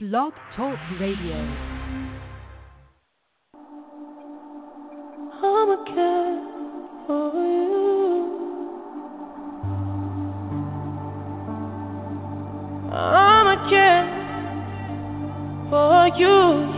Blog 0.00 0.32
Talk 0.54 0.78
Radio. 1.00 1.34
I'ma 5.42 5.76
care 5.86 6.38
for 7.04 7.34
you. 7.34 8.28
I'ma 12.92 13.56
care 13.68 14.06
for 15.68 16.06
you, 16.16 16.28
you, 16.28 16.77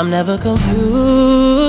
I'm 0.00 0.08
never 0.08 0.38
confused. 0.38 1.59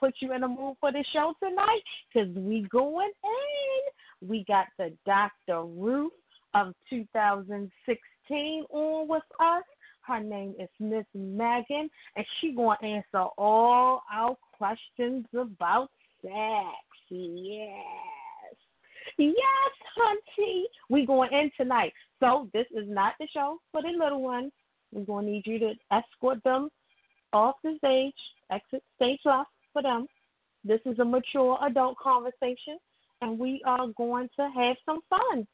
Doing? 0.00 0.06
Did 0.06 0.06
I 0.06 0.06
put 0.06 0.14
you 0.20 0.32
in 0.34 0.40
the 0.40 0.48
mood 0.48 0.76
for 0.80 0.92
the 0.92 1.04
show 1.12 1.34
tonight? 1.42 1.82
Cause 2.12 2.28
we 2.36 2.66
going 2.70 3.10
in. 3.24 4.28
We 4.28 4.44
got 4.46 4.66
the 4.78 4.92
Dr. 5.06 5.64
Ruth 5.64 6.12
of 6.54 6.74
2016 6.90 8.64
on 8.70 9.08
with 9.08 9.22
us. 9.40 9.64
Her 10.06 10.20
name 10.20 10.54
is 10.58 10.68
Miss 10.78 11.06
Megan, 11.14 11.88
and 12.16 12.26
she 12.40 12.52
gonna 12.52 12.76
answer 12.82 13.26
all 13.38 14.02
our 14.12 14.36
questions 14.56 15.26
about 15.34 15.90
sex. 16.22 16.34
Yes. 17.10 18.54
Yes, 19.18 19.34
hunty. 19.98 20.62
We 20.90 21.06
going 21.06 21.32
in 21.32 21.50
tonight. 21.56 21.92
So 22.20 22.48
this 22.52 22.66
is 22.74 22.84
not 22.88 23.14
the 23.18 23.26
show 23.32 23.58
for 23.72 23.82
the 23.82 23.88
little 23.88 24.22
ones. 24.22 24.52
We're 24.92 25.04
gonna 25.04 25.26
need 25.26 25.46
you 25.46 25.58
to 25.60 25.74
escort 25.90 26.42
them 26.44 26.70
off 27.32 27.56
the 27.64 27.76
stage, 27.78 28.14
exit 28.50 28.82
stage 28.96 29.20
left 29.24 29.50
for 29.74 29.82
them. 29.82 30.06
This 30.64 30.80
is 30.86 30.98
a 30.98 31.04
mature 31.04 31.58
adult 31.66 31.98
conversation, 31.98 32.78
and 33.20 33.38
we 33.38 33.60
are 33.66 33.88
going 33.98 34.30
to 34.36 34.50
have 34.56 34.76
some 34.86 35.00
fun 35.10 35.46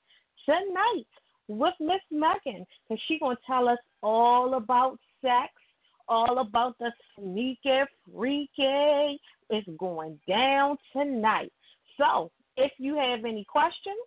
tonight 0.47 1.07
with 1.49 1.75
Miss 1.81 2.01
Megan, 2.13 2.65
because 2.89 3.03
she's 3.09 3.19
gonna 3.19 3.37
tell 3.45 3.69
us 3.69 3.79
all 4.05 4.55
about 4.55 5.01
sex, 5.21 5.53
all 6.07 6.39
about 6.39 6.79
the 6.79 6.93
sneaky 7.19 7.81
freaky. 8.15 9.21
It's 9.49 9.69
going 9.79 10.21
down 10.29 10.79
tonight. 10.93 11.53
So 11.97 12.31
if 12.57 12.71
you 12.79 12.97
have 12.97 13.25
any 13.25 13.45
questions, 13.45 13.99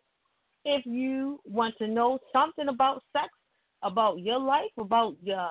if 0.64 0.86
you 0.86 1.42
want 1.44 1.78
to 1.80 1.88
know 1.88 2.20
something 2.32 2.70
about 2.70 3.04
sex, 3.12 3.28
about 3.82 4.20
your 4.20 4.40
life, 4.40 4.72
about 4.78 5.18
your 5.22 5.50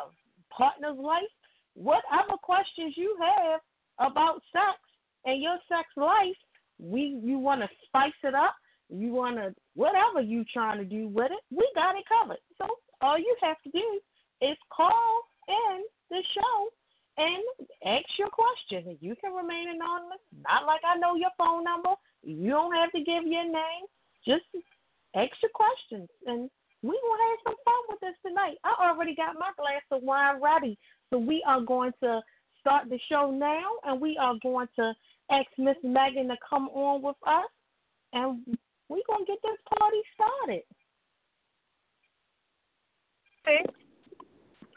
partner's 0.50 0.98
life, 0.98 1.28
whatever 1.74 2.38
questions 2.42 2.94
you 2.96 3.14
have 3.20 3.60
about 3.98 4.42
sex 4.52 4.78
and 5.24 5.42
your 5.42 5.58
sex 5.68 5.88
life, 5.96 6.36
we 6.78 7.20
you 7.22 7.38
want 7.38 7.60
to 7.60 7.68
spice 7.86 8.12
it 8.24 8.34
up, 8.34 8.54
you 8.88 9.12
want 9.12 9.36
to 9.36 9.54
whatever 9.74 10.20
you 10.20 10.44
trying 10.52 10.78
to 10.78 10.84
do 10.84 11.08
with 11.08 11.30
it, 11.30 11.40
we 11.50 11.68
got 11.74 11.96
it 11.96 12.04
covered. 12.08 12.38
So 12.58 12.66
all 13.00 13.18
you 13.18 13.34
have 13.42 13.60
to 13.64 13.70
do 13.70 14.00
is 14.40 14.56
call 14.74 15.22
in 15.48 15.82
the 16.10 16.22
show 16.34 16.68
and 17.18 17.42
ask 17.84 18.06
your 18.18 18.28
question. 18.28 18.96
You 19.00 19.14
can 19.16 19.32
remain 19.32 19.68
anonymous. 19.68 20.22
Not 20.48 20.66
like 20.66 20.80
I 20.84 20.98
know 20.98 21.14
your 21.14 21.30
phone 21.36 21.64
number. 21.64 21.90
You 22.22 22.50
don't 22.50 22.74
have 22.74 22.92
to 22.92 22.98
give 22.98 23.24
your 23.26 23.44
name. 23.44 23.84
Just 24.26 24.44
ask 25.14 25.32
your 25.42 25.52
questions, 25.52 26.08
and 26.26 26.48
we 26.82 26.90
will 26.90 27.18
have 27.28 27.38
some 27.44 27.56
fun 27.64 27.82
with 27.88 28.00
this 28.00 28.14
tonight. 28.26 28.56
I 28.64 28.88
already 28.88 29.14
got 29.14 29.34
my 29.34 29.50
glass 29.56 29.82
of 29.90 30.02
wine 30.02 30.40
ready, 30.40 30.78
so 31.10 31.18
we 31.18 31.42
are 31.46 31.60
going 31.60 31.92
to 32.02 32.20
start 32.62 32.88
the 32.88 32.98
show 33.10 33.30
now, 33.30 33.64
and 33.84 34.00
we 34.00 34.16
are 34.18 34.34
going 34.42 34.68
to 34.76 34.92
ask 35.30 35.46
Miss 35.58 35.76
Megan 35.82 36.28
to 36.28 36.36
come 36.48 36.68
on 36.68 37.02
with 37.02 37.16
us, 37.26 37.50
and 38.14 38.40
we're 38.88 39.02
going 39.06 39.26
to 39.26 39.32
get 39.32 39.38
this 39.42 39.58
party 39.78 39.98
started. 40.14 40.62
Hey. 43.44 43.64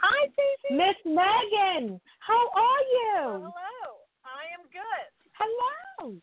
Hi, 0.02 0.28
Stacey. 0.28 0.76
Miss 0.76 0.96
Megan, 1.06 2.02
how 2.20 2.50
are 2.56 2.82
you? 2.92 3.22
Hello. 3.22 3.54
I 4.26 4.44
am 4.54 4.66
good. 4.74 5.08
Hello. 5.38 6.16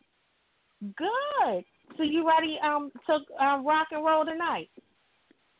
Good. 0.96 1.64
So 1.96 2.02
you 2.02 2.26
ready 2.26 2.58
um 2.64 2.90
to 3.06 3.18
uh, 3.40 3.62
rock 3.62 3.88
and 3.92 4.04
roll 4.04 4.24
tonight? 4.24 4.70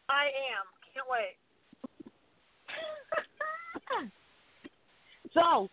I 0.08 0.24
am. 0.24 0.66
can't 0.94 1.06
wait. 1.08 1.36
so, 5.34 5.68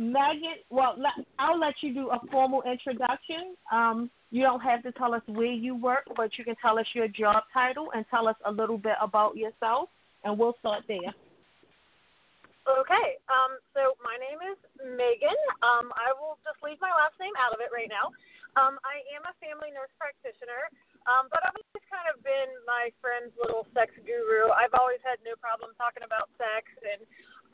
Megan, 0.00 0.64
well, 0.72 0.96
I'll 1.36 1.60
let 1.60 1.76
you 1.84 1.92
do 1.92 2.08
a 2.08 2.16
formal 2.32 2.64
introduction. 2.64 3.52
Um, 3.68 4.08
you 4.32 4.40
don't 4.40 4.64
have 4.64 4.80
to 4.88 4.96
tell 4.96 5.12
us 5.12 5.20
where 5.28 5.52
you 5.52 5.76
work, 5.76 6.08
but 6.16 6.40
you 6.40 6.44
can 6.48 6.56
tell 6.56 6.80
us 6.80 6.88
your 6.96 7.04
job 7.04 7.44
title 7.52 7.92
and 7.92 8.08
tell 8.08 8.24
us 8.24 8.36
a 8.48 8.50
little 8.50 8.80
bit 8.80 8.96
about 8.96 9.36
yourself, 9.36 9.92
and 10.24 10.40
we'll 10.40 10.56
start 10.64 10.88
there. 10.88 11.12
Okay. 12.64 13.20
Um, 13.28 13.60
so 13.76 13.92
my 14.00 14.16
name 14.16 14.40
is 14.40 14.56
Megan. 14.80 15.36
Um, 15.60 15.92
I 15.92 16.16
will 16.16 16.40
just 16.48 16.56
leave 16.64 16.80
my 16.80 16.96
last 16.96 17.20
name 17.20 17.36
out 17.36 17.52
of 17.52 17.60
it 17.60 17.68
right 17.68 17.92
now. 17.92 18.08
Um, 18.56 18.80
I 18.80 19.04
am 19.12 19.28
a 19.28 19.36
family 19.36 19.68
nurse 19.68 19.92
practitioner, 20.00 20.64
um, 21.04 21.28
but 21.28 21.44
I've 21.44 21.60
always 21.60 21.86
kind 21.92 22.08
of 22.08 22.24
been 22.24 22.48
my 22.64 22.88
friend's 23.04 23.36
little 23.36 23.68
sex 23.76 23.92
guru. 24.00 24.48
I've 24.48 24.72
always 24.72 25.04
had 25.04 25.20
no 25.28 25.36
problem 25.36 25.76
talking 25.76 26.08
about 26.08 26.32
sex, 26.40 26.64
and 26.88 27.04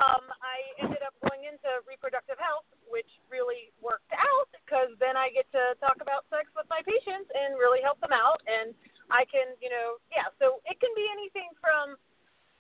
um, 0.03 0.25
I 0.45 0.57
ended 0.77 1.01
up 1.01 1.17
going 1.25 1.49
into 1.49 1.69
reproductive 1.89 2.37
health, 2.37 2.69
which 2.89 3.09
really 3.33 3.73
worked 3.81 4.13
out 4.13 4.49
because 4.53 4.93
then 5.01 5.17
I 5.17 5.33
get 5.33 5.49
to 5.57 5.73
talk 5.81 6.05
about 6.05 6.29
sex 6.29 6.53
with 6.53 6.69
my 6.69 6.85
patients 6.85 7.33
and 7.33 7.57
really 7.57 7.81
help 7.81 7.97
them 8.05 8.13
out. 8.13 8.45
And 8.45 8.77
I 9.09 9.25
can, 9.25 9.57
you 9.65 9.73
know, 9.73 9.97
yeah, 10.13 10.29
so 10.37 10.61
it 10.69 10.77
can 10.83 10.93
be 10.93 11.07
anything 11.09 11.49
from 11.63 11.97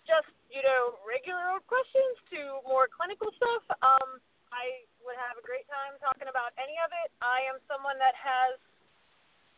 just, 0.09 0.31
you 0.49 0.63
know, 0.65 0.97
regular 1.05 1.53
old 1.53 1.67
questions 1.69 2.17
to 2.33 2.63
more 2.65 2.89
clinical 2.89 3.29
stuff. 3.37 3.65
Um, 3.85 4.23
I 4.55 4.87
would 5.05 5.19
have 5.19 5.37
a 5.37 5.45
great 5.45 5.67
time 5.69 5.99
talking 6.01 6.31
about 6.31 6.57
any 6.57 6.79
of 6.81 6.91
it. 7.05 7.13
I 7.21 7.45
am 7.51 7.61
someone 7.69 7.99
that 8.01 8.17
has 8.17 8.57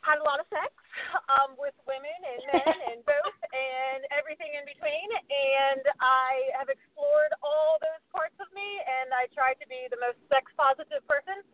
had 0.08 0.24
a 0.24 0.24
lot 0.24 0.40
of 0.40 0.48
sex 0.48 0.72
um, 1.36 1.52
with 1.60 1.76
women 1.84 2.16
and 2.24 2.40
men 2.48 2.76
and 2.96 3.00
both 3.04 3.38
and 3.52 4.08
everything 4.16 4.48
in 4.56 4.64
between. 4.64 5.08
And 5.28 5.84
I 6.00 6.56
have 6.56 6.72
explored 6.72 7.36
all 7.44 7.76
those 7.84 8.00
parts 8.08 8.36
of 8.40 8.48
me, 8.56 8.64
and 8.64 9.12
I 9.12 9.28
try 9.36 9.52
to 9.60 9.66
be 9.68 9.84
the 9.92 10.00
most 10.00 10.16
sex 10.32 10.48
positive 10.56 11.04
person. 11.04 11.44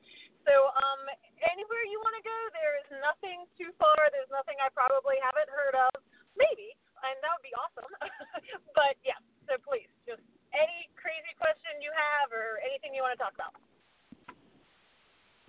So 0.46 0.54
um, 0.76 1.02
anywhere 1.42 1.82
you 1.90 1.98
want 1.98 2.14
to 2.20 2.24
go, 2.24 2.38
there 2.54 2.78
is 2.78 2.88
nothing 3.02 3.48
too 3.58 3.74
far. 3.80 3.96
There's 4.14 4.30
nothing 4.30 4.60
I 4.62 4.70
probably 4.70 5.18
haven't 5.18 5.50
heard 5.50 5.74
of. 5.74 5.98
Maybe, 6.36 6.76
and 7.02 7.16
that 7.24 7.30
would 7.34 7.46
be 7.46 7.56
awesome. 7.58 7.90
but 8.78 8.94
yeah, 9.02 9.18
so 9.48 9.56
please, 9.64 9.88
just 10.04 10.22
any 10.52 10.90
crazy 10.94 11.32
question 11.40 11.80
you 11.80 11.90
have 11.94 12.28
or 12.30 12.60
anything 12.62 12.92
you 12.92 13.00
want 13.02 13.16
to 13.16 13.22
talk 13.22 13.34
about. 13.34 13.54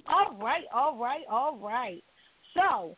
All 0.05 0.37
right, 0.37 0.69
all 0.69 0.95
right, 0.95 1.25
all 1.25 1.57
right. 1.57 2.05
So, 2.55 2.95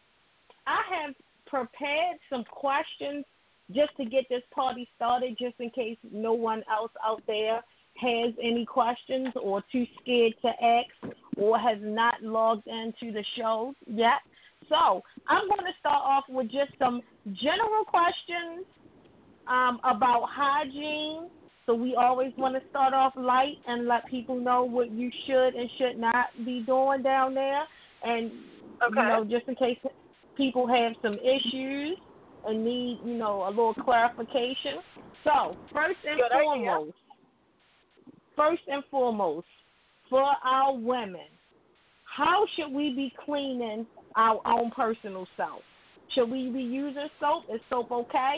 I 0.65 0.81
have 0.94 1.15
prepared 1.48 2.18
some 2.30 2.44
questions 2.45 3.25
just 3.74 3.95
to 3.98 4.06
get 4.06 4.25
this 4.30 4.44
party 4.54 4.88
started, 4.95 5.38
just 5.38 5.56
in 5.59 5.69
case 5.71 5.98
no 6.12 6.33
one 6.33 6.63
else 6.71 6.92
out 7.06 7.21
there 7.27 7.62
has 7.95 8.33
any 8.42 8.65
questions 8.65 9.30
or 9.42 9.63
too 9.71 9.86
scared 10.01 10.33
to 10.42 10.50
ask 10.63 11.18
or 11.36 11.57
has 11.57 11.77
not 11.81 12.21
logged 12.21 12.68
into 12.68 13.12
the 13.12 13.24
show 13.36 13.74
yet. 13.88 14.19
So, 14.69 15.01
I'm 15.27 15.48
going 15.48 15.65
to 15.65 15.80
start 15.80 16.03
off 16.03 16.25
with 16.30 16.48
just 16.48 16.71
some 16.77 17.01
general 17.33 17.86
questions 17.86 18.65
um, 19.48 19.80
about 19.83 20.27
hygiene. 20.30 21.30
So, 21.65 21.74
we 21.74 21.95
always 21.95 22.31
want 22.38 22.56
to 22.56 22.69
start 22.69 22.94
off 22.94 23.13
light 23.15 23.57
and 23.68 23.88
let 23.88 24.06
people 24.07 24.39
know 24.39 24.63
what 24.63 24.92
you 24.92 25.10
should 25.25 25.56
and 25.56 25.69
should 25.77 25.98
not 25.98 26.27
be 26.45 26.62
doing 26.62 27.01
down 27.01 27.33
there. 27.33 27.63
And 28.03 28.31
Okay. 28.83 29.00
you 29.00 29.07
know, 29.07 29.25
just 29.25 29.47
in 29.47 29.56
case 29.56 29.77
people 30.35 30.68
have 30.68 30.94
some 31.01 31.15
issues 31.15 31.97
and 32.45 32.63
need, 32.63 33.00
you 33.03 33.15
know, 33.15 33.47
a 33.47 33.50
little 33.50 33.74
clarification. 33.74 34.79
So, 35.24 35.57
first 35.74 35.97
and 36.07 36.19
Good 36.19 36.31
idea. 36.31 36.44
foremost, 36.44 36.97
first 38.35 38.62
and 38.68 38.83
foremost, 38.89 39.47
for 40.09 40.24
our 40.44 40.75
women, 40.75 41.27
how 42.15 42.45
should 42.56 42.71
we 42.71 42.94
be 42.94 43.13
cleaning 43.25 43.85
our 44.15 44.39
own 44.45 44.71
personal 44.71 45.27
self? 45.35 45.62
Should 46.15 46.29
we 46.31 46.50
be 46.50 46.62
using 46.62 47.07
soap? 47.19 47.44
Is 47.53 47.59
soap 47.69 47.91
okay? 47.91 48.38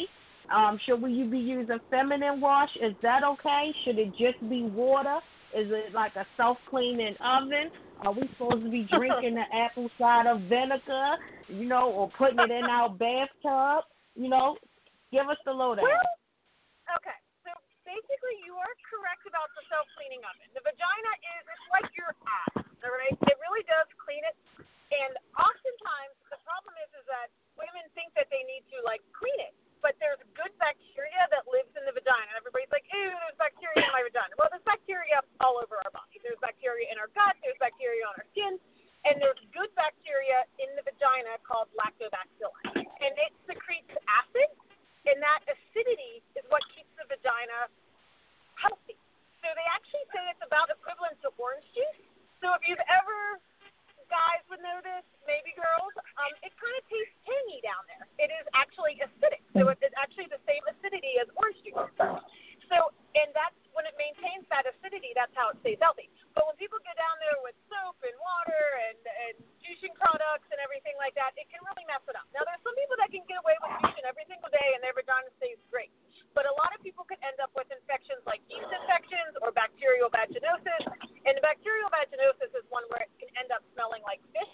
Um, 0.54 0.80
should 0.86 1.02
we 1.02 1.24
be 1.24 1.38
using 1.38 1.78
feminine 1.92 2.42
wash? 2.42 2.70
Is 2.82 2.96
that 3.04 3.24
okay? 3.24 3.72
Should 3.86 4.00
it 4.00 4.10
just 4.18 4.40
be 4.50 4.64
water? 4.64 5.20
Is 5.56 5.68
it 5.74 5.94
like 5.94 6.14
a 6.16 6.26
self 6.38 6.58
cleaning 6.70 7.18
oven? 7.18 7.74
Are 8.06 8.14
we 8.14 8.30
supposed 8.38 8.64
to 8.64 8.72
be 8.72 8.86
drinking 8.96 9.36
the 9.36 9.48
apple 9.50 9.90
cider 9.98 10.38
vinegar, 10.48 11.18
you 11.50 11.66
know, 11.66 11.90
or 11.90 12.10
putting 12.18 12.40
it 12.40 12.52
in 12.52 12.66
our 12.70 12.90
bathtub? 13.02 13.90
You 14.14 14.30
know, 14.30 14.58
give 15.12 15.26
us 15.26 15.42
the 15.46 15.54
lowdown. 15.54 15.90
Well, 15.90 16.10
okay. 17.02 17.18
So 17.46 17.52
basically, 17.82 18.38
you 18.46 18.54
are 18.54 18.76
correct 18.86 19.26
about 19.26 19.50
the 19.58 19.64
self 19.74 19.90
cleaning 19.98 20.22
oven. 20.22 20.54
The 20.54 20.62
vagina 20.62 21.12
is 21.38 21.42
it's 21.50 21.68
like 21.74 21.90
your 21.98 22.14
ass, 22.14 22.62
all 22.86 22.94
right? 22.94 23.16
It 23.16 23.38
really 23.42 23.66
does 23.66 23.90
clean 23.98 24.22
it. 24.22 24.38
And 24.90 25.14
oftentimes, 25.38 26.18
the 26.34 26.42
problem 26.42 26.74
is 26.82 26.90
is 26.98 27.06
that 27.10 27.30
women 27.58 27.86
think 27.94 28.14
that 28.18 28.30
they 28.34 28.42
need 28.50 28.66
to 28.74 28.82
like 28.86 29.02
clean 29.14 29.38
it, 29.46 29.54
but 29.80 29.96
there's 30.00 30.20
good 30.36 30.52
bacteria 30.60 31.24
that 31.32 31.48
lives 31.48 31.72
in 31.76 31.84
the 31.88 31.96
vagina. 31.96 32.28
And 32.32 32.38
everybody's 32.40 32.72
like, 32.72 32.88
ew, 32.92 33.12
there's 33.24 33.40
bacteria 33.40 33.84
in 33.84 33.92
my 33.96 34.04
vagina. 34.04 34.36
Well, 34.36 34.52
there's 34.52 34.66
bacteria 34.68 35.24
all 35.40 35.60
over 35.60 35.80
our 35.82 35.92
body. 35.92 36.20
There's 36.20 36.40
bacteria 36.44 36.92
in 36.92 37.00
our 37.00 37.12
gut. 37.16 37.36
There's 37.44 37.60
bacteria 37.60 38.04
on 38.08 38.16
our 38.20 38.28
skin. 38.36 38.60
And 39.08 39.16
there's 39.24 39.40
good 39.56 39.72
bacteria 39.80 40.44
in 40.60 40.68
the 40.76 40.84
vagina 40.84 41.40
called 41.48 41.72
lactobacilli. 41.80 42.84
And 43.00 43.16
it 43.16 43.32
secretes 43.48 43.88
acid, 44.12 44.52
and 45.08 45.24
that 45.24 45.40
acidity 45.48 46.20
is 46.36 46.44
what 46.52 46.60
keeps 46.76 46.92
the 47.00 47.08
vagina 47.08 47.72
healthy. 48.60 49.00
So 49.40 49.48
they 49.56 49.68
actually 49.72 50.04
say 50.12 50.20
it's 50.28 50.44
about 50.44 50.68
equivalent 50.68 51.16
to 51.24 51.32
orange 51.40 51.64
juice. 51.72 52.04
So 52.44 52.52
if 52.60 52.62
you've 52.68 52.84
ever, 52.92 53.40
guys 54.10 54.42
would 54.50 54.60
know 54.60 54.82
this, 54.82 55.06
maybe 55.24 55.54
girls, 55.56 55.94
um, 56.20 56.34
it 56.44 56.52
kind 56.58 56.76
of 56.76 56.84
tastes 56.90 57.16
tangy 57.24 57.62
down 57.62 57.82
there. 57.88 58.04
It 58.18 58.30
is 58.34 58.46
actually 58.58 59.00
acidic. 59.00 59.42
So 59.56 59.70
it's 59.70 59.98
actually 59.98 60.28
the 60.28 60.42
same 60.50 60.62
acidity 60.68 61.22
as 61.22 61.30
orange 61.38 61.62
juice. 61.64 61.94
So, 62.70 62.94
and 63.18 63.30
that's 63.34 63.58
when 63.74 63.90
it 63.90 63.98
maintains 63.98 64.46
that 64.54 64.68
acidity, 64.70 65.16
that's 65.18 65.34
how 65.34 65.50
it 65.50 65.58
stays 65.66 65.82
healthy. 65.82 66.12
But 66.38 66.46
when 66.46 66.58
people 66.62 66.78
go 66.84 66.94
down 66.94 67.16
there 67.24 67.38
with 67.42 67.58
soap 67.66 67.98
and 68.06 68.14
water 68.22 68.64
and, 68.92 69.00
and 69.02 69.36
douching 69.64 69.96
products 69.98 70.46
and 70.54 70.60
everything 70.62 70.94
like 71.02 71.18
that, 71.18 71.34
it 71.34 71.50
can 71.50 71.64
really 71.66 71.86
mess 71.90 72.04
it 72.06 72.14
up. 72.14 72.30
Now, 72.36 72.46
there's 72.46 72.62
some 72.62 72.78
people 72.78 72.98
that 73.02 73.10
can 73.10 73.26
get 73.26 73.42
away 73.42 73.58
with 73.64 73.74
douching 73.82 74.06
every 74.06 74.26
single 74.30 74.52
day 74.54 74.78
and 74.78 74.86
their 74.86 74.94
vagina 74.94 75.34
stays 75.42 75.58
great. 75.74 75.90
But 76.38 76.46
a 76.46 76.54
lot 76.56 76.72
of 76.72 76.80
people 76.86 77.04
could 77.04 77.20
end 77.26 77.38
up 77.42 77.52
with 77.58 77.68
infections 77.74 78.22
like 78.24 78.40
yeast 78.48 78.70
infections 78.70 79.36
or 79.42 79.52
bacterial 79.52 80.08
vaginosis. 80.14 80.84
And 81.26 81.34
the 81.36 81.44
bacterial 81.44 81.90
vaginosis 81.92 82.54
is 82.54 82.66
one 82.70 82.86
where 82.94 83.04
it 83.04 83.12
can 83.20 83.30
end 83.40 83.50
up 83.52 83.66
smelling 83.76 84.06
like 84.06 84.22
fish. 84.32 84.52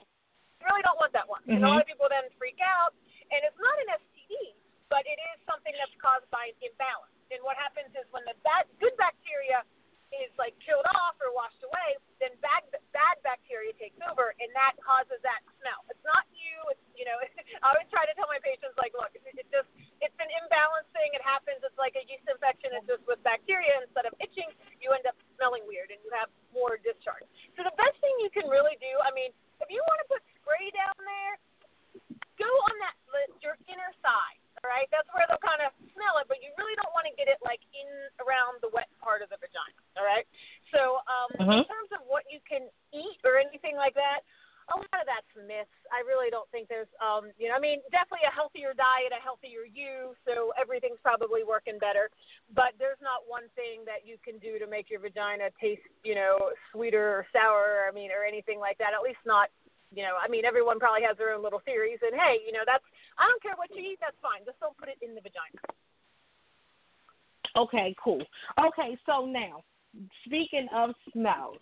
You 0.59 0.65
really 0.71 0.85
don't 0.85 0.97
want 0.97 1.13
that 1.13 1.27
one. 1.27 1.43
And 1.45 1.61
a 1.61 1.67
lot 1.67 1.83
of 1.83 1.85
mm-hmm. 1.85 1.93
people 1.93 2.07
then 2.09 2.25
freak 2.39 2.57
out. 2.63 2.95
And 3.29 3.41
it's 3.43 3.59
not 3.59 3.75
an 3.85 4.01
STD, 4.01 4.57
but 4.89 5.03
it 5.05 5.19
is 5.33 5.37
something 5.45 5.73
that's 5.77 5.93
caused 6.01 6.25
by 6.31 6.49
an 6.49 6.57
imbalance. 6.63 7.13
And 7.33 7.41
what 7.41 7.57
happens 7.57 7.91
is 7.97 8.05
when 8.13 8.23
the 8.25 8.37
bad, 8.45 8.69
good 8.77 8.93
bacteria 8.95 9.65
is 10.13 10.31
like 10.37 10.53
killed 10.61 10.85
off 10.97 11.17
or 11.21 11.33
washed 11.33 11.61
away, 11.65 11.97
then 12.21 12.33
bad 12.41 12.65
bad 12.93 13.15
bacteria 13.25 13.73
takes 13.77 13.97
over, 14.05 14.33
and 14.37 14.49
that 14.53 14.77
causes 14.81 15.17
that 15.25 15.41
smell. 15.61 15.81
It's 15.89 16.05
not 16.05 16.25
you. 16.33 16.55
It's 16.73 16.85
you 16.93 17.05
know. 17.07 17.17
I 17.63 17.73
always 17.73 17.89
try 17.89 18.05
to 18.05 18.13
tell 18.13 18.29
my 18.29 18.41
patients 18.41 18.77
like, 18.77 18.93
look, 18.93 19.11
it, 19.15 19.23
it 19.25 19.47
just 19.49 19.69
it's 20.03 20.17
an 20.21 20.29
imbalance 20.43 20.89
thing. 20.93 21.13
It 21.15 21.23
happens. 21.25 21.63
It's 21.65 21.79
like 21.79 21.97
a 21.97 22.03
yeast 22.05 22.25
infection. 22.29 22.75
It's 22.77 22.89
just 22.89 23.03
with 23.09 23.21
bacteria. 23.25 23.81
Instead 23.81 24.05
of 24.05 24.13
itching, 24.21 24.49
you 24.77 24.93
end 24.93 25.09
up 25.09 25.17
smelling 25.39 25.65
weird, 25.65 25.89
and 25.89 25.99
you 26.05 26.11
have 26.13 26.29
more 26.53 26.77
discharge. 26.81 27.25
So 27.57 27.65
the 27.65 27.75
best 27.75 27.97
thing 28.03 28.13
you 28.21 28.29
can 28.29 28.45
really 28.47 28.77
do, 28.77 28.93
I 29.01 29.09
mean, 29.15 29.33
if 29.61 29.69
you 29.73 29.81
want 29.85 29.99
to 30.03 30.07
put 30.11 30.21
spray 30.41 30.69
down 30.75 30.97
there, 31.01 31.35
go 32.37 32.49
on 32.69 32.75
that 32.83 32.95
your 33.45 33.53
inner 33.69 33.93
side. 34.01 34.41
Right, 34.65 34.89
that's 34.89 35.07
where 35.13 35.23
they'll 35.29 35.45
kind 35.45 35.61
of 35.61 35.71
smell 35.93 36.17
it, 36.19 36.27
but 36.27 36.41
you 36.41 36.49
really 36.57 36.73
don't 36.75 36.91
want 36.91 37.05
to 37.05 37.13
get 37.13 37.29
it 37.29 37.37
like 37.45 37.61
in 37.71 37.87
around 38.19 38.59
the 38.65 38.67
wet 38.73 38.89
part 38.97 39.21
of 39.21 39.29
the 39.29 39.37
vagina. 39.37 39.77
All 39.95 40.03
right. 40.03 40.25
So 40.73 40.99
um, 41.05 41.29
in 41.37 41.63
terms 41.69 41.91
of 41.93 42.01
what 42.09 42.25
you 42.27 42.41
can 42.43 42.67
eat 42.91 43.21
or 43.23 43.37
anything 43.39 43.77
like 43.77 43.93
that, 43.95 44.25
a 44.73 44.75
lot 44.75 44.97
of 44.97 45.05
that's 45.05 45.29
myths. 45.37 45.69
I 45.93 46.01
really 46.01 46.33
don't 46.33 46.49
think 46.49 46.65
there's, 46.65 46.89
um, 46.97 47.29
you 47.37 47.47
know, 47.47 47.55
I 47.55 47.61
mean, 47.61 47.85
definitely 47.93 48.25
a 48.25 48.33
healthier 48.33 48.73
diet, 48.73 49.13
a 49.13 49.21
healthier 49.21 49.69
you, 49.69 50.17
so 50.25 50.49
everything's 50.57 50.97
probably 51.05 51.45
working 51.45 51.77
better. 51.77 52.09
But 52.49 52.73
there's 52.81 52.97
not 52.97 53.29
one 53.29 53.45
thing 53.53 53.85
that 53.85 54.09
you 54.09 54.17
can 54.25 54.41
do 54.41 54.57
to 54.57 54.65
make 54.65 54.89
your 54.89 55.05
vagina 55.05 55.53
taste, 55.61 55.85
you 56.01 56.17
know, 56.17 56.49
sweeter 56.73 57.21
or 57.21 57.29
sour. 57.29 57.85
I 57.85 57.93
mean, 57.93 58.09
or 58.09 58.25
anything 58.25 58.57
like 58.57 58.81
that. 58.81 58.97
At 58.97 59.05
least 59.05 59.21
not 59.21 59.53
you 59.93 60.03
know, 60.03 60.15
I 60.17 60.27
mean, 60.27 60.45
everyone 60.45 60.79
probably 60.79 61.03
has 61.07 61.17
their 61.17 61.33
own 61.33 61.43
little 61.43 61.61
theories, 61.65 61.99
and 62.01 62.13
hey, 62.13 62.39
you 62.45 62.51
know, 62.51 62.63
that's 62.65 62.83
I 63.17 63.27
don't 63.27 63.41
care 63.41 63.55
what 63.55 63.69
you 63.73 63.81
eat, 63.81 63.99
that's 64.01 64.17
fine. 64.21 64.45
Just 64.45 64.59
don't 64.59 64.77
put 64.77 64.89
it 64.89 64.97
in 65.01 65.15
the 65.15 65.21
vagina. 65.21 65.61
Okay, 67.57 67.95
cool. 68.03 68.21
Okay, 68.59 68.97
so 69.05 69.25
now, 69.25 69.63
speaking 70.25 70.67
of 70.75 70.91
smells, 71.13 71.57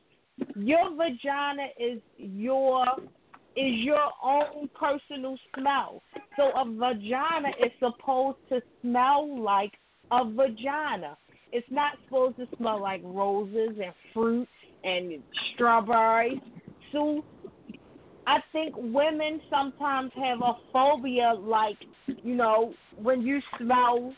your 0.55 0.89
vagina 0.89 1.67
is 1.79 1.99
your 2.17 2.85
is 3.55 3.75
your 3.85 4.09
own 4.23 4.69
personal 4.73 5.37
smell. 5.55 6.01
So 6.35 6.49
a 6.55 6.65
vagina 6.65 7.49
is 7.63 7.71
supposed 7.79 8.39
to 8.49 8.61
smell 8.81 9.39
like 9.39 9.73
a 10.11 10.25
vagina. 10.25 11.17
It's 11.51 11.67
not 11.69 11.93
supposed 12.05 12.37
to 12.37 12.47
smell 12.57 12.81
like 12.81 13.01
roses 13.03 13.77
and 13.83 13.93
fruit 14.11 14.47
and 14.83 15.21
strawberries. 15.53 16.39
So 16.91 17.23
I 18.25 18.39
think 18.51 18.73
women 18.77 19.41
sometimes 19.49 20.11
have 20.15 20.41
a 20.41 20.53
phobia, 20.71 21.33
like, 21.33 21.77
you 22.23 22.35
know, 22.35 22.73
when 22.95 23.21
you 23.21 23.41
smell 23.59 24.13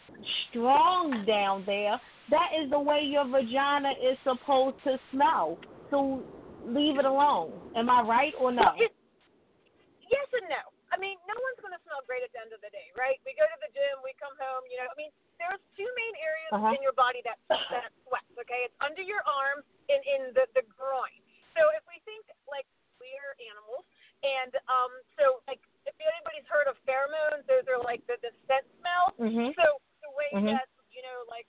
strong 0.50 1.26
down 1.26 1.64
there, 1.66 2.00
that 2.30 2.50
is 2.54 2.70
the 2.70 2.80
way 2.80 3.02
your 3.02 3.26
vagina 3.26 3.92
is 3.98 4.18
supposed 4.24 4.78
to 4.86 4.98
smell. 5.12 5.58
So 5.90 6.22
leave 6.66 6.98
it 6.98 7.06
alone. 7.06 7.54
Am 7.76 7.90
I 7.90 8.02
right 8.02 8.34
or 8.40 8.52
no? 8.52 8.74
Yes 8.78 10.28
and 10.38 10.50
no. 10.50 10.62
I 10.94 11.02
mean, 11.02 11.18
no 11.26 11.34
one's 11.34 11.60
going 11.66 11.74
to 11.74 11.82
smell 11.82 12.06
great 12.06 12.22
at 12.22 12.30
the 12.30 12.40
end 12.40 12.54
of 12.54 12.62
the 12.62 12.70
day, 12.70 12.94
right? 12.94 13.18
We 13.26 13.34
go 13.34 13.44
to 13.44 13.58
the 13.58 13.74
gym, 13.74 14.06
we 14.06 14.14
come 14.22 14.38
home, 14.38 14.62
you 14.70 14.78
know. 14.78 14.86
I 14.86 14.96
mean, 14.96 15.10
there's 15.42 15.60
two 15.74 15.90
main 15.98 16.16
areas 16.22 16.52
Uh-huh. 16.56 16.78
in 16.78 16.82
your 16.86 16.94
body 16.94 17.26
that 17.26 17.42
that 17.50 17.90
sweats. 18.06 18.30
Okay, 18.38 18.70
it's 18.70 18.78
under 18.80 19.02
your 19.02 19.26
arms 19.26 19.66
and 19.90 20.00
in 20.06 20.22
the 20.38 20.46
the 20.54 20.62
groin. 20.78 21.20
So 21.58 21.68
if 21.74 21.84
we 21.90 21.98
think 22.06 22.24
like 22.48 22.70
we 23.02 23.10
are 23.20 23.34
animals, 23.44 23.84
and 24.26 24.52
um, 24.66 24.92
so 25.22 25.46
like 25.46 25.62
if 25.86 25.94
anybody's 26.02 26.48
heard 26.50 26.66
of 26.66 26.76
pheromones, 26.90 27.46
those 27.46 27.70
are 27.70 27.78
like 27.78 28.02
the 28.10 28.18
the 28.26 28.34
scent 28.50 28.66
smell. 28.82 29.14
Mhm. 29.22 29.54
So 29.54 29.78
the 30.02 30.12
way 30.18 30.30
Mhm. 30.34 30.58
that 30.58 30.66
you 30.90 31.06
know, 31.06 31.30
like 31.30 31.46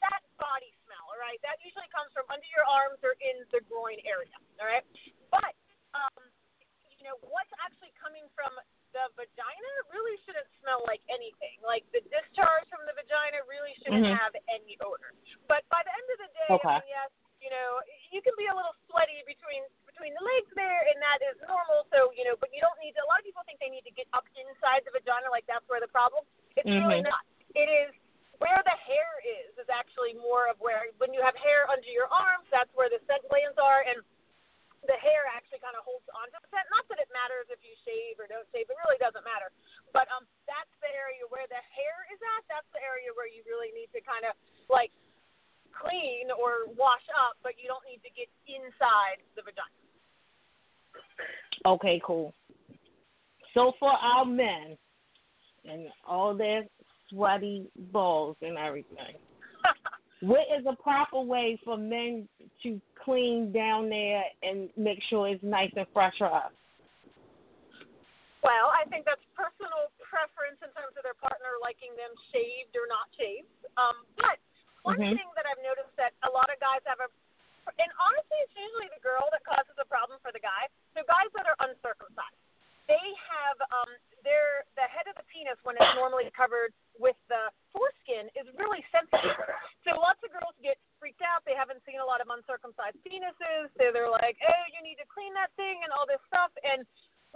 that 0.00 0.22
body 0.40 0.72
smell, 0.88 1.04
all 1.12 1.20
right, 1.20 1.40
that 1.42 1.60
usually 1.60 1.88
comes 1.92 2.12
from 2.16 2.24
under 2.32 2.46
your 2.56 2.64
arms 2.64 3.02
or 3.04 3.16
in 3.20 3.44
the 3.52 3.60
groin 3.68 4.00
area, 4.08 4.32
all 4.60 4.66
right. 4.66 4.86
But 5.28 5.52
um, 5.92 6.32
you 6.96 7.04
know, 7.04 7.16
what's 7.28 7.52
actually 7.60 7.92
coming 8.00 8.24
from 8.32 8.52
the 8.96 9.04
vagina 9.12 9.72
really 9.92 10.16
shouldn't 10.24 10.48
smell 10.64 10.80
like 10.88 11.04
anything. 11.12 11.60
Like 11.60 11.84
the 11.92 12.00
discharge 12.08 12.64
from 12.72 12.80
the 12.88 12.96
vagina 12.96 13.44
really 13.44 13.74
shouldn't 13.84 14.08
Mhm. 14.08 14.16
have 14.16 14.32
any 14.48 14.78
odor. 14.80 15.12
But 15.48 15.68
by 15.68 15.82
the 15.84 15.92
end 15.92 16.08
of 16.16 16.18
the 16.24 16.30
day, 16.32 16.50
Okay. 16.56 16.68
I 16.68 16.80
mean, 16.80 16.88
yes, 16.88 17.10
you 17.40 17.50
know, 17.50 17.82
you 18.10 18.22
can 18.22 18.32
be 18.38 18.46
a 18.46 18.54
little 18.54 18.74
sweaty 18.88 19.22
between 19.26 19.64
between 19.84 20.12
the 20.12 20.24
legs 20.24 20.52
there, 20.54 20.82
and 20.92 21.00
that 21.00 21.20
is 21.24 21.36
normal. 21.48 21.88
So 21.92 22.12
you 22.12 22.24
know, 22.24 22.36
but 22.36 22.52
you 22.52 22.60
don't 22.60 22.78
need 22.80 22.92
to. 22.96 23.04
A 23.04 23.08
lot 23.08 23.20
of 23.20 23.24
people 23.24 23.42
think 23.44 23.60
they 23.60 23.72
need 23.72 23.84
to 23.88 23.92
get 23.92 24.08
up 24.12 24.24
inside 24.36 24.84
the 24.84 24.92
vagina, 24.92 25.28
like 25.30 25.46
that's 25.46 25.64
where 25.68 25.80
the 25.80 25.88
problem. 25.88 26.24
It's 26.56 26.68
really 26.68 27.00
Mhm. 27.00 27.08
not. 27.08 27.24
It 27.54 27.68
is 27.68 27.94
where 28.38 28.60
the 28.64 28.76
hair 28.84 29.10
is 29.24 29.56
is 29.56 29.68
actually 29.70 30.12
more 30.14 30.48
of 30.48 30.60
where 30.60 30.92
when 30.98 31.14
you 31.14 31.22
have 31.22 31.36
hair 31.36 31.68
under 31.70 31.88
your 31.88 32.08
arms, 32.12 32.48
that's 32.50 32.72
where 32.74 32.90
the 32.90 33.00
scent 33.08 33.26
glands 33.28 33.56
are, 33.56 33.80
and 33.88 34.04
the 34.84 34.98
hair 35.00 35.24
actually 35.32 35.58
kind 35.60 35.74
of 35.74 35.84
holds 35.84 36.06
onto 36.12 36.36
the 36.38 36.48
scent. 36.52 36.68
Not 36.70 36.86
that 36.88 37.00
it 37.00 37.08
matters 37.12 37.48
if 37.48 37.64
you 37.64 37.74
shave 37.84 38.20
or 38.20 38.26
don't 38.28 38.46
shave; 38.52 38.68
it 38.68 38.76
really 38.84 38.98
doesn't 38.98 39.24
matter. 39.24 39.50
But 39.92 40.08
um, 40.12 40.28
that's 40.44 40.72
the 40.84 40.92
area 40.92 41.24
where 41.32 41.46
the 41.48 41.62
hair 41.72 42.06
is 42.12 42.20
at. 42.36 42.44
That's 42.48 42.68
the 42.72 42.82
area 42.84 43.08
where 43.16 43.26
you 43.26 43.42
really 43.48 43.72
need 43.72 43.88
to 43.96 44.00
kind 44.04 44.28
of 44.28 44.36
like 44.68 44.92
clean 45.72 46.30
or 46.30 46.68
wash 46.76 47.04
up, 47.16 47.36
but 47.42 47.56
you 47.58 47.68
don't 47.68 47.84
need 47.84 48.02
to 48.04 48.10
get 48.10 48.28
inside 48.48 49.20
the 49.34 49.42
vagina. 49.42 49.76
Okay, 51.64 52.00
cool. 52.04 52.32
So 53.54 53.72
for 53.80 53.90
our 53.90 54.24
men 54.24 54.78
and 55.64 55.88
all 56.06 56.34
their 56.34 56.64
sweaty 57.10 57.68
balls 57.92 58.36
and 58.42 58.56
everything, 58.56 59.16
what 60.20 60.46
is 60.58 60.64
a 60.66 60.76
proper 60.76 61.20
way 61.20 61.58
for 61.64 61.76
men 61.76 62.28
to 62.62 62.80
clean 63.04 63.52
down 63.52 63.88
there 63.88 64.22
and 64.42 64.70
make 64.76 65.02
sure 65.08 65.28
it's 65.28 65.42
nice 65.56 65.72
and 65.72 65.88
fresh 65.96 66.12
for 66.20 66.28
us? 66.28 66.52
Well, 68.44 68.68
I 68.76 68.84
think 68.92 69.08
that's 69.08 69.24
personal 69.32 69.88
preference 70.04 70.60
in 70.60 70.70
terms 70.76 70.92
of 70.94 71.02
their 71.02 71.16
partner 71.16 71.56
liking 71.64 71.90
them 71.96 72.12
shaved 72.30 72.76
or 72.76 72.86
not 72.86 73.08
shaved. 73.16 73.48
Um, 73.80 74.04
but 74.20 74.36
one 74.84 75.00
Mhm. 75.00 75.16
thing 75.16 75.30
that 75.34 75.48
I've 75.48 75.58
noticed 75.64 75.96
that 75.96 76.12
a 76.22 76.30
lot 76.30 76.52
of 76.52 76.60
guys 76.60 76.84
have 76.86 77.00
a, 77.00 77.08
and 77.80 77.90
honestly, 77.98 78.38
it's 78.46 78.54
usually 78.54 78.88
the 78.94 79.02
girl 79.02 79.26
that 79.32 79.42
causes 79.42 79.74
a 79.80 79.88
problem 79.88 80.20
for 80.20 80.30
the 80.30 80.38
guy. 80.38 80.68
So 80.94 81.02
guys 81.02 81.26
that 81.34 81.48
are 81.50 81.58
uncircumcised, 81.58 82.38
they 82.86 83.08
have 83.26 83.58
um, 83.70 83.90
their 84.22 84.66
the 84.78 84.86
head 84.86 85.06
of 85.10 85.18
the 85.18 85.26
penis 85.30 85.58
when 85.66 85.74
it's 85.78 85.94
normally 85.98 86.30
covered 86.34 86.70
with 86.98 87.18
the 87.26 87.50
foreskin 87.74 88.30
is 88.38 88.46
really 88.58 88.82
sensitive. 88.94 89.36
So 89.86 89.98
lots 89.98 90.22
of 90.22 90.30
girls 90.34 90.54
get 90.62 90.78
freaked 90.98 91.22
out. 91.22 91.42
They 91.46 91.54
haven't 91.54 91.82
seen 91.86 92.02
a 92.02 92.06
lot 92.06 92.22
of 92.22 92.30
uncircumcised 92.30 92.98
penises. 93.02 93.70
So 93.78 93.90
they're 93.90 94.10
like, 94.10 94.38
"Oh, 94.42 94.64
you 94.74 94.80
need 94.82 94.98
to 95.02 95.06
clean 95.10 95.34
that 95.34 95.50
thing" 95.58 95.82
and 95.82 95.90
all 95.94 96.06
this 96.06 96.22
stuff. 96.30 96.50
And 96.62 96.86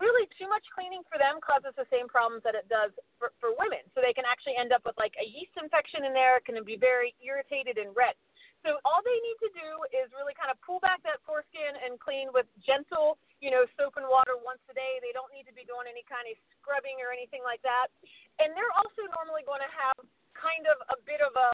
really 0.00 0.24
too 0.40 0.48
much 0.48 0.64
cleaning 0.72 1.04
for 1.06 1.20
them 1.20 1.38
causes 1.44 1.76
the 1.76 1.86
same 1.92 2.08
problems 2.08 2.40
that 2.42 2.56
it 2.56 2.64
does 2.72 2.90
for, 3.20 3.36
for 3.36 3.52
women. 3.60 3.84
So 3.92 4.00
they 4.00 4.16
can 4.16 4.24
actually 4.24 4.56
end 4.56 4.72
up 4.72 4.82
with 4.88 4.96
like 4.96 5.12
a 5.20 5.26
yeast 5.28 5.52
infection 5.60 6.08
in 6.08 6.16
there, 6.16 6.40
It 6.40 6.48
can 6.48 6.56
be 6.64 6.80
very 6.80 7.12
irritated 7.20 7.76
and 7.76 7.92
red. 7.92 8.16
So 8.60 8.76
all 8.84 9.00
they 9.00 9.18
need 9.24 9.38
to 9.40 9.50
do 9.56 9.68
is 9.94 10.12
really 10.12 10.36
kind 10.36 10.52
of 10.52 10.60
pull 10.60 10.80
back 10.84 11.00
that 11.08 11.24
foreskin 11.24 11.80
and 11.80 11.96
clean 11.96 12.28
with 12.30 12.44
gentle, 12.60 13.16
you 13.40 13.48
know, 13.48 13.64
soap 13.80 13.96
and 13.96 14.04
water 14.04 14.36
once 14.36 14.60
a 14.68 14.74
day. 14.76 15.00
They 15.00 15.16
don't 15.16 15.32
need 15.32 15.48
to 15.48 15.54
be 15.56 15.64
doing 15.64 15.88
any 15.88 16.04
kind 16.04 16.28
of 16.28 16.36
scrubbing 16.60 17.00
or 17.00 17.08
anything 17.08 17.40
like 17.40 17.64
that. 17.64 17.88
And 18.36 18.52
they're 18.52 18.74
also 18.76 19.08
normally 19.16 19.42
going 19.48 19.64
to 19.64 19.72
have 19.72 19.96
kind 20.36 20.68
of 20.68 20.76
a 20.92 20.96
bit 21.08 21.24
of 21.24 21.32
a 21.36 21.50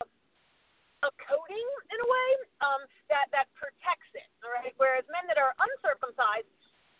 a 1.04 1.12
coating 1.28 1.68
in 1.92 1.98
a 2.00 2.08
way 2.08 2.28
um, 2.64 2.82
that 3.12 3.28
that 3.30 3.46
protects 3.54 4.10
it. 4.16 4.26
All 4.42 4.50
right. 4.50 4.72
Whereas 4.80 5.04
men 5.12 5.28
that 5.28 5.36
are 5.36 5.52
uncircumcised, 5.60 6.48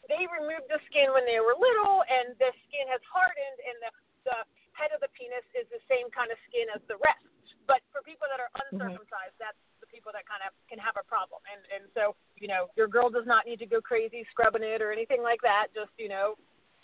they 0.06 0.28
removed 0.28 0.68
the 0.70 0.78
skin 0.86 1.10
when 1.10 1.25
they 1.26 1.40
were 1.40 1.56
little, 1.56 2.04
and 2.06 2.36
the 2.38 2.52
skin 2.68 2.86
has 2.92 3.02
hardened, 3.08 3.58
and 3.64 3.76
the 3.82 3.90
the 4.28 4.38
head 4.76 4.92
of 4.92 5.00
the 5.00 5.10
penis 5.16 5.44
is 5.56 5.64
the 5.72 5.80
same 5.88 6.12
kind 6.12 6.28
of 6.28 6.38
skin 6.46 6.68
as 6.70 6.84
the 6.86 7.00
rest. 7.00 7.25
But 7.64 7.82
for 7.90 8.04
people 8.06 8.28
that 8.30 8.38
are 8.38 8.52
uncircumcised, 8.68 9.34
that's 9.42 9.58
the 9.75 9.75
people 9.96 10.12
that 10.12 10.28
kind 10.28 10.44
of 10.44 10.52
can 10.68 10.76
have 10.76 11.00
a 11.00 11.04
problem. 11.08 11.40
And 11.48 11.64
and 11.72 11.88
so 11.96 12.12
you 12.36 12.52
know, 12.52 12.68
your 12.76 12.88
girl 12.88 13.08
does 13.08 13.24
not 13.24 13.48
need 13.48 13.56
to 13.64 13.66
go 13.66 13.80
crazy 13.80 14.28
scrubbing 14.28 14.60
it 14.60 14.84
or 14.84 14.92
anything 14.92 15.24
like 15.24 15.40
that. 15.40 15.72
Just 15.72 15.96
you 15.96 16.12
know, 16.12 16.36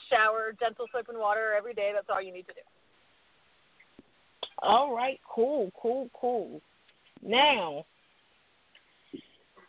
shower, 0.08 0.56
gentle 0.56 0.88
soap 0.88 1.12
and 1.12 1.20
water 1.20 1.52
every 1.52 1.76
day. 1.76 1.92
That's 1.92 2.08
all 2.08 2.24
you 2.24 2.32
need 2.32 2.48
to 2.48 2.56
do. 2.56 2.64
All 4.64 4.96
right, 4.96 5.20
cool, 5.28 5.70
cool, 5.76 6.08
cool. 6.14 6.60
Now, 7.20 7.84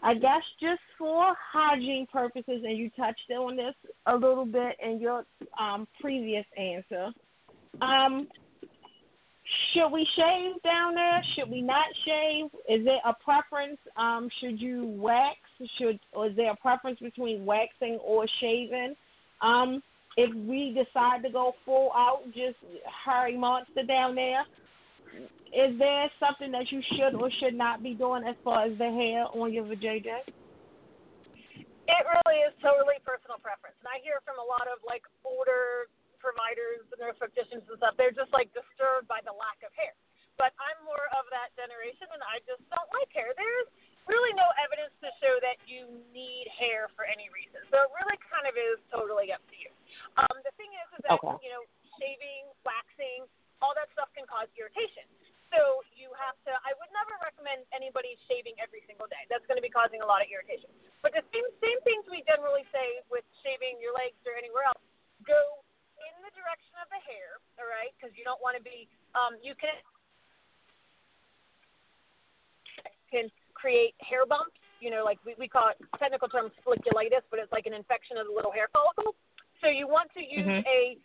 I 0.01 0.13
guess 0.13 0.43
just 0.61 0.81
for 0.97 1.35
hygiene 1.51 2.07
purposes, 2.11 2.61
and 2.63 2.77
you 2.77 2.89
touched 2.91 3.31
on 3.31 3.57
this 3.57 3.75
a 4.05 4.15
little 4.15 4.45
bit 4.45 4.77
in 4.83 4.99
your 4.99 5.25
um, 5.59 5.87
previous 5.99 6.45
answer. 6.57 7.11
Um, 7.81 8.27
should 9.73 9.89
we 9.89 10.07
shave 10.15 10.61
down 10.63 10.95
there? 10.95 11.21
Should 11.35 11.49
we 11.49 11.61
not 11.61 11.85
shave? 12.05 12.45
Is 12.69 12.85
there 12.85 12.99
a 13.05 13.13
preference? 13.23 13.77
Um, 13.97 14.29
should 14.39 14.59
you 14.59 14.85
wax? 14.97 15.37
Should 15.77 15.99
or 16.13 16.27
is 16.27 16.35
there 16.35 16.51
a 16.51 16.55
preference 16.55 16.99
between 16.99 17.45
waxing 17.45 17.99
or 18.03 18.25
shaving? 18.39 18.95
Um, 19.41 19.81
if 20.15 20.33
we 20.47 20.73
decide 20.73 21.23
to 21.23 21.29
go 21.29 21.53
full 21.65 21.91
out, 21.95 22.21
just 22.27 22.57
Harry 23.05 23.37
Monster 23.37 23.83
down 23.83 24.15
there, 24.15 24.41
is 25.53 25.77
there 25.77 26.09
something 26.19 26.51
that 26.51 26.71
you 26.71 26.81
should 26.93 27.15
or 27.15 27.29
should 27.39 27.55
not 27.55 27.81
be 27.81 27.93
doing 27.93 28.23
as 28.27 28.35
far 28.43 28.65
as 28.65 28.77
the 28.77 28.89
hair 28.89 29.25
on 29.33 29.53
your 29.53 29.65
vajayjay? 29.65 30.25
It 31.83 32.01
really 32.09 32.39
is 32.47 32.53
totally 32.61 32.97
personal 33.03 33.37
preference. 33.41 33.75
And 33.81 33.89
I 33.91 33.99
hear 34.01 34.21
from 34.23 34.39
a 34.39 34.47
lot 34.47 34.65
of 34.71 34.79
like 34.85 35.03
older 35.25 35.89
providers 36.23 36.87
and 36.87 36.97
nurse 37.03 37.19
practitioners 37.19 37.67
and 37.67 37.75
stuff, 37.75 37.99
they're 37.99 38.15
just 38.15 38.31
like 38.31 38.47
disturbed 38.55 39.11
by 39.11 39.19
the 39.27 39.35
lack 39.35 39.59
of 39.67 39.75
hair. 39.75 39.91
But 40.39 40.55
I'm 40.57 40.79
more 40.87 41.05
of 41.19 41.27
that 41.29 41.51
generation 41.59 42.07
and 42.09 42.23
I 42.23 42.39
just 42.47 42.63
don't 42.71 42.89
like 42.95 43.11
hair. 43.11 43.35
There's 43.35 43.69
really 44.09 44.33
no 44.33 44.47
evidence 44.57 44.95
to 45.03 45.11
show 45.21 45.35
that 45.45 45.61
you 45.69 45.85
need 46.09 46.49
hair 46.57 46.89
for 46.97 47.05
any 47.05 47.29
reason. 47.29 47.61
So 47.69 47.77
it 47.83 47.91
really 47.93 48.17
kind 48.31 48.49
of 48.49 48.55
is 48.57 48.79
totally 48.89 49.29
up 49.29 49.43
to 49.51 49.55
you. 49.59 49.69
Um, 50.17 50.35
the 50.41 50.51
thing 50.57 50.73
is, 50.73 50.87
is 50.97 51.01
that, 51.05 51.19
Okay. 51.21 51.37
you 51.45 51.51
know, 51.53 51.63
shaving, 52.01 52.49
waxing, 52.65 53.29
all 53.61 53.77
that 53.77 53.87
stuff 53.95 54.09
can 54.17 54.25
cause 54.27 54.49
irritation. 54.57 55.05
So 55.53 55.85
you 55.93 56.09
have 56.17 56.33
to. 56.49 56.51
I 56.65 56.73
would 56.81 56.89
never 56.91 57.13
recommend 57.21 57.63
anybody 57.71 58.17
shaving 58.25 58.57
every 58.57 58.81
single 58.89 59.05
day. 59.05 59.21
That's 59.29 59.45
going 59.45 59.55
to 59.55 59.63
be 59.63 59.69
causing 59.69 60.01
a 60.01 60.07
lot 60.09 60.25
of 60.25 60.27
irritation. 60.27 60.67
But 61.05 61.13
the 61.13 61.21
same 61.29 61.45
same 61.61 61.79
things 61.85 62.03
we 62.09 62.25
generally 62.25 62.65
say 62.73 63.05
with 63.13 63.21
shaving 63.45 63.77
your 63.77 63.93
legs 63.93 64.17
or 64.25 64.33
anywhere 64.33 64.65
else. 64.65 64.81
Go 65.29 65.62
the 66.33 66.41
direction 66.41 66.73
of 66.81 66.89
the 66.89 66.97
hair, 67.05 67.37
all 67.61 67.69
right? 67.69 67.93
Because 67.93 68.09
you 68.17 68.25
don't 68.25 68.41
want 68.41 68.57
to 68.57 68.63
be. 68.65 68.89
Um, 69.13 69.37
you 69.45 69.53
can 69.53 69.77
can 73.13 73.29
create 73.53 73.93
hair 74.01 74.25
bumps. 74.25 74.57
You 74.81 74.89
know, 74.89 75.05
like 75.05 75.21
we, 75.21 75.37
we 75.37 75.47
call 75.47 75.69
it 75.69 75.77
technical 76.01 76.27
term 76.27 76.49
folliculitis, 76.65 77.23
but 77.29 77.37
it's 77.37 77.53
like 77.53 77.69
an 77.69 77.77
infection 77.77 78.17
of 78.17 78.25
the 78.25 78.33
little 78.33 78.51
hair 78.51 78.67
follicle. 78.73 79.13
So 79.61 79.69
you 79.69 79.87
want 79.87 80.09
to 80.17 80.21
use 80.25 80.43
Mhm. 80.43 80.65
a 80.65 80.97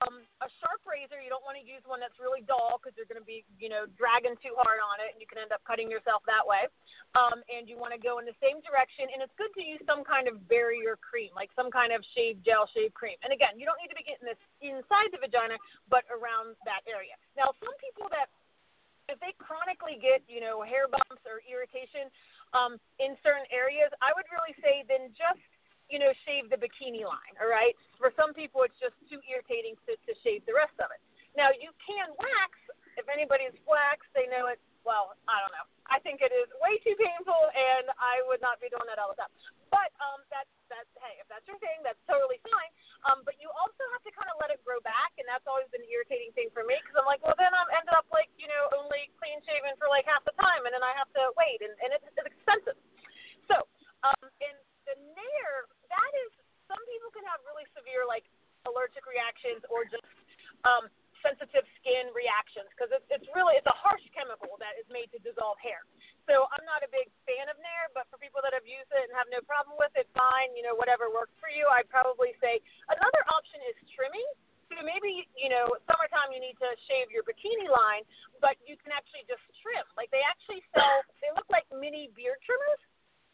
um, 0.00 0.24
a 0.40 0.48
sharp 0.62 0.80
razor. 0.88 1.20
You 1.20 1.28
don't 1.28 1.44
want 1.44 1.60
to 1.60 1.64
use 1.66 1.84
one 1.84 2.00
that's 2.00 2.16
really 2.16 2.40
dull 2.46 2.80
because 2.80 2.96
you're 2.96 3.08
going 3.08 3.20
to 3.20 3.28
be, 3.28 3.44
you 3.60 3.68
know, 3.68 3.84
dragging 4.00 4.38
too 4.40 4.56
hard 4.56 4.80
on 4.80 5.02
it, 5.04 5.12
and 5.12 5.18
you 5.20 5.28
can 5.28 5.36
end 5.42 5.52
up 5.52 5.60
cutting 5.68 5.92
yourself 5.92 6.24
that 6.24 6.42
way. 6.42 6.70
Um, 7.12 7.44
and 7.52 7.68
you 7.68 7.76
want 7.76 7.92
to 7.92 8.00
go 8.00 8.16
in 8.18 8.24
the 8.24 8.36
same 8.40 8.64
direction, 8.64 9.12
and 9.12 9.20
it's 9.20 9.36
good 9.36 9.52
to 9.58 9.62
use 9.62 9.82
some 9.84 10.00
kind 10.00 10.24
of 10.30 10.40
barrier 10.48 10.96
cream, 10.96 11.28
like 11.36 11.52
some 11.52 11.68
kind 11.68 11.92
of 11.92 12.00
shave 12.16 12.40
gel, 12.40 12.64
shave 12.72 12.96
cream. 12.96 13.20
And 13.20 13.36
again, 13.36 13.60
you 13.60 13.68
don't 13.68 13.76
need 13.76 13.92
to 13.92 13.98
be 13.98 14.06
getting 14.06 14.24
this 14.24 14.40
inside 14.64 15.12
the 15.12 15.20
vagina, 15.20 15.60
but 15.92 16.08
around 16.08 16.56
that 16.64 16.80
area. 16.88 17.18
Now, 17.36 17.52
some 17.60 17.76
people 17.76 18.08
that 18.08 18.32
if 19.10 19.20
they 19.20 19.36
chronically 19.36 20.00
get, 20.00 20.24
you 20.24 20.40
know, 20.40 20.62
hair 20.64 20.88
bumps 20.88 21.20
or 21.28 21.44
irritation 21.44 22.08
um, 22.56 22.80
in 22.96 23.18
certain 23.20 23.44
areas, 23.52 23.92
I 24.00 24.14
would 24.16 24.24
really 24.32 24.56
say 24.64 24.86
then 24.88 25.12
just, 25.12 25.42
you 25.92 26.00
know, 26.00 26.08
shave 26.24 26.48
the 26.48 26.56
bikini 26.56 27.04
line. 27.04 27.36
All 27.36 27.52
right. 27.52 27.76
For 28.00 28.08
some 28.16 28.32
people, 28.32 28.64
it's 28.64 28.76
just 28.80 28.96
too 29.12 29.20
irritating 29.28 29.76
to, 29.84 29.92
to 29.92 30.12
shave 30.24 30.40
the 30.48 30.56
rest 30.56 30.74
of 30.80 30.88
it. 30.88 31.04
Now 31.36 31.52
you 31.52 31.68
can 31.84 32.08
wax. 32.16 32.56
If 32.96 33.08
anybody's 33.08 33.56
waxed, 33.68 34.08
they 34.16 34.28
know 34.28 34.48
it. 34.52 34.60
Well, 34.84 35.14
I 35.30 35.38
don't 35.40 35.54
know. 35.54 35.64
I 35.88 36.02
think 36.02 36.20
it 36.20 36.32
is 36.34 36.48
way 36.60 36.76
too 36.82 36.92
painful, 36.98 37.38
and 37.54 37.86
I 37.96 38.20
would 38.26 38.42
not 38.42 38.58
be 38.58 38.68
doing 38.68 38.84
that 38.90 38.98
all 38.98 39.14
the 39.14 39.20
time. 39.20 39.32
But 39.70 39.94
um, 40.02 40.20
that's 40.28 40.50
that's 40.68 40.90
hey, 41.00 41.16
if 41.22 41.28
that's 41.30 41.46
your 41.48 41.56
thing, 41.62 41.80
that's 41.86 42.00
totally 42.04 42.42
fine. 42.44 42.72
Um, 43.08 43.24
but 43.24 43.38
you 43.40 43.48
also 43.62 43.80
have 43.96 44.02
to 44.04 44.12
kind 44.12 44.28
of 44.28 44.36
let 44.42 44.52
it 44.52 44.60
grow 44.66 44.82
back, 44.84 45.14
and 45.16 45.24
that's 45.24 45.46
always 45.48 45.70
been 45.72 45.86
an 45.86 45.92
irritating 45.92 46.34
thing 46.36 46.52
for 46.52 46.66
me 46.66 46.76
because 46.82 46.98
I'm 46.98 47.08
like, 47.08 47.22
well, 47.24 47.38
then 47.38 47.54
I'm 47.54 47.70
ended 47.72 47.94
up 47.94 48.10
like 48.12 48.28
you 48.36 48.50
know 48.50 48.68
only 48.76 49.08
clean 49.22 49.40
shaven 49.46 49.72
for 49.80 49.88
like 49.88 50.04
half 50.04 50.26
the 50.28 50.34
time, 50.36 50.66
and 50.68 50.74
then 50.74 50.84
I 50.84 50.92
have 50.98 51.08
to 51.16 51.32
wait, 51.38 51.64
and, 51.64 51.72
and 51.80 51.96
it's, 51.96 52.04
it's 52.12 52.28
expensive. 52.28 52.76
So, 53.48 53.64
um, 54.04 54.26
and 54.42 54.56
the 54.88 54.96
nair, 55.16 55.50
that 55.90 56.12
is, 56.26 56.30
some 56.70 56.80
people 56.88 57.10
can 57.12 57.26
have 57.28 57.42
really 57.44 57.66
severe 57.76 58.06
like 58.08 58.24
allergic 58.64 59.04
reactions 59.04 59.62
or 59.68 59.84
just 59.86 60.06
um, 60.62 60.86
sensitive 61.22 61.66
skin 61.78 62.10
reactions 62.12 62.66
because 62.74 62.90
it's, 62.90 63.06
it's 63.08 63.28
really 63.32 63.54
it's 63.54 63.66
a 63.70 63.78
harsh 63.78 64.02
chemical 64.10 64.58
that 64.58 64.74
is 64.76 64.86
made 64.90 65.08
to 65.14 65.18
dissolve 65.22 65.56
hair. 65.62 65.86
So 66.26 66.46
I'm 66.54 66.62
not 66.66 66.86
a 66.86 66.90
big 66.90 67.10
fan 67.26 67.50
of 67.50 67.58
Nair, 67.58 67.90
but 67.94 68.06
for 68.10 68.18
people 68.18 68.38
that 68.46 68.54
have 68.54 68.66
used 68.66 68.90
it 68.94 69.10
and 69.10 69.12
have 69.14 69.26
no 69.30 69.42
problem 69.42 69.74
with 69.74 69.90
it, 69.98 70.06
fine. 70.14 70.54
You 70.54 70.62
know, 70.62 70.74
whatever 70.78 71.10
works 71.10 71.34
for 71.42 71.50
you. 71.50 71.66
I'd 71.66 71.90
probably 71.90 72.34
say 72.38 72.62
another 72.90 73.22
option 73.30 73.58
is 73.70 73.78
trimming. 73.94 74.26
So 74.70 74.80
maybe 74.86 75.26
you 75.34 75.50
know, 75.50 75.68
summertime 75.84 76.30
you 76.32 76.40
need 76.42 76.58
to 76.62 76.70
shave 76.90 77.10
your 77.10 77.26
bikini 77.26 77.68
line, 77.68 78.06
but 78.38 78.58
you 78.66 78.78
can 78.78 78.94
actually 78.94 79.26
just 79.26 79.42
trim. 79.62 79.84
Like 79.98 80.10
they 80.14 80.22
actually 80.22 80.62
sell, 80.74 81.02
they 81.22 81.30
look 81.34 81.46
like 81.50 81.66
mini 81.74 82.08
beard 82.14 82.40
trimmers, 82.46 82.82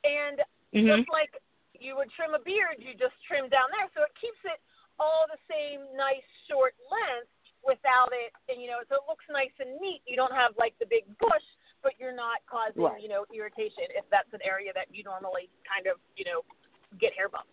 and 0.02 0.42
Mhm. 0.75 0.98
just 0.98 1.08
like 1.10 1.32
you 1.78 1.96
would 1.96 2.10
trim 2.12 2.34
a 2.34 2.38
beard, 2.40 2.76
you 2.78 2.94
just 2.94 3.14
trim 3.26 3.48
down 3.48 3.70
there, 3.70 3.88
so 3.94 4.02
it 4.02 4.14
keeps 4.20 4.38
it 4.44 4.60
all 4.98 5.26
the 5.30 5.38
same 5.48 5.87
nice 5.96 6.26
short 6.48 6.75
length 6.90 7.30
without 7.62 8.12
it, 8.12 8.32
and 8.48 8.60
you 8.60 8.68
know, 8.68 8.82
so 8.88 8.96
it 8.96 9.06
looks 9.08 9.25
nice 9.30 9.52
and 9.60 9.78
neat. 9.80 10.02
You 10.06 10.16
don't 10.16 10.34
have 10.34 10.56
like 10.58 10.76
the 10.78 10.87
big 10.87 11.06
bush, 11.18 11.44
but 11.82 11.94
you're 11.98 12.12
not 12.14 12.44
causing 12.46 12.82
Right. 12.82 13.00
you 13.00 13.08
know 13.08 13.25
irritation 13.32 13.84
if 13.94 14.08
that's 14.10 14.32
an 14.32 14.42
area 14.42 14.72
that 14.75 14.92
you 14.94 15.04
normally 15.04 15.48
kind 15.66 15.87
of 15.87 16.00
you 16.16 16.25
know 16.25 16.42
get 16.98 17.14
hair 17.14 17.28
bumps. 17.28 17.50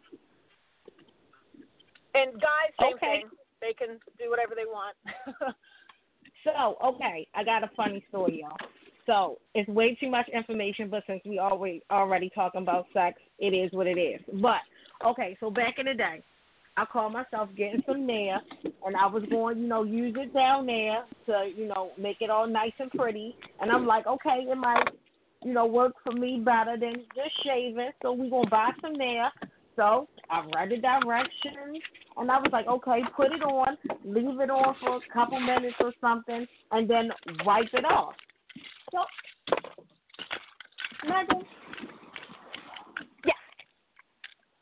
And 2.16 2.40
guys, 2.42 2.72
same 2.80 2.96
Okay. 2.96 3.22
thing. 3.22 3.30
They 3.62 3.74
can 3.74 4.00
do 4.18 4.30
whatever 4.30 4.56
they 4.56 4.66
want. 4.66 4.96
So, 6.44 6.78
okay, 6.84 7.28
I 7.34 7.44
got 7.44 7.64
a 7.64 7.70
funny 7.76 8.06
story, 8.10 8.42
y'all. 8.42 8.56
So 9.06 9.38
it's 9.54 9.70
way 9.70 9.96
too 9.96 10.10
much 10.10 10.28
information, 10.30 10.90
but 10.90 11.04
since 11.06 11.22
we 11.26 11.40
already 11.40 11.82
already 11.92 12.30
talking 12.34 12.62
about 12.62 12.88
sex, 12.94 13.20
it 13.40 13.54
is 13.54 13.72
what 13.72 13.88
it 13.88 14.00
is. 14.00 14.22
But 14.42 14.62
okay, 15.06 15.38
so 15.40 15.52
back 15.52 15.76
in 15.78 15.86
the 15.86 15.94
day, 15.94 16.24
I 16.78 16.86
called 16.86 17.14
myself 17.14 17.50
getting 17.56 17.84
some 17.86 18.06
nair, 18.06 18.42
and 18.86 18.96
I 18.98 19.06
was 19.06 19.24
going, 19.30 19.60
you 19.60 19.68
know, 19.68 19.84
use 19.84 20.16
it 20.18 20.34
down 20.34 20.66
there 20.66 21.06
to, 21.28 21.50
you 21.56 21.68
know, 21.68 21.92
make 21.98 22.18
it 22.20 22.30
all 22.30 22.48
nice 22.48 22.74
and 22.80 22.92
pretty. 22.92 23.36
And 23.62 23.72
I'm 23.72 23.86
like, 23.86 24.08
okay, 24.08 24.46
it 24.50 24.58
might, 24.58 24.84
you 25.44 25.54
know, 25.54 25.66
work 25.66 25.94
for 26.04 26.12
me 26.12 26.42
better 26.44 26.76
than 26.78 26.96
just 27.16 27.44
shaving. 27.46 27.92
So 28.02 28.12
we 28.12 28.30
gonna 28.30 28.50
buy 28.50 28.72
some 28.82 28.94
nair. 28.94 29.32
So 29.76 30.08
I 30.30 30.44
read 30.56 30.72
the 30.72 30.78
directions, 30.78 31.82
and 32.18 32.32
I 32.32 32.38
was 32.40 32.50
like, 32.52 32.68
okay, 32.68 33.02
put 33.16 33.32
it 33.32 33.44
on, 33.44 33.78
leave 34.04 34.40
it 34.40 34.50
on 34.50 34.76
for 34.82 34.98
a 34.98 35.14
couple 35.14 35.40
minutes 35.40 35.76
or 35.80 35.94
something, 36.02 36.46
and 36.72 36.90
then 36.90 37.10
wipe 37.46 37.74
it 37.74 37.86
off. 37.86 38.16
So, 38.96 39.04
Megan, 41.10 41.42
Yeah. 43.26 43.34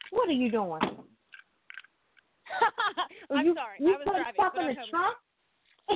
what 0.09 0.27
are 0.27 0.31
you 0.31 0.49
doing? 0.51 0.81
I'm 3.29 3.45
you, 3.45 3.53
sorry. 3.53 3.77
You 3.79 3.93
I 3.93 3.97
was 3.97 4.05
put 4.05 4.15
driving, 4.15 4.33
stuff 4.33 4.53
in 4.57 4.65
the 4.67 4.73
trunk? 4.89 5.17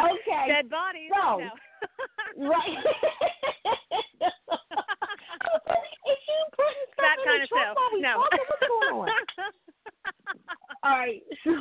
okay. 0.00 0.46
Dead 0.48 0.70
bodies. 0.70 1.10
So- 1.12 1.38
No. 1.38 1.50
Right. 2.48 2.72
Is 2.72 2.78
she 6.24 6.36
putting 6.56 6.88
stuff 6.92 7.04
that 7.04 7.16
in 7.18 7.24
kind 7.26 7.36
the 7.36 7.42
of 7.44 7.48
trunk 7.50 7.64
stuff. 7.68 7.76
while 7.76 7.92
we 7.92 8.00
No. 8.00 8.14
talking? 8.16 8.44
What's 8.48 8.64
going 8.68 8.92
on? 8.96 9.08
All 10.84 10.98
right, 10.98 11.22
so 11.44 11.52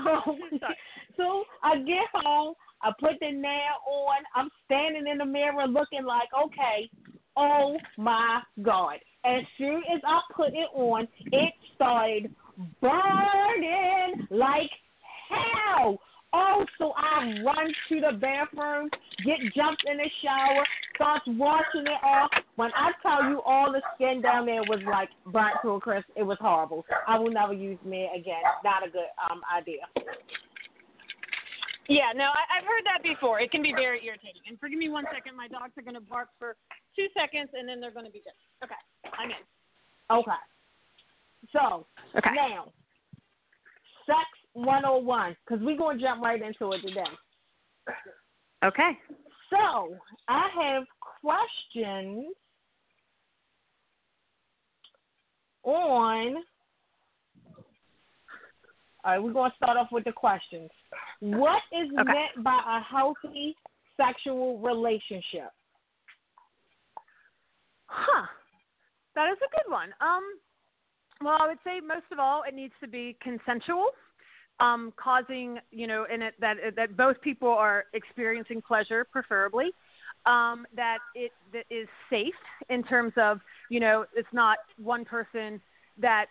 so 1.18 1.44
I 1.62 1.78
get 1.80 2.08
home, 2.16 2.56
I 2.84 2.92
put 3.00 3.20
the 3.20 3.32
Nair 3.32 3.74
on, 3.88 4.24
I'm 4.36 4.50
standing 4.66 5.08
in 5.08 5.18
the 5.18 5.26
mirror 5.26 5.68
looking 5.68 6.04
like, 6.06 6.30
okay, 6.46 6.90
oh 7.38 7.78
my 7.98 8.42
God. 8.62 8.96
As 9.24 9.44
soon 9.58 9.84
as 9.94 10.02
I 10.06 10.20
put 10.36 10.50
it 10.50 10.70
on, 10.74 11.08
it 11.32 11.54
started 11.76 12.32
burning 12.82 14.28
like 14.30 14.70
hell. 15.30 16.00
Oh, 16.34 16.66
so 16.78 16.94
I 16.96 17.42
run 17.44 17.74
to 17.90 18.00
the 18.00 18.18
bathroom, 18.18 18.90
get 19.26 19.38
jumped 19.54 19.84
in 19.86 19.98
the 19.98 20.10
shower, 20.24 20.66
starts 20.96 21.26
washing 21.28 21.82
it 21.82 22.04
off. 22.04 22.32
When 22.56 22.72
I 22.74 22.92
tell 23.02 23.30
you 23.30 23.42
all 23.42 23.72
the 23.72 23.82
skin 23.96 24.22
down 24.22 24.46
there 24.46 24.62
was 24.62 24.80
like 24.90 25.10
burnt 25.26 25.58
to 25.64 25.72
a 25.72 25.80
crisp, 25.82 26.08
it 26.16 26.24
was 26.24 26.38
horrible. 26.40 26.86
I 27.06 27.20
will 27.20 27.32
never 27.32 27.54
use 27.54 27.80
me 27.86 28.10
again. 28.16 28.42
Not 28.64 28.88
a 28.88 28.90
good 28.90 29.12
um 29.30 29.42
idea. 29.56 29.82
Yeah, 31.92 32.14
no, 32.16 32.24
I, 32.24 32.58
I've 32.58 32.64
heard 32.64 32.84
that 32.86 33.04
before. 33.04 33.42
It 33.42 33.52
can 33.52 33.62
be 33.62 33.74
very 33.74 34.06
irritating. 34.06 34.42
And 34.48 34.58
forgive 34.60 34.80
me 34.80 34.88
one 34.88 35.04
second. 35.14 35.36
My 35.36 35.50
dogs 35.50 35.74
are 35.78 35.82
going 35.82 35.96
to 35.96 36.02
bark 36.02 36.30
for 36.40 36.56
two 36.96 37.08
seconds, 37.14 37.50
and 37.54 37.68
then 37.68 37.82
they're 37.82 37.92
going 37.92 38.06
to 38.06 38.12
be 38.12 38.24
good. 38.24 38.32
Okay, 38.64 38.80
I'm 39.20 39.30
in. 39.30 39.44
Okay. 40.10 40.32
So 41.52 41.86
Okay. 42.18 42.30
now, 42.34 42.72
sex 44.06 44.24
101, 44.54 45.36
because 45.46 45.62
we're 45.66 45.78
going 45.78 45.98
to 45.98 46.04
jump 46.04 46.22
right 46.24 46.42
into 46.42 46.72
it 46.72 46.82
today. 46.82 47.04
Okay. 48.64 48.92
So 49.50 49.98
I 50.30 50.48
have 50.62 50.84
questions 51.22 52.28
on. 55.64 56.36
All 59.04 59.12
right, 59.14 59.24
we're 59.24 59.34
going 59.34 59.50
to 59.50 59.56
start 59.58 59.78
off 59.78 59.88
with 59.92 60.04
the 60.04 60.12
questions. 60.12 60.70
What 61.20 61.62
is 61.72 61.90
Okay. 62.00 62.04
meant 62.04 62.44
by 62.44 62.60
a 62.66 62.82
healthy 62.82 63.56
sexual 63.98 64.60
relationship? 64.60 65.52
Huh. 67.88 68.28
That 69.16 69.30
is 69.32 69.38
a 69.40 69.50
good 69.50 69.72
one. 69.72 69.90
Um, 70.00 70.24
well, 71.22 71.38
I 71.40 71.48
would 71.48 71.58
say 71.64 71.80
most 71.80 72.06
of 72.12 72.20
all, 72.20 72.44
it 72.48 72.54
needs 72.54 72.74
to 72.82 72.88
be 72.88 73.18
consensual, 73.22 73.90
um, 74.60 74.94
causing 74.96 75.60
you 75.72 75.88
know, 75.88 76.06
in 76.14 76.22
it 76.22 76.36
that 76.40 76.58
that 76.76 76.96
both 76.96 77.20
people 77.22 77.50
are 77.50 77.86
experiencing 77.94 78.62
pleasure, 78.62 79.06
preferably. 79.12 79.72
Um, 80.26 80.68
that 80.76 81.00
it 81.16 81.32
that 81.52 81.66
is 81.72 81.88
safe 82.10 82.36
in 82.70 82.84
terms 82.84 83.14
of 83.18 83.40
you 83.70 83.80
know, 83.80 84.06
it's 84.16 84.32
not 84.32 84.60
one 84.78 85.04
person 85.04 85.60
that 85.98 86.28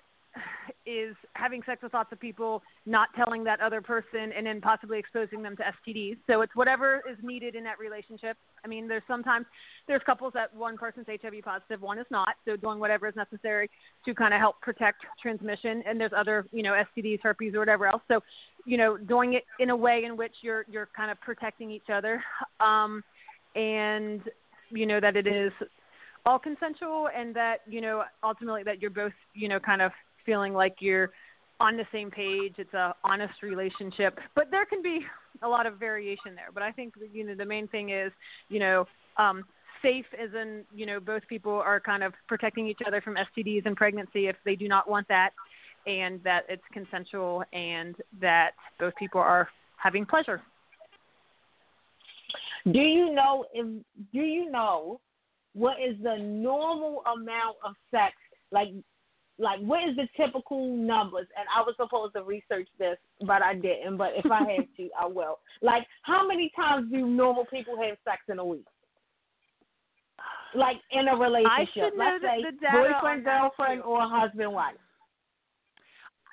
is 0.87 1.15
having 1.35 1.63
sex 1.67 1.83
with 1.83 1.93
lots 1.93 2.13
of 2.13 2.21
people, 2.21 2.63
not 2.87 3.09
telling 3.17 3.45
that 3.45 3.61
other 3.61 3.81
person, 3.81 4.33
and 4.37 4.47
then 4.47 4.61
possibly 4.61 4.99
exposing 4.99 5.43
them 5.43 5.57
to 5.57 5.63
STDs. 5.63 6.17
So 6.27 6.43
it's 6.43 6.55
whatever 6.55 7.03
is 7.11 7.17
needed 7.23 7.55
in 7.55 7.65
that 7.65 7.79
relationship. 7.79 8.37
I 8.65 8.69
mean, 8.69 8.89
there's 8.89 9.03
sometimes 9.07 9.47
there's 9.89 10.03
couples 10.05 10.33
that 10.35 10.55
one 10.55 10.77
person's 10.77 11.07
HIV 11.07 11.43
positive, 11.45 11.83
one 11.83 11.99
is 11.99 12.07
not. 12.11 12.35
So 12.45 12.57
doing 12.57 12.79
whatever 12.79 13.09
is 13.09 13.17
necessary 13.17 13.71
to 14.05 14.15
kind 14.15 14.33
of 14.33 14.41
help 14.41 14.61
protect 14.61 15.03
transmission. 15.21 15.83
And 15.87 16.01
there's 16.01 16.13
other, 16.17 16.47
you 16.53 16.63
know, 16.63 16.81
STDs, 16.97 17.21
herpes, 17.23 17.55
or 17.55 17.61
whatever 17.61 17.87
else. 17.87 18.03
So, 18.09 18.21
you 18.65 18.77
know, 18.77 18.97
doing 18.97 19.35
it 19.35 19.45
in 19.59 19.71
a 19.71 19.77
way 19.77 20.05
in 20.05 20.17
which 20.17 20.35
you're 20.43 20.65
you're 20.71 20.89
kind 20.97 21.11
of 21.11 21.21
protecting 21.21 21.71
each 21.71 21.91
other, 21.93 22.23
um, 22.61 23.03
and 23.55 24.23
you 24.71 24.87
know 24.87 25.01
that 25.01 25.17
it 25.17 25.27
is 25.27 25.53
all 26.27 26.39
consensual, 26.39 27.09
and 27.17 27.35
that 27.35 27.59
you 27.67 27.81
know 27.81 28.05
ultimately 28.23 28.63
that 28.63 28.81
you're 28.81 28.91
both, 28.91 29.13
you 29.35 29.49
know, 29.49 29.59
kind 29.59 29.83
of 29.83 29.93
feeling 30.25 30.53
like 30.55 30.77
you're 30.81 31.11
on 31.61 31.77
the 31.77 31.87
same 31.93 32.11
page. 32.11 32.55
It's 32.59 32.73
a 32.75 32.95
honest 33.05 33.43
relationship, 33.43 34.19
but 34.35 34.51
there 34.51 34.65
can 34.65 34.83
be 34.83 35.01
a 35.43 35.49
lot 35.49 35.67
of 35.67 35.79
variation 35.79 36.35
there. 36.35 36.49
But 36.53 36.63
I 36.63 36.73
think 36.73 36.95
you 37.13 37.25
know 37.25 37.35
the 37.35 37.45
main 37.45 37.69
thing 37.69 37.91
is 37.91 38.13
you 38.49 38.59
know 38.59 38.87
um, 39.19 39.45
safe, 39.83 40.07
as 40.21 40.31
in 40.35 40.65
you 40.75 40.87
know 40.87 41.01
both 41.01 41.23
people 41.29 41.53
are 41.53 41.81
kind 41.81 42.03
of 42.03 42.15
protecting 42.27 42.67
each 42.67 42.81
other 42.87 43.01
from 43.01 43.17
STDs 43.17 43.67
and 43.67 43.77
pregnancy 43.77 44.27
if 44.27 44.37
they 44.45 44.57
do 44.57 44.69
not 44.69 44.89
want 44.89 45.07
that, 45.09 45.31
and 45.87 46.23
that 46.25 46.45
it's 46.49 46.63
consensual 46.73 47.45
and 47.53 47.95
that 48.21 48.53
both 48.79 48.95
people 48.99 49.21
are 49.21 49.49
having 49.77 50.07
pleasure. 50.07 50.43
Do 52.71 52.81
you 52.81 53.15
know 53.15 53.45
if 53.53 53.67
do 54.13 54.21
you 54.21 54.51
know 54.51 55.01
what 55.55 55.77
is 55.81 55.97
the 56.03 56.17
normal 56.17 57.03
amount 57.13 57.57
of 57.65 57.75
sex 57.91 58.15
like 58.53 58.69
Like, 59.41 59.61
what 59.61 59.89
is 59.89 59.97
the 59.97 60.07
typical 60.17 60.77
numbers? 60.77 61.27
And 61.37 61.47
I 61.55 61.63
was 61.63 61.75
supposed 61.81 62.15
to 62.15 62.23
research 62.23 62.69
this, 62.79 62.99
but 63.27 63.43
I 63.43 63.55
didn't. 63.55 63.97
But 63.97 64.11
if 64.15 64.31
I 64.31 64.41
have 64.41 64.67
to, 64.77 64.89
I 65.01 65.07
will. 65.07 65.39
Like, 65.63 65.87
how 66.03 66.29
many 66.29 66.53
times 66.55 66.91
do 66.93 67.07
normal 67.07 67.47
people 67.47 67.77
have 67.83 67.97
sex 68.05 68.21
in 68.29 68.39
a 68.39 68.45
week? 68.45 68.67
Like 70.55 70.77
in 70.91 71.09
a 71.09 71.17
relationship, 71.17 71.95
let's 71.97 72.23
say 72.23 72.45
boyfriend, 72.61 73.25
girlfriend, 73.25 73.83
or 73.83 74.03
husband, 74.03 74.53
wife. 74.53 74.75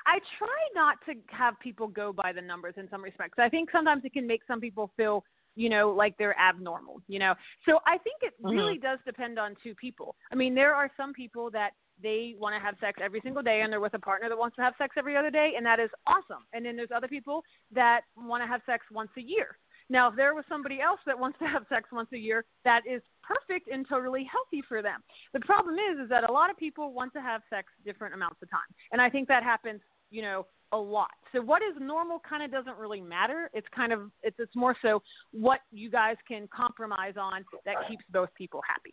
I 0.05 0.19
try 0.37 0.47
not 0.73 0.97
to 1.05 1.13
have 1.35 1.59
people 1.59 1.87
go 1.87 2.11
by 2.11 2.33
the 2.33 2.41
numbers 2.41 2.73
in 2.77 2.89
some 2.89 3.03
respects. 3.03 3.37
I 3.37 3.49
think 3.49 3.69
sometimes 3.71 4.03
it 4.05 4.13
can 4.13 4.25
make 4.25 4.41
some 4.47 4.59
people 4.59 4.91
feel, 4.97 5.23
you 5.55 5.69
know, 5.69 5.91
like 5.91 6.17
they're 6.17 6.37
abnormal, 6.39 7.01
you 7.07 7.19
know. 7.19 7.35
So 7.65 7.79
I 7.85 7.97
think 7.99 8.17
it 8.21 8.33
Mhm. 8.41 8.49
really 8.49 8.77
does 8.77 8.99
depend 9.05 9.37
on 9.37 9.55
two 9.63 9.75
people. 9.75 10.15
I 10.31 10.35
mean, 10.35 10.55
there 10.55 10.73
are 10.73 10.89
some 10.97 11.13
people 11.13 11.51
that 11.51 11.73
they 12.01 12.35
want 12.37 12.55
to 12.55 12.59
have 12.59 12.75
sex 12.79 12.99
every 13.03 13.21
single 13.21 13.43
day 13.43 13.61
and 13.61 13.71
they're 13.71 13.79
with 13.79 13.93
a 13.93 13.99
partner 13.99 14.29
that 14.29 14.37
wants 14.37 14.55
to 14.55 14.61
have 14.61 14.73
sex 14.77 14.95
every 14.97 15.15
other 15.15 15.31
day 15.31 15.53
and 15.55 15.65
that 15.65 15.79
is 15.79 15.89
awesome. 16.05 16.43
And 16.53 16.65
then 16.65 16.75
there's 16.75 16.89
other 16.95 17.07
people 17.07 17.43
that 17.73 18.01
want 18.15 18.43
to 18.43 18.47
have 18.47 18.61
sex 18.65 18.85
once 18.91 19.09
a 19.17 19.21
year. 19.21 19.57
Now, 19.89 20.09
if 20.09 20.15
there 20.15 20.35
was 20.35 20.43
somebody 20.49 20.81
else 20.81 20.99
that 21.05 21.17
wants 21.17 21.39
to 21.39 21.45
have 21.45 21.63
sex 21.69 21.89
once 21.91 22.09
a 22.13 22.17
year, 22.17 22.43
that 22.65 22.81
is 22.89 23.01
perfect 23.23 23.69
and 23.71 23.87
totally 23.87 24.27
healthy 24.29 24.63
for 24.67 24.81
them. 24.81 25.01
The 25.33 25.39
problem 25.41 25.75
is, 25.75 25.99
is 26.03 26.09
that 26.09 26.29
a 26.29 26.31
lot 26.31 26.49
of 26.49 26.57
people 26.57 26.91
want 26.93 27.13
to 27.13 27.21
have 27.21 27.41
sex 27.49 27.67
different 27.85 28.13
amounts 28.13 28.41
of 28.41 28.49
time, 28.49 28.67
and 28.91 29.01
I 29.01 29.09
think 29.09 29.27
that 29.29 29.43
happens, 29.43 29.79
you 30.11 30.21
know, 30.21 30.45
a 30.73 30.77
lot. 30.77 31.11
So 31.31 31.41
what 31.41 31.61
is 31.61 31.73
normal 31.79 32.19
kind 32.27 32.43
of 32.43 32.51
doesn't 32.51 32.77
really 32.77 32.99
matter. 32.99 33.49
It's 33.53 33.67
kind 33.73 33.93
of 33.93 34.11
it's 34.23 34.35
it's 34.39 34.55
more 34.55 34.75
so 34.81 35.01
what 35.31 35.61
you 35.71 35.89
guys 35.89 36.17
can 36.27 36.49
compromise 36.53 37.13
on 37.17 37.45
that 37.65 37.75
keeps 37.87 38.03
both 38.11 38.29
people 38.37 38.61
happy. 38.67 38.91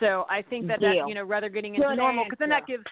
So 0.00 0.26
I 0.28 0.42
think 0.42 0.66
that 0.68 0.80
Deal. 0.80 0.90
that 0.90 1.08
you 1.08 1.14
know 1.14 1.24
rather 1.24 1.48
getting 1.48 1.74
into 1.74 1.88
Good 1.88 1.96
normal 1.96 2.24
because 2.24 2.38
then 2.38 2.48
that 2.50 2.66
gives 2.66 2.84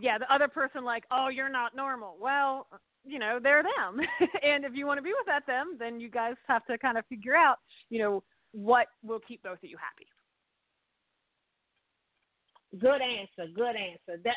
yeah 0.00 0.18
the 0.18 0.32
other 0.32 0.48
person 0.48 0.84
like 0.84 1.04
oh 1.10 1.28
you're 1.28 1.48
not 1.48 1.74
normal 1.74 2.16
well 2.20 2.66
you 3.04 3.18
know 3.18 3.38
they're 3.42 3.62
them 3.62 4.00
and 4.42 4.64
if 4.64 4.72
you 4.74 4.86
want 4.86 4.98
to 4.98 5.02
be 5.02 5.10
with 5.10 5.26
that 5.26 5.46
them 5.46 5.76
then 5.78 6.00
you 6.00 6.10
guys 6.10 6.34
have 6.46 6.64
to 6.66 6.78
kind 6.78 6.98
of 6.98 7.04
figure 7.06 7.34
out 7.34 7.58
you 7.90 7.98
know 7.98 8.22
what 8.54 8.86
will 9.02 9.20
keep 9.26 9.42
both 9.42 9.58
of 9.62 9.68
you 9.68 9.76
happy. 9.76 10.06
Good 12.78 13.02
answer. 13.02 13.52
Good 13.54 13.76
answer. 13.76 14.22
That 14.24 14.36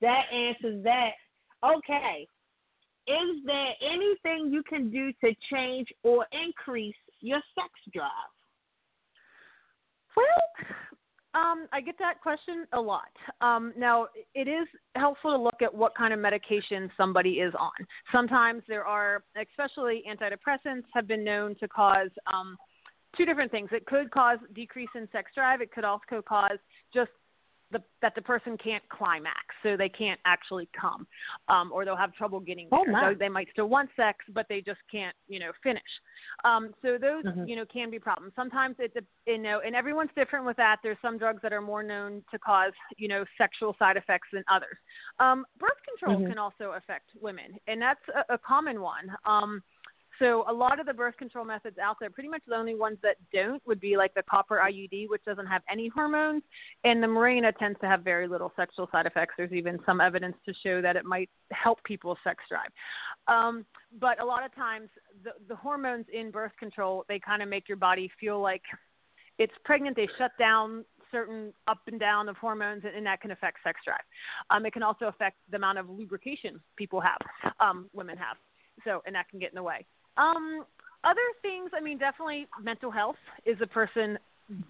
that 0.00 0.24
answers 0.32 0.82
that. 0.84 1.12
Okay. 1.64 2.26
Is 3.06 3.44
there 3.46 3.72
anything 3.80 4.52
you 4.52 4.62
can 4.68 4.90
do 4.90 5.12
to 5.24 5.34
change 5.50 5.88
or 6.02 6.26
increase 6.32 6.96
your 7.20 7.40
sex 7.54 7.68
drive? 7.94 8.10
Well, 10.16 10.26
um, 11.34 11.66
I 11.72 11.80
get 11.82 11.96
that 11.98 12.20
question 12.22 12.66
a 12.72 12.80
lot. 12.80 13.12
Um, 13.40 13.74
now, 13.76 14.08
it 14.34 14.48
is 14.48 14.66
helpful 14.94 15.32
to 15.32 15.36
look 15.36 15.60
at 15.60 15.72
what 15.72 15.94
kind 15.94 16.14
of 16.14 16.18
medication 16.18 16.90
somebody 16.96 17.34
is 17.34 17.52
on. 17.58 17.86
Sometimes 18.10 18.62
there 18.68 18.86
are, 18.86 19.22
especially 19.36 20.02
antidepressants, 20.10 20.84
have 20.94 21.06
been 21.06 21.22
known 21.22 21.54
to 21.56 21.68
cause 21.68 22.08
um, 22.32 22.56
two 23.16 23.26
different 23.26 23.50
things. 23.50 23.68
It 23.72 23.84
could 23.86 24.10
cause 24.10 24.38
decrease 24.54 24.88
in 24.94 25.08
sex 25.12 25.30
drive. 25.34 25.60
It 25.60 25.72
could 25.72 25.84
also 25.84 26.22
cause 26.26 26.58
just 26.94 27.10
the, 27.72 27.82
that 28.00 28.14
the 28.14 28.22
person 28.22 28.56
can't 28.56 28.82
climax, 28.88 29.40
so 29.62 29.76
they 29.76 29.88
can't 29.88 30.20
actually 30.24 30.68
come, 30.78 31.06
um, 31.48 31.72
or 31.72 31.84
they'll 31.84 31.96
have 31.96 32.14
trouble 32.14 32.38
getting 32.38 32.68
Oh, 32.70 32.84
there. 32.84 32.92
my. 32.92 33.12
So 33.12 33.18
they 33.18 33.28
might 33.28 33.48
still 33.50 33.68
want 33.68 33.90
sex, 33.96 34.24
but 34.32 34.46
they 34.48 34.60
just 34.60 34.78
can't, 34.90 35.16
you 35.28 35.40
know, 35.40 35.50
finish. 35.62 35.82
Um, 36.44 36.74
so 36.82 36.96
those, 36.96 37.24
Mhm. 37.24 37.48
you 37.48 37.56
know, 37.56 37.66
can 37.66 37.90
be 37.90 37.98
problems. 37.98 38.34
Sometimes 38.36 38.76
it's, 38.78 38.94
de- 38.94 39.32
you 39.32 39.38
know, 39.38 39.60
and 39.60 39.74
everyone's 39.74 40.12
different 40.14 40.44
with 40.46 40.56
that. 40.58 40.78
There's 40.82 40.98
some 41.02 41.18
drugs 41.18 41.42
that 41.42 41.52
are 41.52 41.60
more 41.60 41.82
known 41.82 42.22
to 42.30 42.38
cause, 42.38 42.72
you 42.96 43.08
know, 43.08 43.24
sexual 43.36 43.74
side 43.78 43.96
effects 43.96 44.28
than 44.32 44.44
others. 44.48 44.76
Um, 45.18 45.44
birth 45.58 45.82
control 45.84 46.20
Mhm. 46.20 46.28
can 46.28 46.38
also 46.38 46.72
affect 46.72 47.10
women, 47.20 47.58
and 47.66 47.82
that's 47.82 48.06
a, 48.14 48.34
a 48.34 48.38
common 48.38 48.80
one. 48.80 49.14
Um, 49.24 49.62
so 50.18 50.44
a 50.48 50.52
lot 50.52 50.80
of 50.80 50.86
the 50.86 50.94
birth 50.94 51.16
control 51.16 51.44
methods 51.44 51.78
out 51.78 51.96
there, 52.00 52.10
pretty 52.10 52.28
much 52.28 52.42
the 52.46 52.54
only 52.54 52.74
ones 52.74 52.98
that 53.02 53.16
don't 53.32 53.62
would 53.66 53.80
be 53.80 53.96
like 53.96 54.14
the 54.14 54.22
copper 54.22 54.62
IUD, 54.64 55.08
which 55.08 55.24
doesn't 55.24 55.46
have 55.46 55.62
any 55.70 55.88
hormones, 55.88 56.42
and 56.84 57.02
the 57.02 57.06
Mirena 57.06 57.56
tends 57.56 57.78
to 57.80 57.86
have 57.86 58.02
very 58.02 58.28
little 58.28 58.52
sexual 58.56 58.88
side 58.92 59.06
effects. 59.06 59.34
There's 59.36 59.52
even 59.52 59.78
some 59.84 60.00
evidence 60.00 60.36
to 60.46 60.54
show 60.62 60.80
that 60.80 60.96
it 60.96 61.04
might 61.04 61.30
help 61.52 61.82
people's 61.84 62.18
sex 62.24 62.42
drive. 62.48 62.70
Um, 63.28 63.66
but 64.00 64.20
a 64.22 64.24
lot 64.24 64.44
of 64.44 64.54
times, 64.54 64.88
the, 65.24 65.32
the 65.48 65.56
hormones 65.56 66.06
in 66.12 66.30
birth 66.30 66.52
control 66.58 67.04
they 67.08 67.18
kind 67.18 67.42
of 67.42 67.48
make 67.48 67.68
your 67.68 67.76
body 67.76 68.10
feel 68.20 68.40
like 68.40 68.62
it's 69.38 69.52
pregnant. 69.64 69.96
They 69.96 70.08
shut 70.18 70.32
down 70.38 70.84
certain 71.10 71.52
up 71.68 71.80
and 71.86 72.00
down 72.00 72.28
of 72.28 72.36
hormones, 72.36 72.82
and, 72.84 73.06
that 73.06 73.20
can 73.20 73.30
affect 73.30 73.58
sex 73.62 73.80
drive. 73.84 74.00
Um, 74.50 74.66
it 74.66 74.72
can 74.72 74.82
also 74.82 75.06
affect 75.06 75.36
the 75.50 75.56
amount 75.56 75.78
of 75.78 75.88
lubrication 75.88 76.60
people 76.76 77.00
have, 77.00 77.18
um, 77.60 77.88
women 77.92 78.16
have. 78.16 78.36
So, 78.84 79.02
and 79.06 79.14
that 79.14 79.28
can 79.28 79.38
get 79.38 79.50
in 79.50 79.54
the 79.54 79.62
way. 79.62 79.86
Um, 80.16 80.64
other 81.04 81.20
things, 81.42 81.70
I 81.76 81.80
mean, 81.80 81.98
definitely 81.98 82.46
mental 82.62 82.90
health. 82.90 83.16
Is 83.44 83.56
a 83.60 83.66
person 83.66 84.18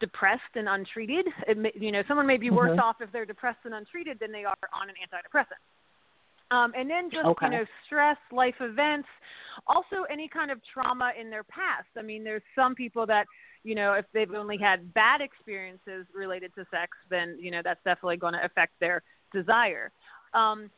depressed 0.00 0.42
and 0.54 0.68
untreated? 0.68 1.26
It 1.48 1.56
may, 1.56 1.72
you 1.74 1.92
know, 1.92 2.02
someone 2.08 2.26
may 2.26 2.36
be 2.36 2.50
worse 2.50 2.76
Mhm. 2.76 2.82
off 2.82 3.00
if 3.00 3.10
they're 3.12 3.26
depressed 3.26 3.60
and 3.64 3.74
untreated 3.74 4.18
than 4.18 4.32
they 4.32 4.44
are 4.44 4.56
on 4.72 4.88
an 4.88 4.96
antidepressant. 4.96 5.60
Um, 6.50 6.72
and 6.76 6.88
then 6.88 7.10
just 7.10 7.26
Okay. 7.26 7.46
you 7.46 7.52
know 7.52 7.64
stress, 7.84 8.18
life 8.30 8.60
events, 8.60 9.08
also 9.66 10.04
any 10.04 10.28
kind 10.28 10.50
of 10.50 10.62
trauma 10.64 11.12
in 11.18 11.28
their 11.28 11.42
past. 11.44 11.88
I 11.98 12.02
mean, 12.02 12.22
there's 12.22 12.42
some 12.54 12.74
people 12.74 13.04
that 13.06 13.26
you 13.64 13.74
know 13.74 13.94
if 13.94 14.04
they've 14.12 14.32
only 14.32 14.56
had 14.56 14.94
bad 14.94 15.20
experiences 15.20 16.06
related 16.14 16.54
to 16.54 16.64
sex, 16.70 16.96
then 17.10 17.36
you 17.40 17.50
know 17.50 17.62
that's 17.64 17.82
definitely 17.84 18.16
going 18.16 18.34
to 18.34 18.44
affect 18.44 18.78
their 18.78 19.02
desire. 19.32 19.90
Um, 20.34 20.70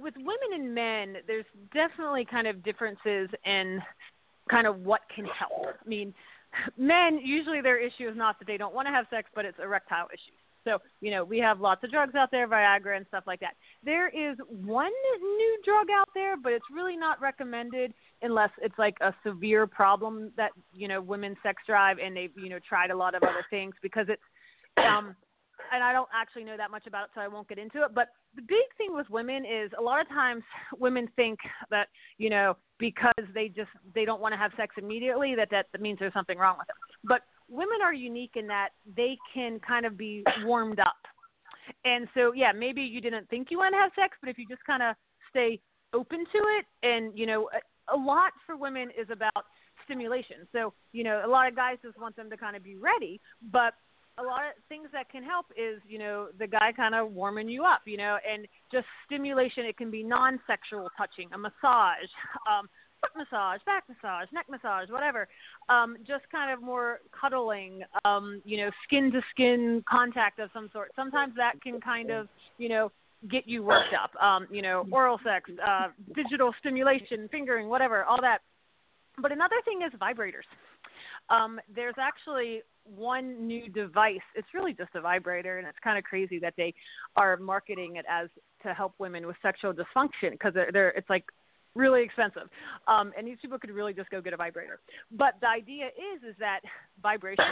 with 0.00 0.14
women 0.16 0.54
and 0.54 0.74
men, 0.74 1.16
there's 1.26 1.44
definitely 1.72 2.24
kind 2.24 2.46
of 2.46 2.62
differences 2.62 3.28
in 3.44 3.80
kind 4.50 4.66
of 4.66 4.80
what 4.80 5.00
can 5.14 5.24
help. 5.24 5.66
I 5.84 5.88
mean, 5.88 6.14
men 6.76 7.20
usually 7.22 7.60
their 7.60 7.78
issue 7.78 8.08
is 8.08 8.16
not 8.16 8.38
that 8.38 8.46
they 8.46 8.56
don't 8.56 8.74
want 8.74 8.88
to 8.88 8.92
have 8.92 9.06
sex, 9.10 9.28
but 9.34 9.44
it's 9.44 9.58
erectile 9.62 10.06
issues. 10.12 10.34
So, 10.64 10.78
you 11.00 11.10
know, 11.10 11.24
we 11.24 11.38
have 11.38 11.60
lots 11.60 11.82
of 11.84 11.90
drugs 11.90 12.14
out 12.14 12.30
there, 12.30 12.46
Viagra 12.46 12.96
and 12.96 13.06
stuff 13.08 13.24
like 13.26 13.40
that. 13.40 13.54
There 13.82 14.08
is 14.08 14.36
one 14.48 14.92
new 15.22 15.58
drug 15.64 15.86
out 15.90 16.08
there, 16.14 16.36
but 16.36 16.52
it's 16.52 16.66
really 16.72 16.96
not 16.96 17.20
recommended 17.20 17.94
unless 18.20 18.50
it's 18.60 18.78
like 18.78 18.96
a 19.00 19.14
severe 19.24 19.66
problem 19.66 20.32
that, 20.36 20.50
you 20.74 20.86
know, 20.86 21.00
women's 21.00 21.38
sex 21.42 21.62
drive 21.66 21.96
and 21.98 22.14
they've, 22.14 22.32
you 22.36 22.50
know, 22.50 22.58
tried 22.68 22.90
a 22.90 22.96
lot 22.96 23.14
of 23.14 23.22
other 23.22 23.44
things 23.48 23.74
because 23.80 24.06
it's 24.08 24.22
um 24.76 25.16
and 25.72 25.82
I 25.82 25.92
don't 25.92 26.08
actually 26.14 26.44
know 26.44 26.56
that 26.56 26.70
much 26.70 26.86
about 26.86 27.04
it, 27.04 27.10
so 27.14 27.20
I 27.20 27.28
won't 27.28 27.48
get 27.48 27.58
into 27.58 27.82
it. 27.82 27.94
But 27.94 28.08
the 28.34 28.42
big 28.42 28.66
thing 28.76 28.94
with 28.94 29.08
women 29.10 29.44
is 29.44 29.70
a 29.78 29.82
lot 29.82 30.00
of 30.00 30.08
times 30.08 30.42
women 30.78 31.08
think 31.16 31.38
that 31.70 31.88
you 32.18 32.30
know 32.30 32.56
because 32.78 33.24
they 33.34 33.48
just 33.48 33.70
they 33.94 34.04
don't 34.04 34.20
want 34.20 34.32
to 34.32 34.38
have 34.38 34.52
sex 34.56 34.74
immediately 34.78 35.34
that 35.36 35.48
that, 35.50 35.66
means 35.80 35.98
there's 35.98 36.12
something 36.12 36.38
wrong 36.38 36.56
with 36.58 36.66
them. 36.66 36.76
But 37.04 37.22
women 37.48 37.78
are 37.82 37.94
unique 37.94 38.32
in 38.36 38.46
that 38.48 38.70
they 38.96 39.16
can 39.32 39.60
kind 39.60 39.86
of 39.86 39.96
be 39.96 40.24
warmed 40.42 40.80
up. 40.80 40.96
And 41.84 42.08
so 42.14 42.32
yeah, 42.32 42.52
maybe 42.52 42.82
you 42.82 43.00
didn't 43.00 43.28
think 43.28 43.48
you 43.50 43.58
want 43.58 43.74
to 43.74 43.78
have 43.78 43.92
sex, 43.94 44.16
but 44.20 44.28
if 44.28 44.38
you 44.38 44.46
just 44.48 44.64
kind 44.64 44.82
of 44.82 44.96
stay 45.30 45.60
open 45.92 46.20
to 46.20 46.38
it, 46.58 46.64
and 46.82 47.16
you 47.16 47.26
know 47.26 47.48
a, 47.54 47.96
a 47.96 47.98
lot 47.98 48.32
for 48.46 48.56
women 48.56 48.90
is 48.98 49.08
about 49.10 49.44
stimulation. 49.84 50.48
So 50.52 50.72
you 50.92 51.04
know 51.04 51.22
a 51.24 51.28
lot 51.28 51.48
of 51.48 51.54
guys 51.54 51.76
just 51.82 51.98
want 51.98 52.16
them 52.16 52.30
to 52.30 52.36
kind 52.36 52.56
of 52.56 52.64
be 52.64 52.76
ready, 52.76 53.20
but 53.52 53.74
a 54.20 54.24
lot 54.24 54.40
of 54.40 54.52
things 54.68 54.88
that 54.92 55.10
can 55.10 55.22
help 55.22 55.46
is 55.56 55.80
you 55.88 55.98
know 55.98 56.28
the 56.38 56.46
guy 56.46 56.72
kind 56.76 56.94
of 56.94 57.12
warming 57.12 57.48
you 57.48 57.64
up 57.64 57.82
you 57.86 57.96
know 57.96 58.18
and 58.30 58.46
just 58.72 58.86
stimulation. 59.06 59.64
It 59.64 59.76
can 59.76 59.90
be 59.90 60.02
non-sexual 60.02 60.88
touching 60.96 61.28
a 61.32 61.38
massage 61.38 62.10
um 62.50 62.68
foot 63.00 63.10
massage 63.16 63.60
back 63.64 63.84
massage 63.88 64.28
neck 64.32 64.46
massage 64.50 64.90
whatever. 64.90 65.28
Um 65.68 65.96
just 66.06 66.24
kind 66.30 66.52
of 66.52 66.62
more 66.62 67.00
cuddling 67.18 67.82
um 68.04 68.42
you 68.44 68.58
know 68.58 68.70
skin 68.84 69.10
to 69.12 69.20
skin 69.32 69.82
contact 69.88 70.38
of 70.38 70.50
some 70.52 70.68
sort. 70.72 70.90
Sometimes 70.94 71.34
that 71.36 71.60
can 71.62 71.80
kind 71.80 72.10
of 72.10 72.28
you 72.58 72.68
know 72.68 72.92
get 73.30 73.46
you 73.46 73.62
worked 73.62 73.94
up 73.94 74.10
um 74.22 74.46
you 74.50 74.62
know 74.62 74.86
oral 74.90 75.18
sex 75.24 75.50
uh 75.66 75.88
digital 76.14 76.54
stimulation 76.58 77.28
fingering 77.30 77.68
whatever 77.68 78.04
all 78.04 78.20
that. 78.20 78.38
But 79.20 79.32
another 79.32 79.56
thing 79.64 79.80
is 79.82 79.92
vibrators 80.00 80.48
um, 81.30 81.60
there's 81.74 81.94
actually 81.98 82.62
one 82.84 83.46
new 83.46 83.68
device. 83.68 84.18
It's 84.34 84.48
really 84.54 84.72
just 84.72 84.90
a 84.94 85.00
vibrator, 85.00 85.58
and 85.58 85.66
it's 85.66 85.78
kind 85.82 85.98
of 85.98 86.04
crazy 86.04 86.38
that 86.40 86.54
they 86.56 86.74
are 87.16 87.36
marketing 87.36 87.96
it 87.96 88.04
as 88.10 88.28
to 88.62 88.74
help 88.74 88.94
women 88.98 89.26
with 89.26 89.36
sexual 89.42 89.72
dysfunction 89.72 90.32
because 90.32 90.54
they're, 90.54 90.70
they're 90.72 90.90
it's 90.90 91.08
like 91.08 91.24
really 91.74 92.02
expensive. 92.02 92.48
Um, 92.88 93.12
and 93.16 93.26
these 93.26 93.38
people 93.40 93.58
could 93.58 93.70
really 93.70 93.92
just 93.92 94.10
go 94.10 94.20
get 94.20 94.32
a 94.32 94.36
vibrator. 94.36 94.80
But 95.12 95.34
the 95.40 95.48
idea 95.48 95.86
is 95.86 96.22
is 96.28 96.34
that 96.38 96.60
vibration 97.02 97.44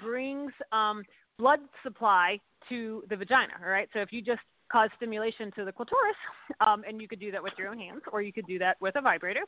brings 0.00 0.52
um, 0.72 1.04
blood 1.38 1.60
supply 1.82 2.38
to 2.68 3.02
the 3.08 3.16
vagina. 3.16 3.52
All 3.62 3.70
right, 3.70 3.88
so 3.92 4.00
if 4.00 4.12
you 4.12 4.20
just 4.20 4.40
cause 4.70 4.90
stimulation 4.96 5.52
to 5.56 5.64
the 5.64 5.72
clitoris, 5.72 6.16
um, 6.60 6.82
and 6.86 7.00
you 7.00 7.08
could 7.08 7.20
do 7.20 7.30
that 7.30 7.42
with 7.42 7.52
your 7.56 7.68
own 7.68 7.78
hands, 7.78 8.02
or 8.12 8.20
you 8.20 8.32
could 8.32 8.46
do 8.46 8.58
that 8.58 8.76
with 8.80 8.96
a 8.96 9.00
vibrator. 9.00 9.42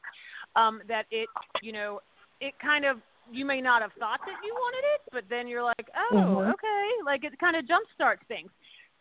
Um, 0.56 0.80
that 0.88 1.06
it, 1.10 1.28
you 1.60 1.72
know, 1.72 2.00
it 2.40 2.54
kind 2.62 2.84
of 2.84 2.98
you 3.30 3.44
may 3.44 3.60
not 3.60 3.82
have 3.82 3.92
thought 3.98 4.20
that 4.26 4.36
you 4.44 4.54
wanted 4.54 4.84
it, 4.94 5.00
but 5.12 5.24
then 5.28 5.48
you're 5.48 5.62
like, 5.62 5.88
oh, 5.96 6.42
Mhm. 6.44 6.52
okay, 6.52 6.88
like 7.04 7.24
it 7.24 7.38
kind 7.38 7.56
of 7.56 7.66
jump 7.66 7.86
starts 7.94 8.22
things. 8.28 8.50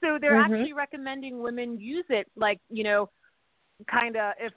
So 0.02 0.18
they're 0.20 0.36
Mhm. 0.36 0.46
actually 0.46 0.74
recommending 0.74 1.40
women 1.40 1.80
use 1.80 2.06
it, 2.10 2.28
like 2.36 2.60
you 2.70 2.84
know, 2.84 3.10
kind 3.88 4.16
of 4.16 4.34
if, 4.40 4.54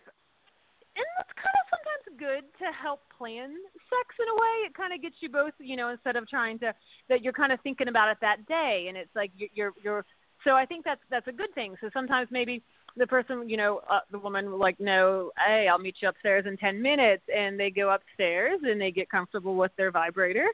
and 0.97 1.07
that's 1.17 1.33
kind 1.33 1.57
of 1.61 1.67
sometimes 1.71 2.19
good 2.19 2.45
to 2.59 2.73
help 2.73 3.01
plan 3.17 3.55
sex 3.89 4.17
in 4.19 4.29
a 4.29 4.35
way. 4.35 4.67
It 4.67 4.75
kind 4.75 4.93
of 4.93 5.01
gets 5.01 5.17
you 5.21 5.29
both, 5.29 5.55
you 5.59 5.77
know, 5.77 5.89
instead 5.89 6.17
of 6.17 6.29
trying 6.29 6.59
to 6.61 6.75
that 7.09 7.23
you're 7.23 7.33
kind 7.33 7.53
of 7.53 7.61
thinking 7.63 7.89
about 7.89 8.11
it 8.11 8.19
that 8.21 8.47
day, 8.47 8.87
and 8.89 8.97
it's 8.97 9.15
like 9.15 9.31
you're 9.37 9.49
you're. 9.55 9.73
you're 9.83 10.05
so 10.45 10.53
I 10.53 10.65
think 10.65 10.87
that's 10.87 11.03
that's 11.11 11.29
a 11.29 11.33
good 11.33 11.53
thing. 11.55 11.77
So 11.83 11.91
sometimes 11.93 12.29
maybe 12.31 12.63
the 12.97 13.07
person, 13.07 13.49
you 13.49 13.57
know, 13.57 13.81
uh, 13.91 14.01
the 14.11 14.19
woman 14.19 14.59
like, 14.59 14.79
no, 14.81 15.31
hey, 15.47 15.69
I'll 15.69 15.79
meet 15.79 15.97
you 16.01 16.09
upstairs 16.09 16.45
in 16.47 16.57
10 16.57 16.81
minutes. 16.81 17.23
And 17.35 17.59
they 17.59 17.71
go 17.71 17.91
upstairs 17.91 18.61
and 18.63 18.81
they 18.81 18.91
get 18.91 19.11
comfortable 19.11 19.57
with 19.57 19.73
their 19.77 19.91
vibrator. 19.91 20.47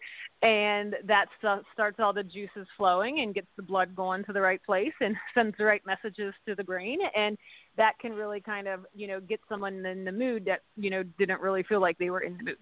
And 0.42 0.96
that 1.05 1.27
st- 1.40 1.64
starts 1.72 1.99
all 2.01 2.12
the 2.12 2.22
juices 2.22 2.66
flowing 2.77 3.20
and 3.20 3.35
gets 3.35 3.49
the 3.57 3.62
blood 3.62 3.94
going 3.96 4.25
to 4.25 4.33
the 4.33 4.40
right 4.40 4.62
place 4.64 4.92
and 5.01 5.16
sends 5.35 5.57
the 5.59 5.64
right 5.64 5.83
messages 5.87 6.35
to 6.46 6.55
the 6.55 6.64
brain. 6.64 6.99
And 7.16 7.38
that 7.77 7.99
can 7.99 8.12
really 8.12 8.40
kind 8.40 8.68
of, 8.68 8.87
you 8.94 9.07
know, 9.07 9.20
get 9.20 9.40
someone 9.49 9.85
in 9.87 10.05
the 10.05 10.12
mood 10.12 10.44
that, 10.46 10.61
you 10.77 10.90
know, 10.90 11.03
didn't 11.18 11.40
really 11.40 11.62
feel 11.62 11.81
like 11.81 11.99
they 11.99 12.11
were 12.11 12.20
in 12.20 12.37
the 12.37 12.44
mood. 12.44 12.59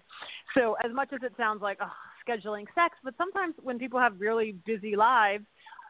So 0.55 0.75
as 0.83 0.91
much 0.93 1.09
as 1.13 1.21
it 1.23 1.33
sounds 1.37 1.61
like, 1.61 1.79
oh, 1.81 1.91
scheduling 2.27 2.65
sex, 2.73 2.95
but 3.03 3.13
sometimes 3.17 3.55
when 3.61 3.77
people 3.77 3.99
have 3.99 4.19
really 4.19 4.55
busy 4.65 4.95
lives, 4.95 5.45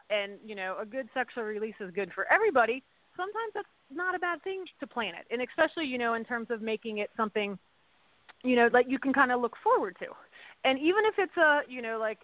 and 0.08 0.34
you 0.44 0.54
know 0.54 0.76
a 0.80 0.86
good 0.86 1.08
sexual 1.14 1.42
release 1.42 1.74
is 1.80 1.90
good 1.92 2.12
for 2.14 2.32
everybody 2.32 2.84
sometimes 3.16 3.52
that's 3.54 3.68
not 3.92 4.14
a 4.14 4.18
bad 4.18 4.42
thing 4.42 4.64
to 4.80 4.86
plan 4.86 5.14
it 5.14 5.26
and 5.30 5.40
especially 5.42 5.86
you 5.86 5.98
know 5.98 6.14
in 6.14 6.24
terms 6.24 6.48
of 6.50 6.60
making 6.62 6.98
it 6.98 7.10
something 7.16 7.58
you 8.44 8.56
know 8.56 8.68
like 8.72 8.86
you 8.88 8.98
can 8.98 9.12
kind 9.12 9.32
of 9.32 9.40
look 9.40 9.54
forward 9.62 9.96
to 9.98 10.06
and 10.64 10.78
even 10.78 11.04
if 11.06 11.14
it's 11.18 11.36
a 11.36 11.60
you 11.68 11.80
know 11.82 11.98
like 11.98 12.18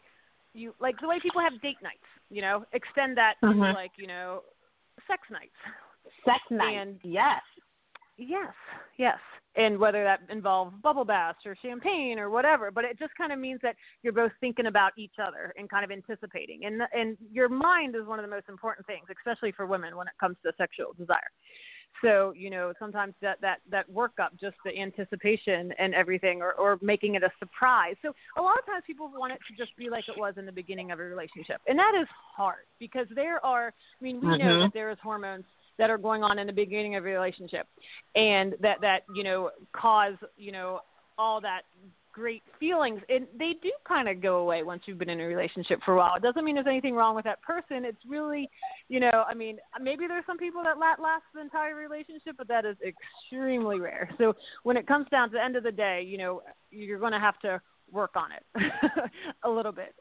you 0.55 0.74
like 0.81 0.96
the 1.00 1.09
way 1.09 1.18
people 1.20 1.40
have 1.40 1.61
date 1.62 1.81
nights 1.83 2.09
you 2.31 2.42
know 2.42 2.64
extend 2.72 3.16
that 3.16 3.35
to 3.40 3.46
Mhm. 3.48 3.74
like 3.74 3.92
you 3.96 4.07
know 4.07 4.42
sex 5.07 5.22
nights 5.31 5.57
Sex 6.24 6.38
night. 6.50 6.74
And- 6.76 7.00
yes. 7.02 7.40
Yes, 8.29 8.53
yes. 8.99 9.19
And 9.55 9.79
whether 9.79 10.03
that 10.03 10.21
involves 10.31 10.75
bubble 10.83 11.05
baths 11.05 11.41
or 11.45 11.55
champagne 11.61 12.19
or 12.19 12.31
whatever, 12.31 12.71
but 12.71 12.85
it 12.85 12.99
just 12.99 13.15
kind 13.17 13.33
of 13.33 13.39
means 13.39 13.61
that 13.63 13.77
you're 14.03 14.13
both 14.13 14.33
thinking 14.41 14.67
about 14.67 14.93
each 14.97 15.17
other 15.23 15.53
and 15.59 15.69
kind 15.69 15.85
of 15.85 15.91
anticipating. 15.91 16.65
And 16.65 16.83
and 16.95 17.19
your 17.31 17.51
mind 17.51 17.95
is 17.95 18.07
one 18.07 18.19
of 18.19 18.25
the 18.25 18.31
most 18.31 18.49
important 18.49 18.87
things, 18.87 19.05
especially 19.11 19.53
for 19.53 19.67
women 19.67 19.97
when 19.97 20.07
it 20.07 20.15
comes 20.19 20.37
to 20.45 20.53
sexual 20.57 20.95
desire. 20.99 21.31
So 22.01 22.33
you 22.35 22.49
know 22.49 22.73
sometimes 22.79 23.13
that 23.21 23.43
that 23.43 23.59
that 23.71 23.91
workup, 23.91 24.41
just 24.41 24.57
the 24.65 24.77
anticipation 24.79 25.73
and 25.79 25.95
everything, 25.95 26.41
or 26.41 26.53
or 26.55 26.79
making 26.81 27.17
it 27.17 27.23
a 27.23 27.31
surprise. 27.39 27.97
So 28.01 28.15
a 28.39 28.43
lot 28.43 28.59
of 28.59 28.65
times 28.65 28.85
people 28.87 29.13
want 29.15 29.35
it 29.35 29.41
to 29.49 29.57
just 29.63 29.77
be 29.77 29.91
like 29.91 30.05
it 30.09 30.17
was 30.19 30.35
in 30.39 30.47
the 30.47 30.53
beginning 30.53 30.93
of 30.93 30.99
a 30.99 31.03
relationship, 31.03 31.61
and 31.67 31.79
that 31.79 31.93
is 32.01 32.09
hard 32.37 32.65
because 32.79 33.07
there 33.15 33.45
are. 33.45 33.69
I 33.69 34.03
mean, 34.03 34.19
we 34.19 34.39
know 34.39 34.57
Mhm. 34.57 34.61
that 34.63 34.73
there 34.73 34.91
is 34.91 34.99
hormones 35.01 35.45
that 35.79 35.91
are 35.91 35.99
going 35.99 36.23
on 36.23 36.39
in 36.39 36.47
the 36.47 36.53
beginning 36.53 36.97
of 36.97 37.05
a 37.05 37.09
relationship. 37.09 37.67
And 38.15 38.55
that 38.61 38.81
that 38.81 39.01
you 39.15 39.25
know 39.25 39.51
cause 39.73 40.15
you 40.37 40.53
know 40.53 40.81
all 41.19 41.41
that 41.41 41.63
great 42.13 42.43
feelings. 42.61 43.01
And 43.09 43.27
they 43.39 43.55
do 43.63 43.73
kind 43.89 44.09
of 44.09 44.21
go 44.21 44.37
away 44.37 44.63
once 44.63 44.83
you've 44.87 44.99
been 44.99 45.09
in 45.09 45.21
a 45.21 45.27
relationship 45.27 45.81
for 45.85 45.95
a 45.95 45.97
while. 45.97 46.15
It 46.15 46.23
doesn't 46.23 46.45
mean 46.45 46.55
there's 46.55 46.67
anything 46.67 46.95
wrong 46.95 47.17
with 47.17 47.25
that 47.25 47.43
person. 47.43 47.85
It's 47.85 47.99
really 48.07 48.49
you 48.89 49.01
know 49.01 49.25
i 49.27 49.35
mean 49.35 49.57
maybe 49.81 50.07
there's 50.07 50.27
some 50.27 50.37
people 50.37 50.63
that 50.63 50.79
last 50.79 51.23
the 51.35 51.41
entire 51.41 51.75
relationship 51.75 52.35
but 52.37 52.49
that 52.49 52.65
is 52.65 52.77
extremely 52.87 53.81
rare. 53.81 54.11
So 54.19 54.35
when 54.63 54.77
it 54.77 54.87
comes 54.87 55.07
down 55.11 55.31
to 55.31 55.35
the 55.35 55.45
end 55.45 55.57
of 55.57 55.63
the 55.63 55.73
day 55.73 56.05
you 56.07 56.19
know 56.19 56.43
you're 56.71 56.99
going 56.99 57.13
to 57.13 57.21
have 57.21 57.39
to 57.41 57.61
work 57.91 58.13
on 58.17 58.31
it 58.33 58.73
a 59.45 59.51
little 59.51 59.73
bit. 59.73 59.95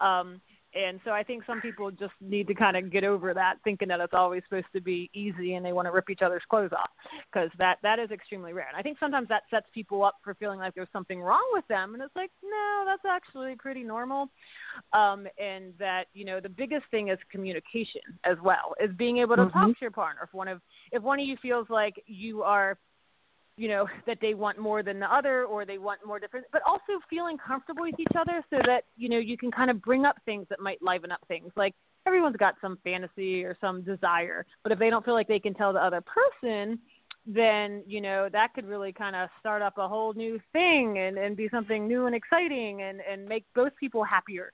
Um 0.00 0.40
and 0.74 1.00
so 1.04 1.10
I 1.12 1.22
think 1.22 1.44
some 1.46 1.60
people 1.60 1.90
just 1.90 2.12
need 2.20 2.46
to 2.48 2.54
kind 2.54 2.76
of 2.76 2.90
get 2.90 3.04
over 3.04 3.32
that, 3.34 3.56
thinking 3.64 3.88
that 3.88 4.00
it's 4.00 4.14
always 4.14 4.42
supposed 4.44 4.66
to 4.72 4.80
be 4.80 5.10
easy 5.14 5.54
and 5.54 5.64
they 5.64 5.72
want 5.72 5.86
to 5.86 5.92
rip 5.92 6.10
each 6.10 6.22
other's 6.22 6.42
clothes 6.48 6.72
off, 6.72 6.90
because 7.32 7.50
that 7.58 7.78
that 7.82 7.98
is 7.98 8.10
extremely 8.10 8.52
rare. 8.52 8.68
And 8.68 8.76
I 8.76 8.82
think 8.82 8.98
sometimes 8.98 9.28
that 9.28 9.42
sets 9.50 9.66
people 9.72 10.04
up 10.04 10.16
for 10.22 10.34
feeling 10.34 10.58
like 10.58 10.74
there's 10.74 10.88
something 10.92 11.20
wrong 11.20 11.46
with 11.52 11.66
them, 11.68 11.94
and 11.94 12.02
it's 12.02 12.16
like, 12.16 12.30
no, 12.42 12.84
that's 12.86 13.04
actually 13.08 13.56
pretty 13.56 13.82
normal. 13.82 14.28
Um, 14.92 15.26
and 15.38 15.72
that 15.78 16.04
you 16.14 16.24
know 16.24 16.40
the 16.40 16.48
biggest 16.48 16.84
thing 16.90 17.08
is 17.08 17.18
communication 17.30 18.02
as 18.24 18.36
well, 18.42 18.74
is 18.82 18.90
being 18.96 19.18
able 19.18 19.36
to 19.36 19.44
talk 19.50 19.68
Mhm. 19.68 19.74
to 19.74 19.80
your 19.80 19.90
partner. 19.90 20.22
If 20.24 20.34
one 20.34 20.48
of 20.48 20.60
if 20.92 21.02
one 21.02 21.20
of 21.20 21.26
you 21.26 21.36
feels 21.36 21.70
like 21.70 22.02
you 22.06 22.42
are 22.42 22.76
you 23.56 23.68
know 23.68 23.86
that 24.06 24.18
they 24.20 24.34
want 24.34 24.58
more 24.58 24.82
than 24.82 24.98
the 24.98 25.12
other 25.12 25.44
or 25.44 25.64
they 25.64 25.78
want 25.78 26.00
more 26.06 26.18
different 26.18 26.46
but 26.52 26.62
also 26.66 27.00
feeling 27.08 27.36
comfortable 27.38 27.82
with 27.82 27.98
each 27.98 28.16
other 28.18 28.44
so 28.50 28.58
that 28.66 28.84
you 28.96 29.08
know 29.08 29.18
you 29.18 29.36
can 29.36 29.50
kind 29.50 29.70
of 29.70 29.80
bring 29.82 30.04
up 30.04 30.16
things 30.24 30.46
that 30.50 30.60
might 30.60 30.82
liven 30.82 31.10
up 31.10 31.20
things. 31.28 31.50
Like 31.56 31.74
everyone's 32.06 32.36
got 32.36 32.54
some 32.60 32.78
fantasy 32.84 33.44
or 33.44 33.56
some 33.60 33.82
desire 33.82 34.44
but 34.62 34.72
if 34.72 34.78
they 34.78 34.90
don't 34.90 35.04
feel 35.04 35.14
like 35.14 35.28
they 35.28 35.38
can 35.38 35.54
tell 35.54 35.72
the 35.72 35.82
other 35.82 36.02
person 36.02 36.78
then 37.26 37.82
you 37.86 38.00
know 38.00 38.28
that 38.30 38.52
could 38.54 38.66
really 38.66 38.92
kind 38.92 39.16
of 39.16 39.28
start 39.40 39.62
up 39.62 39.78
a 39.78 39.88
whole 39.88 40.12
new 40.14 40.38
thing 40.52 40.98
and 40.98 41.16
and 41.16 41.36
be 41.36 41.48
something 41.50 41.88
new 41.88 42.06
and 42.06 42.14
exciting 42.14 42.82
and 42.82 43.00
and 43.00 43.26
make 43.26 43.44
both 43.54 43.72
people 43.80 44.04
happier. 44.04 44.52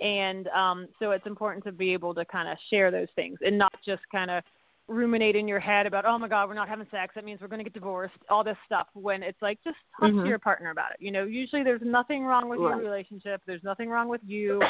And 0.00 0.48
um 0.48 0.88
so 0.98 1.12
it's 1.12 1.26
important 1.26 1.64
to 1.64 1.72
be 1.72 1.92
able 1.92 2.14
to 2.14 2.24
kind 2.26 2.48
of 2.48 2.58
share 2.68 2.90
those 2.90 3.08
things 3.14 3.38
and 3.40 3.56
not 3.56 3.72
just 3.84 4.02
kind 4.12 4.30
of 4.30 4.44
ruminate 4.88 5.36
in 5.36 5.46
your 5.48 5.60
head 5.60 5.86
about 5.86 6.04
oh 6.04 6.18
my 6.18 6.28
god 6.28 6.48
we're 6.48 6.54
not 6.54 6.68
having 6.68 6.86
sex. 6.90 7.14
That 7.14 7.24
means 7.24 7.40
we're 7.40 7.48
going 7.48 7.60
to 7.60 7.64
get 7.64 7.72
divorced 7.72 8.14
all 8.28 8.42
this 8.44 8.56
stuff 8.66 8.88
when 8.94 9.22
it's 9.22 9.40
like 9.40 9.58
just 9.62 9.76
talk 9.98 10.10
Mhm. 10.10 10.22
to 10.22 10.28
your 10.28 10.38
partner 10.38 10.70
about 10.70 10.90
it 10.92 10.96
you 11.00 11.10
know? 11.10 11.24
Usually 11.24 11.62
there's 11.62 11.80
nothing 11.82 12.24
wrong 12.24 12.48
with 12.48 12.60
your 12.60 12.76
relationship. 12.76 13.40
There's 13.46 13.62
nothing 13.62 13.88
wrong 13.88 14.08
with 14.08 14.20
you. 14.26 14.60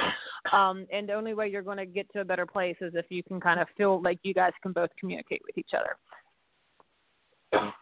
Um 0.53 0.87
and 0.93 1.09
the 1.09 1.15
only 1.15 1.35
way 1.35 1.49
you're 1.49 1.63
going 1.63 1.79
to 1.79 1.87
get 1.87 2.13
to 2.13 2.21
a 2.21 2.25
better 2.25 2.47
place 2.47 2.77
is 2.81 2.95
if 2.95 3.07
you 3.11 3.23
can 3.23 3.41
kind 3.41 3.59
of 3.59 3.69
feel 3.77 4.03
like 4.03 4.19
you 4.23 4.35
guys 4.35 4.53
can 4.63 4.73
both 4.73 4.91
communicate 4.99 5.43
with 5.47 5.57
each 5.59 5.71
other. 5.77 5.97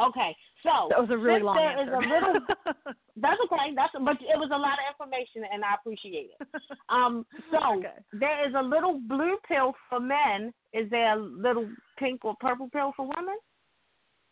Okay. 0.00 0.34
So 0.62 0.88
that 0.90 0.98
was 0.98 1.10
a 1.10 1.18
really 1.18 1.42
long 1.42 1.56
there 1.56 1.82
is 1.82 1.88
answer 1.88 1.94
a 1.94 2.14
little 2.14 2.46
That's 3.16 3.40
okay. 3.44 3.74
That's 3.76 3.92
but 3.92 4.16
it 4.22 4.38
was 4.38 4.50
a 4.54 4.58
lot 4.58 4.78
of 4.80 4.88
information, 4.88 5.44
and 5.52 5.64
I 5.64 5.74
appreciate 5.74 6.30
it. 6.38 6.48
Um, 6.88 7.24
so 7.50 7.78
Okay. 7.78 7.98
there 8.12 8.46
is 8.46 8.54
a 8.54 8.62
little 8.62 9.00
blue 9.08 9.36
pill 9.48 9.72
for 9.88 9.98
men. 9.98 10.52
Is 10.74 10.90
there 10.90 11.14
a 11.14 11.16
little 11.16 11.68
pink 11.98 12.24
or 12.24 12.34
purple 12.40 12.68
pill 12.70 12.92
for 12.96 13.08
women? 13.16 13.36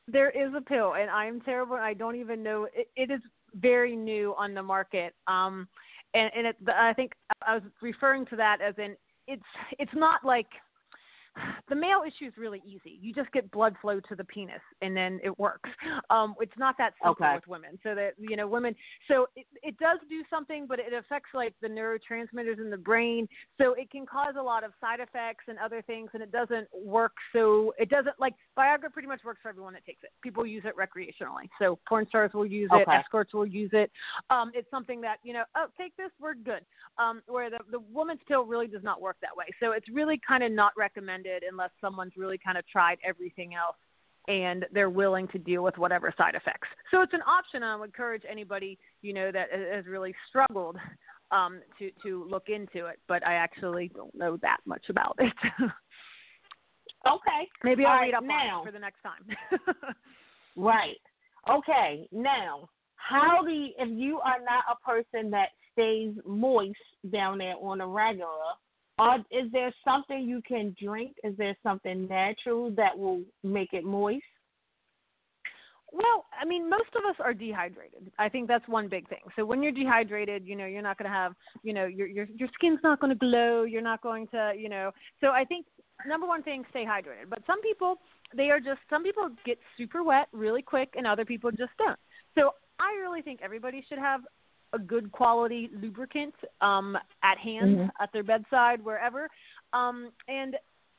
there 0.09 0.31
is 0.31 0.53
a 0.57 0.61
pill 0.61 0.95
and 0.95 1.11
i'm 1.11 1.41
terrible 1.41 1.77
i 1.77 1.95
don't 1.95 2.17
even 2.17 2.43
know 2.43 2.67
it, 2.75 2.89
it 2.97 3.11
is 3.11 3.21
very 3.55 3.97
new 3.97 4.35
on 4.39 4.55
the 4.55 4.63
market 4.63 5.15
um 5.27 5.69
and 6.15 6.31
and 6.37 6.47
it, 6.47 6.57
i 6.75 6.93
think 6.93 7.13
i 7.47 7.55
was 7.55 7.63
referring 7.83 8.27
to 8.27 8.37
that 8.37 8.59
as 8.61 8.75
in 8.79 8.97
it's 9.27 9.43
it's 9.79 9.95
not 9.95 10.25
like 10.25 10.47
the 11.69 11.75
male 11.75 12.03
issue 12.07 12.27
is 12.27 12.35
really 12.37 12.63
easy. 12.67 12.99
You 13.01 13.13
just 13.13 13.31
get 13.33 13.51
blood 13.51 13.75
flow 13.81 14.01
to 14.01 14.15
the 14.15 14.25
penis, 14.25 14.61
and 14.83 14.97
then 14.97 15.21
it 15.23 15.37
works. 15.39 15.71
Um, 16.11 16.35
it's 16.41 16.57
not 16.59 16.77
that 16.79 16.95
simple 17.03 17.25
Okay. 17.25 17.35
with 17.37 17.47
women. 17.47 17.79
So 17.83 17.95
that 17.95 18.15
you 18.19 18.37
know, 18.37 18.49
women. 18.49 18.75
So 19.07 19.29
it, 19.37 19.47
it 19.63 19.79
does 19.79 19.99
do 20.09 20.23
something, 20.29 20.67
but 20.67 20.79
it 20.79 20.93
affects 20.93 21.31
like 21.35 21.55
the 21.63 21.69
neurotransmitters 21.69 22.59
in 22.59 22.71
the 22.71 22.77
brain. 22.77 23.29
So 23.59 23.75
it 23.75 23.91
can 23.91 24.07
cause 24.07 24.35
a 24.39 24.43
lot 24.43 24.65
of 24.65 24.73
side 24.81 25.01
effects 25.01 25.45
and 25.49 25.59
other 25.59 25.83
things, 25.83 26.11
and 26.15 26.23
it 26.23 26.33
doesn't 26.33 26.69
work. 26.75 27.13
So 27.33 27.73
it 27.79 27.91
doesn't 27.91 28.19
like 28.19 28.35
Viagra. 28.59 28.93
Pretty 28.93 29.09
much 29.09 29.21
works 29.25 29.41
for 29.43 29.49
everyone 29.49 29.73
that 29.75 29.85
takes 29.85 30.03
it. 30.03 30.11
People 30.23 30.45
use 30.45 30.65
it 30.65 30.75
recreationally. 30.77 31.49
So 31.59 31.79
porn 31.89 32.07
stars 32.09 32.33
will 32.35 32.47
use 32.47 32.71
it. 32.73 32.89
Escorts 32.89 33.33
will 33.33 33.47
use 33.47 33.71
it. 33.73 33.91
Um, 34.31 34.51
it's 34.55 34.71
something 34.71 35.01
that 35.03 35.19
you 35.23 35.33
know. 35.33 35.45
Oh, 35.57 35.67
take 35.79 35.97
this. 35.97 36.11
We're 36.21 36.35
good 36.35 36.65
um, 36.99 37.23
where 37.27 37.51
the, 37.51 37.59
the 37.71 37.81
woman's 37.93 38.21
pill 38.27 38.45
really 38.45 38.67
does 38.67 38.83
not 38.83 39.01
work 39.01 39.17
that 39.23 39.37
way. 39.37 39.47
So 39.61 39.73
it's 39.73 39.89
really 39.89 40.21
kind 40.27 40.43
of 40.43 40.53
not 40.53 40.73
recommended 40.77 41.30
unless 41.51 41.71
someone's 41.81 42.13
really 42.17 42.39
kind 42.39 42.59
of 42.59 42.67
tried 42.69 42.99
everything 43.07 43.55
else 43.55 43.77
and 44.29 44.67
they're 44.73 44.91
willing 44.91 45.27
to 45.29 45.39
deal 45.39 45.63
with 45.63 45.77
whatever 45.79 46.13
side 46.17 46.35
effects. 46.35 46.69
So 46.91 47.01
it's 47.03 47.15
an 47.15 47.23
option. 47.23 47.63
I 47.63 47.77
would 47.77 47.87
encourage 47.87 48.23
anybody 48.31 48.79
you 49.03 49.13
know 49.13 49.33
that 49.33 49.49
has 49.53 49.87
really 49.87 50.15
struggled 50.29 50.77
um, 51.31 51.61
to 51.79 51.91
to 52.03 52.27
look 52.31 52.49
into 52.49 52.87
it. 52.87 52.99
But 53.09 53.27
I 53.27 53.35
actually 53.35 53.89
don't 53.95 54.15
know 54.15 54.37
that 54.43 54.59
much 54.67 54.85
about 54.89 55.17
it. 55.19 55.33
Okay. 57.07 57.49
Maybe 57.65 57.85
I'll 57.85 57.93
All 57.93 58.01
read 58.01 58.13
right, 58.13 58.15
up 58.15 58.25
now- 58.25 58.61
on 58.61 58.63
it 58.63 58.67
for 58.67 58.73
the 58.73 58.79
next 58.79 58.99
time. 59.03 59.75
Right. 60.57 60.99
Okay. 61.49 62.09
Now, 62.13 62.69
how 62.97 63.43
do 63.43 63.51
you, 63.51 63.69
if 63.79 63.89
you 63.89 64.19
are 64.19 64.39
not 64.45 64.65
a 64.71 64.77
person 64.85 65.31
that 65.31 65.51
stays 65.73 66.13
moist 66.27 66.77
down 67.11 67.39
there 67.39 67.55
on 67.63 67.81
a 67.81 67.87
regular, 67.87 68.29
or 69.01 69.17
is 69.31 69.51
there 69.53 69.73
something 69.85 70.21
you 70.21 70.43
can 70.47 70.77
drink? 70.83 71.17
Is 71.25 71.35
there 71.39 71.57
something 71.63 72.07
natural 72.07 72.71
that 72.73 72.97
will 72.97 73.23
make 73.43 73.73
it 73.73 73.85
moist? 73.85 74.23
Well, 75.93 76.27
I 76.41 76.45
mean, 76.45 76.69
most 76.71 76.91
of 76.95 77.03
us 77.09 77.17
are 77.19 77.35
dehydrated. 77.35 78.13
I 78.19 78.29
think 78.29 78.47
that's 78.47 78.67
one 78.69 78.89
big 78.89 79.09
thing. 79.09 79.23
So 79.35 79.45
when 79.45 79.63
you're 79.63 79.73
dehydrated, 79.73 80.47
you 80.47 80.55
know, 80.55 80.67
you're 80.67 80.83
not 80.83 80.99
going 80.99 81.11
to 81.11 81.17
have, 81.17 81.33
you 81.63 81.73
know, 81.73 81.87
your 81.87 82.07
your 82.07 82.27
your 82.37 82.49
skin's 82.55 82.79
not 82.85 83.01
going 83.01 83.11
to 83.11 83.19
glow. 83.19 83.65
You're 83.65 83.83
not 83.83 84.01
going 84.03 84.29
to, 84.29 84.53
you 84.57 84.69
know. 84.69 84.93
So 85.21 85.29
I 85.29 85.45
think 85.45 85.67
number 86.07 86.27
one 86.27 86.43
thing, 86.43 86.63
stay 86.71 86.85
hydrated. 86.85 87.29
But 87.29 87.41
some 87.47 87.61
people, 87.63 87.97
they 88.37 88.51
are 88.51 88.61
just 88.61 88.81
some 88.89 89.03
people 89.03 89.31
get 89.45 89.59
super 89.77 90.05
wet 90.05 90.29
really 90.33 90.63
quick, 90.63 90.91
and 90.95 91.07
other 91.07 91.25
people 91.25 91.51
just 91.51 91.73
don't. 91.79 91.99
So 92.37 92.51
I 92.79 93.01
really 93.01 93.23
think 93.23 93.41
everybody 93.43 93.85
should 93.89 93.99
have 93.99 94.21
a 94.73 94.79
good 94.79 95.11
quality 95.13 95.71
lubricant 95.75 96.35
um, 96.61 96.97
at 97.23 97.39
hand, 97.39 97.79
Mhm. 97.79 97.91
at 98.01 98.13
their 98.13 98.23
bedside, 98.23 98.83
wherever. 98.85 99.29
Um, 99.73 100.13
and 100.29 100.57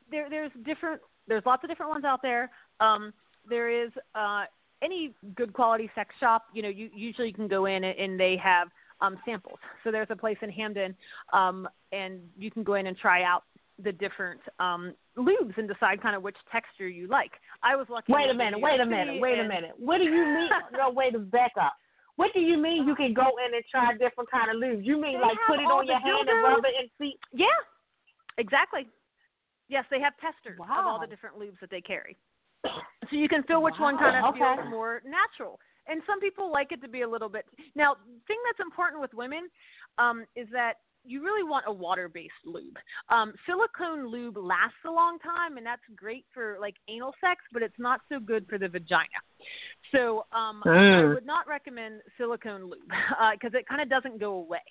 there 0.10 0.29
there's 0.29 0.51
different 0.63 1.01
there's 1.27 1.45
lots 1.45 1.63
of 1.63 1.69
different 1.69 1.91
ones 1.91 2.03
out 2.05 2.21
there. 2.21 2.49
Um, 2.79 3.13
there 3.47 3.69
is 3.69 3.91
uh, 4.15 4.45
any 4.81 5.13
good 5.36 5.53
quality 5.53 5.89
sex 5.95 6.13
shop. 6.19 6.47
You 6.53 6.63
know, 6.63 6.69
you 6.69 6.89
usually 6.93 7.27
you 7.27 7.34
can 7.34 7.47
go 7.47 7.65
in 7.65 7.84
and, 7.84 7.97
and 7.97 8.19
they 8.19 8.36
have 8.38 8.69
um, 9.01 9.17
samples. 9.25 9.60
So 9.84 9.91
there's 9.91 10.10
a 10.10 10.15
place 10.15 10.38
in 10.41 10.49
Hamden, 10.49 10.95
um, 11.34 11.67
and 11.91 12.19
you 12.38 12.51
can 12.51 12.63
go 12.63 12.75
in 12.75 12.88
and 12.88 12.97
try 12.97 13.23
out 13.23 13.43
the 13.84 13.91
different 13.91 14.41
um, 14.60 14.93
lubes 15.17 15.57
and 15.57 15.67
decide 15.67 16.01
kind 16.01 16.15
of 16.15 16.21
which 16.21 16.36
texture 16.51 16.88
you 16.88 17.07
like. 17.07 17.31
I 17.63 17.75
was 17.75 17.88
lucky. 17.89 18.13
Wait 18.13 18.25
a 18.25 18.25
to 18.25 18.31
live 18.31 18.31
in 18.31 18.38
minute, 18.38 18.60
wait 18.62 18.79
a 18.79 18.86
minute, 18.86 19.21
wait 19.21 19.39
a 19.39 19.47
minute. 19.47 19.71
What 19.77 19.97
do 19.97 20.03
you 20.03 20.12
mean? 20.12 20.49
no, 20.73 20.91
wait, 20.91 21.13
back 21.31 21.53
up. 21.60 21.73
What 22.21 22.34
do 22.36 22.39
you 22.39 22.55
mean 22.55 22.86
you 22.86 22.93
can 22.93 23.15
go 23.15 23.34
in 23.41 23.55
and 23.55 23.63
try 23.71 23.93
different 23.97 24.29
kind 24.29 24.53
of 24.53 24.62
lubes? 24.62 24.86
You 24.86 25.01
mean 25.01 25.17
They 25.17 25.25
like 25.25 25.41
put 25.47 25.57
it 25.57 25.65
on 25.65 25.88
your 25.88 25.97
hand 25.97 26.29
and 26.29 26.43
rub 26.43 26.63
it 26.63 26.75
and 26.79 26.88
see? 27.01 27.17
Yeah, 27.34 27.47
exactly. 28.38 28.86
Yes, 29.69 29.86
they 29.89 29.99
have 29.99 30.13
testers 30.21 30.60
of 30.62 30.86
all 30.86 30.99
the 30.99 31.07
different 31.07 31.39
lubes 31.39 31.60
that 31.62 31.71
they 31.71 31.81
carry. 31.81 32.15
So 33.10 33.17
you 33.17 33.27
can 33.27 33.43
feel 33.43 33.62
which 33.62 33.73
one 33.77 33.97
kind 33.97 34.15
of 34.15 34.31
okay. 34.31 34.39
feels 34.39 34.69
more 34.69 35.01
natural. 35.03 35.60
And 35.88 36.01
some 36.07 36.21
people 36.21 36.49
like 36.49 36.71
it 36.71 36.81
to 36.84 36.88
be 36.88 37.01
a 37.01 37.10
little 37.10 37.27
bit. 37.27 37.43
Now, 37.75 37.95
thing 38.27 38.38
that's 38.45 38.62
important 38.62 39.01
with 39.01 39.13
women 39.13 39.49
um, 39.97 40.23
is 40.34 40.47
that 40.53 40.75
you 41.04 41.24
really 41.24 41.44
want 41.44 41.66
a 41.68 41.74
water-based 41.74 42.32
lube. 42.46 42.78
Um, 43.10 43.34
silicone 43.46 44.08
lube 44.08 44.38
lasts 44.38 44.78
a 44.86 44.92
long 44.92 45.20
time, 45.20 45.58
and 45.58 45.66
that's 45.66 45.82
great 45.96 46.26
for 46.34 46.58
like 46.60 46.76
anal 46.88 47.14
sex, 47.22 47.42
but 47.52 47.62
it's 47.62 47.80
not 47.80 48.02
so 48.10 48.20
good 48.20 48.46
for 48.48 48.58
the 48.58 48.68
vagina. 48.68 49.08
So 49.92 50.26
um, 50.32 50.64
I 50.64 50.70
Mm. 50.70 51.14
would 51.14 51.26
not 51.26 51.48
recommend 51.48 52.02
silicone 52.18 52.64
lube 52.66 52.90
because 53.34 53.54
it 53.54 53.68
kind 53.68 53.82
of 53.82 53.90
doesn't 53.90 54.20
go 54.20 54.36
away. 54.36 54.62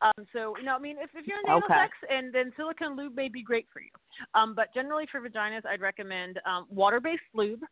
Um, 0.00 0.26
so 0.32 0.56
you 0.58 0.64
know, 0.64 0.74
I 0.76 0.78
mean, 0.78 0.96
if, 0.98 1.10
if 1.14 1.26
you're 1.26 1.38
into 1.38 1.50
anal 1.50 1.62
Okay. 1.64 1.74
sex, 1.80 1.96
and 2.08 2.32
then 2.32 2.52
silicone 2.56 2.94
lube 2.96 3.16
may 3.16 3.28
be 3.28 3.42
great 3.42 3.66
for 3.72 3.80
you. 3.80 3.90
Um, 4.34 4.54
but 4.54 4.72
generally 4.74 5.06
for 5.10 5.20
vaginas, 5.20 5.64
I'd 5.66 5.80
recommend 5.80 6.38
um, 6.46 6.66
water-based 6.68 7.22
lube. 7.34 7.62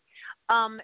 Um, 0.48 0.80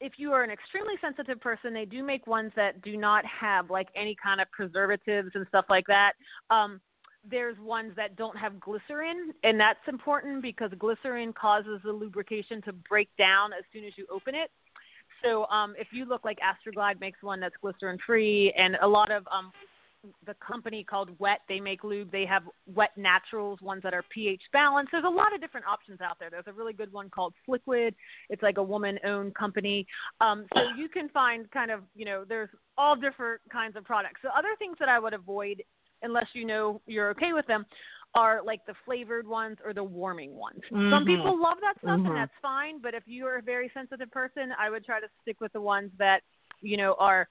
if 0.00 0.12
you 0.16 0.32
are 0.32 0.42
an 0.42 0.50
extremely 0.50 0.94
sensitive 1.00 1.40
person, 1.40 1.74
they 1.74 1.84
do 1.84 2.02
make 2.02 2.26
ones 2.26 2.52
that 2.56 2.82
do 2.82 2.96
not 2.96 3.24
have 3.24 3.70
like 3.70 3.88
any 3.96 4.16
kind 4.22 4.40
of 4.40 4.50
preservatives 4.50 5.30
and 5.34 5.46
stuff 5.48 5.66
like 5.68 5.86
that. 5.86 6.12
Um, 6.50 6.80
there's 7.28 7.58
ones 7.58 7.92
that 7.96 8.16
don't 8.16 8.36
have 8.36 8.60
glycerin, 8.60 9.32
and 9.42 9.58
that's 9.58 9.80
important 9.88 10.40
because 10.40 10.70
glycerin 10.78 11.32
causes 11.32 11.80
the 11.84 11.92
lubrication 11.92 12.62
to 12.62 12.72
break 12.72 13.08
down 13.18 13.52
as 13.52 13.64
soon 13.72 13.84
as 13.84 13.92
you 13.96 14.06
open 14.10 14.34
it. 14.34 14.50
So 15.22 15.46
um, 15.46 15.74
if 15.76 15.88
you 15.90 16.04
look 16.04 16.24
like 16.24 16.38
Astroglide 16.38 17.00
makes 17.00 17.22
one 17.22 17.40
that's 17.40 17.56
glycerin 17.60 17.98
free, 18.06 18.54
and 18.56 18.76
a 18.82 18.88
lot 18.88 19.10
of 19.10 19.26
um, 19.32 19.50
the 20.26 20.34
company 20.34 20.84
called 20.84 21.10
Wet, 21.18 21.40
they 21.48 21.60
make 21.60 21.82
lube. 21.82 22.10
They 22.10 22.24
have 22.24 22.44
Wet 22.72 22.90
Naturals, 22.96 23.60
ones 23.60 23.82
that 23.82 23.94
are 23.94 24.04
pH 24.14 24.42
balanced. 24.52 24.92
There's 24.92 25.04
a 25.04 25.08
lot 25.08 25.34
of 25.34 25.40
different 25.40 25.66
options 25.66 26.00
out 26.00 26.18
there. 26.18 26.30
There's 26.30 26.46
a 26.46 26.52
really 26.52 26.72
good 26.72 26.92
one 26.92 27.10
called 27.10 27.34
Sliquid. 27.48 27.94
It's 28.30 28.42
like 28.42 28.58
a 28.58 28.62
woman-owned 28.62 29.34
company. 29.34 29.86
Um, 30.20 30.46
so 30.54 30.62
you 30.64 30.88
can 30.88 31.08
find 31.08 31.50
kind 31.50 31.70
of, 31.70 31.80
you 31.94 32.04
know, 32.04 32.24
there's 32.28 32.50
all 32.76 32.94
different 32.94 33.40
kinds 33.50 33.76
of 33.76 33.84
products. 33.84 34.20
So 34.22 34.28
other 34.36 34.54
things 34.58 34.76
that 34.78 34.88
I 34.88 34.98
would 34.98 35.14
avoid, 35.14 35.62
unless 36.02 36.26
you 36.32 36.46
know 36.46 36.80
you're 36.86 37.10
okay 37.10 37.32
with 37.32 37.46
them, 37.46 37.66
are 38.14 38.40
like 38.42 38.64
the 38.66 38.74
flavored 38.84 39.26
ones 39.26 39.58
or 39.64 39.74
the 39.74 39.84
warming 39.84 40.34
ones. 40.34 40.60
Some 40.70 41.04
Mhm. 41.04 41.06
people 41.06 41.40
love 41.40 41.58
that 41.60 41.78
stuff, 41.78 42.00
Mhm. 42.00 42.06
and 42.06 42.16
that's 42.16 42.34
fine. 42.40 42.78
But 42.78 42.94
if 42.94 43.02
you're 43.06 43.36
a 43.36 43.42
very 43.42 43.68
sensitive 43.70 44.10
person, 44.10 44.52
I 44.58 44.70
would 44.70 44.84
try 44.84 45.00
to 45.00 45.08
stick 45.20 45.40
with 45.40 45.52
the 45.52 45.60
ones 45.60 45.92
that, 45.98 46.22
you 46.60 46.76
know, 46.76 46.94
are 46.94 47.28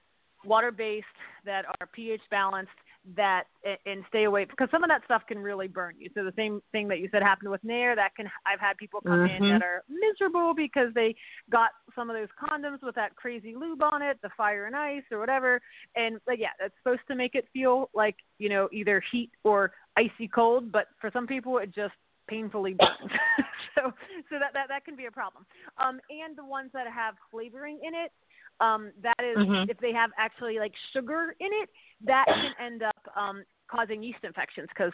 water 0.48 0.72
based, 0.72 1.06
that 1.44 1.64
are 1.80 1.86
pH 1.86 2.22
balanced, 2.30 2.70
that 3.16 3.44
and- 3.86 4.04
stay 4.08 4.24
away 4.24 4.44
because 4.44 4.68
some 4.70 4.82
of 4.82 4.88
that 4.90 5.02
stuff 5.04 5.22
can 5.26 5.38
really 5.38 5.68
burn 5.68 5.94
you. 5.98 6.10
So 6.14 6.24
the 6.24 6.32
same 6.36 6.60
thing 6.72 6.88
that 6.88 6.98
you 6.98 7.08
said 7.10 7.22
happened 7.22 7.50
with 7.50 7.62
Nair, 7.64 7.94
that 7.96 8.14
can 8.16 8.30
I've 8.44 8.60
had 8.60 8.76
people 8.76 9.00
come 9.00 9.24
in 9.24 9.42
Mhm. 9.42 9.50
that 9.52 9.62
are 9.62 9.84
miserable 9.88 10.52
because 10.52 10.92
they 10.94 11.14
got 11.48 11.70
some 11.94 12.10
of 12.10 12.16
those 12.16 12.28
condoms 12.32 12.82
with 12.82 12.94
that 12.96 13.14
crazy 13.16 13.54
lube 13.54 13.82
on 13.82 14.02
it, 14.02 14.20
the 14.20 14.28
fire 14.30 14.66
and 14.66 14.76
ice 14.76 15.04
or 15.10 15.18
whatever. 15.18 15.60
And 15.94 16.20
like 16.26 16.38
yeah, 16.38 16.52
that's 16.58 16.76
supposed 16.78 17.06
to 17.08 17.14
make 17.14 17.34
it 17.34 17.48
feel 17.52 17.88
like, 17.94 18.16
you 18.38 18.48
know, 18.48 18.68
either 18.72 19.00
heat 19.10 19.30
or 19.44 19.72
icy 19.96 20.28
cold, 20.28 20.70
but 20.70 20.88
for 21.00 21.10
some 21.10 21.26
people 21.26 21.58
it 21.58 21.70
just 21.74 21.94
painfully 22.26 22.74
burns. 22.74 23.10
so 23.74 23.92
so 24.28 24.38
that, 24.38 24.52
that 24.52 24.68
that 24.68 24.84
can 24.84 24.96
be 24.96 25.06
a 25.06 25.10
problem. 25.10 25.46
Um 25.78 25.98
and 26.10 26.36
the 26.36 26.44
ones 26.44 26.70
that 26.74 26.86
have 26.88 27.14
flavoring 27.30 27.78
in 27.82 27.94
it, 27.94 28.12
um, 28.60 28.92
that 29.02 29.20
is 29.22 29.36
Mhm. 29.38 29.68
if 29.70 29.78
they 29.78 29.92
have 29.92 30.10
actually 30.16 30.58
like 30.58 30.74
sugar 30.92 31.34
in 31.40 31.50
it, 31.52 31.70
that 32.02 32.24
can 32.26 32.54
end 32.58 32.82
up 32.82 33.08
um, 33.16 33.44
causing 33.68 34.02
yeast 34.02 34.24
infections 34.24 34.68
because 34.68 34.92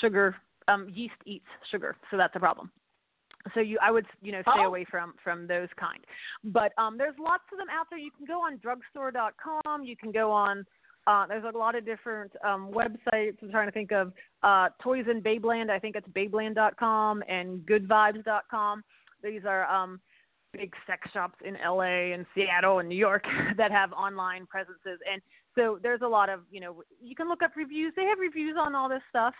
sugar 0.00 0.36
um, 0.68 0.88
yeast 0.88 1.14
eats 1.26 1.46
sugar, 1.70 1.96
so 2.10 2.16
that's 2.16 2.34
a 2.36 2.40
problem. 2.40 2.70
So 3.52 3.60
you, 3.60 3.78
I 3.82 3.90
would, 3.90 4.06
you 4.22 4.32
know, 4.32 4.40
stay 4.42 4.52
Oh. 4.64 4.66
away 4.66 4.84
from 4.84 5.14
from 5.22 5.46
those 5.46 5.68
kind. 5.76 6.02
But 6.44 6.72
um, 6.78 6.96
there's 6.96 7.18
lots 7.18 7.44
of 7.52 7.58
them 7.58 7.68
out 7.70 7.90
there. 7.90 7.98
You 7.98 8.10
can 8.10 8.24
go 8.24 8.40
on 8.40 8.56
drugstore.com. 8.58 9.84
You 9.84 9.96
can 9.96 10.10
go 10.12 10.30
on. 10.32 10.64
Uh, 11.06 11.26
there's 11.26 11.44
a 11.44 11.58
lot 11.58 11.74
of 11.74 11.84
different 11.84 12.34
um, 12.42 12.70
websites. 12.72 13.36
I'm 13.42 13.50
trying 13.50 13.66
to 13.68 13.72
think 13.72 13.92
of 13.92 14.14
uh, 14.42 14.70
Toys 14.80 15.04
and 15.06 15.22
Babeland. 15.22 15.68
I 15.68 15.78
think 15.78 15.96
it's 15.96 16.08
Babeland.com 16.08 17.22
and 17.28 17.60
GoodVibes.com. 17.66 18.82
These 19.22 19.42
are 19.44 19.66
um, 19.70 20.00
big 20.56 20.72
sex 20.86 21.10
shops 21.12 21.38
in 21.44 21.54
LA 21.54 22.14
and 22.14 22.24
Seattle 22.34 22.78
and 22.78 22.88
New 22.88 22.96
York 22.96 23.24
that 23.56 23.70
have 23.70 23.92
online 23.92 24.46
presences. 24.46 24.98
And 25.10 25.20
so 25.54 25.78
there's 25.82 26.02
a 26.02 26.08
lot 26.08 26.28
of, 26.28 26.40
you 26.50 26.60
know, 26.60 26.82
you 27.02 27.14
can 27.14 27.28
look 27.28 27.42
up 27.42 27.52
reviews. 27.56 27.92
They 27.96 28.04
have 28.04 28.18
reviews 28.18 28.56
on 28.58 28.74
all 28.74 28.88
this 28.88 29.02
stuff. 29.08 29.34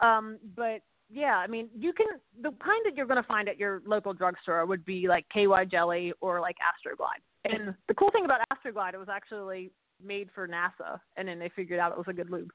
Um, 0.00 0.38
but 0.54 0.80
yeah, 1.10 1.36
I 1.36 1.46
mean, 1.46 1.68
you 1.74 1.92
can, 1.92 2.06
the 2.42 2.50
kind 2.62 2.82
that 2.84 2.96
you're 2.96 3.06
going 3.06 3.22
to 3.22 3.28
find 3.28 3.48
at 3.48 3.58
your 3.58 3.82
local 3.86 4.12
drugstore 4.12 4.66
would 4.66 4.84
be 4.84 5.08
like 5.08 5.26
KY 5.32 5.66
Jelly 5.70 6.12
or 6.20 6.40
like 6.40 6.56
Astroglide. 6.58 7.22
And 7.44 7.74
the 7.88 7.94
cool 7.94 8.10
thing 8.10 8.24
about 8.24 8.40
Astroglide, 8.52 8.94
it 8.94 8.98
was 8.98 9.08
actually 9.10 9.70
made 10.04 10.28
for 10.34 10.46
NASA 10.46 11.00
and 11.16 11.26
then 11.26 11.38
they 11.38 11.50
figured 11.54 11.80
out 11.80 11.92
it 11.92 11.98
was 11.98 12.06
a 12.08 12.12
good 12.12 12.30
lube. 12.30 12.50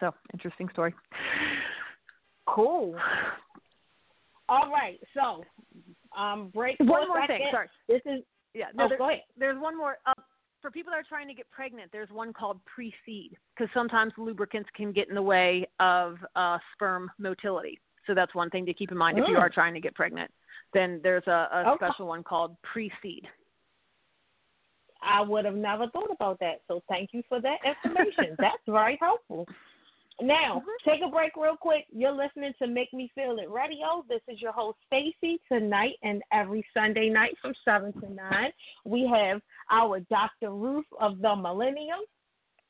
So 0.00 0.12
interesting 0.32 0.68
story. 0.72 0.94
Cool. 2.46 2.96
All 4.48 4.68
right, 4.68 4.98
so 5.14 5.44
um, 6.16 6.48
break. 6.54 6.76
One 6.80 7.08
more 7.08 7.26
thing, 7.26 7.38
second. 7.40 7.48
sorry. 7.52 7.68
This 7.88 8.02
is 8.06 8.22
Yeah, 8.54 8.66
no, 8.74 8.84
oh, 8.84 8.88
there- 8.88 8.98
go 8.98 9.08
ahead. 9.08 9.22
there's 9.36 9.58
one 9.58 9.76
more. 9.76 9.98
Uh, 10.06 10.14
for 10.60 10.70
people 10.70 10.90
that 10.90 10.98
are 10.98 11.02
trying 11.08 11.26
to 11.28 11.32
get 11.34 11.48
pregnant, 11.50 11.90
there's 11.90 12.10
one 12.10 12.32
called 12.34 12.60
pre-seed 12.66 13.34
because 13.56 13.72
sometimes 13.72 14.12
lubricants 14.18 14.68
can 14.76 14.92
get 14.92 15.08
in 15.08 15.14
the 15.14 15.22
way 15.22 15.66
of 15.78 16.18
uh, 16.36 16.58
sperm 16.74 17.10
motility. 17.18 17.80
So 18.06 18.14
that's 18.14 18.34
one 18.34 18.50
thing 18.50 18.66
to 18.66 18.74
keep 18.74 18.90
in 18.90 18.98
mind 18.98 19.18
if 19.18 19.26
you 19.28 19.36
Mm. 19.36 19.40
are 19.40 19.48
trying 19.48 19.72
to 19.74 19.80
get 19.80 19.94
pregnant. 19.94 20.30
Then 20.74 21.00
there's 21.02 21.26
a, 21.26 21.48
a 21.52 21.70
Okay. 21.72 21.86
special 21.86 22.06
one 22.08 22.22
called 22.22 22.56
pre-seed. 22.62 23.26
I 25.02 25.22
would 25.22 25.44
have 25.46 25.54
never 25.54 25.86
thought 25.88 26.10
about 26.10 26.38
that. 26.40 26.60
So 26.68 26.82
thank 26.88 27.10
you 27.14 27.22
for 27.28 27.40
that 27.40 27.58
information. 27.64 28.36
That's 28.38 28.62
very 28.66 28.98
helpful. 29.00 29.46
Now, 30.22 30.62
take 30.86 31.00
a 31.04 31.08
break 31.08 31.32
real 31.36 31.56
quick. 31.56 31.86
You're 31.90 32.12
listening 32.12 32.52
to 32.60 32.68
Make 32.68 32.92
Me 32.92 33.10
Feel 33.14 33.38
It 33.38 33.50
Radio. 33.50 34.04
This 34.08 34.20
is 34.28 34.40
your 34.40 34.52
host 34.52 34.78
Stacy. 34.86 35.40
Tonight 35.50 35.94
and 36.02 36.22
every 36.32 36.64
Sunday 36.74 37.08
night 37.08 37.34
from 37.40 37.54
seven 37.64 37.92
to 38.00 38.12
nine, 38.12 38.50
we 38.84 39.10
have 39.12 39.40
our 39.70 40.00
Dr. 40.10 40.50
Ruth 40.50 40.84
of 41.00 41.20
the 41.20 41.34
Millennium, 41.34 42.00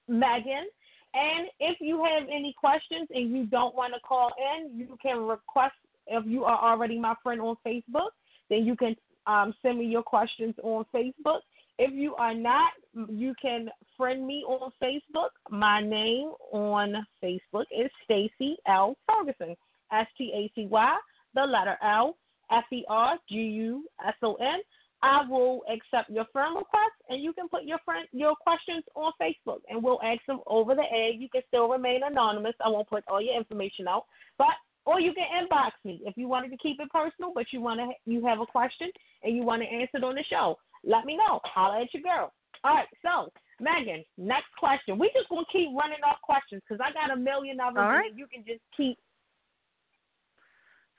Megan. 0.06 0.66
And 1.14 1.48
if 1.58 1.78
you 1.80 2.04
have 2.04 2.28
any 2.28 2.54
questions 2.56 3.08
and 3.12 3.36
you 3.36 3.46
don't 3.46 3.74
want 3.74 3.94
to 3.94 4.00
call 4.00 4.30
in, 4.56 4.78
you 4.78 4.96
can 5.02 5.18
request. 5.26 5.74
If 6.06 6.24
you 6.26 6.44
are 6.44 6.58
already 6.58 6.98
my 6.98 7.14
friend 7.22 7.40
on 7.40 7.56
Facebook, 7.66 8.10
then 8.48 8.64
you 8.64 8.76
can 8.76 8.94
um, 9.26 9.54
send 9.62 9.78
me 9.78 9.86
your 9.86 10.02
questions 10.02 10.54
on 10.62 10.84
Facebook. 10.94 11.40
If 11.82 11.94
you 11.94 12.14
are 12.16 12.34
not, 12.34 12.72
you 13.08 13.34
can 13.40 13.70
friend 13.96 14.26
me 14.26 14.44
on 14.46 14.70
Facebook. 14.82 15.30
My 15.50 15.80
name 15.80 16.32
on 16.52 17.06
Facebook 17.24 17.64
is 17.72 17.90
Stacy 18.04 18.58
L. 18.68 18.98
Ferguson. 19.08 19.56
S 19.90 20.06
T 20.18 20.30
A 20.34 20.52
C 20.54 20.66
Y, 20.66 20.96
the 21.34 21.40
letter 21.40 21.78
L, 21.82 22.16
F 22.52 22.64
E 22.70 22.84
R 22.86 23.16
G 23.30 23.34
U 23.34 23.84
S 24.06 24.14
O 24.22 24.34
N. 24.34 24.60
I 25.02 25.22
will 25.26 25.62
accept 25.72 26.10
your 26.10 26.26
friend 26.34 26.54
request, 26.54 26.92
and 27.08 27.22
you 27.22 27.32
can 27.32 27.48
put 27.48 27.64
your 27.64 27.78
friend 27.86 28.06
your 28.12 28.34
questions 28.36 28.84
on 28.94 29.12
Facebook, 29.18 29.60
and 29.70 29.82
we'll 29.82 30.02
ask 30.02 30.20
them 30.26 30.40
over 30.46 30.74
the 30.74 30.84
air. 30.92 31.08
You 31.08 31.30
can 31.30 31.40
still 31.48 31.66
remain 31.66 32.02
anonymous. 32.04 32.54
I 32.62 32.68
won't 32.68 32.90
put 32.90 33.04
all 33.08 33.22
your 33.22 33.38
information 33.38 33.88
out, 33.88 34.04
but 34.36 34.52
or 34.84 35.00
you 35.00 35.14
can 35.14 35.24
inbox 35.40 35.70
me 35.84 36.02
if 36.04 36.18
you 36.18 36.28
wanted 36.28 36.50
to 36.50 36.58
keep 36.58 36.78
it 36.78 36.90
personal, 36.90 37.32
but 37.34 37.46
you 37.52 37.62
want 37.62 37.80
to 37.80 37.88
you 38.04 38.24
have 38.26 38.40
a 38.40 38.46
question 38.46 38.90
and 39.22 39.34
you 39.34 39.44
want 39.44 39.62
to 39.62 39.68
answer 39.68 39.96
it 39.96 40.04
on 40.04 40.14
the 40.14 40.24
show. 40.28 40.58
Let 40.84 41.04
me 41.04 41.16
know. 41.16 41.40
Holla 41.44 41.82
at 41.82 41.92
your 41.94 42.02
girl. 42.02 42.32
All 42.64 42.74
right, 42.74 42.86
so 43.02 43.30
Megan, 43.60 44.04
next 44.18 44.48
question. 44.58 44.98
We 44.98 45.10
just 45.14 45.28
gonna 45.28 45.42
keep 45.52 45.68
running 45.76 46.02
off 46.06 46.20
questions 46.22 46.62
because 46.68 46.80
I 46.84 46.92
got 46.92 47.10
a 47.12 47.16
million 47.16 47.60
of 47.60 47.74
them, 47.74 47.84
All 47.84 47.90
right. 47.90 48.10
and 48.10 48.18
you 48.18 48.26
can 48.26 48.44
just 48.46 48.60
keep. 48.76 48.98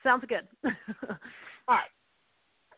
Sounds 0.03 0.23
good. 0.27 0.47
All 1.67 1.75
right. 1.75 1.89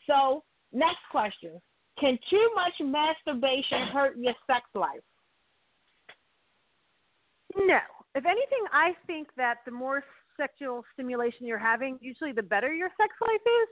So 0.07 0.43
next 0.73 0.99
question: 1.11 1.61
Can 1.99 2.17
too 2.29 2.51
much 2.55 2.73
masturbation 2.81 3.87
hurt 3.93 4.17
your 4.17 4.33
sex 4.47 4.61
life? 4.75 5.01
no. 7.55 7.79
if 8.15 8.25
anything, 8.25 8.65
I 8.71 8.93
think 9.07 9.27
that 9.37 9.57
the 9.65 9.71
more 9.71 10.03
sexual 10.37 10.83
stimulation 10.93 11.45
you're 11.45 11.57
having, 11.59 11.97
usually 12.01 12.31
the 12.31 12.41
better 12.43 12.73
your 12.73 12.89
sex 12.97 13.13
life 13.21 13.41
is. 13.45 13.69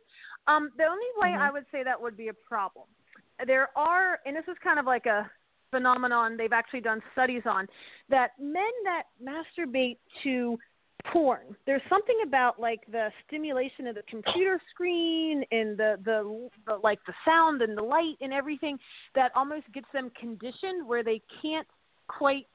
Um, 0.48 0.72
the 0.78 0.86
only 0.86 1.06
way 1.18 1.30
Mhm. 1.30 1.42
I 1.42 1.52
would 1.52 1.66
say 1.72 1.84
that 1.84 2.00
would 2.00 2.16
be 2.18 2.28
a 2.30 2.34
problem. 2.34 2.88
There 3.46 3.70
are, 3.76 4.20
and 4.26 4.36
this 4.36 4.46
is 4.48 4.58
kind 4.64 4.80
of 4.80 4.86
like 4.86 5.06
a 5.06 5.30
phenomenon 5.72 6.38
they've 6.38 6.54
actually 6.54 6.82
done 6.82 7.02
studies 7.14 7.44
on, 7.46 7.68
that 8.10 8.32
men 8.40 8.72
that 8.84 9.04
masturbate 9.24 9.98
to 10.24 10.58
porn, 11.12 11.56
there's 11.66 11.82
something 11.90 12.18
about 12.26 12.60
like 12.60 12.82
the 12.92 13.10
stimulation 13.28 13.88
of 13.88 13.96
the 13.96 14.04
computer 14.10 14.60
screen 14.74 15.44
and 15.52 15.78
the, 15.78 15.98
the 16.06 16.50
the 16.68 16.76
like 16.84 17.00
the 17.08 17.14
sound 17.26 17.62
and 17.62 17.78
the 17.78 17.82
light 17.82 18.16
and 18.22 18.34
everything 18.34 18.78
that 19.16 19.32
almost 19.36 19.66
gets 19.74 19.88
them 19.94 20.12
conditioned 20.20 20.88
where 20.88 21.04
they 21.04 21.22
can't 21.42 21.68
quite 22.08 22.46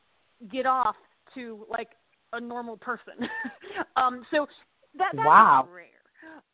get 0.53 0.66
off 0.66 0.97
to 1.34 1.66
like 1.70 1.89
a 2.32 2.41
normal 2.41 2.76
person. 2.76 3.28
um, 3.97 4.24
so 4.30 4.47
that 4.99 5.11
that's 5.12 5.26
Wow. 5.26 5.68
rare. 5.72 5.87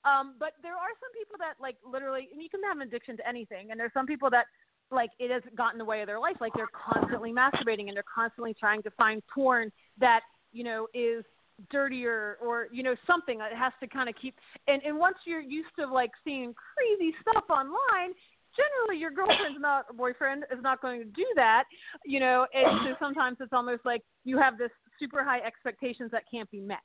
Um, 0.04 0.34
but 0.38 0.52
there 0.62 0.74
are 0.74 0.92
some 1.00 1.12
people 1.16 1.36
that 1.38 1.54
like 1.60 1.76
literally, 1.84 2.28
and 2.32 2.42
you 2.42 2.48
can 2.48 2.60
have 2.62 2.76
an 2.76 2.82
addiction 2.82 3.16
to 3.16 3.28
anything, 3.28 3.70
and 3.70 3.78
there's 3.78 3.92
some 3.94 4.06
people 4.06 4.30
that 4.30 4.46
like 4.90 5.10
it 5.18 5.30
has 5.30 5.42
gotten 5.56 5.74
in 5.74 5.78
the 5.78 5.84
way 5.84 6.00
of 6.00 6.06
their 6.06 6.20
life. 6.20 6.36
Like 6.40 6.52
they're 6.54 6.72
constantly 6.72 7.32
masturbating 7.32 7.88
and 7.88 7.96
they're 7.96 8.04
constantly 8.14 8.54
trying 8.54 8.82
to 8.82 8.90
find 8.92 9.22
porn 9.32 9.72
that 9.98 10.20
you 10.52 10.64
know 10.64 10.86
is 10.94 11.24
dirtier 11.70 12.38
or 12.42 12.68
you 12.72 12.82
know 12.82 12.94
something 13.06 13.38
that 13.38 13.52
has 13.54 13.72
to 13.80 13.86
kind 13.86 14.08
of 14.08 14.14
keep. 14.20 14.34
And 14.68 14.82
and 14.82 14.98
once 14.98 15.16
you're 15.26 15.40
used 15.40 15.70
to 15.78 15.86
like 15.86 16.10
seeing 16.24 16.54
crazy 16.54 17.14
stuff 17.22 17.44
online, 17.50 18.12
generally 18.56 19.00
your 19.00 19.10
girlfriend's 19.10 19.60
not 19.60 19.86
or 19.88 19.94
boyfriend 19.94 20.44
is 20.52 20.62
not 20.62 20.80
going 20.82 21.00
to 21.00 21.06
do 21.06 21.26
that, 21.36 21.64
you 22.04 22.20
know. 22.20 22.46
And 22.54 22.80
so 22.84 22.94
sometimes 22.98 23.38
it's 23.40 23.52
almost 23.52 23.84
like 23.84 24.02
you 24.24 24.38
have 24.38 24.58
this 24.58 24.70
super 24.98 25.24
high 25.24 25.40
expectations 25.40 26.10
that 26.12 26.24
can't 26.30 26.50
be 26.50 26.60
met. 26.60 26.80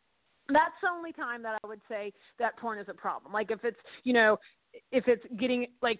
That's 0.50 0.76
the 0.82 0.90
only 0.90 1.12
time 1.14 1.44
that 1.44 1.60
I 1.64 1.68
would 1.68 1.82
say 1.90 2.14
that 2.40 2.58
porn 2.58 2.80
is 2.80 2.88
a 2.90 2.94
problem. 2.94 3.34
Like 3.34 3.52
if 3.52 3.64
it's 3.64 3.78
you 4.04 4.14
know 4.14 4.38
if 4.92 5.08
it's 5.08 5.24
getting 5.40 5.68
like 5.82 6.00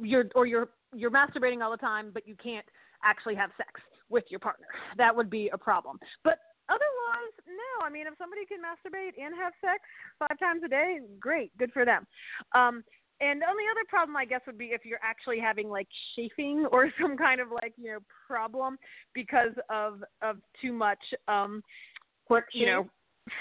you're 0.00 0.26
or 0.34 0.46
you're 0.46 0.68
you're 0.94 1.10
masturbating 1.10 1.62
all 1.62 1.70
the 1.70 1.76
time, 1.76 2.10
but 2.12 2.26
you 2.26 2.36
can't 2.42 2.66
actually 3.04 3.34
have 3.34 3.50
sex 3.56 3.80
with 4.08 4.24
your 4.28 4.40
partner. 4.40 4.66
That 4.96 5.14
would 5.14 5.30
be 5.30 5.50
a 5.52 5.58
problem. 5.58 5.98
But 6.22 6.38
otherwise, 6.68 7.34
no. 7.46 7.86
I 7.86 7.90
mean, 7.90 8.06
if 8.06 8.14
somebody 8.18 8.42
can 8.46 8.58
masturbate 8.58 9.22
and 9.22 9.34
have 9.36 9.52
sex 9.60 9.82
five 10.18 10.38
times 10.38 10.62
a 10.64 10.68
day, 10.68 10.98
great, 11.20 11.56
good 11.58 11.72
for 11.72 11.84
them. 11.84 12.06
Um, 12.54 12.84
and 13.20 13.40
the 13.40 13.46
only 13.48 13.64
other 13.70 13.84
problem, 13.88 14.16
I 14.16 14.24
guess, 14.24 14.40
would 14.46 14.58
be 14.58 14.66
if 14.66 14.84
you're 14.84 15.02
actually 15.02 15.38
having 15.38 15.68
like 15.68 15.88
chafing 16.16 16.66
or 16.72 16.90
some 17.00 17.16
kind 17.16 17.40
of 17.40 17.48
like 17.50 17.74
you 17.76 17.92
know 17.92 17.98
problem 18.26 18.78
because 19.14 19.52
of 19.70 20.02
of 20.22 20.36
too 20.60 20.72
much, 20.72 20.98
um, 21.28 21.62
you 22.52 22.66
know, 22.66 22.88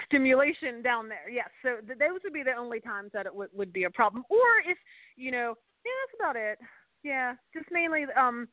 stimulation 0.05 0.81
down 0.81 1.09
there. 1.09 1.29
Yes, 1.29 1.49
so 1.61 1.77
th- 1.85 1.99
those 1.99 2.19
would 2.23 2.33
be 2.33 2.43
the 2.43 2.53
only 2.53 2.79
times 2.79 3.11
that 3.13 3.25
it 3.25 3.35
would 3.35 3.49
would 3.53 3.73
be 3.73 3.83
a 3.83 3.89
problem. 3.89 4.23
Or 4.29 4.47
if 4.65 4.77
you 5.15 5.31
know, 5.31 5.55
yeah, 5.85 5.91
that's 6.01 6.19
about 6.19 6.35
it. 6.35 6.59
Yeah, 7.03 7.35
just 7.53 7.67
mainly. 7.71 8.05
Um, 8.17 8.47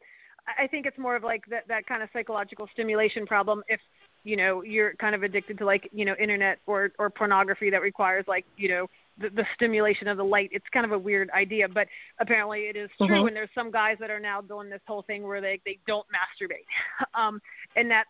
I 0.58 0.66
think 0.66 0.86
it's 0.86 0.98
more 0.98 1.16
of 1.16 1.22
like 1.22 1.42
that 1.50 1.68
that 1.68 1.86
kind 1.86 2.02
of 2.02 2.08
psychological 2.12 2.68
stimulation 2.72 3.26
problem. 3.26 3.62
If 3.68 3.80
you 4.24 4.36
know 4.36 4.62
you're 4.62 4.94
kind 4.94 5.14
of 5.14 5.22
addicted 5.22 5.58
to 5.58 5.64
like 5.64 5.88
you 5.92 6.04
know 6.04 6.14
internet 6.20 6.58
or 6.66 6.90
or 6.98 7.10
pornography 7.10 7.70
that 7.70 7.80
requires 7.80 8.24
like 8.26 8.44
you 8.56 8.68
know 8.68 8.86
the, 9.18 9.28
the 9.30 9.44
stimulation 9.54 10.08
of 10.08 10.16
the 10.16 10.24
light. 10.24 10.50
It's 10.52 10.64
kind 10.72 10.86
of 10.86 10.92
a 10.92 10.98
weird 10.98 11.30
idea, 11.30 11.68
but 11.68 11.86
apparently 12.20 12.60
it 12.60 12.76
is 12.76 12.90
true. 12.98 13.08
Mhm. 13.08 13.28
And 13.28 13.36
there's 13.36 13.50
some 13.54 13.70
guys 13.70 13.96
that 14.00 14.10
are 14.10 14.20
now 14.20 14.40
doing 14.40 14.70
this 14.70 14.80
whole 14.86 15.02
thing 15.02 15.22
where 15.22 15.40
they 15.40 15.60
they 15.64 15.78
don't 15.86 16.06
masturbate, 16.08 16.66
um, 17.14 17.40
and 17.76 17.90
that 17.90 18.04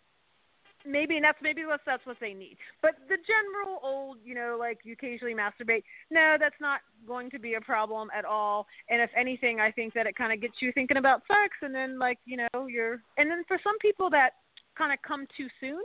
maybe 0.87 1.16
and 1.16 1.24
that's 1.24 1.39
maybe 1.43 1.64
what 1.64 1.81
that's 1.87 2.05
what 2.07 2.16
they 2.20 2.35
need. 2.35 2.57
But 2.83 2.93
the 3.09 3.16
general 3.26 3.81
old, 3.83 4.18
you 4.24 4.35
know, 4.35 4.57
like 4.59 4.78
you 4.85 4.93
occasionally 4.95 5.35
masturbate, 5.35 5.83
no, 6.11 6.37
that's 6.39 6.61
not 6.61 6.81
going 7.07 7.31
to 7.31 7.39
be 7.39 7.55
a 7.55 7.61
problem 7.61 8.09
at 8.16 8.24
all. 8.24 8.66
And 8.89 9.01
if 9.03 9.11
anything, 9.16 9.61
I 9.61 9.70
think 9.70 9.95
that 9.95 10.07
it 10.07 10.16
kind 10.16 10.33
of 10.33 10.41
gets 10.41 10.55
you 10.61 10.72
thinking 10.72 10.97
about 10.97 11.22
sex, 11.28 11.57
and 11.62 11.74
then 11.74 11.99
like 11.99 12.18
you 12.24 12.37
know 12.37 12.66
you're, 12.66 13.03
and 13.18 13.31
then 13.31 13.45
for 13.47 13.59
some 13.62 13.78
people 13.81 14.11
that 14.11 14.31
kind 14.76 14.93
of 14.93 14.99
come 15.07 15.26
too 15.37 15.49
soon, 15.61 15.83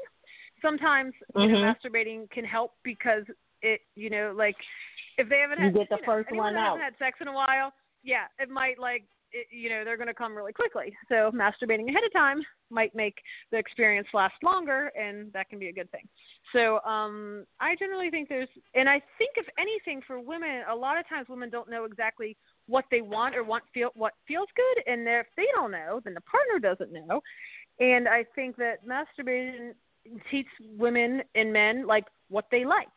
sometimes 0.62 1.14
you 1.36 1.48
know 1.48 1.58
Mhm. 1.58 1.76
masturbating 1.76 2.30
can 2.32 2.46
help 2.46 2.74
because 2.84 3.24
it, 3.62 3.82
you 3.96 4.10
know, 4.10 4.34
like 4.36 4.56
if 5.18 5.30
they 5.30 5.39
haven't 5.39 5.60
You 5.60 5.66
had 5.66 5.74
get 5.74 5.89
the 5.89 5.98
know, 5.98 6.06
first 6.06 6.32
one 6.32 6.56
out. 6.56 6.78
hasn't 6.78 6.84
had 6.84 6.98
sex 6.98 7.20
in 7.22 7.28
a 7.28 7.34
while, 7.34 7.74
yeah, 8.04 8.26
it 8.39 8.50
might 8.50 8.80
like 8.80 9.04
it, 9.36 9.47
you 9.51 9.69
know 9.69 9.83
they're 9.83 9.97
going 9.97 10.07
to 10.07 10.13
come 10.13 10.36
really 10.36 10.53
quickly. 10.53 10.95
So 11.09 11.31
masturbating 11.31 11.89
ahead 11.89 12.03
of 12.05 12.13
time 12.13 12.41
might 12.69 12.95
make 12.95 13.15
the 13.51 13.57
experience 13.57 14.07
last 14.13 14.36
longer, 14.43 14.91
and 14.99 15.31
that 15.33 15.49
can 15.49 15.59
be 15.59 15.67
a 15.69 15.73
good 15.73 15.91
thing. 15.91 16.07
So 16.53 16.79
um, 16.81 17.45
I 17.59 17.75
generally 17.75 18.09
think 18.09 18.29
there's, 18.29 18.49
and 18.73 18.88
I 18.88 19.01
think 19.17 19.31
if 19.36 19.45
anything 19.59 20.01
for 20.07 20.19
women, 20.19 20.63
a 20.71 20.75
lot 20.75 20.97
of 20.97 21.07
times 21.07 21.27
women 21.29 21.49
don't 21.49 21.69
know 21.69 21.83
exactly 21.83 22.38
what 22.67 22.86
they 22.89 23.01
want 23.01 23.36
or 23.36 23.43
want 23.43 23.63
feel 23.73 23.89
what 23.93 24.13
feels 24.27 24.47
good, 24.55 24.91
and 24.91 25.07
if 25.07 25.27
they 25.36 25.47
don't 25.53 25.71
know, 25.71 26.01
then 26.03 26.13
the 26.13 26.21
partner 26.21 26.59
doesn't 26.59 26.93
know. 26.93 27.21
And 27.79 28.07
I 28.07 28.23
think 28.36 28.55
that 28.57 28.86
masturbation 28.86 29.75
teaches 30.31 30.51
women 30.77 31.21
and 31.36 31.51
men 31.51 31.86
like 31.86 32.05
what 32.29 32.45
they 32.51 32.63
like. 32.63 32.88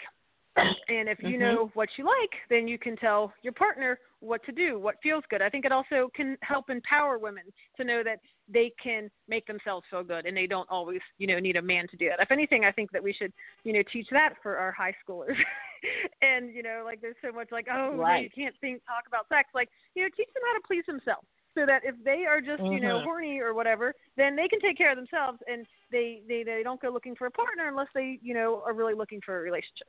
And 0.89 1.09
if 1.09 1.23
you 1.23 1.37
Mhm. 1.37 1.41
know 1.41 1.71
what 1.75 1.89
you 1.97 2.05
like, 2.05 2.35
then 2.49 2.67
you 2.67 2.79
can 2.79 2.97
tell 2.97 3.33
your 3.43 3.53
partner 3.53 3.99
what 4.21 4.43
to 4.45 4.53
do, 4.53 4.79
what 4.79 5.01
feels 5.03 5.25
good. 5.29 5.43
I 5.43 5.49
think 5.49 5.65
it 5.65 5.73
also 5.73 6.11
can 6.15 6.37
help 6.43 6.71
empower 6.71 7.19
women 7.19 7.45
to 7.77 7.85
know 7.85 8.03
that 8.03 8.21
they 8.49 8.73
can 8.83 9.11
make 9.29 9.47
themselves 9.47 9.87
feel 9.91 10.03
good 10.03 10.27
and 10.27 10.37
they 10.37 10.47
don't 10.47 10.69
always, 10.71 11.01
you 11.19 11.27
know, 11.27 11.39
need 11.39 11.57
a 11.57 11.63
man 11.63 11.87
to 11.89 11.97
do 11.97 12.09
that. 12.09 12.21
If 12.21 12.31
anything, 12.31 12.65
I 12.65 12.73
think 12.73 12.91
that 12.93 13.03
we 13.03 13.13
should, 13.13 13.33
you 13.65 13.73
know, 13.73 13.83
teach 13.93 14.09
that 14.11 14.35
for 14.43 14.57
our 14.57 14.73
high 14.73 14.95
schoolers. 15.07 15.37
and, 16.23 16.53
you 16.55 16.63
know, 16.63 16.83
like 16.85 17.01
there's 17.01 17.17
so 17.23 17.31
much 17.31 17.53
like, 17.53 17.69
oh, 17.71 17.93
no, 17.95 18.15
you 18.17 18.31
can't 18.31 18.55
think 18.61 18.85
talk 18.87 19.07
about 19.07 19.29
sex. 19.29 19.51
Like, 19.55 19.69
you 19.95 20.03
know, 20.03 20.09
teach 20.17 20.33
them 20.35 20.43
how 20.47 20.55
to 20.55 20.67
please 20.67 20.85
themselves 20.87 21.27
so 21.55 21.67
that 21.67 21.83
if 21.85 21.95
they 22.05 22.25
are 22.27 22.41
just, 22.41 22.63
you 22.71 22.81
know, 22.81 22.99
Mhm. 22.99 23.05
horny 23.05 23.41
or 23.41 23.55
whatever, 23.55 23.95
then 24.17 24.37
they 24.37 24.49
can 24.49 24.61
take 24.61 24.77
care 24.77 24.91
of 24.91 24.97
themselves 24.97 25.39
and 25.47 25.67
they, 25.91 26.23
they 26.29 26.43
they 26.43 26.63
don't 26.63 26.81
go 26.81 26.89
looking 26.89 27.15
for 27.15 27.27
a 27.27 27.31
partner 27.31 27.69
unless 27.69 27.89
they, 27.95 28.19
you 28.23 28.35
know, 28.35 28.63
are 28.67 28.75
really 28.75 28.95
looking 28.95 29.21
for 29.21 29.39
a 29.39 29.43
relationship. 29.43 29.89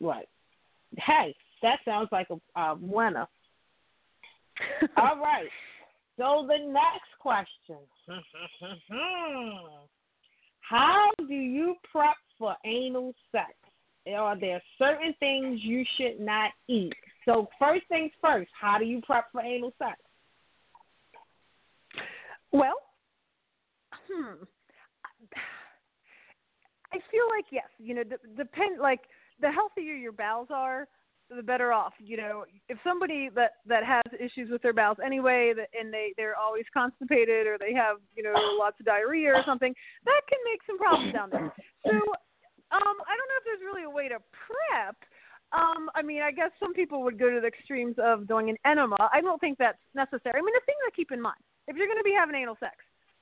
Right. 0.00 0.28
Hey, 0.98 1.34
that 1.62 1.78
sounds 1.84 2.08
like 2.12 2.28
a, 2.30 2.60
a 2.60 2.76
winner. 2.80 3.26
All 4.96 5.18
right. 5.18 5.48
So 6.18 6.46
the 6.48 6.58
next 6.72 7.10
question. 7.20 7.78
How 10.60 11.10
do 11.18 11.34
you 11.34 11.74
prep 11.92 12.16
for 12.38 12.56
anal 12.64 13.14
sex? 13.30 13.52
Are 14.14 14.38
there 14.38 14.62
certain 14.78 15.14
things 15.18 15.60
you 15.62 15.84
should 15.96 16.20
not 16.20 16.50
eat? 16.68 16.92
So 17.24 17.48
first 17.58 17.82
things 17.88 18.12
first, 18.22 18.50
how 18.58 18.78
do 18.78 18.84
you 18.84 19.00
prep 19.04 19.32
for 19.32 19.40
anal 19.42 19.72
sex? 19.78 19.96
Well, 22.52 22.76
hmm. 24.10 24.44
I 26.92 26.98
feel 27.10 27.28
like 27.36 27.46
yes, 27.50 27.66
you 27.78 27.94
know, 27.94 28.04
d- 28.04 28.16
depend 28.36 28.80
like 28.80 29.00
the 29.40 29.50
healthier 29.50 29.94
your 29.94 30.12
bowels 30.12 30.48
are, 30.50 30.88
the 31.28 31.42
better 31.42 31.72
off. 31.72 31.92
You 31.98 32.16
know, 32.16 32.44
if 32.68 32.78
somebody 32.84 33.28
that 33.34 33.52
that 33.66 33.84
has 33.84 34.04
issues 34.18 34.50
with 34.50 34.62
their 34.62 34.72
bowels 34.72 34.98
anyway, 35.04 35.52
that 35.56 35.68
and 35.78 35.92
they 35.92 36.12
they're 36.16 36.36
always 36.36 36.64
constipated 36.72 37.46
or 37.46 37.56
they 37.58 37.74
have 37.74 37.96
you 38.14 38.22
know 38.22 38.34
lots 38.58 38.78
of 38.80 38.86
diarrhea 38.86 39.32
or 39.32 39.42
something, 39.44 39.74
that 40.04 40.20
can 40.28 40.38
make 40.44 40.60
some 40.66 40.78
problems 40.78 41.12
down 41.12 41.30
there. 41.30 41.52
So, 41.84 41.90
um, 41.92 42.96
I 43.06 43.12
don't 43.14 43.28
know 43.30 43.38
if 43.38 43.44
there's 43.44 43.64
really 43.64 43.84
a 43.84 43.90
way 43.90 44.08
to 44.08 44.18
prep. 44.32 44.96
Um, 45.52 45.88
I 45.94 46.02
mean, 46.02 46.22
I 46.22 46.32
guess 46.32 46.50
some 46.58 46.74
people 46.74 47.02
would 47.04 47.18
go 47.18 47.30
to 47.30 47.40
the 47.40 47.46
extremes 47.46 47.94
of 48.02 48.26
doing 48.26 48.50
an 48.50 48.56
enema. 48.66 48.96
I 49.12 49.20
don't 49.20 49.40
think 49.40 49.58
that's 49.58 49.78
necessary. 49.94 50.34
I 50.34 50.42
mean, 50.42 50.54
the 50.54 50.66
thing 50.66 50.74
to 50.84 50.94
keep 50.94 51.12
in 51.12 51.20
mind, 51.22 51.38
if 51.68 51.76
you're 51.76 51.86
going 51.86 51.98
to 51.98 52.04
be 52.04 52.14
having 52.18 52.34
anal 52.34 52.56
sex, 52.58 52.74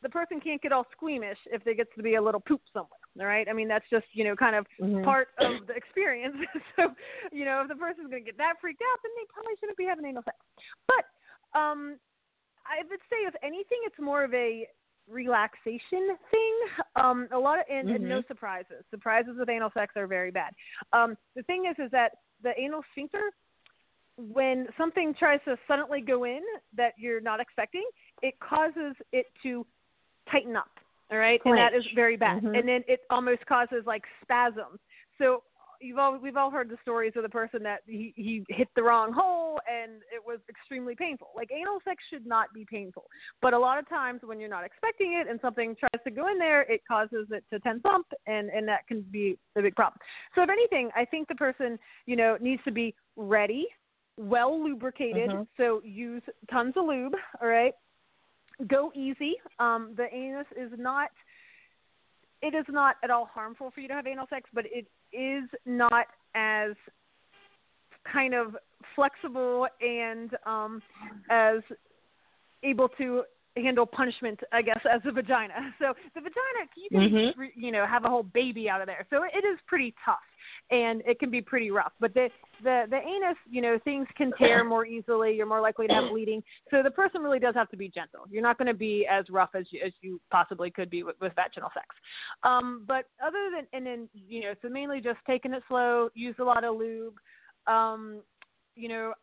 the 0.03 0.09
person 0.09 0.41
can't 0.41 0.61
get 0.63 0.73
all 0.73 0.87
squeamish 0.93 1.37
if 1.53 1.63
there 1.65 1.75
gets 1.75 1.91
to 1.97 2.03
be 2.03 2.15
a 2.15 2.23
little 2.23 2.41
poop 2.41 2.63
somewhere. 2.73 3.04
All 3.21 3.27
right. 3.27 3.47
I 3.49 3.53
mean, 3.53 3.69
that's 3.69 3.89
just 3.91 4.07
you 4.13 4.25
know 4.25 4.35
kind 4.35 4.57
of 4.57 4.67
Mhm. 4.81 5.05
part 5.05 5.29
of 5.39 5.67
the 5.67 5.75
experience. 5.75 6.35
so, 6.77 6.95
you 7.33 7.45
know, 7.45 7.61
if 7.63 7.69
the 7.69 7.77
person's 7.77 8.11
going 8.11 8.25
to 8.25 8.27
get 8.27 8.39
that 8.39 8.55
freaked 8.61 8.83
out, 8.83 8.99
then 9.03 9.13
they 9.17 9.27
probably 9.33 9.55
shouldn't 9.61 9.79
be 9.79 9.85
having 9.85 10.05
anal 10.05 10.23
sex. 10.25 10.37
But 10.87 11.05
um, 11.59 11.99
I 12.67 12.83
would 12.89 13.01
say, 13.11 13.17
if 13.27 13.35
anything, 13.43 13.79
it's 13.85 13.99
more 14.01 14.25
of 14.25 14.35
a 14.35 14.67
relaxation 15.09 16.17
thing. 16.31 16.55
Um, 16.97 17.29
a 17.31 17.39
lot 17.39 17.59
of 17.59 17.67
and, 17.71 17.89
and 17.91 18.09
no 18.09 18.21
Mhm. 18.21 18.27
surprises. 18.27 18.85
Surprises 18.91 19.37
with 19.39 19.49
anal 19.49 19.71
sex 19.73 19.95
are 19.97 20.07
very 20.07 20.31
bad. 20.31 20.55
Um, 20.93 21.17
the 21.37 21.43
thing 21.45 21.67
is, 21.67 21.77
is 21.79 21.91
that 21.93 22.19
the 22.43 22.59
anal 22.59 22.83
sphincter, 22.93 23.31
when 24.17 24.67
something 24.77 25.15
tries 25.15 25.41
to 25.45 25.59
suddenly 25.69 26.01
go 26.01 26.25
in 26.25 26.43
that 26.73 26.95
you're 26.97 27.21
not 27.21 27.39
expecting, 27.41 27.85
it 28.23 28.39
causes 28.41 28.97
it 29.13 29.27
to 29.43 29.67
tighten 30.31 30.57
up. 30.57 30.81
All 31.15 31.21
right, 31.21 31.41
and 31.45 31.59
that 31.59 31.75
is 31.75 31.87
very 31.95 32.17
bad. 32.17 32.43
Mhm. 32.43 32.59
And 32.59 32.69
then 32.69 32.85
it 32.89 33.01
almost 33.11 33.47
causes 33.47 33.85
like 33.87 34.05
spasms. 34.23 34.81
So 35.19 35.45
you've 35.81 35.99
all 35.99 36.17
we've 36.19 36.37
all 36.37 36.51
heard 36.51 36.69
the 36.69 36.79
stories 36.83 37.13
of 37.17 37.23
the 37.23 37.29
person 37.29 37.63
that 37.63 37.81
he 37.87 38.13
he 38.17 38.45
hit 38.49 38.69
the 38.75 38.83
wrong 38.83 39.13
hole 39.13 39.61
and 39.71 40.03
it 40.13 40.25
was 40.25 40.39
extremely 40.49 40.95
painful. 40.95 41.29
Like 41.37 41.51
anal 41.53 41.79
sex 41.85 42.03
should 42.11 42.27
not 42.27 42.53
be 42.55 42.65
painful, 42.65 43.05
but 43.43 43.53
a 43.53 43.59
lot 43.59 43.79
of 43.79 43.89
times 43.89 44.23
when 44.25 44.41
you're 44.41 44.49
not 44.49 44.65
expecting 44.65 45.15
it 45.15 45.29
and 45.29 45.39
something 45.41 45.77
tries 45.77 46.03
to 46.05 46.11
go 46.11 46.29
in 46.29 46.39
there, 46.39 46.63
it 46.63 46.81
causes 46.87 47.29
it 47.31 47.45
to 47.51 47.59
tense 47.61 47.83
up, 47.85 48.07
and 48.27 48.49
and 48.51 48.67
that 48.69 48.87
can 48.87 49.03
be 49.03 49.39
a 49.57 49.63
big 49.63 49.77
problem. 49.77 49.99
So 50.35 50.43
if 50.43 50.49
anything, 50.49 50.91
I 50.97 51.05
think 51.05 51.29
the 51.29 51.35
person 51.35 51.79
you 52.07 52.17
know 52.17 52.39
needs 52.41 52.63
to 52.65 52.73
be 52.73 52.95
ready, 53.17 53.67
well 54.17 54.63
lubricated. 54.63 55.31
Mhm. 55.31 55.47
So 55.57 55.83
use 55.85 56.23
tons 56.51 56.77
of 56.77 56.87
lube. 56.87 57.15
All 57.41 57.49
right, 57.49 57.75
go 58.67 58.93
easy. 58.95 59.35
Um, 59.59 59.95
the 59.97 60.07
anus 60.13 60.47
is 60.57 60.71
not 60.79 61.11
it 62.43 62.55
is 62.55 62.67
not 62.69 62.97
at 63.03 63.11
all 63.11 63.25
harmful 63.33 63.71
for 63.71 63.81
you 63.81 63.89
to 63.89 63.95
have 63.95 64.07
anal 64.07 64.27
sex, 64.29 64.51
but 64.53 64.65
it 64.67 64.87
is 65.13 65.49
not 65.65 66.07
as 66.35 66.73
kind 68.11 68.35
of 68.35 68.57
flexible 68.95 69.67
and 69.81 70.31
um, 70.47 70.83
as 71.31 71.61
able 72.63 72.89
to 72.99 73.23
handle 73.57 73.87
punishment, 73.87 74.41
I 74.53 74.63
guess, 74.63 74.81
as 74.91 75.01
a 75.07 75.13
vagina. 75.13 75.55
So 75.79 75.95
the 76.15 76.21
vagina, 76.21 76.69
you 76.77 76.89
can, 76.91 77.01
Mhm. 77.11 77.51
you 77.57 77.73
know, 77.73 77.87
have 77.87 78.05
a 78.05 78.09
whole 78.11 78.25
baby 78.25 78.69
out 78.69 78.81
of 78.81 78.87
there. 78.87 79.07
So 79.11 79.23
it 79.23 79.45
is 79.45 79.59
pretty 79.67 79.95
tough, 80.05 80.19
and 80.71 81.03
it 81.07 81.19
can 81.19 81.31
be 81.31 81.41
pretty 81.43 81.71
rough. 81.71 81.93
But 82.01 82.15
the 82.15 82.29
the 82.63 82.85
the 82.89 82.97
anus, 82.97 83.37
you 83.51 83.61
know, 83.61 83.79
things 83.85 84.07
can 84.17 84.33
tear 84.39 84.65
more 84.65 84.87
easily. 84.87 85.35
You're 85.35 85.47
more 85.47 85.61
likely 85.61 85.87
to 85.87 85.95
have 85.95 86.09
bleeding. 86.09 86.43
So 86.71 86.83
the 86.83 86.91
person 86.91 87.23
really 87.23 87.39
does 87.39 87.55
have 87.55 87.71
to 87.71 87.77
be 87.77 87.89
gentle. 87.89 88.21
You're 88.31 88.43
not 88.43 88.59
going 88.59 88.69
to 88.69 88.75
be 88.75 89.07
as 89.11 89.29
rough 89.31 89.51
as 89.55 89.67
you, 89.71 89.81
as 89.85 89.93
you 90.01 90.21
possibly 90.31 90.71
could 90.71 90.91
be 90.91 91.03
with, 91.03 91.17
with 91.21 91.33
vaginal 91.35 91.71
sex. 91.75 91.87
Um, 92.43 92.85
but 92.87 93.07
other 93.25 93.51
than 93.55 93.67
and 93.73 93.87
then 93.87 94.09
you 94.29 94.43
know, 94.43 94.55
so 94.63 94.69
mainly 94.69 95.01
just 95.01 95.19
taking 95.27 95.53
it 95.53 95.63
slow. 95.69 96.09
Use 96.15 96.37
a 96.39 96.45
lot 96.45 96.65
of 96.65 96.77
lube. 96.77 97.15
Um, 97.67 98.21
you 98.77 98.89
know, 98.89 99.15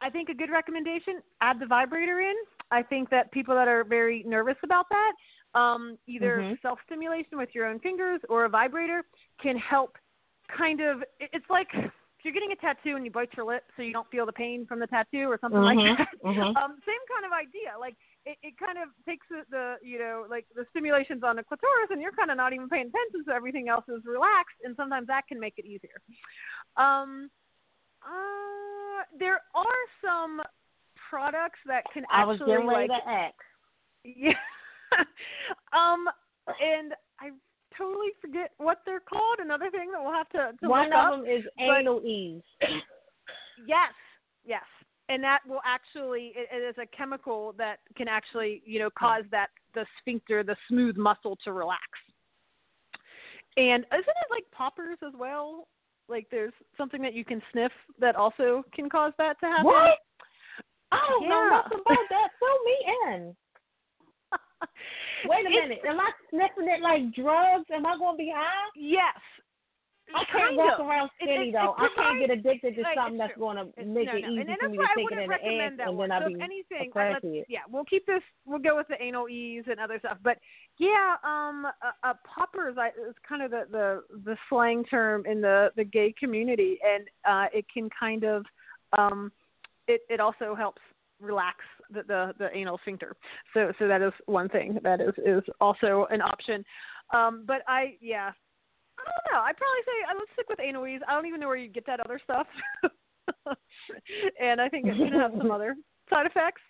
I 0.00 0.10
think 0.10 0.28
a 0.28 0.34
good 0.34 0.50
recommendation: 0.50 1.20
add 1.40 1.60
the 1.60 1.66
vibrator 1.66 2.20
in. 2.20 2.34
I 2.70 2.82
think 2.82 3.10
that 3.10 3.30
people 3.32 3.54
that 3.54 3.68
are 3.68 3.84
very 3.84 4.22
nervous 4.26 4.56
about 4.64 4.86
that, 4.88 5.12
um, 5.58 5.98
either 6.06 6.38
Mhm. 6.38 6.62
self-stimulation 6.62 7.36
with 7.36 7.54
your 7.54 7.66
own 7.66 7.78
fingers 7.80 8.20
or 8.30 8.46
a 8.46 8.48
vibrator, 8.48 9.04
can 9.38 9.58
help. 9.58 9.98
Kind 10.48 10.80
of, 10.80 11.02
it's 11.20 11.48
like 11.48 11.68
if 11.72 12.24
you're 12.24 12.34
getting 12.34 12.52
a 12.52 12.56
tattoo 12.56 12.94
and 12.94 13.04
you 13.04 13.10
bite 13.10 13.30
your 13.36 13.46
lip 13.46 13.64
so 13.76 13.82
you 13.82 13.92
don't 13.92 14.08
feel 14.10 14.26
the 14.26 14.32
pain 14.32 14.64
from 14.66 14.78
the 14.78 14.86
tattoo 14.86 15.26
or 15.26 15.38
something 15.40 15.60
Mhm, 15.60 15.74
like 15.74 15.98
that. 15.98 16.08
mhm. 16.22 16.54
Um, 16.62 16.78
same 16.86 17.04
kind 17.10 17.26
of 17.26 17.32
idea. 17.32 17.74
Like 17.78 17.96
it, 18.24 18.38
it 18.42 18.54
kind 18.58 18.78
of 18.78 18.88
takes 19.04 19.26
the, 19.28 19.42
the 19.50 19.76
you 19.82 19.98
know 19.98 20.26
like 20.30 20.46
the 20.54 20.64
stimulations 20.70 21.22
on 21.24 21.34
the 21.36 21.42
clitoris 21.42 21.90
and 21.90 22.00
you're 22.00 22.12
kind 22.12 22.30
of 22.30 22.36
not 22.36 22.52
even 22.52 22.68
paying 22.68 22.86
attention, 22.88 23.24
so 23.26 23.34
everything 23.34 23.68
else 23.68 23.84
is 23.88 24.04
relaxed, 24.04 24.54
and 24.62 24.76
sometimes 24.76 25.08
that 25.08 25.26
can 25.26 25.40
make 25.40 25.54
it 25.56 25.64
easier. 25.64 25.98
Um, 26.76 27.30
uh, 28.02 29.02
there 29.18 29.40
are 29.54 29.82
some 30.00 30.40
products 31.10 31.58
that 31.66 31.84
can 31.92 32.04
I 32.10 32.24
was 32.24 32.36
actually 32.36 32.52
getting 32.52 32.68
ready 32.68 32.88
like 32.88 33.04
to 33.04 33.10
ask. 33.10 33.34
yeah. 34.04 34.32
um, 35.72 36.06
and 36.60 36.94
I 37.18 37.30
totally 37.78 38.08
forget 38.20 38.50
what 38.58 38.78
they're 38.86 39.00
called. 39.00 39.38
Another 39.40 39.70
thing 39.70 39.90
that 39.92 40.02
we'll 40.02 40.12
have 40.12 40.28
to, 40.30 40.52
to 40.60 40.68
One 40.68 40.86
look 40.90 40.94
up. 40.94 41.12
of 41.14 41.20
them 41.20 41.28
is 41.28 41.44
but- 41.56 41.64
anal 41.78 42.00
ease. 42.02 42.42
Yes, 43.64 43.92
yes, 44.44 44.64
and 45.08 45.22
that 45.22 45.38
will 45.46 45.60
actually 45.64 46.32
it, 46.34 46.48
it 46.52 46.58
is 46.68 46.74
a 46.82 46.86
chemical 46.96 47.54
that 47.58 47.76
can 47.96 48.08
actually 48.08 48.60
you 48.64 48.80
know 48.80 48.90
cause 48.98 49.22
that 49.30 49.48
the 49.74 49.86
sphincter, 50.00 50.42
the 50.42 50.56
smooth 50.68 50.96
muscle 50.96 51.36
to 51.44 51.52
relax. 51.52 51.82
And 53.56 53.84
isn't 53.92 54.08
it 54.08 54.30
like 54.32 54.44
poppers 54.50 54.98
as 55.06 55.12
well? 55.16 55.68
Like 56.08 56.26
there's 56.32 56.52
something 56.76 57.00
that 57.02 57.14
you 57.14 57.24
can 57.24 57.40
sniff 57.52 57.70
that 58.00 58.16
also 58.16 58.64
can 58.74 58.88
cause 58.90 59.12
that 59.18 59.38
to 59.40 59.46
happen. 59.46 59.64
What? 59.66 59.98
Oh, 60.90 60.96
I 60.96 61.06
don't 61.08 61.28
know 61.28 61.44
Yeah. 61.44 61.60
nothing 61.62 61.78
about 61.86 62.08
that. 62.10 62.28
Fill 62.40 62.64
me 62.64 62.76
in. 63.14 63.36
Wait 65.26 65.46
a 65.46 65.50
minute. 65.50 65.80
Am 65.86 66.00
I 66.00 66.10
sniffing 66.30 66.68
it 66.68 66.82
like 66.82 67.14
drugs? 67.14 67.66
Am 67.72 67.86
I 67.86 67.96
going 67.98 68.14
to 68.14 68.18
be 68.18 68.32
high? 68.34 68.70
Yes. 68.76 69.18
I 70.14 70.24
can't 70.30 70.56
walk 70.56 70.78
of. 70.78 70.86
around 70.86 71.10
skinny 71.20 71.52
though. 71.52 71.74
I 71.78 71.88
can't 71.96 72.20
get 72.20 72.30
addicted 72.30 72.74
to 72.76 72.82
like, 72.82 72.96
something 72.96 73.18
that's 73.18 73.38
going 73.38 73.56
to 73.56 73.64
make 73.84 74.06
no, 74.06 74.16
it 74.16 74.22
no. 74.22 74.28
easy 74.28 74.54
for 74.60 74.68
me 74.68 74.76
to 74.76 74.84
take 74.94 75.12
it 75.12 75.22
in 75.22 75.28
the 75.28 75.34
ass, 75.34 75.88
and 75.88 75.96
one. 75.96 76.08
then 76.08 76.22
I'll 76.22 76.28
so 76.28 76.34
be 76.34 76.40
anything, 76.42 76.92
let's- 76.94 77.24
yeah, 77.48 77.60
we'll 77.70 77.84
keep 77.84 78.06
this. 78.06 78.22
We'll 78.44 78.58
go 78.58 78.76
with 78.76 78.88
the 78.88 79.02
anal 79.02 79.28
ease 79.28 79.64
and 79.70 79.80
other 79.80 79.98
stuff. 80.00 80.18
But 80.22 80.38
yeah, 80.78 81.16
um, 81.24 81.66
uh, 81.66 81.92
uh, 82.02 82.14
poppers 82.24 82.76
I, 82.78 82.88
is 82.88 83.14
kind 83.26 83.42
of 83.42 83.50
the, 83.50 83.64
the 83.70 84.02
the 84.24 84.36
slang 84.48 84.84
term 84.84 85.24
in 85.26 85.40
the 85.40 85.70
the 85.76 85.84
gay 85.84 86.12
community, 86.18 86.78
and 86.84 87.08
uh, 87.24 87.46
it 87.56 87.64
can 87.72 87.88
kind 87.98 88.24
of 88.24 88.44
um, 88.98 89.32
it 89.88 90.02
it 90.10 90.20
also 90.20 90.54
helps 90.54 90.82
relax 91.20 91.58
the, 91.92 92.02
the 92.06 92.34
the 92.38 92.56
anal 92.56 92.78
sphincter. 92.82 93.16
So 93.54 93.72
so 93.78 93.88
that 93.88 94.02
is 94.02 94.12
one 94.26 94.48
thing 94.48 94.78
that 94.82 95.00
is 95.00 95.14
is 95.24 95.42
also 95.60 96.06
an 96.10 96.20
option. 96.20 96.64
Um, 97.12 97.44
but 97.46 97.62
I 97.68 97.96
yeah. 98.00 98.30
I 98.98 99.02
don't 99.08 99.34
know. 99.34 99.40
I'd 99.42 99.56
probably 99.56 99.84
say 99.86 99.96
uh, 100.10 100.14
let's 100.18 100.30
stick 100.34 100.48
with 100.48 100.60
anal 100.60 100.86
ease. 100.86 101.00
I 101.08 101.14
don't 101.14 101.26
even 101.26 101.40
know 101.40 101.48
where 101.48 101.56
you 101.56 101.68
get 101.68 101.86
that 101.86 101.98
other 102.00 102.20
stuff. 102.22 102.46
and 104.40 104.60
I 104.60 104.68
think 104.68 104.86
it's 104.86 104.98
going 104.98 105.12
to 105.12 105.18
have 105.18 105.32
some 105.36 105.50
other 105.50 105.74
side 106.10 106.26
effects. 106.26 106.62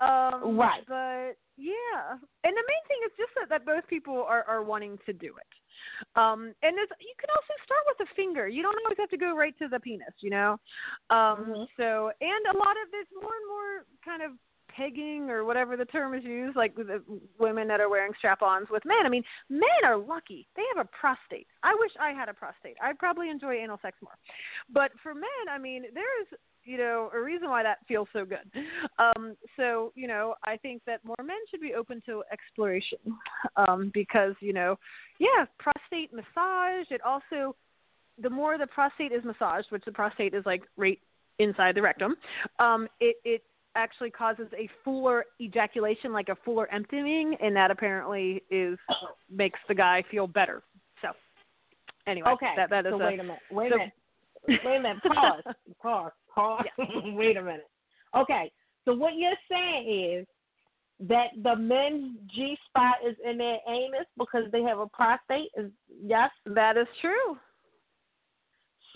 Um, 0.00 0.56
Right. 0.56 0.82
But 0.88 1.36
yeah, 1.60 2.16
and 2.16 2.52
the 2.56 2.64
main 2.64 2.84
thing 2.88 3.00
is 3.04 3.12
just 3.18 3.32
that, 3.36 3.48
that 3.50 3.66
both 3.66 3.86
people 3.88 4.24
are, 4.26 4.42
are 4.48 4.64
wanting 4.64 4.98
to 5.06 5.12
do 5.12 5.34
it. 5.36 5.50
Um, 6.16 6.54
and 6.62 6.72
there's, 6.76 6.88
you 6.98 7.14
can 7.20 7.28
also 7.28 7.54
start 7.64 7.84
with 7.86 8.08
a 8.08 8.14
finger. 8.16 8.48
You 8.48 8.62
don't 8.62 8.76
always 8.84 8.98
have 8.98 9.10
to 9.10 9.18
go 9.20 9.36
right 9.36 9.56
to 9.58 9.68
the 9.68 9.78
penis, 9.80 10.14
you 10.20 10.30
know. 10.30 10.56
Um, 11.10 11.52
Mhm. 11.52 11.66
So, 11.76 12.10
and 12.20 12.42
a 12.50 12.56
lot 12.56 12.74
of 12.80 12.90
there's 12.90 13.12
more 13.12 13.36
and 13.36 13.46
more 13.48 13.72
kind 14.04 14.22
of 14.22 14.32
pegging 14.76 15.30
or 15.30 15.44
whatever 15.44 15.76
the 15.76 15.84
term 15.84 16.14
is 16.14 16.24
used, 16.24 16.56
like 16.56 16.74
the 16.74 17.02
women 17.38 17.68
that 17.68 17.80
are 17.80 17.88
wearing 17.88 18.12
strap-ons 18.18 18.68
with 18.70 18.84
men. 18.84 19.04
I 19.04 19.08
mean, 19.08 19.22
men 19.48 19.68
are 19.84 19.96
lucky; 19.96 20.46
they 20.56 20.62
have 20.74 20.84
a 20.84 20.88
prostate. 20.88 21.46
I 21.62 21.74
wish 21.78 21.90
I 22.00 22.12
had 22.12 22.28
a 22.28 22.34
prostate. 22.34 22.76
I'd 22.82 22.98
probably 22.98 23.30
enjoy 23.30 23.54
anal 23.54 23.78
sex 23.82 23.96
more. 24.02 24.14
But 24.72 24.92
for 25.02 25.14
men, 25.14 25.46
I 25.50 25.58
mean, 25.58 25.84
there 25.94 26.22
is 26.22 26.28
you 26.64 26.76
know 26.76 27.10
a 27.14 27.20
reason 27.20 27.48
why 27.48 27.62
that 27.62 27.78
feels 27.88 28.08
so 28.12 28.24
good. 28.24 28.64
Um, 28.98 29.36
so 29.56 29.92
you 29.94 30.06
know, 30.06 30.34
I 30.44 30.56
think 30.56 30.82
that 30.86 31.04
more 31.04 31.16
men 31.24 31.38
should 31.50 31.60
be 31.60 31.74
open 31.74 32.02
to 32.06 32.22
exploration 32.32 32.98
um, 33.56 33.90
because 33.94 34.34
you 34.40 34.52
know, 34.52 34.78
yeah, 35.18 35.46
prostate 35.58 36.12
massage. 36.12 36.86
It 36.90 37.00
also 37.02 37.56
the 38.22 38.30
more 38.30 38.58
the 38.58 38.66
prostate 38.66 39.12
is 39.12 39.24
massaged, 39.24 39.70
which 39.70 39.84
the 39.84 39.92
prostate 39.92 40.34
is 40.34 40.44
like 40.44 40.62
right 40.76 40.98
inside 41.38 41.74
the 41.74 41.82
rectum, 41.82 42.16
um, 42.58 42.86
it 43.00 43.16
it 43.24 43.42
actually 43.76 44.10
causes 44.10 44.46
a 44.56 44.68
fuller 44.84 45.24
ejaculation, 45.40 46.12
like 46.12 46.28
a 46.28 46.36
fuller 46.44 46.70
emptying, 46.72 47.36
and 47.40 47.54
that 47.56 47.70
apparently 47.70 48.42
is 48.50 48.78
makes 49.30 49.58
the 49.68 49.74
guy 49.74 50.02
feel 50.10 50.26
better. 50.26 50.62
So, 51.02 51.08
anyway, 52.06 52.30
Okay. 52.30 52.52
that 52.56 52.70
that 52.70 52.86
is 52.86 52.92
so 52.92 53.00
a, 53.00 53.06
wait 53.06 53.20
a 53.20 53.22
minute. 53.22 53.38
Wait 53.50 53.70
so- 53.70 53.76
a 53.76 53.78
minute. 53.78 53.92
Wait 54.64 54.76
a 54.76 54.80
minute. 54.80 55.02
Pause. 55.02 55.42
Pause. 55.82 56.12
Pause. 56.34 56.64
wait 57.14 57.36
a 57.36 57.42
minute. 57.42 57.68
Okay. 58.16 58.50
So 58.84 58.94
what 58.94 59.12
you're 59.16 59.32
saying 59.50 60.18
is 60.20 60.26
that 61.00 61.28
the 61.42 61.56
men's 61.56 62.16
G 62.34 62.56
spot 62.66 62.96
is 63.06 63.16
in 63.24 63.38
their 63.38 63.58
anus 63.68 64.06
because 64.18 64.44
they 64.50 64.62
have 64.62 64.78
a 64.78 64.86
prostate. 64.86 65.50
Is 65.56 65.70
yes. 66.02 66.30
that 66.46 66.76
is 66.76 66.86
true. 67.00 67.36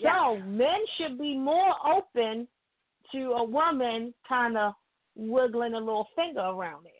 So 0.01 0.37
men 0.39 0.79
should 0.97 1.17
be 1.17 1.37
more 1.37 1.73
open 1.85 2.47
to 3.11 3.31
a 3.31 3.43
woman 3.43 4.13
kind 4.27 4.57
of 4.57 4.73
wiggling 5.15 5.73
a 5.73 5.79
little 5.79 6.07
finger 6.15 6.41
around 6.41 6.83
there. 6.83 6.91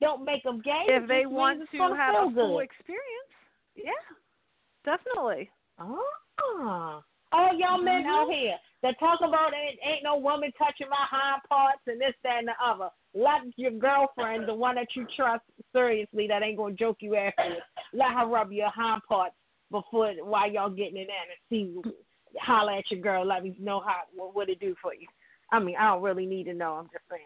Don't 0.00 0.24
make 0.24 0.42
them 0.44 0.60
gay. 0.64 0.84
If 0.86 1.08
they 1.08 1.26
want 1.26 1.60
to 1.70 1.94
have 1.94 2.14
a 2.14 2.30
full 2.30 2.58
good. 2.58 2.64
experience, 2.64 3.32
yeah, 3.74 3.92
definitely. 4.84 5.50
Ah. 5.78 7.02
All 7.30 7.54
y'all 7.54 7.78
men 7.78 8.04
Mhm. 8.04 8.06
out 8.06 8.30
here 8.32 8.58
that 8.82 8.98
talk 8.98 9.20
about 9.20 9.52
it 9.52 9.78
ain't 9.82 10.02
no 10.02 10.16
woman 10.16 10.50
touching 10.52 10.88
my 10.88 10.96
hind 10.96 11.42
parts 11.48 11.86
and 11.86 12.00
this, 12.00 12.14
that, 12.22 12.38
and 12.38 12.48
the 12.48 12.54
other. 12.62 12.90
Let 13.12 13.42
your 13.58 13.72
girlfriend, 13.72 14.48
the 14.48 14.54
one 14.54 14.76
that 14.76 14.94
you 14.96 15.06
trust 15.14 15.44
seriously, 15.72 16.26
that 16.28 16.42
ain't 16.42 16.56
gonna 16.56 16.74
joke 16.74 17.02
you 17.02 17.16
afterwards, 17.16 17.60
let 17.92 18.12
her 18.12 18.26
rub 18.26 18.52
your 18.52 18.70
hind 18.70 19.02
parts 19.04 19.36
before 19.70 20.12
while 20.24 20.50
y'all 20.50 20.70
getting 20.70 20.96
it 20.96 21.08
in 21.08 21.10
and 21.10 21.38
see 21.50 21.92
holler 22.40 22.72
at 22.72 22.90
your 22.90 23.00
girl, 23.00 23.24
let 23.24 23.42
me 23.42 23.54
know 23.58 23.80
how 23.80 24.02
what, 24.14 24.34
what 24.34 24.48
it 24.48 24.60
do 24.60 24.74
for 24.80 24.94
you. 24.94 25.06
I 25.50 25.58
mean, 25.58 25.76
I 25.78 25.84
don't 25.92 26.02
really 26.02 26.26
need 26.26 26.44
to 26.44 26.54
know. 26.54 26.74
I'm 26.74 26.86
just 26.92 27.04
saying. 27.10 27.24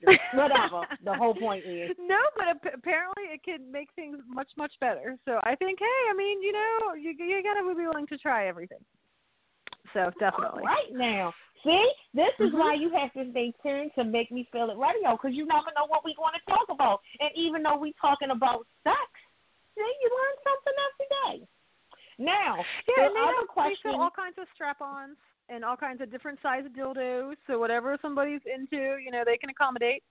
Just 0.00 0.18
whatever. 0.34 0.86
the 1.04 1.12
whole 1.14 1.34
point 1.34 1.64
is. 1.66 1.90
No, 2.00 2.18
but 2.36 2.48
ap- 2.48 2.74
apparently 2.74 3.24
it 3.34 3.42
can 3.44 3.70
make 3.70 3.88
things 3.94 4.16
much 4.26 4.48
much 4.56 4.72
better. 4.80 5.16
So 5.26 5.40
I 5.44 5.54
think, 5.56 5.78
hey, 5.78 6.00
I 6.10 6.14
mean, 6.16 6.42
you 6.42 6.52
know, 6.52 6.94
you 6.94 7.10
you 7.18 7.42
gotta 7.42 7.60
be 7.68 7.84
willing 7.84 8.06
to 8.08 8.16
try 8.18 8.46
everything. 8.48 8.80
So 9.92 10.10
definitely. 10.18 10.62
All 10.62 10.72
right 10.72 10.92
now. 10.92 11.34
See, 11.64 11.92
this 12.14 12.32
is 12.38 12.50
Mhm. 12.52 12.58
why 12.58 12.72
you 12.74 12.88
have 12.96 13.12
to 13.12 13.30
stay 13.32 13.52
tuned 13.62 13.90
to 13.96 14.04
Make 14.04 14.30
Me 14.32 14.44
Feel 14.50 14.70
It 14.70 14.78
Radio 14.78 15.12
because 15.12 15.34
you 15.36 15.44
never 15.44 15.68
know 15.76 15.84
what 15.88 16.02
we're 16.04 16.16
going 16.16 16.32
to 16.32 16.40
talk 16.50 16.64
about. 16.70 17.00
And 17.20 17.28
even 17.36 17.62
though 17.62 17.76
we're 17.76 17.92
talking 18.00 18.30
about 18.30 18.64
sex, 18.82 18.96
see, 19.76 19.82
you 20.00 20.08
learn 20.08 20.36
something 20.48 20.76
every 20.88 21.08
day. 21.38 21.48
Now, 22.18 22.64
Yeah, 22.96 23.08
the 23.08 23.20
other 23.20 23.46
question. 23.46 23.94
all 23.94 24.08
kinds 24.10 24.38
of 24.38 24.46
strap-ons 24.54 25.18
and 25.50 25.64
all 25.64 25.76
kinds 25.76 26.00
of 26.00 26.10
different 26.10 26.38
size 26.42 26.64
dildos. 26.76 27.34
So 27.46 27.58
whatever 27.58 27.98
somebody's 28.00 28.40
into, 28.52 28.96
you 29.04 29.10
know, 29.10 29.22
they 29.24 29.36
can 29.36 29.50
accommodate. 29.50 30.02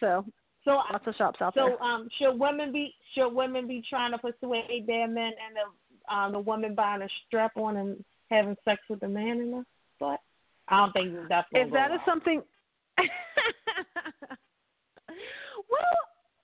So 0.00 0.24
so 0.64 0.72
lots 0.72 1.06
of 1.06 1.14
shops 1.14 1.40
out 1.40 1.54
So, 1.54 1.76
there. 1.78 1.82
um, 1.82 2.08
should 2.18 2.38
women 2.38 2.72
be 2.72 2.94
should 3.14 3.30
women 3.30 3.66
be 3.66 3.82
trying 3.88 4.12
to 4.12 4.18
persuade 4.18 4.84
their 4.86 5.08
men 5.08 5.32
and 5.32 5.56
the 5.56 6.14
um 6.14 6.32
the 6.32 6.40
woman 6.40 6.74
buying 6.74 7.02
a 7.02 7.08
strap 7.26 7.56
on 7.56 7.76
and 7.76 8.04
having 8.30 8.56
sex 8.64 8.82
with 8.90 9.00
the 9.00 9.08
man 9.08 9.40
in 9.40 9.50
the 9.50 9.64
butt? 9.98 10.20
I 10.68 10.78
don't 10.78 10.92
think 10.92 11.14
that's 11.28 11.48
If 11.52 11.72
that 11.72 11.90
is 11.92 12.00
something, 12.04 12.42
well, 12.98 13.08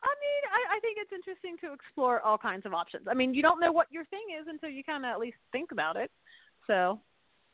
I 0.03 0.12
mean, 0.23 0.43
I, 0.51 0.77
I 0.77 0.81
think 0.81 0.97
it's 0.99 1.12
interesting 1.12 1.57
to 1.61 1.75
explore 1.75 2.21
all 2.23 2.39
kinds 2.39 2.65
of 2.65 2.73
options. 2.73 3.07
I 3.11 3.12
mean, 3.15 3.35
you 3.35 3.43
don't 3.43 3.61
know 3.61 3.73
what 3.73 3.89
your 3.91 4.07
thing 4.07 4.25
is 4.41 4.47
until 4.49 4.71
you 4.71 4.83
kind 4.83 5.05
of 5.05 5.11
at 5.11 5.21
least 5.21 5.37
think 5.53 5.73
about 5.73 5.97
it. 5.97 6.11
So, 6.67 7.01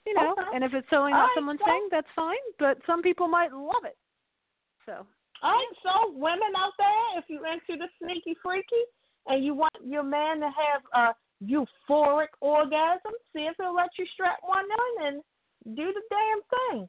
you 0.06 0.14
know, 0.14 0.32
Okay. 0.32 0.42
and 0.54 0.64
if 0.64 0.72
it's 0.74 0.90
not 0.90 1.10
right, 1.12 1.30
someone's 1.34 1.60
so- 1.60 1.66
thing, 1.66 1.88
that's 1.90 2.10
fine. 2.16 2.36
But 2.58 2.78
some 2.86 3.02
people 3.02 3.28
might 3.28 3.52
love 3.52 3.84
it. 3.84 3.96
So, 4.86 5.06
All 5.42 5.52
right, 5.52 5.72
so 5.82 6.10
women 6.12 6.52
out 6.56 6.72
there, 6.78 7.18
if 7.18 7.24
you're 7.28 7.46
into 7.46 7.76
the 7.76 7.88
sneaky 8.02 8.34
freaky 8.42 8.84
and 9.26 9.44
you 9.44 9.54
want 9.54 9.72
your 9.84 10.02
man 10.02 10.40
to 10.40 10.50
have 10.50 10.82
a 10.94 11.14
euphoric 11.42 12.28
orgasm, 12.40 13.12
see 13.32 13.46
if 13.46 13.56
he'll 13.56 13.74
let 13.74 13.88
you 13.98 14.04
strap 14.12 14.38
one 14.42 14.64
on 14.64 15.06
and 15.06 15.22
do 15.76 15.92
the 15.92 16.02
damn 16.10 16.42
thing. 16.78 16.88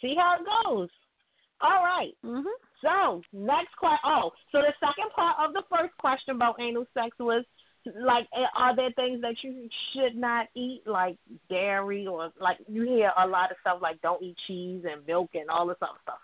See 0.00 0.14
how 0.16 0.36
it 0.38 0.46
goes. 0.64 0.88
All 1.60 1.84
right. 1.84 2.16
mhm. 2.24 2.44
So 2.80 3.22
next 3.34 3.76
question. 3.76 4.00
Oh, 4.04 4.32
so 4.52 4.62
the 4.62 4.72
second 4.80 5.10
part 5.14 5.36
of 5.38 5.52
the 5.52 5.62
first 5.68 5.94
question 5.98 6.36
about 6.36 6.58
anal 6.58 6.86
sex 6.94 7.14
was 7.18 7.44
like, 7.86 8.26
eh, 8.34 8.46
are 8.56 8.76
there 8.76 8.90
things 8.92 9.22
that 9.22 9.36
you 9.42 9.68
should 9.92 10.16
not 10.16 10.46
eat, 10.54 10.82
like 10.86 11.16
dairy, 11.48 12.06
or 12.06 12.30
like 12.40 12.58
you 12.68 12.82
hear 12.82 13.12
a 13.18 13.26
lot 13.26 13.50
of 13.50 13.56
stuff 13.60 13.78
like 13.80 14.00
don't 14.02 14.22
eat 14.22 14.36
cheese 14.46 14.84
and 14.90 15.06
milk 15.06 15.30
and 15.34 15.48
all 15.50 15.66
this 15.66 15.76
other 15.80 15.98
stuff. 16.02 16.18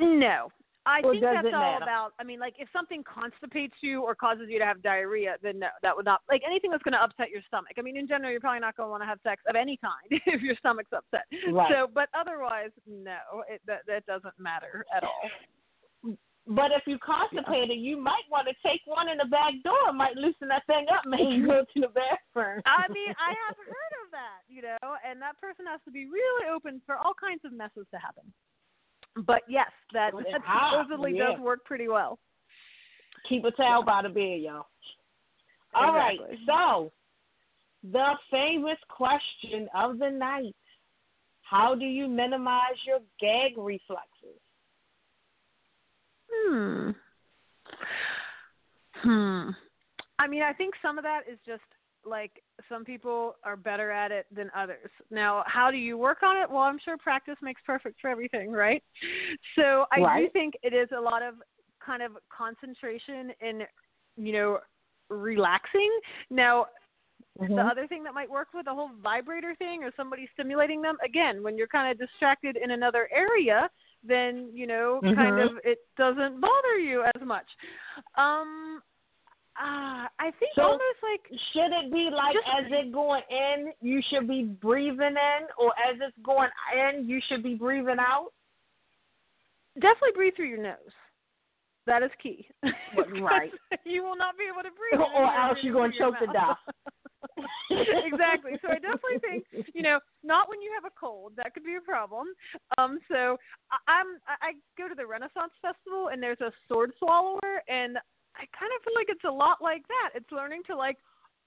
No. 0.00 0.50
I 0.86 1.00
Or 1.02 1.12
think 1.12 1.24
that's 1.24 1.46
all 1.54 1.78
about. 1.82 2.12
I 2.20 2.24
mean, 2.24 2.38
like 2.38 2.54
if 2.58 2.68
something 2.70 3.02
constipates 3.04 3.72
you 3.80 4.02
or 4.02 4.14
causes 4.14 4.48
you 4.50 4.58
to 4.58 4.66
have 4.66 4.82
diarrhea, 4.82 5.36
then 5.42 5.60
no, 5.60 5.68
that 5.82 5.96
would 5.96 6.04
not 6.04 6.20
like 6.28 6.42
anything 6.46 6.70
that's 6.70 6.82
going 6.82 6.92
to 6.92 7.02
upset 7.02 7.30
your 7.30 7.40
stomach. 7.48 7.72
I 7.78 7.80
mean, 7.80 7.96
in 7.96 8.06
general, 8.06 8.30
you're 8.30 8.40
probably 8.40 8.60
not 8.60 8.76
going 8.76 8.88
to 8.88 8.90
want 8.90 9.02
to 9.02 9.06
have 9.06 9.18
sex 9.24 9.42
of 9.48 9.56
any 9.56 9.78
kind 9.78 10.20
if 10.26 10.42
your 10.42 10.56
stomach's 10.56 10.92
upset. 10.92 11.24
Right. 11.50 11.72
So, 11.72 11.88
but 11.92 12.10
otherwise, 12.18 12.68
no, 12.86 13.16
it, 13.48 13.62
that 13.66 13.80
that 13.86 14.04
doesn't 14.04 14.38
matter 14.38 14.84
at 14.94 15.04
all. 15.04 15.30
But 16.46 16.76
if 16.76 16.82
you 16.86 16.98
constipated, 17.00 17.80
you 17.80 17.96
might 17.96 18.28
want 18.30 18.48
to 18.48 18.54
take 18.60 18.82
one 18.84 19.08
in 19.08 19.16
the 19.16 19.24
back 19.24 19.54
door. 19.64 19.88
It 19.88 19.94
might 19.94 20.16
loosen 20.16 20.48
that 20.48 20.66
thing 20.66 20.84
up, 20.92 21.06
make 21.06 21.24
you 21.32 21.46
go 21.46 21.64
to 21.64 21.80
the 21.80 21.88
bathroom. 21.88 22.60
I 22.66 22.84
mean, 22.92 23.08
I 23.16 23.32
have 23.48 23.56
heard 23.56 23.94
of 24.04 24.12
that, 24.12 24.44
you 24.46 24.60
know, 24.60 24.96
and 25.08 25.20
that 25.22 25.40
person 25.40 25.64
has 25.64 25.80
to 25.86 25.90
be 25.90 26.04
really 26.04 26.50
open 26.54 26.82
for 26.84 26.96
all 26.96 27.14
kinds 27.16 27.40
of 27.46 27.52
messes 27.52 27.86
to 27.92 27.98
happen. 27.98 28.24
But 29.26 29.42
yes, 29.48 29.70
that, 29.94 30.12
that 30.12 30.42
supposedly 30.44 31.16
yeah. 31.16 31.32
does 31.32 31.40
work 31.40 31.64
pretty 31.64 31.88
well. 31.88 32.18
Keep 33.28 33.44
a 33.44 33.50
towel 33.52 33.82
by 33.82 34.02
the 34.02 34.10
bed, 34.10 34.42
y'all. 34.42 34.66
All 35.74 35.94
right, 35.94 36.18
Exactly. 36.20 36.38
so 36.46 36.92
the 37.90 38.12
famous 38.30 38.78
question 38.88 39.66
of 39.74 39.98
the 39.98 40.10
night: 40.10 40.54
How 41.42 41.74
do 41.74 41.84
you 41.84 42.06
minimize 42.06 42.78
your 42.86 42.98
gag 43.18 43.56
reflexes? 43.56 44.40
Hmm. 46.34 46.90
Hmm. 49.02 49.50
I 50.18 50.26
mean, 50.28 50.42
I 50.42 50.52
think 50.52 50.74
some 50.80 50.98
of 50.98 51.04
that 51.04 51.22
is 51.30 51.38
just 51.46 51.62
like 52.06 52.42
some 52.68 52.84
people 52.84 53.36
are 53.44 53.56
better 53.56 53.90
at 53.90 54.12
it 54.12 54.26
than 54.34 54.50
others. 54.56 54.90
Now, 55.10 55.42
how 55.46 55.70
do 55.70 55.76
you 55.76 55.96
work 55.96 56.22
on 56.22 56.36
it? 56.36 56.48
Well, 56.48 56.62
I'm 56.62 56.78
sure 56.84 56.96
practice 56.98 57.36
makes 57.42 57.60
perfect 57.66 58.00
for 58.00 58.08
everything, 58.08 58.50
right? 58.50 58.82
So 59.56 59.86
I 59.90 60.20
do 60.20 60.28
think 60.32 60.54
it 60.62 60.74
is 60.74 60.88
a 60.96 61.00
lot 61.00 61.22
of 61.22 61.34
kind 61.84 62.02
of 62.02 62.12
concentration 62.34 63.32
and, 63.40 63.62
you 64.16 64.32
know, 64.32 64.58
relaxing. 65.08 65.90
Now, 66.30 66.66
Mm-hmm. 67.40 67.56
the 67.56 67.62
other 67.62 67.88
thing 67.88 68.04
that 68.04 68.14
might 68.14 68.30
work 68.30 68.48
with 68.54 68.66
the 68.66 68.72
whole 68.72 68.90
vibrator 69.02 69.56
thing 69.56 69.82
or 69.82 69.90
somebody 69.96 70.28
stimulating 70.34 70.80
them 70.80 70.96
again 71.04 71.42
when 71.42 71.58
you're 71.58 71.66
kind 71.66 71.90
of 71.90 71.98
distracted 71.98 72.56
in 72.56 72.70
another 72.70 73.08
area 73.12 73.68
then 74.06 74.50
you 74.52 74.66
know 74.66 75.00
kind 75.02 75.16
Mhm. 75.16 75.44
of 75.50 75.58
it 75.64 75.78
doesn't 75.96 76.40
bother 76.40 76.78
you 76.78 77.02
as 77.14 77.22
much 77.22 77.46
um 78.16 78.82
uh, 79.56 80.08
i 80.18 80.30
think 80.38 80.52
So- 80.56 80.62
almost 80.62 81.00
like 81.02 81.28
Should 81.52 81.72
it 81.72 81.92
be 81.92 82.10
like 82.10 82.34
Just- 82.34 82.48
as 82.48 82.66
it 82.72 82.92
going 82.92 83.22
in, 83.30 83.72
you 83.80 84.02
should 84.02 84.26
be 84.26 84.42
breathing 84.44 85.16
in, 85.16 85.42
or 85.56 85.72
as 85.78 85.96
it's 86.00 86.18
going 86.18 86.50
in, 86.76 87.06
you 87.08 87.20
should 87.28 87.42
be 87.42 87.54
breathing 87.54 87.98
out? 88.00 88.32
definitely 89.80 90.12
breathe 90.14 90.34
through 90.36 90.46
your 90.46 90.62
nose 90.62 90.92
that 91.86 92.02
is 92.02 92.10
key 92.22 92.48
Right. 93.20 93.52
you 93.84 94.02
will 94.02 94.16
not 94.16 94.36
be 94.38 94.44
able 94.44 94.62
to 94.62 94.70
breathe 94.74 95.00
Or- 95.00 95.12
or 95.12 95.26
you're 95.26 95.40
else 95.40 95.58
you're 95.62 95.74
gonna 95.74 95.92
choke 95.98 96.18
to 96.18 96.26
death. 96.32 96.58
exactly. 98.04 98.52
So 98.62 98.68
I 98.68 98.78
definitely 98.78 99.18
think 99.20 99.44
you 99.74 99.82
know 99.82 99.98
not 100.22 100.48
when 100.48 100.60
you 100.62 100.70
have 100.74 100.84
a 100.84 100.94
cold 100.98 101.32
that 101.36 101.52
could 101.54 101.64
be 101.64 101.74
a 101.76 101.80
problem. 101.80 102.28
Um, 102.78 102.98
so 103.10 103.36
I, 103.72 104.00
I'm 104.00 104.06
I 104.28 104.52
go 104.78 104.88
to 104.88 104.94
the 104.94 105.06
Renaissance 105.06 105.52
Festival 105.60 106.08
and 106.12 106.22
there's 106.22 106.40
a 106.40 106.52
sword 106.68 106.92
swallower 106.98 107.62
and 107.68 107.98
I 108.36 108.44
kind 108.58 108.72
of 108.76 108.82
feel 108.84 108.94
like 108.94 109.08
it's 109.08 109.24
a 109.24 109.30
lot 109.30 109.58
like 109.62 109.86
that. 109.88 110.10
It's 110.14 110.30
learning 110.32 110.62
to 110.66 110.76
like 110.76 110.96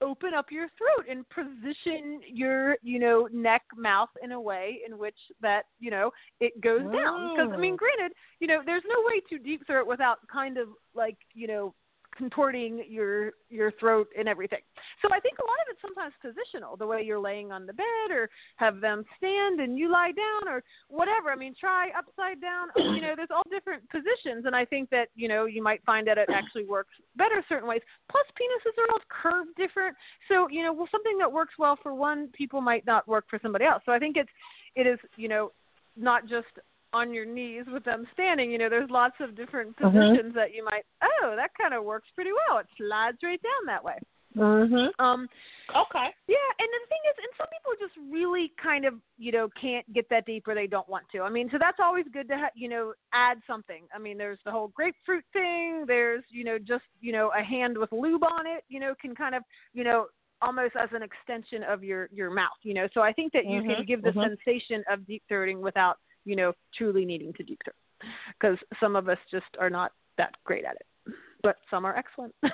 open 0.02 0.34
up 0.34 0.46
your 0.50 0.68
throat 0.78 1.06
and 1.10 1.28
position 1.30 2.20
your 2.32 2.76
you 2.82 2.98
know 2.98 3.28
neck 3.32 3.62
mouth 3.76 4.10
in 4.22 4.32
a 4.32 4.40
way 4.40 4.80
in 4.86 4.98
which 4.98 5.16
that 5.40 5.62
you 5.80 5.90
know 5.90 6.10
it 6.40 6.60
goes 6.60 6.82
down. 6.82 7.36
Because 7.36 7.52
i 7.52 7.56
mean 7.56 7.76
granted 7.76 8.12
you 8.40 8.46
know 8.46 8.60
there's 8.64 8.84
no 8.88 9.02
way 9.06 9.20
to 9.30 9.42
deep 9.42 9.66
throat 9.66 9.86
without 9.86 10.18
kind 10.32 10.58
of 10.58 10.68
like 10.94 11.16
you 11.34 11.46
know 11.46 11.74
contorting 12.18 12.84
your 12.88 13.30
your 13.48 13.70
throat 13.78 14.08
and 14.18 14.28
everything. 14.28 14.58
So 15.00 15.08
I 15.14 15.20
think 15.20 15.38
a 15.38 15.46
lot 15.46 15.56
of 15.62 15.68
it's 15.70 15.80
sometimes 15.80 16.12
positional, 16.24 16.76
the 16.76 16.86
way 16.86 17.02
you're 17.02 17.20
laying 17.20 17.52
on 17.52 17.64
the 17.64 17.72
bed 17.72 18.10
or 18.10 18.28
have 18.56 18.80
them 18.80 19.04
stand 19.16 19.60
and 19.60 19.78
you 19.78 19.90
lie 19.90 20.12
down 20.12 20.52
or 20.52 20.62
whatever. 20.88 21.30
I 21.30 21.36
mean, 21.36 21.54
try 21.58 21.90
upside 21.96 22.40
down. 22.40 22.68
You 22.98 23.02
know, 23.02 23.14
there's 23.14 23.28
all 23.30 23.44
different 23.48 23.88
positions 23.90 24.44
and 24.46 24.56
I 24.56 24.64
think 24.64 24.90
that, 24.90 25.08
you 25.14 25.28
know, 25.28 25.44
you 25.44 25.62
might 25.62 25.84
find 25.84 26.04
that 26.08 26.18
it 26.18 26.28
actually 26.32 26.64
works 26.64 26.90
better 27.16 27.44
certain 27.48 27.68
ways. 27.68 27.82
Plus 28.10 28.24
penises 28.34 28.76
are 28.76 28.90
all 28.90 28.98
curved 29.08 29.54
different. 29.56 29.94
So, 30.26 30.48
you 30.48 30.64
know, 30.64 30.72
well 30.72 30.88
something 30.90 31.16
that 31.18 31.30
works 31.30 31.54
well 31.58 31.78
for 31.80 31.94
one 31.94 32.28
people 32.32 32.60
might 32.60 32.84
not 32.86 33.06
work 33.06 33.26
for 33.30 33.38
somebody 33.40 33.66
else. 33.66 33.82
So 33.86 33.92
I 33.92 34.00
think 34.00 34.16
it's 34.16 34.30
it 34.74 34.86
is, 34.88 34.98
you 35.16 35.28
know, 35.28 35.52
not 35.96 36.22
just 36.26 36.48
on 36.92 37.12
your 37.12 37.26
knees 37.26 37.64
with 37.70 37.84
them 37.84 38.06
standing. 38.12 38.50
You 38.50 38.58
know, 38.58 38.68
there's 38.68 38.90
lots 38.90 39.16
of 39.20 39.34
different 39.34 39.76
Mhm. 39.76 39.92
positions 39.92 40.34
that 40.34 40.54
you 40.54 40.64
might. 40.64 40.84
Oh, 41.02 41.34
that 41.36 41.50
kind 41.54 41.74
of 41.74 41.84
works 41.84 42.08
pretty 42.14 42.30
well. 42.32 42.58
It 42.58 42.66
slides 42.76 43.18
right 43.22 43.40
down 43.42 43.66
that 43.66 43.84
way. 43.84 43.98
Mhm. 44.36 44.92
Um, 44.98 45.28
Okay. 45.74 46.14
yeah, 46.26 46.36
and 46.58 46.68
the 46.68 46.86
thing 46.88 46.98
is, 47.10 47.18
and 47.18 47.34
some 47.36 47.46
people 47.48 47.72
just 47.78 47.94
really 48.10 48.48
kind 48.56 48.84
of, 48.86 49.00
you 49.18 49.32
know, 49.32 49.48
can't 49.50 49.90
get 49.92 50.08
that 50.08 50.24
deep 50.24 50.48
or 50.48 50.54
they 50.54 50.66
don't 50.66 50.88
want 50.88 51.08
to. 51.10 51.22
I 51.22 51.28
mean, 51.28 51.50
so 51.50 51.58
that's 51.58 51.80
always 51.80 52.06
good 52.08 52.28
to, 52.28 52.38
ha- 52.38 52.50
you 52.54 52.68
know, 52.68 52.94
add 53.12 53.42
something. 53.46 53.86
I 53.92 53.98
mean, 53.98 54.16
there's 54.16 54.42
the 54.44 54.50
whole 54.50 54.68
grapefruit 54.68 55.24
thing. 55.32 55.84
There's, 55.86 56.24
you 56.30 56.44
know, 56.44 56.58
just, 56.58 56.84
you 57.00 57.12
know, 57.12 57.30
a 57.30 57.42
hand 57.42 57.76
with 57.76 57.92
lube 57.92 58.24
on 58.24 58.46
it, 58.46 58.64
you 58.68 58.80
know, 58.80 58.94
can 58.94 59.14
kind 59.14 59.34
of, 59.34 59.42
you 59.74 59.84
know, 59.84 60.08
almost 60.40 60.76
as 60.76 60.88
an 60.92 61.02
extension 61.02 61.64
of 61.64 61.82
your 61.82 62.08
your 62.12 62.30
mouth, 62.30 62.58
you 62.62 62.72
know. 62.72 62.88
So 62.94 63.02
I 63.02 63.12
think 63.12 63.32
that 63.32 63.44
you 63.44 63.60
can 63.60 63.82
Mhm, 63.82 63.86
give 63.86 64.02
the 64.02 64.12
mhm. 64.12 64.22
sensation 64.22 64.84
of 64.88 65.04
deep 65.06 65.22
throating 65.28 65.60
without, 65.60 65.98
you 66.24 66.36
know, 66.36 66.52
truly 66.76 67.04
needing 67.04 67.32
to 67.34 67.42
deep 67.42 67.60
throat, 67.64 68.10
because 68.38 68.58
some 68.80 68.96
of 68.96 69.08
us 69.08 69.18
just 69.30 69.46
are 69.58 69.70
not 69.70 69.92
that 70.16 70.34
great 70.44 70.64
at 70.64 70.76
it, 70.76 71.14
but 71.42 71.56
some 71.70 71.84
are 71.84 71.96
excellent. 71.96 72.34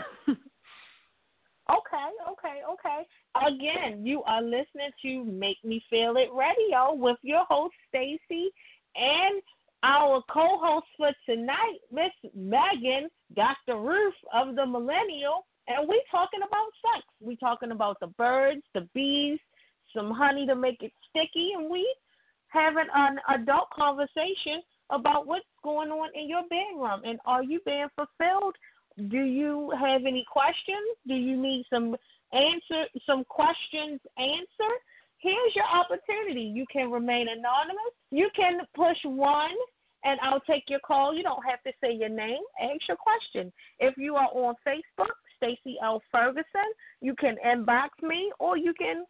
Okay, 1.71 2.11
okay, 2.31 2.61
okay. 2.71 3.07
Again, 3.47 4.05
you 4.05 4.23
are 4.25 4.43
listening 4.43 4.91
to 5.01 5.25
Make 5.25 5.57
Me 5.65 5.83
Feel 5.89 6.17
It 6.19 6.29
Radio 6.35 6.93
with 6.93 7.17
your 7.23 7.47
host 7.47 7.75
Stacy 7.89 8.51
and 8.97 9.41
our 9.83 10.23
co-host 10.31 10.87
for 10.99 11.11
tonight, 11.25 11.79
Miss 11.91 12.13
Megan, 12.35 13.09
Dr. 13.35 13.81
Ruth 13.81 14.15
of 14.35 14.57
the 14.57 14.67
Millennial, 14.67 15.47
and 15.67 15.89
we 15.89 16.03
talking 16.11 16.41
about 16.47 16.69
sex. 16.83 17.07
We 17.21 17.37
talking 17.37 17.71
about 17.71 17.99
the 17.99 18.09
birds, 18.09 18.63
the 18.75 18.87
bees, 18.95 19.39
some 19.97 20.11
honey 20.11 20.47
to 20.47 20.55
make 20.55 20.83
it 20.83 20.93
sticky, 21.09 21.53
and 21.57 21.71
we 21.71 21.89
having 22.55 22.87
an 22.95 23.19
adult 23.35 23.69
conversation 23.71 24.63
about 24.91 25.27
what's 25.27 25.45
going 25.63 25.91
on 25.91 26.09
in 26.15 26.29
your 26.29 26.43
bedroom 26.43 27.03
and 27.05 27.19
are 27.27 27.43
you 27.43 27.61
being 27.67 27.89
fulfilled 27.97 28.55
do 29.09 29.19
you 29.25 29.73
have 29.79 30.03
any 30.07 30.25
questions? 30.31 30.97
Do 31.07 31.15
you 31.15 31.37
need 31.37 31.67
some 31.69 31.97
answer 32.33 32.87
some 33.07 33.25
questions 33.25 34.01
answered? 34.19 34.81
Here's 35.19 35.57
your 35.57 35.65
opportunity. 35.65 36.43
You 36.43 36.65
can 36.73 36.91
remain 36.91 37.27
anonymous. 37.29 37.95
You 38.11 38.29
can 38.37 38.61
push 38.77 38.99
one 39.05 39.57
and 40.05 40.21
I'll 40.21 40.41
take 40.41 40.65
your 40.69 40.81
call. 40.81 41.15
You 41.15 41.23
don't 41.23 41.43
have 41.49 41.63
to 41.65 41.73
say 41.83 41.93
your 41.93 42.11
name. 42.11 42.43
Ask 42.63 42.87
your 42.87 42.99
question. 42.99 43.53
If 43.81 43.97
you 43.97 44.17
are 44.17 44.29
on 44.33 44.55
Facebook, 44.67 45.15
Stacy 45.37 45.77
L. 45.83 46.03
Ferguson. 46.11 46.45
You 47.01 47.15
can 47.15 47.37
inbox 47.45 47.89
me 48.03 48.33
or 48.39 48.57
you 48.57 48.73
can 48.75 49.05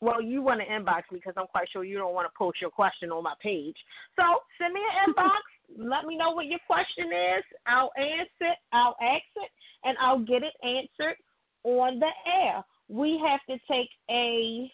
well, 0.00 0.22
you 0.22 0.42
want 0.42 0.60
to 0.60 0.66
inbox 0.66 1.02
me 1.10 1.18
because 1.18 1.34
I'm 1.36 1.46
quite 1.48 1.68
sure 1.72 1.84
you 1.84 1.98
don't 1.98 2.14
want 2.14 2.26
to 2.26 2.38
post 2.38 2.60
your 2.60 2.70
question 2.70 3.10
on 3.10 3.24
my 3.24 3.34
page. 3.42 3.76
So 4.16 4.22
send 4.60 4.74
me 4.74 4.80
an 4.80 5.12
inbox. 5.12 5.40
Let 5.76 6.06
me 6.06 6.16
know 6.16 6.30
what 6.30 6.46
your 6.46 6.60
question 6.66 7.06
is. 7.06 7.44
I'll 7.66 7.90
answer. 7.96 8.26
it. 8.40 8.58
I'll 8.72 8.96
ask 9.02 9.24
it, 9.36 9.50
and 9.84 9.96
I'll 10.00 10.20
get 10.20 10.42
it 10.42 10.54
answered 10.62 11.16
on 11.64 11.98
the 11.98 12.10
air. 12.42 12.64
We 12.88 13.20
have 13.26 13.40
to 13.50 13.58
take 13.70 13.90
a 14.10 14.70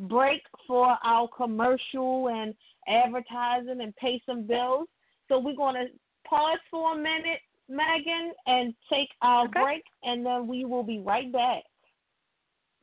break 0.00 0.42
for 0.66 0.96
our 1.02 1.28
commercial 1.36 2.28
and 2.28 2.54
advertising 2.86 3.80
and 3.80 3.94
pay 3.96 4.22
some 4.24 4.46
bills. 4.46 4.88
So 5.28 5.38
we're 5.38 5.56
going 5.56 5.74
to 5.74 5.86
pause 6.28 6.58
for 6.70 6.94
a 6.94 6.96
minute, 6.96 7.40
Megan, 7.68 8.32
and 8.46 8.74
take 8.90 9.08
our 9.22 9.46
Okay. 9.46 9.60
break, 9.60 9.82
and 10.04 10.24
then 10.24 10.46
we 10.46 10.64
will 10.64 10.84
be 10.84 11.00
right 11.00 11.30
back. 11.32 11.64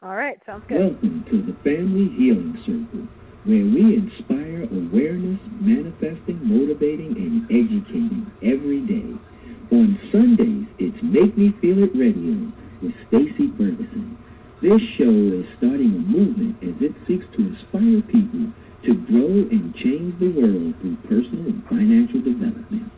All 0.03 0.15
right, 0.15 0.37
sounds 0.45 0.63
good. 0.67 0.77
Welcome 0.77 1.23
to 1.31 1.41
the 1.41 1.55
Family 1.63 2.11
Healing 2.19 2.59
Circle, 2.67 3.07
where 3.47 3.63
we 3.63 3.95
inspire 3.95 4.67
awareness, 4.67 5.39
manifesting, 5.63 6.35
motivating, 6.43 7.15
and 7.15 7.47
educating 7.47 8.27
every 8.43 8.83
day. 8.83 9.07
On 9.71 9.95
Sundays, 10.11 10.67
it's 10.83 10.99
Make 10.99 11.37
Me 11.39 11.55
Feel 11.63 11.87
It 11.87 11.95
Radio 11.95 12.51
with 12.83 12.91
Stacy 13.07 13.55
Ferguson. 13.55 14.19
This 14.61 14.83
show 14.99 15.15
is 15.31 15.47
starting 15.63 15.95
a 15.95 16.03
movement 16.11 16.59
as 16.59 16.75
it 16.83 16.93
seeks 17.07 17.25
to 17.39 17.55
inspire 17.55 18.03
people 18.11 18.51
to 18.83 18.91
grow 19.07 19.47
and 19.47 19.73
change 19.79 20.11
the 20.19 20.35
world 20.35 20.75
through 20.83 20.99
personal 21.07 21.55
and 21.55 21.63
financial 21.71 22.19
development. 22.19 22.91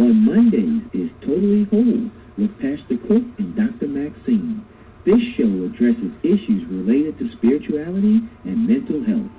On 0.00 0.24
Mondays 0.24 0.88
is 0.96 1.12
Totally 1.20 1.68
Whole 1.68 2.08
with 2.40 2.56
Pastor 2.56 2.96
Cook 3.04 3.22
and 3.36 3.52
Dr. 3.52 3.86
Maxine. 3.86 4.64
This 5.08 5.24
show 5.38 5.48
addresses 5.64 6.12
issues 6.20 6.68
related 6.68 7.16
to 7.16 7.32
spirituality 7.38 8.20
and 8.44 8.68
mental 8.68 9.00
health. 9.08 9.32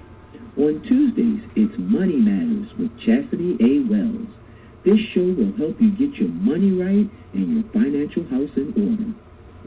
On 0.57 0.81
Tuesdays, 0.81 1.45
it's 1.53 1.77
Money 1.77 2.17
Matters 2.17 2.73
with 2.81 2.89
Chastity 3.05 3.53
A. 3.61 3.85
Wells. 3.85 4.33
This 4.81 4.97
show 5.13 5.29
will 5.29 5.53
help 5.61 5.77
you 5.77 5.93
get 5.93 6.17
your 6.17 6.33
money 6.41 6.73
right 6.73 7.05
and 7.37 7.53
your 7.53 7.69
financial 7.69 8.25
house 8.33 8.49
in 8.57 8.73
order. 8.73 9.13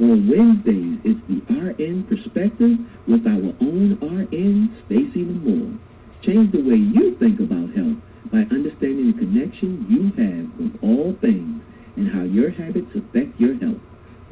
On 0.03 0.27
Wednesdays, 0.27 0.99
it's 1.07 1.23
the 1.31 1.39
RN 1.55 2.03
Perspective 2.11 2.83
with 3.07 3.23
our 3.23 3.55
own 3.63 3.95
RN, 4.03 4.75
Stacy 4.91 5.23
Lamore. 5.23 5.79
Change 6.27 6.51
the 6.51 6.67
way 6.67 6.83
you 6.83 7.15
think 7.23 7.39
about 7.39 7.71
health 7.79 8.03
by 8.35 8.43
understanding 8.51 9.15
the 9.15 9.23
connection 9.23 9.87
you 9.87 10.11
have 10.19 10.51
with 10.59 10.75
all 10.83 11.15
things 11.23 11.63
and 11.95 12.11
how 12.11 12.27
your 12.27 12.51
habits 12.51 12.91
affect 12.91 13.39
your 13.39 13.55
health. 13.63 13.79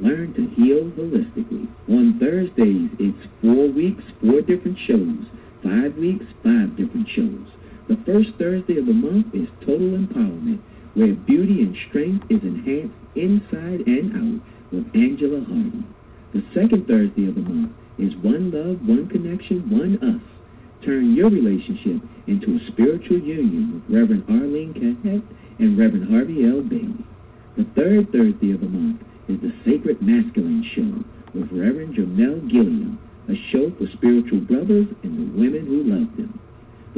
Learn 0.00 0.32
to 0.32 0.48
heal 0.56 0.88
holistically. 0.96 1.68
On 1.92 2.16
Thursdays, 2.18 2.88
it's 2.98 3.28
four 3.42 3.68
weeks, 3.68 4.02
four 4.24 4.40
different 4.40 4.78
shows. 4.88 5.28
Five 5.62 5.94
weeks, 6.00 6.24
five 6.42 6.72
different 6.76 7.06
shows. 7.14 7.44
The 7.88 8.00
first 8.06 8.32
Thursday 8.38 8.78
of 8.78 8.86
the 8.86 8.96
month 8.96 9.28
is 9.34 9.48
Total 9.60 9.92
Empowerment, 9.92 10.60
where 10.94 11.12
beauty 11.12 11.60
and 11.60 11.76
strength 11.88 12.24
is 12.30 12.40
enhanced 12.40 12.96
inside 13.14 13.84
and 13.84 14.08
out 14.16 14.40
with 14.72 14.88
Angela 14.96 15.44
Hardy. 15.44 15.84
The 16.32 16.48
second 16.54 16.88
Thursday 16.88 17.28
of 17.28 17.34
the 17.34 17.44
month 17.44 17.72
is 17.98 18.16
One 18.24 18.48
Love, 18.48 18.80
One 18.88 19.04
Connection, 19.04 19.68
One 19.68 20.00
Us. 20.00 20.24
Turn 20.86 21.12
your 21.12 21.28
relationship 21.28 22.00
into 22.26 22.56
a 22.56 22.72
spiritual 22.72 23.20
union 23.20 23.84
with 23.84 23.84
Reverend 23.92 24.24
Arlene 24.32 24.72
Cahet 24.72 25.20
and 25.58 25.76
Reverend 25.76 26.08
Harvey 26.08 26.48
L. 26.48 26.62
Bailey. 26.62 27.04
The 27.58 27.68
third 27.76 28.08
Thursday 28.12 28.56
of 28.56 28.64
the 28.64 28.72
month 28.72 29.02
is 29.30 29.40
the 29.46 29.54
Sacred 29.62 30.02
Masculine 30.02 30.66
Show 30.74 30.90
with 31.38 31.54
Reverend 31.54 31.94
Jamel 31.94 32.50
Gilliam, 32.50 32.98
a 33.30 33.38
show 33.54 33.70
for 33.78 33.86
spiritual 33.94 34.42
brothers 34.42 34.90
and 35.06 35.14
the 35.14 35.38
women 35.38 35.70
who 35.70 35.86
love 35.86 36.10
them. 36.18 36.34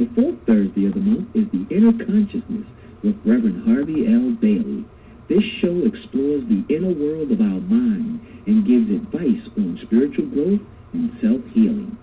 The 0.01 0.09
fourth 0.17 0.41
Thursday 0.49 0.89
of 0.89 0.97
the 0.97 1.05
month 1.05 1.29
is 1.37 1.45
the 1.53 1.69
Inner 1.69 1.93
Consciousness 1.93 2.65
with 3.05 3.21
Reverend 3.21 3.69
Harvey 3.69 4.09
L. 4.09 4.33
Bailey. 4.41 4.81
This 5.29 5.45
show 5.61 5.85
explores 5.85 6.41
the 6.49 6.65
inner 6.73 6.97
world 6.97 7.29
of 7.29 7.37
our 7.37 7.61
mind 7.69 8.17
and 8.49 8.65
gives 8.65 8.89
advice 8.89 9.45
on 9.53 9.77
spiritual 9.85 10.25
growth 10.33 10.65
and 10.97 11.13
self-healing. 11.21 11.93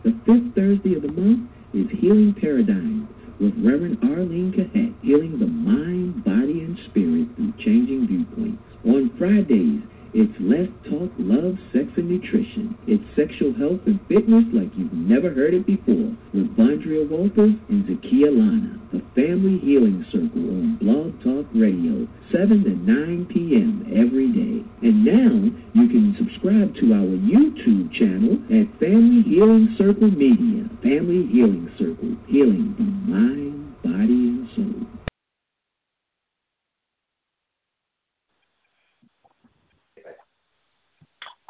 The 0.00 0.16
fifth 0.24 0.56
Thursday 0.56 0.96
of 0.96 1.04
the 1.04 1.12
month 1.12 1.52
is 1.76 1.92
Healing 2.00 2.32
Paradigms 2.40 3.04
with 3.36 3.52
Reverend 3.60 4.00
Arlene 4.00 4.48
Cahet, 4.48 4.96
healing 5.04 5.36
the 5.36 5.46
mind, 5.46 6.24
body, 6.24 6.64
and 6.64 6.80
spirit 6.88 7.28
through 7.36 7.52
changing 7.60 8.08
viewpoints. 8.08 8.73
On 8.86 9.10
Fridays, 9.16 9.80
it's 10.12 10.36
Let's 10.38 10.70
Talk 10.84 11.10
Love, 11.16 11.56
Sex, 11.72 11.88
and 11.96 12.06
Nutrition. 12.06 12.76
It's 12.86 13.02
sexual 13.16 13.56
health 13.56 13.80
and 13.88 13.98
fitness 14.06 14.44
like 14.52 14.68
you've 14.76 14.92
never 14.92 15.32
heard 15.32 15.54
it 15.54 15.64
before 15.66 16.12
with 16.36 16.52
Vondria 16.54 17.08
Walters 17.08 17.56
and 17.72 17.82
Zakia 17.88 18.28
Lana. 18.28 18.78
The 18.92 19.00
Family 19.16 19.58
Healing 19.64 20.04
Circle 20.12 20.44
on 20.52 20.76
Blog 20.84 21.16
Talk 21.24 21.48
Radio, 21.56 22.06
7 22.30 22.62
to 22.62 22.76
9 22.76 23.26
p.m. 23.32 23.88
every 23.90 24.28
day. 24.30 24.60
And 24.84 25.02
now 25.02 25.32
you 25.72 25.88
can 25.88 26.14
subscribe 26.20 26.76
to 26.76 26.92
our 26.92 27.16
YouTube 27.24 27.90
channel 27.96 28.36
at 28.52 28.68
Family 28.78 29.24
Healing 29.24 29.74
Circle 29.80 30.12
Media. 30.12 30.68
Family 30.84 31.26
Healing 31.32 31.72
Circle, 31.80 32.20
healing 32.28 32.76
the 32.76 32.86
mind, 33.10 33.80
body, 33.82 34.28
and 34.30 34.46
soul. 34.54 34.93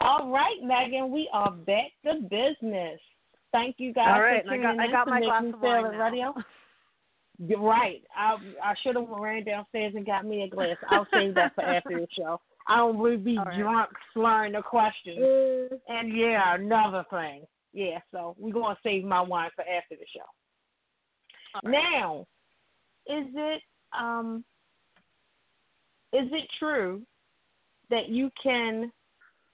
All 0.05 0.31
right, 0.31 0.57
Megan, 0.63 1.11
we 1.11 1.29
are 1.33 1.51
back 1.51 1.91
to 2.05 2.15
business. 2.23 3.01
Thank 3.53 3.77
you 3.79 3.93
guys 3.93 4.09
All 4.13 4.21
right, 4.21 4.45
for 4.45 4.51
tuning 4.51 4.67
I 4.67 4.75
got- 4.75 4.81
I 4.81 4.85
in 4.87 4.91
got 4.93 5.05
to 5.05 5.11
my 5.11 5.21
glass 5.21 5.45
of 5.55 5.61
wine. 5.61 5.85
Radio. 5.97 6.35
You're 7.39 7.61
right. 7.61 8.03
I 8.17 8.37
I 8.63 8.75
should 8.83 8.95
have 8.97 9.09
ran 9.09 9.45
downstairs 9.45 9.95
and 9.97 10.07
got 10.07 10.25
me 10.25 10.43
a 10.43 10.49
glass. 10.49 10.77
I'll 10.91 11.07
save 11.13 11.35
that 11.35 11.55
for 11.57 11.63
after 11.63 11.99
the 12.01 12.07
show. 12.17 12.41
I 12.69 12.77
don't 12.77 12.99
really 12.99 13.17
be 13.17 13.37
right. 13.45 13.59
drunk 13.59 13.91
slurring 14.13 14.53
the 14.53 14.63
questions. 14.63 15.19
And 15.89 16.17
yeah, 16.17 16.55
another 16.55 17.05
thing. 17.11 17.43
Yeah, 17.73 17.99
so 18.13 18.37
we're 18.39 18.53
gonna 18.53 18.79
save 18.85 19.05
my 19.05 19.21
wine 19.21 19.51
for 19.57 19.63
after 19.63 19.97
the 19.97 20.07
show. 20.15 21.69
Right. 21.69 21.73
Now, 21.73 22.21
is 23.09 23.27
it 23.35 23.63
um 23.99 24.45
is 26.13 26.29
it 26.31 26.49
true 26.61 27.03
that 27.91 28.09
you 28.09 28.31
can 28.41 28.93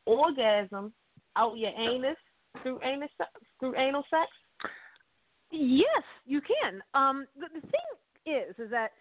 orgasm 0.06 0.92
out 1.36 1.56
your 1.56 1.72
anus 1.78 2.16
through 2.62 2.80
anus 2.82 3.10
through 3.58 3.76
anal 3.76 4.04
sex? 4.10 4.30
Yes, 5.50 6.02
you 6.26 6.40
can. 6.40 6.82
Um, 6.94 7.26
the, 7.36 7.46
the 7.54 7.66
thing 7.66 8.34
is, 8.34 8.54
is 8.58 8.70
that 8.70 8.92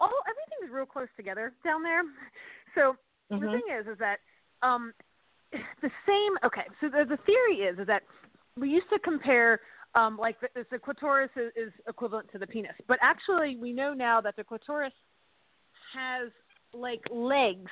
all 0.00 0.12
everything's 0.28 0.74
real 0.74 0.86
close 0.86 1.08
together 1.16 1.52
down 1.64 1.82
there. 1.82 2.02
So 2.76 2.94
the 3.30 3.36
Mhm. 3.36 3.50
thing 3.50 3.62
is, 3.80 3.88
is 3.88 3.98
that 3.98 4.20
um, 4.62 4.94
the 5.50 5.90
same. 6.06 6.38
Okay, 6.44 6.62
so 6.80 6.88
the, 6.88 7.04
the 7.04 7.16
theory 7.26 7.66
is, 7.66 7.80
is 7.80 7.86
that 7.88 8.04
we 8.56 8.68
used 8.68 8.88
to 8.90 8.98
compare. 9.00 9.60
Um, 9.96 10.16
like 10.16 10.36
the, 10.38 10.64
the 10.70 10.78
clitoris 10.78 11.32
is, 11.34 11.50
is 11.56 11.72
equivalent 11.88 12.30
to 12.30 12.38
the 12.38 12.46
penis, 12.46 12.76
but 12.86 13.00
actually 13.02 13.56
we 13.56 13.72
know 13.72 13.92
now 13.92 14.20
that 14.20 14.36
the 14.36 14.44
clitoris 14.44 14.92
has 15.92 16.30
like 16.72 17.00
legs. 17.10 17.68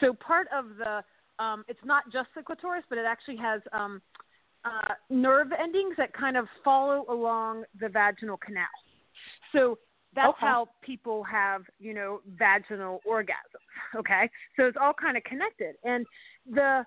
So 0.00 0.12
part 0.12 0.48
of 0.54 0.76
the 0.76 1.02
um, 1.38 1.64
it's 1.68 1.84
not 1.84 2.04
just 2.12 2.28
the 2.34 2.42
clitoris, 2.42 2.84
but 2.88 2.98
it 2.98 3.04
actually 3.06 3.36
has 3.36 3.60
um, 3.72 4.00
uh, 4.64 4.94
nerve 5.10 5.48
endings 5.52 5.94
that 5.96 6.12
kind 6.12 6.36
of 6.36 6.46
follow 6.64 7.04
along 7.08 7.64
the 7.80 7.88
vaginal 7.88 8.36
canal. 8.36 8.66
So 9.52 9.78
that's 10.14 10.28
Okay. 10.28 10.46
how 10.46 10.68
people 10.82 11.24
have, 11.24 11.62
you 11.78 11.94
know, 11.94 12.20
vaginal 12.38 13.00
orgasms. 13.08 13.66
Okay, 13.96 14.30
so 14.56 14.66
it's 14.66 14.76
all 14.80 14.92
kind 14.92 15.16
of 15.16 15.24
connected, 15.24 15.74
and 15.84 16.06
the 16.50 16.84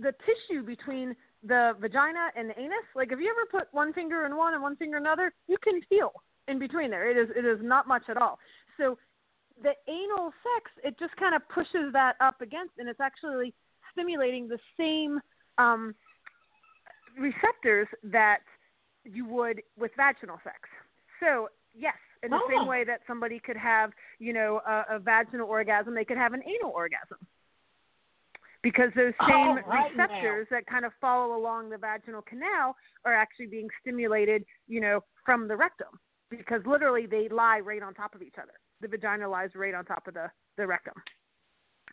the 0.00 0.12
tissue 0.26 0.62
between 0.62 1.14
the 1.42 1.72
vagina 1.80 2.30
and 2.36 2.50
the 2.50 2.58
anus, 2.58 2.86
like 2.94 3.12
if 3.12 3.18
you 3.18 3.28
ever 3.30 3.46
put 3.50 3.72
one 3.72 3.92
finger 3.92 4.24
in 4.26 4.36
one 4.36 4.54
and 4.54 4.62
one 4.62 4.76
finger 4.76 4.96
in 4.96 5.02
another, 5.02 5.32
you 5.46 5.56
can 5.62 5.80
feel 5.88 6.12
in 6.48 6.58
between 6.58 6.90
there. 6.90 7.10
It 7.10 7.16
is 7.16 7.28
it 7.36 7.44
is 7.44 7.58
not 7.62 7.86
much 7.86 8.02
at 8.08 8.16
all. 8.16 8.38
So 8.76 8.98
the 9.62 9.74
anal 9.88 10.32
sex, 10.42 10.70
it 10.84 10.98
just 10.98 11.16
kind 11.16 11.34
of 11.34 11.42
pushes 11.48 11.92
that 11.92 12.14
up 12.20 12.40
against, 12.40 12.74
and 12.78 12.88
it's 12.88 13.00
actually 13.00 13.54
stimulating 13.92 14.48
the 14.48 14.58
same 14.76 15.20
um, 15.58 15.94
receptors 17.18 17.88
that 18.04 18.40
you 19.04 19.24
would 19.26 19.62
with 19.76 19.90
vaginal 19.96 20.38
sex. 20.44 20.68
So 21.20 21.48
yes, 21.74 21.96
in 22.22 22.30
the 22.30 22.36
Oh. 22.36 22.48
same 22.48 22.66
way 22.66 22.84
that 22.84 23.00
somebody 23.06 23.40
could 23.40 23.56
have, 23.56 23.92
you 24.18 24.32
know, 24.32 24.60
a, 24.66 24.84
a 24.96 24.98
vaginal 24.98 25.48
orgasm, 25.48 25.94
they 25.94 26.04
could 26.04 26.18
have 26.18 26.32
an 26.32 26.42
anal 26.46 26.70
orgasm. 26.70 27.18
Because 28.62 28.92
those 28.94 29.14
Oh, 29.20 29.26
same 29.28 29.56
right 29.66 29.96
now. 29.96 30.04
receptors 30.04 30.48
that 30.50 30.66
kind 30.66 30.84
of 30.84 30.92
follow 31.00 31.36
along 31.36 31.70
the 31.70 31.78
vaginal 31.78 32.22
canal 32.22 32.76
are 33.04 33.14
actually 33.14 33.46
being 33.46 33.68
stimulated, 33.80 34.44
you 34.66 34.80
know, 34.80 35.02
from 35.24 35.46
the 35.48 35.56
rectum. 35.56 35.98
Because 36.28 36.60
literally 36.66 37.06
they 37.06 37.28
lie 37.28 37.60
right 37.60 37.82
on 37.82 37.94
top 37.94 38.14
of 38.14 38.22
each 38.22 38.34
other. 38.36 38.52
The 38.80 38.88
vagina 38.88 39.28
lies 39.28 39.50
right 39.54 39.74
on 39.74 39.84
top 39.84 40.06
of 40.06 40.14
the, 40.14 40.30
the 40.56 40.66
rectum. 40.66 40.94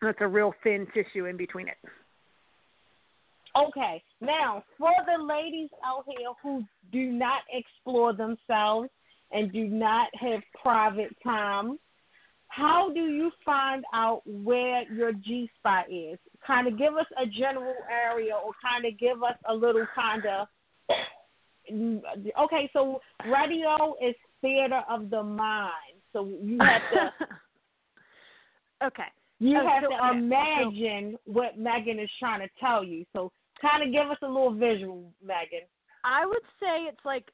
That's 0.01 0.17
a 0.21 0.27
real 0.27 0.53
thin 0.63 0.87
tissue 0.93 1.25
in 1.25 1.37
between 1.37 1.67
it. 1.67 1.77
Okay, 3.57 4.03
now 4.19 4.63
for 4.77 4.91
the 5.05 5.23
ladies 5.23 5.69
out 5.85 6.03
here 6.05 6.29
who 6.43 6.63
do 6.91 7.11
not 7.11 7.41
explore 7.51 8.13
themselves 8.13 8.89
and 9.31 9.51
do 9.51 9.65
not 9.65 10.09
have 10.19 10.41
private 10.61 11.15
time, 11.23 11.79
how 12.49 12.91
do 12.93 12.99
you 12.99 13.31
find 13.45 13.83
out 13.93 14.21
where 14.25 14.83
your 14.91 15.13
G 15.13 15.49
spot 15.57 15.85
is? 15.89 16.19
Kind 16.45 16.67
of 16.67 16.77
give 16.77 16.95
us 16.95 17.07
a 17.17 17.25
general 17.25 17.75
area 17.89 18.33
or 18.35 18.51
kind 18.61 18.85
of 18.85 18.99
give 18.99 19.23
us 19.23 19.37
a 19.49 19.53
little 19.53 19.87
kind 19.95 20.23
of. 20.25 20.47
Okay, 22.37 22.69
so 22.73 22.99
radio 23.25 23.95
is 24.05 24.15
theater 24.41 24.81
of 24.89 25.09
the 25.09 25.23
mind. 25.23 25.94
So 26.15 26.29
you 26.41 26.57
have 26.61 26.81
to. 26.93 27.11
okay. 28.87 29.11
You 29.39 29.59
Oh, 29.59 29.67
have 29.67 29.83
so- 29.83 29.89
to 29.89 29.95
okay, 29.95 30.17
imagine 30.17 31.17
what 31.25 31.57
Megan 31.59 31.99
is 31.99 32.09
trying 32.19 32.39
to 32.39 32.47
tell 32.57 32.83
you. 32.85 33.05
So 33.11 33.33
kind 33.61 33.83
of 33.83 33.91
give 33.91 34.09
us 34.09 34.17
a 34.21 34.27
little 34.27 34.53
visual, 34.53 35.11
Megan. 35.21 35.67
I 36.05 36.25
would 36.25 36.43
say 36.59 36.87
it's 36.87 37.03
like 37.03 37.25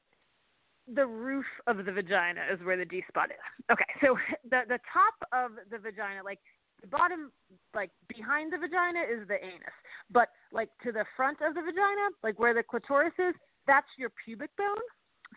the 0.92 1.06
roof 1.06 1.44
of 1.68 1.76
the 1.84 1.92
vagina 1.92 2.40
is 2.52 2.58
where 2.64 2.76
the 2.76 2.84
G 2.84 3.04
spot 3.06 3.30
is. 3.30 3.64
Okay, 3.70 3.84
so 4.00 4.18
the 4.50 4.62
the 4.66 4.80
top 4.92 5.14
of 5.32 5.52
the 5.70 5.78
vagina, 5.78 6.24
like 6.24 6.40
the 6.80 6.88
bottom, 6.88 7.30
like 7.72 7.90
behind 8.08 8.52
the 8.52 8.58
vagina 8.58 8.98
is 9.00 9.28
the 9.28 9.38
anus, 9.38 9.76
but 10.10 10.28
like 10.52 10.70
to 10.82 10.90
the 10.90 11.04
front 11.16 11.38
of 11.40 11.54
the 11.54 11.60
vagina, 11.62 12.10
like 12.24 12.36
where 12.40 12.52
the 12.52 12.64
clitoris 12.64 13.14
is, 13.20 13.34
that's 13.68 13.86
your 13.96 14.10
pubic 14.24 14.50
bone. 14.58 14.82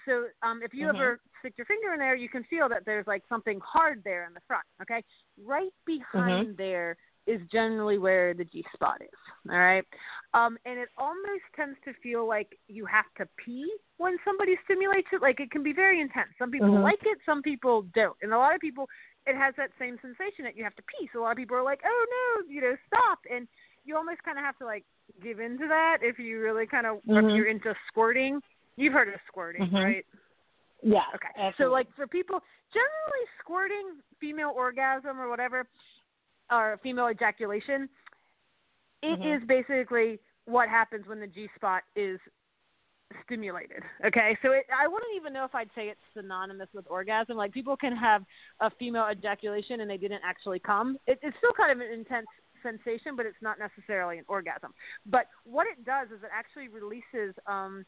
So 0.06 0.26
um, 0.42 0.62
if 0.64 0.74
you 0.74 0.88
Mhm. 0.88 0.96
ever 0.96 1.20
stick 1.46 1.54
your 1.58 1.66
finger 1.66 1.94
in 1.94 2.00
there, 2.00 2.16
you 2.16 2.30
can 2.30 2.44
feel 2.46 2.68
that 2.70 2.84
there's 2.86 3.06
like 3.06 3.24
something 3.30 3.60
hard 3.64 4.02
there 4.04 4.26
in 4.26 4.34
the 4.34 4.42
front. 4.48 4.66
Okay, 4.82 5.04
right 5.46 5.72
behind 5.86 6.58
there 6.58 6.98
is 7.28 7.42
generally 7.52 7.98
where 7.98 8.34
the 8.34 8.46
G 8.46 8.64
spot 8.74 9.02
is. 9.02 9.20
All 9.50 9.58
right. 9.58 9.84
Um, 10.34 10.58
and 10.66 10.78
it 10.80 10.90
almost 10.98 11.46
tends 11.56 11.78
to 11.86 11.94
feel 12.02 12.28
like 12.28 12.58
you 12.68 12.86
have 12.86 13.06
to 13.18 13.28
pee 13.44 13.72
when 13.98 14.18
somebody 14.24 14.56
stimulates 14.64 15.08
it. 15.12 15.22
Like 15.22 15.40
it 15.40 15.50
can 15.50 15.64
be 15.64 15.74
very 15.74 16.02
intense. 16.02 16.30
Some 16.38 16.52
people 16.52 16.70
Mhm. 16.70 16.84
like 16.84 17.04
it, 17.04 17.18
some 17.26 17.42
people 17.42 17.84
don't. 17.94 18.18
And 18.22 18.34
a 18.34 18.38
lot 18.38 18.54
of 18.54 18.62
people, 18.62 18.88
it 19.26 19.36
has 19.36 19.56
that 19.56 19.72
same 19.80 19.98
sensation 20.02 20.46
that 20.46 20.56
you 20.56 20.64
have 20.64 20.76
to 20.76 20.84
pee. 20.84 21.10
So 21.14 21.22
a 21.22 21.24
lot 21.24 21.32
of 21.32 21.38
people 21.38 21.58
are 21.58 21.64
like, 21.64 21.82
oh 21.84 22.06
no, 22.18 22.52
you 22.52 22.62
know, 22.62 22.76
stop. 22.88 23.20
And 23.30 23.48
you 23.86 23.96
almost 23.96 24.22
kind 24.24 24.38
of 24.38 24.46
have 24.46 24.58
to 24.58 24.66
like 24.66 24.86
give 25.22 25.40
into 25.40 25.68
that 25.68 26.00
if 26.02 26.20
you 26.20 26.42
really 26.42 26.68
kind 26.68 26.86
of, 26.86 27.02
Mhm. 27.08 27.32
if 27.32 27.36
you're 27.36 27.48
into 27.48 27.76
squirting. 27.88 28.42
You've 28.78 28.94
heard 28.94 29.08
of 29.08 29.20
squirting, 29.28 29.70
Mhm. 29.70 29.84
right? 29.84 30.06
Yeah. 30.82 31.02
Okay. 31.16 31.54
So 31.58 31.66
like 31.72 31.88
for 31.96 32.08
people 32.08 32.40
generally 32.74 33.26
squirting 33.40 34.02
female 34.20 34.52
orgasm 34.56 35.20
or 35.20 35.30
whatever 35.30 35.68
or 36.52 36.80
female 36.84 37.10
ejaculation, 37.10 37.90
it 39.02 39.20
is 39.26 39.42
Mhm. 39.42 39.48
basically 39.48 40.20
what 40.46 40.70
happens 40.70 41.08
when 41.08 41.20
the 41.20 41.28
G 41.28 41.50
spot 41.56 41.84
is 41.96 42.20
stimulated. 43.24 43.84
Okay? 44.04 44.38
So 44.42 44.52
it 44.52 44.66
I 44.76 44.88
wouldn't 44.88 45.16
even 45.16 45.32
know 45.34 45.46
if 45.46 45.56
I'd 45.56 45.72
say 45.74 45.90
it's 45.90 46.02
synonymous 46.14 46.70
with 46.74 46.86
orgasm. 46.90 47.38
Like 47.38 47.52
people 47.52 47.78
can 47.78 47.96
have 47.96 48.26
a 48.60 48.70
female 48.72 49.08
ejaculation 49.10 49.82
and 49.82 49.90
they 49.90 49.98
didn't 49.98 50.24
actually 50.24 50.60
come. 50.60 50.98
It, 51.08 51.20
it's 51.22 51.38
still 51.38 51.54
kind 51.54 51.72
of 51.72 51.80
an 51.86 51.92
intense 51.92 52.28
sensation, 52.62 53.16
but 53.16 53.26
it's 53.26 53.42
not 53.42 53.60
necessarily 53.60 54.18
an 54.18 54.26
orgasm. 54.28 54.74
But 55.06 55.28
what 55.44 55.68
it 55.68 55.86
does 55.86 56.08
is 56.12 56.24
it 56.24 56.30
actually 56.34 56.68
releases 56.68 57.36
um 57.48 57.86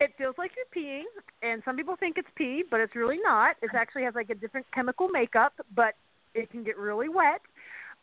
it 0.00 0.12
feels 0.16 0.34
like 0.38 0.52
you're 0.56 0.84
peeing, 0.84 1.04
and 1.42 1.62
some 1.64 1.76
people 1.76 1.94
think 1.94 2.16
it's 2.18 2.28
pee, 2.34 2.64
but 2.68 2.80
it's 2.80 2.96
really 2.96 3.18
not. 3.22 3.56
It 3.62 3.70
actually 3.74 4.04
has 4.04 4.14
like 4.14 4.30
a 4.30 4.34
different 4.34 4.66
chemical 4.74 5.08
makeup, 5.08 5.52
but 5.74 5.94
it 6.34 6.50
can 6.50 6.64
get 6.64 6.78
really 6.78 7.08
wet. 7.08 7.42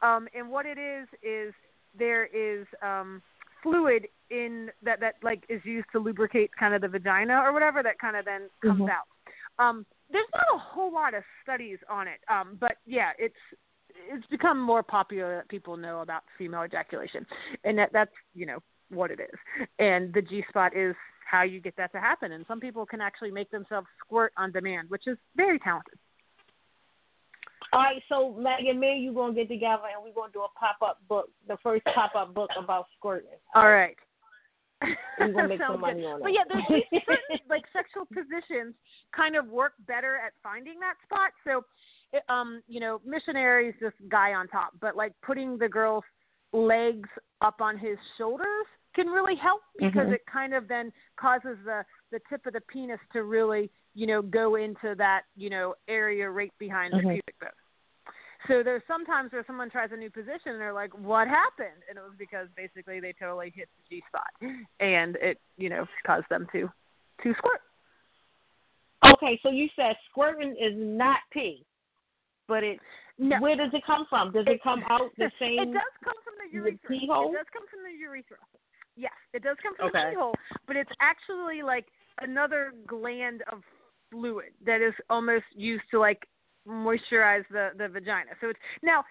Um, 0.01 0.27
and 0.35 0.49
what 0.49 0.65
it 0.65 0.77
is 0.77 1.07
is 1.23 1.53
there 1.97 2.25
is 2.25 2.67
um, 2.83 3.21
fluid 3.63 4.07
in 4.29 4.69
that 4.83 4.99
that 4.99 5.15
like 5.23 5.43
is 5.49 5.61
used 5.65 5.87
to 5.93 5.99
lubricate 5.99 6.51
kind 6.55 6.73
of 6.73 6.81
the 6.81 6.87
vagina 6.87 7.41
or 7.43 7.51
whatever 7.51 7.81
that 7.81 7.97
kind 7.99 8.15
of 8.15 8.25
then 8.25 8.49
comes 8.61 8.81
Mhm. 8.81 8.89
out. 8.89 9.07
Um, 9.57 9.85
there's 10.11 10.27
not 10.33 10.45
a 10.53 10.57
whole 10.57 10.91
lot 10.91 11.13
of 11.15 11.23
studies 11.41 11.79
on 11.89 12.07
it, 12.07 12.19
um, 12.29 12.57
but 12.59 12.77
yeah, 12.85 13.13
it's 13.17 13.39
it's 14.09 14.27
become 14.27 14.59
more 14.61 14.83
popular 14.83 15.37
that 15.37 15.47
people 15.49 15.75
know 15.75 16.01
about 16.01 16.23
female 16.37 16.63
ejaculation, 16.63 17.25
and 17.63 17.77
that 17.79 17.91
that's 17.91 18.13
you 18.35 18.45
know 18.45 18.61
what 18.89 19.09
it 19.09 19.19
is. 19.19 19.67
And 19.79 20.13
the 20.13 20.21
G 20.21 20.45
spot 20.49 20.75
is 20.75 20.95
how 21.29 21.43
you 21.43 21.59
get 21.59 21.75
that 21.77 21.91
to 21.91 21.99
happen. 21.99 22.31
And 22.31 22.45
some 22.47 22.59
people 22.59 22.85
can 22.85 23.01
actually 23.01 23.31
make 23.31 23.51
themselves 23.51 23.87
squirt 23.99 24.31
on 24.37 24.51
demand, 24.51 24.89
which 24.89 25.07
is 25.07 25.17
very 25.35 25.59
talented. 25.59 25.99
All 27.73 27.81
right, 27.81 28.01
so 28.07 28.33
Megan, 28.39 28.79
me 28.79 28.91
and 28.93 29.03
you 29.03 29.13
gonna 29.13 29.33
get 29.33 29.49
together 29.49 29.83
and 29.93 30.03
we're 30.03 30.13
gonna 30.13 30.31
do 30.31 30.41
a 30.41 30.47
pop 30.57 30.77
up 30.81 30.99
book, 31.09 31.29
the 31.47 31.57
first 31.61 31.83
pop 31.93 32.15
up 32.15 32.33
book 32.33 32.49
about 32.57 32.85
squirting. 32.97 33.29
All 33.55 33.69
right. 33.69 33.97
We're 35.19 35.33
gonna 35.33 35.49
make 35.49 35.59
some 35.67 35.81
money 35.81 36.01
good. 36.01 36.07
on 36.07 36.21
But 36.21 36.31
yeah, 36.31 36.43
there's 36.47 36.83
certain 37.05 37.39
like 37.49 37.63
sexual 37.73 38.05
positions 38.05 38.73
kind 39.13 39.35
of 39.35 39.47
work 39.47 39.73
better 39.85 40.15
at 40.15 40.31
finding 40.41 40.79
that 40.79 40.93
spot. 41.03 41.31
So, 41.43 41.65
it, 42.13 42.23
um, 42.29 42.61
you 42.69 42.79
know, 42.79 43.01
missionary 43.05 43.69
is 43.69 43.75
this 43.81 43.93
guy 44.07 44.33
on 44.33 44.47
top, 44.47 44.71
but 44.79 44.95
like 44.95 45.11
putting 45.21 45.57
the 45.57 45.67
girl's 45.67 46.05
legs 46.53 47.09
up 47.41 47.59
on 47.59 47.77
his 47.77 47.97
shoulders 48.17 48.65
can 48.97 49.07
really 49.07 49.35
help 49.35 49.61
because 49.77 50.07
Mhm. 50.07 50.13
it 50.13 50.25
kind 50.25 50.53
of 50.55 50.67
then 50.67 50.91
causes 51.17 51.57
the 51.63 51.85
the 52.09 52.19
tip 52.29 52.45
of 52.47 52.53
the 52.53 52.61
penis 52.61 52.99
to 53.13 53.23
really, 53.23 53.69
you 53.93 54.07
know, 54.07 54.21
go 54.21 54.55
into 54.55 54.95
that, 54.95 55.23
you 55.35 55.49
know, 55.49 55.75
area 55.87 56.29
right 56.29 56.53
behind 56.57 56.93
the 56.93 56.97
Mhm. 56.97 57.13
pubic 57.13 57.39
bone. 57.39 57.49
So 58.47 58.63
there's 58.63 58.85
sometimes 58.87 59.31
where 59.33 59.43
someone 59.45 59.69
tries 59.69 59.91
a 59.91 59.97
new 59.97 60.09
position 60.09 60.53
and 60.53 60.61
they're 60.61 60.73
like, 60.73 60.93
"What 60.97 61.27
happened?" 61.27 61.83
And 61.87 61.97
it 61.97 62.01
was 62.01 62.15
because 62.17 62.49
basically 62.55 62.99
they 62.99 63.13
totally 63.13 63.51
hit 63.51 63.69
the 63.77 63.83
G 63.89 64.03
spot, 64.07 64.31
and 64.79 65.15
it 65.17 65.39
you 65.57 65.69
know 65.69 65.87
caused 66.05 66.27
them 66.29 66.47
to 66.53 66.71
to 67.23 67.33
squirt. 67.35 67.61
Okay, 69.05 69.39
so 69.43 69.49
you 69.51 69.69
said 69.75 69.95
squirting 70.09 70.55
is 70.57 70.73
not 70.75 71.19
pee, 71.31 71.65
but 72.47 72.63
it. 72.63 72.79
No, 73.19 73.39
Where 73.39 73.55
does 73.55 73.73
it 73.73 73.83
come 73.85 74.05
from? 74.07 74.31
Does 74.31 74.45
it 74.47 74.61
come 74.61 74.83
out 74.89 75.11
the 75.17 75.31
same? 75.39 75.59
It 75.59 75.73
does 75.73 75.95
come 76.03 76.15
from 76.23 76.35
the 76.37 76.49
the 76.51 76.57
urethra. 76.57 76.99
hole? 77.13 77.29
It 77.31 77.37
does 77.37 77.47
come 77.51 77.67
from 77.67 77.83
the 77.83 77.97
urethra. 77.97 78.37
Yes, 78.97 79.13
it 79.33 79.43
does 79.43 79.57
come 79.61 79.75
from 79.75 79.87
the 79.87 79.89
Okay. 79.89 80.09
pee 80.09 80.15
hole, 80.15 80.33
but 80.65 80.75
it's 80.75 80.89
actually 80.99 81.61
like 81.61 81.85
another 82.21 82.73
gland 82.87 83.43
of 83.51 83.61
fluid 84.11 84.51
that 84.65 84.81
is 84.81 84.93
almost 85.09 85.45
used 85.53 85.83
to 85.91 85.99
like 85.99 86.27
moisturize 86.67 87.45
the 87.51 87.69
the 87.77 87.87
vagina. 87.87 88.31
So 88.41 88.49
it's 88.49 88.59
now 88.81 89.05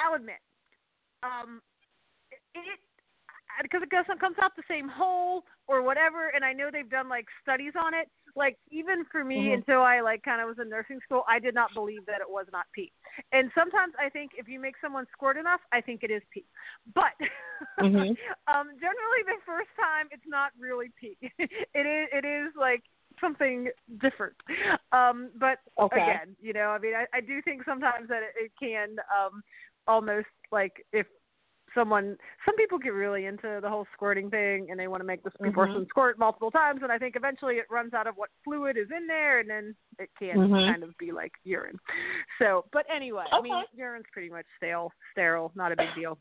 I'll 0.00 0.14
admit, 0.14 0.42
um, 1.22 1.62
it 2.54 2.80
because 3.60 3.82
it 3.82 3.90
goes 3.90 4.04
comes 4.20 4.36
out 4.40 4.52
the 4.56 4.62
same 4.68 4.88
hole 4.88 5.44
or 5.68 5.82
whatever, 5.82 6.28
and 6.28 6.44
I 6.44 6.52
know 6.52 6.70
they've 6.72 6.88
done 6.88 7.08
like 7.08 7.26
studies 7.42 7.72
on 7.78 7.94
it. 7.94 8.08
Like 8.34 8.56
even 8.70 9.04
for 9.10 9.24
me, 9.24 9.52
Mhm. 9.52 9.54
until 9.54 9.82
I 9.82 10.00
like 10.00 10.22
kind 10.22 10.40
of 10.40 10.48
was 10.48 10.58
in 10.58 10.68
nursing 10.68 11.00
school, 11.04 11.24
I 11.28 11.38
did 11.38 11.54
not 11.54 11.74
believe 11.74 12.06
that 12.06 12.20
it 12.20 12.28
was 12.28 12.46
not 12.52 12.66
pee. 12.74 12.92
And 13.32 13.50
sometimes 13.54 13.94
I 13.98 14.08
think 14.08 14.32
if 14.36 14.48
you 14.48 14.58
make 14.60 14.74
someone 14.80 15.06
squirt 15.12 15.36
enough, 15.36 15.60
I 15.72 15.80
think 15.80 16.02
it 16.02 16.10
is 16.10 16.22
pee. 16.32 16.44
But 16.94 17.12
Mhm. 17.80 18.16
um, 18.48 18.68
generally, 18.80 19.22
the 19.26 19.38
first 19.44 19.70
time 19.76 20.08
it's 20.10 20.26
not 20.26 20.52
really 20.58 20.90
pee. 20.98 21.16
it 21.20 21.86
is 21.86 22.08
it 22.12 22.24
is 22.24 22.52
like 22.58 22.82
something 23.20 23.68
different. 24.00 24.34
Um, 24.92 25.30
but 25.38 25.58
Okay. 25.78 26.02
again, 26.02 26.36
you 26.40 26.52
know, 26.52 26.68
I 26.70 26.78
mean, 26.78 26.94
I, 26.94 27.06
I 27.16 27.20
do 27.20 27.42
think 27.42 27.62
sometimes 27.64 28.08
that 28.08 28.22
it, 28.22 28.34
it 28.46 28.52
can 28.58 28.96
um, 29.14 29.42
almost 29.86 30.26
like 30.50 30.84
if 30.92 31.06
someone 31.74 32.16
some 32.44 32.56
people 32.56 32.78
get 32.78 32.92
really 32.92 33.26
into 33.26 33.58
the 33.62 33.68
whole 33.68 33.86
squirting 33.92 34.30
thing 34.30 34.70
and 34.70 34.78
they 34.78 34.88
want 34.88 35.00
to 35.00 35.06
make 35.06 35.22
this 35.22 35.32
Mhm. 35.40 35.54
person 35.54 35.86
squirt 35.88 36.18
multiple 36.18 36.50
times 36.50 36.82
and 36.82 36.92
I 36.92 36.98
think 36.98 37.16
eventually 37.16 37.56
it 37.58 37.70
runs 37.70 37.94
out 37.94 38.06
of 38.06 38.16
what 38.16 38.30
fluid 38.44 38.76
is 38.76 38.90
in 38.90 39.06
there 39.06 39.38
and 39.40 39.48
then 39.48 39.76
it 39.98 40.10
can 40.18 40.36
Mhm. 40.36 40.66
kind 40.66 40.82
of 40.82 40.96
be 40.98 41.12
like 41.12 41.32
urine. 41.44 41.78
So, 42.38 42.66
but 42.72 42.86
anyway, 42.90 43.26
I 43.32 43.40
mean 43.40 43.64
urine's 43.72 44.06
pretty 44.12 44.30
much 44.30 44.46
stale, 44.56 44.92
sterile, 45.12 45.52
not 45.54 45.72
a 45.72 45.76
big 45.76 45.94
deal. 45.94 46.18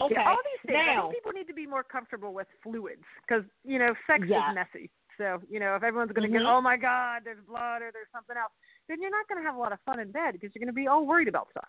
Okay. 0.00 0.14
Yeah, 0.14 0.30
all 0.30 0.36
these 0.44 0.60
things. 0.72 0.88
I 0.88 1.00
think 1.00 1.14
people 1.14 1.32
need 1.32 1.48
to 1.48 1.54
be 1.54 1.66
more 1.66 1.82
comfortable 1.82 2.32
with 2.32 2.46
fluids 2.62 3.04
because 3.26 3.44
you 3.64 3.78
know 3.78 3.94
sex 4.06 4.24
Yeah. 4.28 4.50
is 4.50 4.54
messy. 4.54 4.90
So 5.16 5.42
you 5.48 5.58
know 5.58 5.74
if 5.74 5.82
everyone's 5.82 6.12
going 6.12 6.30
to 6.30 6.38
Mhm. 6.38 6.42
get 6.42 6.48
oh 6.48 6.60
my 6.60 6.76
god 6.76 7.24
there's 7.24 7.40
blood 7.44 7.82
or 7.82 7.90
there's 7.90 8.10
something 8.12 8.36
else, 8.36 8.52
then 8.86 9.00
you're 9.02 9.10
not 9.10 9.26
going 9.26 9.42
to 9.42 9.46
have 9.46 9.56
a 9.56 9.58
lot 9.58 9.72
of 9.72 9.80
fun 9.80 9.98
in 9.98 10.12
bed 10.12 10.34
because 10.34 10.54
you're 10.54 10.60
going 10.60 10.72
to 10.72 10.72
be 10.72 10.86
all 10.86 11.04
worried 11.04 11.26
about 11.26 11.50
stuff. 11.50 11.68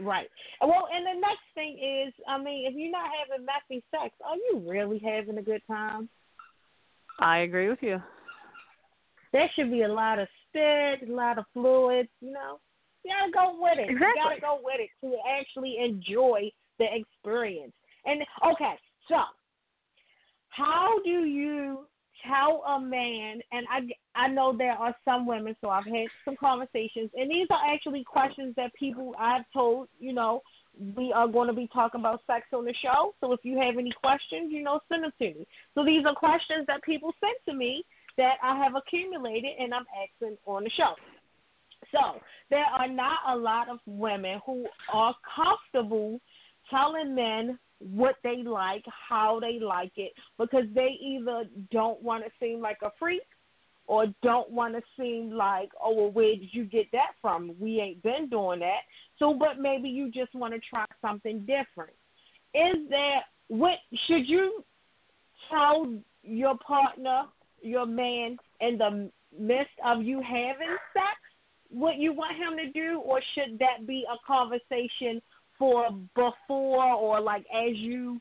Right. 0.00 0.28
Well, 0.60 0.88
and 0.94 1.06
the 1.06 1.20
next 1.20 1.44
thing 1.54 1.78
is, 1.78 2.14
I 2.28 2.38
mean, 2.38 2.66
if 2.66 2.74
you're 2.74 2.90
not 2.90 3.10
having 3.18 3.46
messy 3.46 3.82
sex, 3.90 4.14
are 4.26 4.36
you 4.36 4.62
really 4.68 4.98
having 5.04 5.38
a 5.38 5.42
good 5.42 5.62
time? 5.66 6.08
I 7.18 7.38
agree 7.38 7.68
with 7.68 7.82
you. 7.82 8.02
There 9.32 9.50
should 9.54 9.70
be 9.70 9.82
a 9.82 9.92
lot 9.92 10.18
of 10.18 10.26
spit, 10.48 11.08
a 11.08 11.12
lot 11.12 11.38
of 11.38 11.44
fluids, 11.52 12.08
you 12.20 12.32
know. 12.32 12.58
You 13.04 13.12
gotta 13.12 13.32
go 13.32 13.58
with 13.60 13.78
it. 13.78 13.90
You 13.90 13.98
gotta 13.98 14.40
go 14.40 14.58
with 14.62 14.80
it 14.80 14.90
to 15.02 15.16
actually 15.38 15.76
enjoy 15.82 16.50
the 16.78 16.86
experience. 16.92 17.72
And 18.04 18.22
okay, 18.52 18.74
so 19.08 19.16
how 20.48 20.98
do 21.04 21.24
you 21.24 21.86
tell 22.26 22.62
a 22.66 22.80
man, 22.80 23.40
and 23.52 23.66
I 23.70 23.80
I 24.14 24.28
know 24.28 24.54
there 24.56 24.72
are 24.72 24.94
some 25.04 25.26
women, 25.26 25.56
so 25.60 25.70
I've 25.70 25.84
had 25.84 26.06
some 26.24 26.36
conversations, 26.36 27.10
and 27.14 27.30
these 27.30 27.46
are 27.50 27.72
actually 27.72 28.04
questions 28.04 28.54
that 28.56 28.74
people 28.74 29.14
I've 29.18 29.44
told, 29.52 29.88
you 29.98 30.12
know, 30.12 30.42
we 30.96 31.12
are 31.12 31.28
going 31.28 31.48
to 31.48 31.54
be 31.54 31.68
talking 31.72 32.00
about 32.00 32.22
sex 32.26 32.46
on 32.52 32.64
the 32.64 32.74
show. 32.82 33.14
So 33.20 33.32
if 33.32 33.40
you 33.42 33.58
have 33.58 33.76
any 33.78 33.92
questions, 33.92 34.52
you 34.52 34.62
know, 34.62 34.80
send 34.88 35.04
them 35.04 35.12
to 35.18 35.24
me. 35.24 35.46
So 35.74 35.84
these 35.84 36.04
are 36.06 36.14
questions 36.14 36.64
that 36.68 36.82
people 36.82 37.12
sent 37.20 37.36
to 37.48 37.54
me 37.54 37.84
that 38.16 38.36
I 38.42 38.56
have 38.56 38.74
accumulated 38.74 39.50
and 39.58 39.74
I'm 39.74 39.86
asking 40.02 40.36
on 40.46 40.64
the 40.64 40.70
show. 40.70 40.94
So 41.92 42.20
there 42.50 42.64
are 42.64 42.88
not 42.88 43.18
a 43.28 43.36
lot 43.36 43.68
of 43.68 43.78
women 43.86 44.40
who 44.46 44.64
are 44.92 45.14
comfortable 45.34 46.20
telling 46.70 47.14
men 47.14 47.58
what 47.80 48.16
they 48.22 48.42
like, 48.42 48.84
how 49.08 49.40
they 49.40 49.58
like 49.58 49.92
it, 49.96 50.12
because 50.38 50.64
they 50.74 50.96
either 51.00 51.44
don't 51.72 52.02
want 52.02 52.24
to 52.24 52.30
seem 52.38 52.60
like 52.60 52.78
a 52.82 52.90
freak 52.98 53.22
or 53.86 54.06
don't 54.22 54.50
want 54.50 54.74
to 54.74 54.82
seem 54.98 55.32
like, 55.32 55.70
oh, 55.82 55.94
well, 55.94 56.10
where 56.12 56.36
did 56.36 56.52
you 56.52 56.64
get 56.64 56.86
that 56.92 57.12
from? 57.20 57.54
We 57.58 57.80
ain't 57.80 58.02
been 58.02 58.28
doing 58.28 58.60
that. 58.60 58.82
So, 59.18 59.34
but 59.34 59.58
maybe 59.58 59.88
you 59.88 60.12
just 60.12 60.34
want 60.34 60.54
to 60.54 60.60
try 60.60 60.84
something 61.02 61.40
different. 61.40 61.94
Is 62.54 62.88
there, 62.88 63.22
what, 63.48 63.78
should 64.06 64.28
you 64.28 64.64
tell 65.50 65.92
your 66.22 66.56
partner, 66.58 67.24
your 67.62 67.86
man, 67.86 68.36
in 68.60 68.78
the 68.78 69.10
midst 69.36 69.72
of 69.84 70.02
you 70.02 70.20
having 70.20 70.76
sex, 70.92 71.16
what 71.68 71.96
you 71.96 72.12
want 72.12 72.36
him 72.36 72.56
to 72.58 72.70
do, 72.72 73.00
or 73.00 73.20
should 73.34 73.58
that 73.58 73.86
be 73.86 74.04
a 74.08 74.16
conversation 74.26 75.20
for 75.60 75.90
before 76.16 76.94
or 76.94 77.20
like 77.20 77.44
as 77.54 77.76
you 77.76 78.18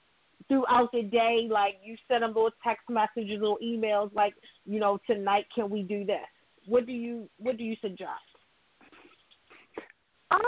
throughout 0.49 0.91
the 0.91 1.03
day, 1.03 1.47
like 1.49 1.75
you 1.81 1.95
send 2.07 2.23
them 2.23 2.33
little 2.33 2.51
text 2.63 2.83
messages 2.89 3.41
or 3.41 3.57
emails, 3.63 4.13
like 4.13 4.33
you 4.65 4.79
know 4.79 4.99
tonight 5.07 5.45
can 5.55 5.69
we 5.69 5.81
do 5.81 6.05
this? 6.05 6.17
What 6.67 6.85
do 6.85 6.91
you 6.91 7.29
What 7.37 7.57
do 7.57 7.63
you 7.63 7.75
suggest? 7.81 8.29
Um. 10.29 10.41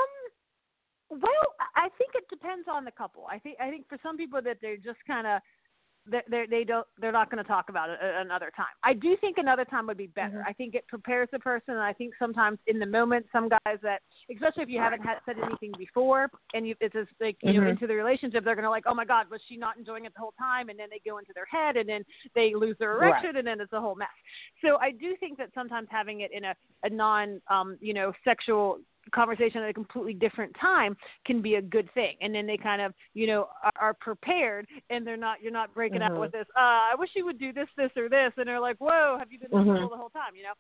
Well, 1.10 1.48
I 1.76 1.90
think 1.98 2.12
it 2.16 2.24
depends 2.30 2.68
on 2.72 2.86
the 2.86 2.92
couple. 2.92 3.26
I 3.30 3.40
think 3.40 3.58
I 3.60 3.70
think 3.70 3.88
for 3.88 3.98
some 4.04 4.18
people 4.18 4.42
that 4.44 4.58
they're 4.62 4.78
just 4.78 5.00
kind 5.08 5.26
of 5.26 5.42
they 6.08 6.46
they 6.50 6.64
don't 6.64 6.88
they're 7.00 7.12
not 7.12 7.30
going 7.30 7.44
to 7.44 7.48
talk 7.48 7.70
about 7.70 7.90
it 7.90 8.00
another 8.02 8.52
time. 8.56 8.66
I 8.84 8.94
do 8.94 9.16
think 9.22 9.38
another 9.38 9.66
time 9.66 9.86
would 9.88 9.98
be 9.98 10.08
better. 10.08 10.40
Mm-hmm. 10.40 10.48
I 10.50 10.54
think 10.54 10.74
it 10.76 10.88
prepares 10.88 11.30
the 11.32 11.40
person, 11.40 11.76
and 11.76 11.80
I 11.84 11.94
think 11.94 12.14
sometimes 12.18 12.58
in 12.68 12.80
the 12.80 12.86
moment, 12.86 13.28
some 13.32 13.50
guys 13.50 13.78
that, 13.84 14.02
especially 14.32 14.64
if 14.64 14.70
you 14.70 14.80
haven't 14.80 15.04
had 15.04 15.18
said 15.26 15.36
anything 15.44 15.72
before, 15.78 16.30
and 16.54 16.68
you 16.68 16.76
it's 16.82 16.94
just 16.94 17.10
like 17.20 17.38
you 17.42 17.54
Mm-hmm. 17.54 17.64
know 17.64 17.70
into 17.70 17.88
the 17.88 17.94
relationship, 17.96 18.44
they're 18.44 18.56
going 18.56 18.64
to 18.64 18.70
like, 18.70 18.86
oh 18.88 18.96
my 18.96 19.06
god, 19.06 19.30
was 19.30 19.42
she 19.48 19.58
not 19.58 19.78
enjoying 19.78 20.06
it 20.06 20.14
the 20.14 20.20
whole 20.20 20.34
time? 20.40 20.70
And 20.70 20.80
then 20.80 20.88
they 20.90 21.02
go 21.08 21.20
into 21.20 21.32
their 21.36 21.46
head, 21.46 21.78
and 21.78 21.88
then 21.88 22.04
they 22.36 22.54
lose 22.56 22.76
their 22.80 22.98
Right. 22.98 23.10
erection, 23.10 23.38
and 23.38 23.46
then 23.46 23.62
it's 23.62 23.74
a 23.74 23.80
whole 23.82 23.96
mess. 23.96 24.08
So 24.64 24.78
I 24.78 24.92
do 24.92 25.16
think 25.20 25.38
that 25.38 25.50
sometimes 25.54 25.88
having 25.92 26.22
it 26.22 26.32
in 26.34 26.46
a 26.46 26.56
a 26.84 26.90
non 26.90 27.40
um 27.50 27.78
you 27.80 27.94
know 27.94 28.12
sexual 28.24 28.80
conversation 29.14 29.62
at 29.62 29.70
a 29.70 29.74
completely 29.74 30.14
different 30.14 30.56
time 30.60 30.96
can 31.26 31.42
be 31.42 31.56
a 31.56 31.62
good 31.62 31.90
thing 31.94 32.16
and 32.22 32.34
then 32.34 32.46
they 32.48 32.58
kind 32.58 32.82
of 32.82 32.94
you 33.14 33.28
know 33.28 33.48
are, 33.64 33.72
are 33.80 33.94
prepared 33.94 34.68
and 34.90 35.06
they're 35.06 35.18
not 35.18 35.42
you're 35.42 35.52
not 35.52 35.74
breaking 35.74 36.02
Mhm. 36.02 36.12
out 36.12 36.20
with 36.20 36.32
this 36.32 36.46
uh 36.56 36.92
i 36.92 36.96
wish 36.98 37.10
you 37.16 37.26
would 37.26 37.40
do 37.40 37.52
this 37.54 37.68
this 37.78 37.92
or 37.96 38.10
this 38.10 38.32
and 38.38 38.48
they're 38.48 38.60
like 38.60 38.78
whoa 38.78 39.18
have 39.20 39.32
you 39.32 39.40
been 39.40 39.52
Mhm. 39.52 39.66
miserable 39.66 39.90
the 39.90 39.98
whole 39.98 40.10
time 40.10 40.34
you 40.36 40.44
know 40.44 40.54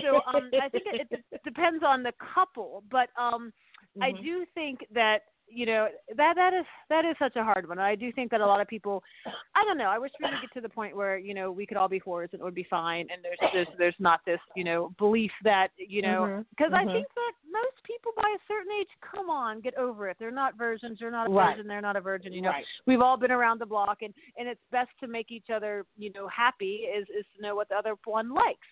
so 0.00 0.20
um 0.26 0.50
i 0.60 0.68
think 0.68 0.84
it, 0.86 1.06
it 1.10 1.24
depends 1.44 1.82
on 1.86 2.02
the 2.02 2.12
couple 2.34 2.82
but 2.90 3.08
um 3.18 3.52
I 4.02 4.12
Mhm. 4.12 4.22
do 4.22 4.46
think 4.54 4.86
that 4.92 5.22
you 5.52 5.66
know 5.66 5.88
that 6.16 6.34
that 6.36 6.54
is 6.54 6.64
that 6.88 7.04
is 7.04 7.16
such 7.18 7.36
a 7.36 7.44
hard 7.44 7.68
one. 7.68 7.78
I 7.78 7.94
do 7.94 8.12
think 8.12 8.30
that 8.30 8.40
a 8.40 8.46
lot 8.46 8.60
of 8.60 8.68
people, 8.68 9.02
I 9.54 9.64
don't 9.64 9.78
know. 9.78 9.90
I 9.90 9.98
wish 9.98 10.10
we 10.20 10.26
could 10.28 10.40
get 10.40 10.52
to 10.54 10.60
the 10.60 10.68
point 10.68 10.96
where 10.96 11.18
you 11.18 11.34
know 11.34 11.50
we 11.50 11.66
could 11.66 11.76
all 11.76 11.88
be 11.88 12.00
whores 12.00 12.28
and 12.32 12.40
it 12.40 12.44
would 12.44 12.54
be 12.54 12.66
fine, 12.68 13.06
and 13.12 13.22
there's 13.22 13.38
there's 13.52 13.68
there's 13.78 13.94
not 13.98 14.20
this 14.24 14.40
you 14.54 14.64
know 14.64 14.92
belief 14.98 15.32
that 15.44 15.68
you 15.76 16.02
know 16.02 16.44
because 16.50 16.72
Mhm. 16.72 16.88
I 16.88 16.92
think 16.92 17.06
that 17.14 17.32
most 17.50 17.82
people 17.84 18.12
by 18.16 18.28
a 18.28 18.38
certain 18.46 18.70
age, 18.80 18.88
come 19.00 19.28
on, 19.30 19.60
get 19.60 19.74
over 19.76 20.08
it. 20.08 20.16
They're 20.18 20.30
not 20.30 20.54
virgins. 20.54 21.00
You're 21.00 21.10
not 21.10 21.26
a 21.26 21.30
Right. 21.30 21.50
virgin. 21.56 21.66
They're 21.66 21.80
not 21.80 21.96
a 21.96 22.00
virgin. 22.00 22.32
You 22.32 22.42
know, 22.42 22.50
Right. 22.50 22.66
we've 22.86 23.00
all 23.00 23.16
been 23.16 23.32
around 23.32 23.58
the 23.60 23.66
block, 23.66 24.02
and 24.02 24.14
and 24.36 24.48
it's 24.48 24.62
best 24.70 24.90
to 25.00 25.06
make 25.06 25.30
each 25.30 25.50
other 25.50 25.84
you 25.96 26.10
know 26.12 26.28
happy 26.28 26.86
is 26.86 27.08
is 27.10 27.26
to 27.36 27.42
know 27.42 27.54
what 27.54 27.68
the 27.68 27.76
other 27.76 27.94
one 28.04 28.30
likes. 28.30 28.66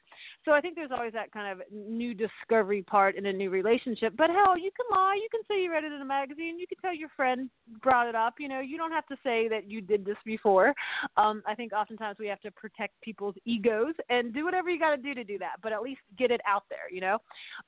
So 0.44 0.52
I 0.52 0.60
think 0.60 0.76
there's 0.76 0.90
always 0.92 1.12
that 1.12 1.32
kind 1.32 1.52
of 1.52 1.66
new 1.72 2.14
discovery 2.14 2.82
part 2.82 3.16
in 3.16 3.26
a 3.26 3.32
new 3.32 3.50
relationship. 3.50 4.14
But 4.16 4.30
hell, 4.30 4.56
you 4.56 4.70
can 4.76 4.86
lie. 4.90 5.18
You 5.20 5.28
can 5.30 5.40
say 5.48 5.62
you 5.62 5.70
read 5.70 5.84
it 5.84 5.92
in 5.92 6.00
a 6.00 6.04
magazine. 6.04 6.58
You 6.58 6.66
can 6.66 6.78
tell 6.78 6.94
your 6.94 7.10
friend 7.16 7.50
brought 7.82 8.08
it 8.08 8.14
up. 8.14 8.34
You 8.38 8.48
know, 8.48 8.60
you 8.60 8.76
don't 8.76 8.92
have 8.92 9.06
to 9.06 9.16
say 9.22 9.48
that 9.48 9.68
you 9.68 9.80
did 9.80 10.04
this 10.04 10.16
before. 10.24 10.74
Um, 11.16 11.42
I 11.46 11.54
think 11.54 11.72
oftentimes 11.72 12.18
we 12.18 12.26
have 12.28 12.40
to 12.40 12.50
protect 12.50 13.00
people's 13.02 13.34
egos 13.44 13.94
and 14.08 14.32
do 14.32 14.44
whatever 14.44 14.70
you 14.70 14.78
got 14.78 14.96
to 14.96 15.02
do 15.02 15.14
to 15.14 15.24
do 15.24 15.38
that. 15.38 15.56
But 15.62 15.72
at 15.72 15.82
least 15.82 16.00
get 16.18 16.30
it 16.30 16.40
out 16.46 16.64
there. 16.70 16.90
You 16.90 17.00
know, 17.00 17.18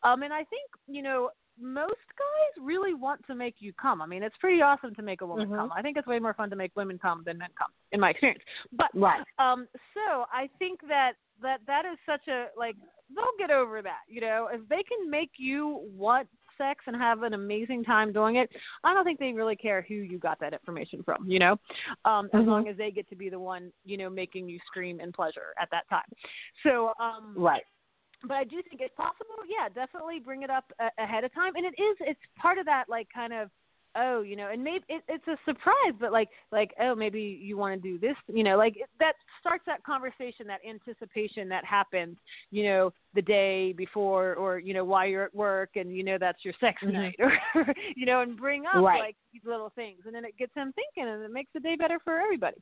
um, 0.03 0.22
and 0.22 0.32
I 0.32 0.44
think 0.44 0.70
you 0.86 1.03
know 1.03 1.30
most 1.61 1.94
guys 2.18 2.64
really 2.64 2.94
want 2.94 3.24
to 3.26 3.34
make 3.34 3.56
you 3.58 3.72
come. 3.74 4.00
I 4.00 4.06
mean, 4.06 4.22
it's 4.22 4.36
pretty 4.38 4.62
awesome 4.62 4.94
to 4.94 5.02
make 5.02 5.20
a 5.20 5.26
woman 5.26 5.48
Mhm. 5.48 5.56
come. 5.56 5.72
I 5.72 5.82
think 5.82 5.96
it's 5.96 6.06
way 6.06 6.18
more 6.18 6.34
fun 6.34 6.50
to 6.50 6.56
make 6.56 6.74
women 6.74 6.98
come 6.98 7.22
than 7.24 7.38
men 7.38 7.50
come, 7.56 7.70
in 7.92 8.00
my 8.00 8.11
experience. 8.11 8.42
But 8.72 8.90
Right. 8.94 9.24
um, 9.38 9.68
so 9.94 10.26
I 10.32 10.48
think 10.58 10.80
that 10.88 11.14
that 11.40 11.64
that 11.66 11.86
is 11.86 11.98
such 12.04 12.28
a 12.28 12.48
like 12.56 12.76
they'll 13.14 13.36
get 13.38 13.50
over 13.50 13.82
that. 13.82 14.00
You 14.08 14.20
know, 14.20 14.48
if 14.52 14.66
they 14.68 14.82
can 14.82 15.11
make 15.11 15.32
you 15.38 15.88
want 15.96 16.28
sex 16.58 16.84
and 16.86 16.94
have 16.94 17.22
an 17.22 17.32
amazing 17.32 17.82
time 17.82 18.12
doing 18.12 18.36
it, 18.36 18.50
I 18.84 18.92
don't 18.92 19.04
think 19.04 19.18
they 19.18 19.32
really 19.32 19.56
care 19.56 19.80
who 19.80 19.94
you 19.94 20.18
got 20.18 20.38
that 20.40 20.52
information 20.52 21.02
from. 21.02 21.28
You 21.28 21.38
know, 21.38 21.61
um, 22.04 22.26
as 22.34 22.42
Mhm. 22.42 22.46
long 22.46 22.68
as 22.68 22.76
they 22.76 22.90
get 22.90 23.08
to 23.08 23.16
be 23.16 23.30
the 23.30 23.38
one 23.38 23.72
you 23.84 23.96
know 23.96 24.11
making 24.11 24.48
you 24.48 24.58
scream 24.66 25.00
in 25.00 25.12
pleasure 25.12 25.54
at 25.58 25.70
that 25.70 25.88
time. 25.88 26.04
So 26.62 26.92
um, 26.98 27.34
Right. 27.36 27.64
But 28.25 28.37
I 28.37 28.45
do 28.45 28.62
think 28.68 28.81
it's 28.81 28.95
possible. 28.97 29.37
Yeah, 29.49 29.68
definitely 29.68 30.21
bring 30.21 30.43
it 30.43 30.51
up 30.51 30.73
a- 30.79 31.03
ahead 31.03 31.25
of 31.25 31.33
time, 31.35 31.55
and 31.57 31.64
it 31.66 31.75
is. 31.81 31.97
It's 32.01 32.21
part 32.39 32.59
of 32.59 32.66
that, 32.66 32.89
like 32.89 33.09
kind 33.12 33.33
of. 33.33 33.51
Oh, 33.97 34.22
you 34.22 34.36
know, 34.36 34.51
and 34.53 34.62
maybe 34.62 34.84
it, 34.88 35.03
it's 35.09 35.26
a 35.26 35.36
surprise, 35.45 35.95
but 35.99 36.12
like, 36.12 36.28
like, 36.53 36.70
oh, 36.80 36.95
maybe 36.95 37.20
you 37.20 37.57
want 37.57 37.82
to 37.82 37.88
do 37.88 37.99
this, 37.99 38.14
you 38.32 38.45
know, 38.45 38.57
like 38.57 38.76
it, 38.76 38.88
that 39.01 39.14
starts 39.41 39.64
that 39.66 39.82
conversation, 39.82 40.47
that 40.47 40.61
anticipation 40.68 41.49
that 41.49 41.64
happens, 41.64 42.16
you 42.53 42.64
know, 42.64 42.93
the 43.14 43.22
day 43.22 43.72
before, 43.72 44.34
or 44.34 44.61
you 44.61 44.74
know, 44.74 44.84
while 44.84 45.07
you're 45.09 45.24
at 45.24 45.34
work, 45.34 45.70
and 45.74 45.93
you 45.97 46.05
know 46.05 46.18
that's 46.18 46.45
your 46.45 46.55
sex 46.61 46.80
Mhm. 46.84 46.93
night, 46.93 47.16
or 47.20 47.32
you 47.97 48.07
know, 48.07 48.20
and 48.20 48.36
bring 48.36 48.64
up 48.66 48.80
Right. 48.82 49.01
like 49.01 49.16
these 49.32 49.43
little 49.45 49.70
things, 49.70 50.03
and 50.07 50.14
then 50.14 50.24
it 50.24 50.36
gets 50.38 50.55
them 50.55 50.72
thinking, 50.74 51.11
and 51.12 51.24
it 51.24 51.32
makes 51.32 51.51
the 51.53 51.59
day 51.61 51.74
better 51.74 51.99
for 52.05 52.20
everybody. 52.20 52.57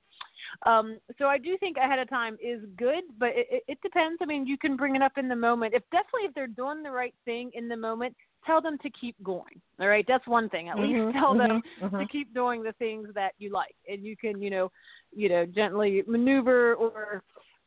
Um, 0.65 0.99
so 1.19 1.27
I 1.27 1.37
do 1.37 1.59
think 1.59 1.77
ahead 1.77 1.99
of 1.99 2.09
time 2.09 2.39
is 2.43 2.63
good, 2.79 3.05
but 3.19 3.31
it, 3.31 3.47
it, 3.51 3.63
it 3.69 3.79
depends. 3.83 4.19
I 4.23 4.25
mean, 4.25 4.47
you 4.47 4.57
can 4.57 4.77
bring 4.77 4.97
it 4.97 5.03
up 5.03 5.19
in 5.19 5.29
the 5.29 5.37
moment. 5.37 5.75
If 5.75 5.83
definitely 5.91 6.23
if 6.29 6.35
they're 6.35 6.47
doing 6.47 6.83
the 6.83 6.91
right 6.91 7.15
thing 7.27 7.51
in 7.55 7.69
the 7.69 7.77
moment, 7.77 8.17
tell 8.47 8.61
them 8.61 8.79
to 8.79 8.91
keep 8.91 9.17
going. 9.23 9.61
All 9.81 9.89
right, 9.89 10.05
that's 10.09 10.27
one 10.27 10.49
thing. 10.49 10.69
At 10.69 10.77
Mhm, 10.77 10.83
least 10.83 11.19
tell 11.19 11.35
them 11.35 11.63
mhm, 11.81 11.91
mhm. 11.91 11.99
to 11.99 12.07
keep 12.07 12.33
doing 12.35 12.63
the 12.63 12.73
things 12.73 13.09
that 13.15 13.33
you 13.39 13.51
like, 13.51 13.75
and 13.89 14.05
you 14.05 14.17
can, 14.17 14.41
you 14.43 14.51
know, 14.51 14.71
you 15.15 15.29
know, 15.29 15.47
gently 15.47 16.03
maneuver 16.07 16.75
or, 16.75 17.23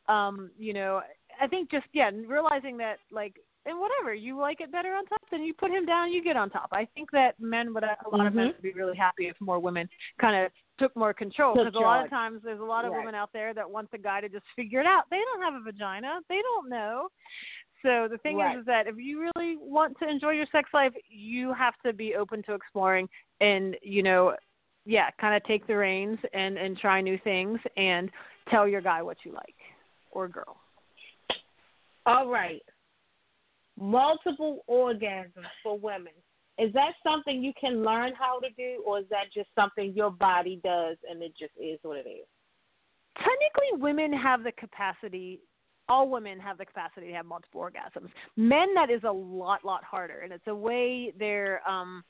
um, 0.08 0.50
you 0.58 0.72
know, 0.72 1.02
I 1.40 1.46
think 1.46 1.70
just 1.70 1.86
yeah, 1.92 2.10
realizing 2.26 2.76
that 2.78 2.98
like. 3.10 3.36
And 3.64 3.78
whatever 3.78 4.12
you 4.12 4.36
like 4.36 4.60
it 4.60 4.72
better 4.72 4.88
on 4.88 5.06
top, 5.06 5.22
then 5.30 5.44
you 5.44 5.54
put 5.54 5.70
him 5.70 5.86
down. 5.86 6.10
You 6.10 6.20
get 6.20 6.36
on 6.36 6.50
top. 6.50 6.70
I 6.72 6.84
think 6.96 7.12
that 7.12 7.38
men 7.38 7.72
would 7.72 7.84
a 7.84 7.96
lot 8.10 8.26
of 8.26 8.34
men 8.34 8.46
Mhm. 8.46 8.54
would 8.54 8.62
be 8.62 8.72
really 8.72 8.96
happy 8.96 9.28
if 9.28 9.40
more 9.40 9.60
women 9.60 9.88
kind 10.20 10.44
of 10.44 10.50
took 10.78 10.96
more 10.96 11.14
control 11.14 11.54
because 11.54 11.76
a 11.76 11.78
lot 11.78 12.02
of 12.04 12.10
times 12.10 12.42
there's 12.42 12.58
a 12.58 12.64
lot 12.64 12.84
of 12.84 12.90
Right. 12.90 12.98
women 12.98 13.14
out 13.14 13.32
there 13.32 13.54
that 13.54 13.70
want 13.70 13.88
the 13.92 13.98
guy 13.98 14.20
to 14.20 14.28
just 14.28 14.44
figure 14.56 14.80
it 14.80 14.86
out. 14.86 15.04
They 15.10 15.20
don't 15.32 15.42
have 15.42 15.54
a 15.54 15.60
vagina. 15.60 16.18
They 16.28 16.40
don't 16.42 16.68
know. 16.68 17.08
So 17.82 18.08
the 18.08 18.18
thing 18.18 18.38
Right. 18.38 18.56
is, 18.56 18.60
is 18.60 18.66
that 18.66 18.86
if 18.86 18.96
you 18.96 19.30
really 19.36 19.56
want 19.56 19.98
to 19.98 20.08
enjoy 20.08 20.30
your 20.30 20.46
sex 20.52 20.70
life, 20.72 20.92
you 21.08 21.52
have 21.52 21.74
to 21.84 21.92
be 21.92 22.14
open 22.14 22.42
to 22.44 22.54
exploring 22.54 23.08
and 23.40 23.76
you 23.82 24.02
know, 24.02 24.36
yeah, 24.84 25.10
kind 25.20 25.36
of 25.36 25.44
take 25.44 25.66
the 25.66 25.76
reins 25.76 26.18
and 26.32 26.56
and 26.56 26.78
try 26.78 27.00
new 27.00 27.18
things 27.18 27.58
and 27.76 28.10
tell 28.48 28.66
your 28.66 28.80
guy 28.80 29.02
what 29.02 29.18
you 29.24 29.32
like 29.32 29.56
or 30.10 30.28
girl. 30.28 30.56
All 32.06 32.28
right. 32.28 32.62
Multiple 33.78 34.64
orgasms 34.68 35.46
for 35.62 35.78
women. 35.78 36.12
Is 36.58 36.72
that 36.74 36.92
something 37.02 37.42
you 37.42 37.52
can 37.58 37.82
learn 37.82 38.12
how 38.16 38.38
to 38.40 38.50
do, 38.50 38.82
or 38.86 38.98
is 38.98 39.06
that 39.10 39.32
just 39.34 39.48
something 39.54 39.92
your 39.94 40.10
body 40.10 40.60
does 40.62 40.98
and 41.08 41.22
it 41.22 41.32
just 41.38 41.52
is 41.58 41.78
what 41.82 41.96
it 41.98 42.08
is? 42.08 42.26
technically 43.16 43.80
women 43.82 44.12
have 44.12 44.42
the 44.42 44.52
capacity 44.52 45.40
all 45.88 46.08
women 46.08 46.38
have 46.40 46.58
the 46.58 46.64
capacity 46.66 47.08
to 47.08 47.12
have 47.12 47.26
multiple 47.26 47.60
orgasms. 47.60 48.08
Men 48.36 48.74
that 48.74 48.90
is 48.90 49.02
a 49.04 49.12
lot 49.12 49.64
lot 49.64 49.84
harder 49.84 50.20
and 50.20 50.32
it's 50.32 50.46
a 50.46 50.54
way 50.54 51.12
they're 51.18 51.60
um 51.68 52.02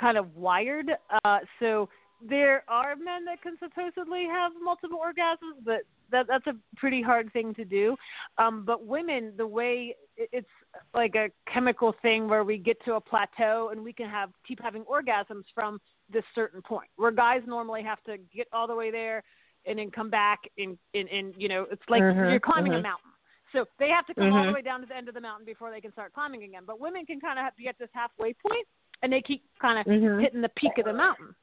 kind 0.00 0.16
of 0.16 0.34
wired. 0.36 0.90
Uh 1.24 1.38
so 1.60 1.88
there 2.20 2.64
are 2.68 2.96
men 2.96 3.24
that 3.24 3.40
can 3.42 3.56
supposedly 3.58 4.24
have 4.26 4.52
multiple 4.62 4.98
orgasms 4.98 5.62
but 5.64 5.82
that 6.10 6.26
that's 6.26 6.46
a 6.46 6.54
pretty 6.76 7.02
hard 7.02 7.32
thing 7.32 7.54
to 7.54 7.64
do. 7.64 7.96
Um 8.38 8.64
but 8.64 8.84
women 8.86 9.32
the 9.36 9.46
way 9.46 9.94
it- 10.16 10.30
it's 10.32 10.48
like 10.94 11.14
a 11.14 11.30
chemical 11.52 11.94
thing 12.02 12.28
where 12.28 12.44
we 12.44 12.58
get 12.58 12.82
to 12.84 12.94
a 12.94 13.00
plateau 13.00 13.68
and 13.70 13.82
we 13.84 13.92
can 13.92 14.08
have 14.08 14.30
keep 14.46 14.60
having 14.60 14.82
orgasms 14.84 15.44
from 15.54 15.80
this 16.10 16.24
certain 16.34 16.62
point 16.62 16.88
where 16.96 17.10
guys 17.10 17.42
normally 17.46 17.82
have 17.82 18.02
to 18.04 18.16
get 18.34 18.48
all 18.52 18.66
the 18.66 18.74
way 18.74 18.90
there 18.90 19.22
and 19.66 19.78
then 19.78 19.90
come 19.90 20.08
back 20.10 20.40
and 20.56 20.78
and, 20.94 21.08
and 21.10 21.34
you 21.36 21.48
know 21.48 21.66
it's 21.70 21.82
like 21.88 22.02
Mhm, 22.02 22.30
you're 22.30 22.40
climbing 22.40 22.74
a 22.74 22.78
mhm. 22.78 22.82
mountain 22.84 23.10
So 23.52 23.64
they 23.78 23.88
have 23.88 24.06
to 24.06 24.14
come 24.14 24.32
all 24.32 24.44
the 24.44 24.50
Mhm. 24.50 24.54
way 24.54 24.62
down 24.62 24.80
to 24.80 24.86
the 24.86 24.96
end 24.96 25.08
of 25.08 25.14
the 25.14 25.20
mountain 25.20 25.46
before 25.46 25.70
they 25.70 25.80
can 25.80 25.92
start 25.92 26.12
climbing 26.12 26.42
again. 26.42 26.64
But 26.66 26.80
women 26.80 27.06
can 27.06 27.20
kind 27.20 27.38
of 27.38 27.56
get 27.56 27.78
this 27.78 27.90
halfway 27.92 28.34
point, 28.34 28.66
and 29.02 29.12
they 29.12 29.22
keep 29.22 29.44
kind 29.58 29.78
of 29.78 29.86
Mhm. 29.86 30.20
hitting 30.20 30.40
the 30.40 30.50
peak 30.50 30.76
of 30.78 30.84
the 30.84 30.92
mountain. 30.92 31.34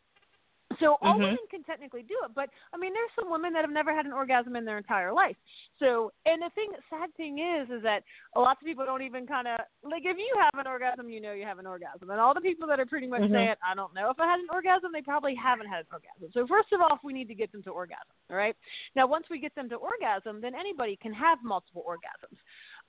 So 0.80 0.98
all 1.02 1.16
Mhm. 1.16 1.24
women 1.24 1.48
can 1.50 1.64
technically 1.64 2.04
do 2.04 2.18
it, 2.24 2.34
but 2.34 2.50
I 2.74 2.78
mean, 2.78 2.94
there's 2.94 3.12
some 3.16 3.30
women 3.30 3.54
that 3.54 3.62
have 3.62 3.72
never 3.72 3.94
had 3.94 4.06
an 4.06 4.14
orgasm 4.14 4.56
in 4.56 4.66
their 4.66 4.78
entire 4.78 5.12
life. 5.12 5.38
So, 5.78 6.12
and 6.26 6.42
the 6.42 6.50
thing, 6.52 6.72
sad 6.90 7.14
thing 7.16 7.40
is, 7.40 7.70
is 7.70 7.82
that 7.84 8.04
a 8.36 8.40
lot 8.40 8.58
of 8.58 8.66
people 8.66 8.86
don't 8.86 9.02
even 9.02 9.28
kind 9.28 9.48
of 9.48 9.60
like 9.84 10.04
if 10.06 10.18
you 10.18 10.36
have 10.38 10.60
an 10.60 10.68
orgasm, 10.68 11.10
you 11.10 11.22
know 11.22 11.34
you 11.34 11.46
have 11.46 11.60
an 11.60 11.68
orgasm, 11.68 12.10
and 12.10 12.20
all 12.20 12.34
the 12.34 12.42
people 12.42 12.68
that 12.68 12.80
are 12.80 12.86
pretty 12.86 13.08
much 13.08 13.24
Mhm. 13.24 13.32
saying, 13.32 13.56
I 13.64 13.76
don't 13.76 13.94
know 13.94 14.10
if 14.10 14.20
I 14.20 14.28
had 14.28 14.40
an 14.40 14.50
orgasm, 14.52 14.92
they 14.92 15.02
probably 15.02 15.36
haven't 15.36 15.68
had 15.68 15.82
an 15.82 15.88
orgasm. 15.92 16.32
So 16.32 16.48
first 16.48 16.72
of 16.72 16.82
all, 16.82 17.00
we 17.04 17.14
need 17.14 17.28
to 17.28 17.36
get 17.36 17.52
them 17.52 17.64
to 17.64 17.72
orgasm. 17.72 18.16
All 18.30 18.38
right. 18.38 18.56
Now, 18.96 19.08
once 19.08 19.30
we 19.30 19.40
get 19.40 19.54
them 19.56 19.70
to 19.70 19.76
orgasm, 19.76 20.42
then 20.42 20.56
anybody 20.56 20.96
can 20.96 21.14
have 21.14 21.44
multiple 21.44 21.84
orgasms. 21.88 22.38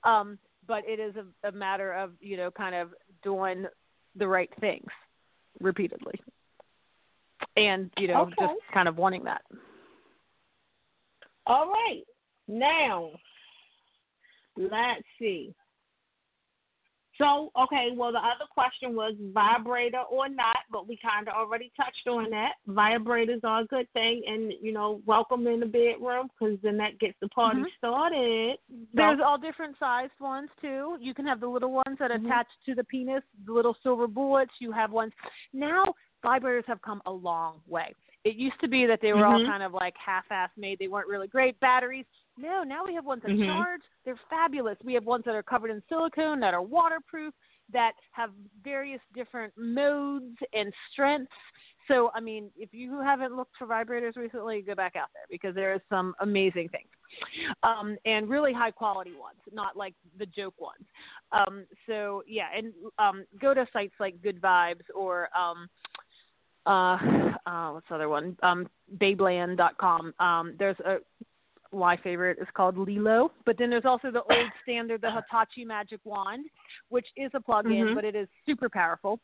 Um, 0.03 0.39
but 0.65 0.87
it 0.87 0.99
is 0.99 1.15
a, 1.15 1.47
a 1.47 1.51
matter 1.51 1.93
of 1.93 2.13
you 2.19 2.37
know 2.37 2.51
kind 2.51 2.75
of 2.75 2.93
doing 3.23 3.67
the 4.15 4.27
right 4.27 4.53
things 4.59 4.89
repeatedly 5.59 6.19
and 7.57 7.91
you 7.97 8.07
know 8.07 8.21
Okay. 8.21 8.35
just 8.39 8.53
kind 8.73 8.87
of 8.87 8.97
wanting 8.97 9.23
that 9.23 9.41
All 11.45 11.69
right. 11.69 12.03
Now, 12.49 13.11
let's 14.57 15.03
see. 15.17 15.53
So, 17.17 17.51
okay, 17.63 17.89
well, 17.95 18.11
the 18.11 18.19
other 18.19 18.45
question 18.53 18.95
was 18.95 19.15
vibrator 19.33 20.01
or 20.11 20.29
not, 20.29 20.57
but 20.71 20.87
we 20.87 20.97
kind 20.97 21.27
of 21.27 21.33
already 21.33 21.71
touched 21.75 22.07
on 22.07 22.29
that. 22.29 22.53
Vibrators 22.69 23.43
are 23.43 23.61
a 23.61 23.65
good 23.65 23.91
thing, 23.93 24.21
and, 24.27 24.53
you 24.61 24.71
know, 24.71 25.01
welcome 25.05 25.47
in 25.47 25.59
the 25.59 25.65
bedroom 25.65 26.29
because 26.39 26.59
then 26.61 26.77
that 26.77 26.99
gets 26.99 27.15
the 27.19 27.27
party 27.29 27.61
Mhm. 27.61 27.77
started. 27.77 28.59
there's 28.93 29.19
all 29.19 29.37
different 29.37 29.77
sized 29.79 30.19
ones 30.19 30.49
too 30.61 30.97
you 30.99 31.13
can 31.13 31.25
have 31.25 31.39
the 31.39 31.47
little 31.47 31.71
ones 31.71 31.97
that 31.99 32.11
Mhm. 32.11 32.25
attach 32.25 32.47
to 32.65 32.73
the 32.75 32.83
penis 32.83 33.23
the 33.45 33.51
little 33.53 33.73
silver 33.75 34.07
bullets 34.07 34.51
you 34.59 34.71
have 34.71 34.91
ones 34.91 35.13
now 35.53 35.83
vibrators 36.23 36.65
have 36.65 36.81
come 36.81 37.01
a 37.05 37.11
long 37.11 37.61
way 37.67 37.93
it 38.23 38.35
used 38.35 38.59
to 38.59 38.67
be 38.67 38.85
that 38.85 38.99
they 39.01 39.13
were 39.13 39.25
all 39.25 39.39
Mhm. 39.39 39.45
kind 39.45 39.63
of 39.63 39.73
like 39.73 39.95
half-ass 39.97 40.49
made 40.57 40.79
they 40.79 40.87
weren't 40.87 41.07
really 41.07 41.27
great 41.27 41.59
batteries 41.59 42.05
no 42.37 42.63
now 42.63 42.85
we 42.85 42.93
have 42.93 43.05
ones 43.05 43.21
that 43.23 43.31
Mhm. 43.31 43.45
charge 43.45 43.81
they're 44.05 44.19
fabulous 44.29 44.77
we 44.83 44.93
have 44.93 45.05
ones 45.05 45.23
that 45.25 45.35
are 45.35 45.43
covered 45.43 45.71
in 45.71 45.81
silicone 45.89 46.39
that 46.39 46.53
are 46.53 46.61
waterproof 46.61 47.33
that 47.71 47.93
have 48.11 48.31
various 48.63 49.01
different 49.13 49.53
modes 49.57 50.37
and 50.53 50.73
strengths 50.91 51.31
so 51.87 52.11
i 52.13 52.19
mean 52.19 52.51
if 52.55 52.73
you 52.73 52.99
haven't 52.99 53.35
looked 53.35 53.55
for 53.57 53.67
vibrators 53.67 54.15
recently 54.15 54.61
go 54.61 54.75
back 54.75 54.95
out 54.95 55.09
there 55.13 55.23
because 55.29 55.53
there 55.55 55.73
is 55.73 55.81
some 55.89 56.15
amazing 56.19 56.69
things 56.69 56.89
um, 57.63 57.97
and 58.05 58.29
really 58.29 58.53
high 58.53 58.71
quality 58.71 59.13
ones, 59.19 59.39
not 59.51 59.75
like 59.75 59.93
the 60.17 60.25
joke 60.25 60.59
ones. 60.59 60.85
Um, 61.31 61.65
so 61.85 62.23
yeah, 62.27 62.47
and 62.55 62.73
um, 62.99 63.25
go 63.39 63.53
to 63.53 63.65
sites 63.73 63.93
like 63.99 64.21
Good 64.21 64.41
Vibes 64.41 64.83
or 64.93 65.29
um, 65.37 65.69
uh, 66.65 66.97
uh, 67.45 67.71
what's 67.71 67.87
the 67.89 67.95
other 67.95 68.09
one? 68.09 68.37
Um, 68.43 68.67
Babeland.com. 68.97 70.13
Um, 70.19 70.55
there's 70.59 70.79
a 70.81 70.97
my 71.73 71.97
favorite 71.97 72.37
is 72.41 72.47
called 72.55 72.77
LELO, 72.77 73.31
but 73.45 73.57
then 73.57 73.69
there's 73.69 73.85
also 73.85 74.11
the 74.11 74.21
old 74.23 74.29
standard, 74.63 75.01
the 75.01 75.11
Hitachi 75.11 75.65
Magic 75.65 75.99
Wand, 76.03 76.45
which 76.89 77.07
is 77.15 77.31
a 77.33 77.39
plug-in, 77.39 77.71
Mhm. 77.87 77.95
but 77.95 78.05
it 78.05 78.15
is 78.15 78.27
super 78.45 78.69
powerful. 78.69 79.19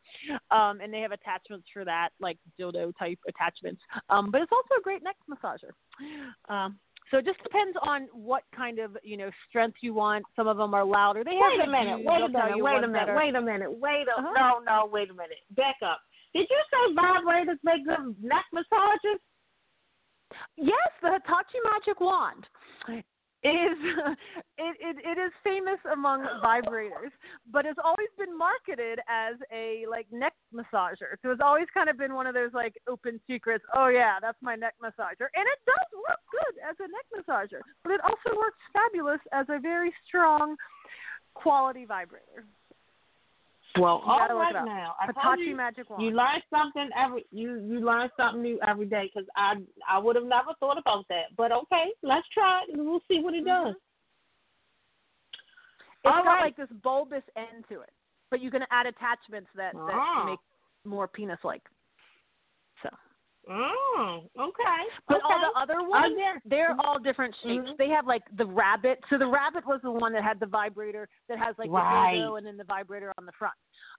Um, 0.51 0.81
and 0.81 0.93
they 0.93 0.99
have 1.01 1.11
attachments 1.11 1.67
for 1.73 1.85
that, 1.85 2.09
like 2.19 2.37
dildo 2.59 2.93
type 2.97 3.19
attachments. 3.27 3.81
Um, 4.09 4.31
but 4.31 4.41
it's 4.41 4.51
also 4.51 4.79
a 4.79 4.81
great 4.83 5.03
neck 5.03 5.15
massager. 5.29 5.71
Um, 6.49 6.79
so 7.11 7.17
it 7.19 7.25
just 7.25 7.41
depends 7.43 7.77
on 7.81 8.07
what 8.11 8.43
kind 8.55 8.79
of 8.79 8.97
you 9.03 9.17
know 9.17 9.29
strength 9.49 9.77
you 9.81 9.93
want. 9.93 10.25
Some 10.35 10.47
of 10.47 10.57
them 10.57 10.73
are 10.73 10.83
louder. 10.83 11.23
They 11.23 11.35
have 11.35 11.51
Wait 11.59 11.67
a 11.67 11.69
minute, 11.69 11.97
wait 12.03 12.15
a 12.17 12.19
they'll 12.27 12.29
tell 12.31 12.49
minute, 12.49 12.63
wait 12.63 12.83
a 12.83 12.87
minute, 12.87 13.09
are- 13.09 13.15
wait 13.17 13.35
a 13.35 13.41
minute, 13.41 13.71
wait 13.71 14.07
a 14.07 14.19
Uh-huh. 14.19 14.31
no, 14.33 14.59
no, 14.65 14.85
wait 14.91 15.09
a 15.09 15.13
minute. 15.13 15.37
Back 15.51 15.75
up. 15.85 15.99
Did 16.33 16.47
you 16.49 16.61
say 16.71 16.95
vibrators 16.95 17.59
make 17.63 17.85
good 17.85 18.15
neck 18.23 18.45
massages? 18.51 19.21
Yes, 20.57 20.89
the 21.01 21.11
Hitachi 21.11 21.59
Magic 21.71 21.99
Wand 21.99 22.45
is 23.43 23.75
it, 24.57 24.75
it 24.79 24.95
it 25.03 25.17
is 25.19 25.31
famous 25.43 25.79
among 25.91 26.23
vibrators, 26.43 27.11
but 27.51 27.65
it's 27.65 27.79
always 27.83 28.09
been 28.17 28.35
marketed 28.37 28.99
as 29.07 29.35
a 29.51 29.85
like 29.89 30.07
neck 30.11 30.33
massager. 30.55 31.19
So 31.21 31.31
it's 31.31 31.43
always 31.43 31.67
kind 31.73 31.89
of 31.89 31.97
been 31.97 32.15
one 32.15 32.27
of 32.27 32.33
those 32.33 32.53
like 32.53 32.75
open 32.87 33.19
secrets. 33.27 33.63
Oh 33.75 33.89
yeah, 33.89 34.17
that's 34.21 34.39
my 34.41 34.55
neck 34.55 34.75
massager, 34.81 35.27
and 35.35 35.45
it 35.45 35.59
does 35.67 35.89
work 36.07 36.21
good 36.31 36.55
as 36.63 36.75
a 36.79 36.87
neck 36.87 37.07
massager, 37.11 37.59
but 37.83 37.91
it 37.91 38.01
also 38.01 38.35
works 38.37 38.59
fabulous 38.71 39.21
as 39.31 39.45
a 39.49 39.59
very 39.59 39.93
strong 40.07 40.55
quality 41.33 41.85
vibrator. 41.85 42.45
Well, 43.79 44.01
You 44.05 44.11
all 44.11 44.19
gotta 44.19 44.33
look 44.37 44.51
it 44.51 44.55
right 44.55 44.65
now. 44.65 44.95
I 45.01 45.05
told 45.11 45.17
Hitachi 45.39 45.49
you, 45.49 45.55
Magic 45.55 45.89
Wand. 45.89 46.03
you 46.03 46.11
learn 46.11 46.41
something 46.51 46.89
every 46.95 47.25
you 47.31 47.55
you 47.59 47.79
learn 47.79 48.09
something 48.15 48.41
new 48.43 48.59
every 48.67 48.85
day 48.85 49.09
because 49.11 49.27
I 49.35 49.55
I 49.89 49.97
would 49.97 50.15
have 50.15 50.25
never 50.25 50.53
thought 50.59 50.77
about 50.77 51.07
that. 51.09 51.35
But 51.35 51.51
okay, 51.51 51.85
let's 52.03 52.27
try 52.33 52.61
it 52.67 52.73
and 52.77 52.85
we'll 52.87 53.01
see 53.07 53.19
what 53.19 53.33
it 53.33 53.45
does. 53.45 53.73
It's 56.05 56.13
All 56.13 56.23
got 56.23 56.29
right. 56.33 56.41
like 56.43 56.57
this 56.57 56.67
bulbous 56.83 57.23
end 57.35 57.65
to 57.69 57.81
it, 57.81 57.91
but 58.29 58.41
you 58.41 58.51
can 58.51 58.61
add 58.71 58.85
attachments 58.85 59.49
that 59.55 59.73
that 59.73 59.95
Ah. 59.95 60.25
make 60.25 60.39
more 60.85 61.07
penis-like. 61.07 61.63
So, 61.63 61.71
Mm, 63.49 64.23
okay. 64.39 64.79
but 65.07 65.17
okay. 65.17 65.23
all 65.25 65.39
the 65.39 65.59
other 65.59 65.87
ones, 65.87 66.13
Again. 66.13 66.41
they're 66.45 66.75
all 66.79 66.97
different 66.97 67.35
shapes. 67.43 67.67
Mhm. 67.69 67.77
They 67.77 67.89
have 67.89 68.07
like 68.07 68.23
the 68.37 68.45
rabbit. 68.45 69.03
So 69.09 69.17
the 69.17 69.27
rabbit 69.27 69.65
was 69.65 69.81
the 69.81 69.91
one 69.91 70.13
that 70.13 70.23
had 70.23 70.39
the 70.39 70.45
vibrator 70.45 71.09
that 71.27 71.37
has 71.39 71.57
like 71.57 71.69
Right. 71.69 72.13
the 72.15 72.19
dildo 72.19 72.37
and 72.37 72.47
then 72.47 72.55
the 72.55 72.63
vibrator 72.63 73.13
on 73.17 73.25
the 73.25 73.33
front. 73.33 73.55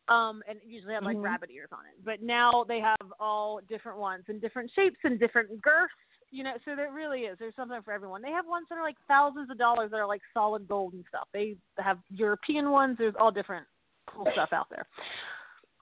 Um, 0.08 0.42
and 0.48 0.58
it 0.58 0.64
usually 0.64 0.94
have 0.94 1.02
like 1.02 1.18
Mhm. 1.18 1.24
rabbit 1.24 1.50
ears 1.50 1.68
on 1.72 1.84
it. 1.86 2.02
But 2.04 2.22
now 2.22 2.64
they 2.64 2.80
have 2.80 3.12
all 3.20 3.60
different 3.68 3.98
ones 3.98 4.24
in 4.28 4.38
different 4.40 4.70
shapes 4.72 4.98
and 5.04 5.18
different 5.18 5.60
girths. 5.60 5.92
You 6.30 6.42
know, 6.42 6.56
so 6.64 6.74
there 6.74 6.90
really 6.90 7.26
is. 7.26 7.38
There's 7.38 7.54
something 7.54 7.80
for 7.82 7.92
everyone. 7.92 8.22
They 8.22 8.32
have 8.32 8.46
ones 8.46 8.66
that 8.68 8.78
are 8.78 8.82
like 8.82 8.98
thousands 9.06 9.50
of 9.50 9.58
dollars 9.58 9.90
that 9.90 10.00
are 10.00 10.06
like 10.06 10.22
solid 10.32 10.66
gold 10.66 10.94
and 10.94 11.04
stuff. 11.06 11.28
They 11.32 11.56
have 11.78 12.02
European 12.10 12.70
ones. 12.70 12.96
There's 12.98 13.14
all 13.16 13.30
different 13.30 13.66
cool 14.06 14.26
stuff 14.32 14.52
out 14.52 14.68
there. 14.70 14.86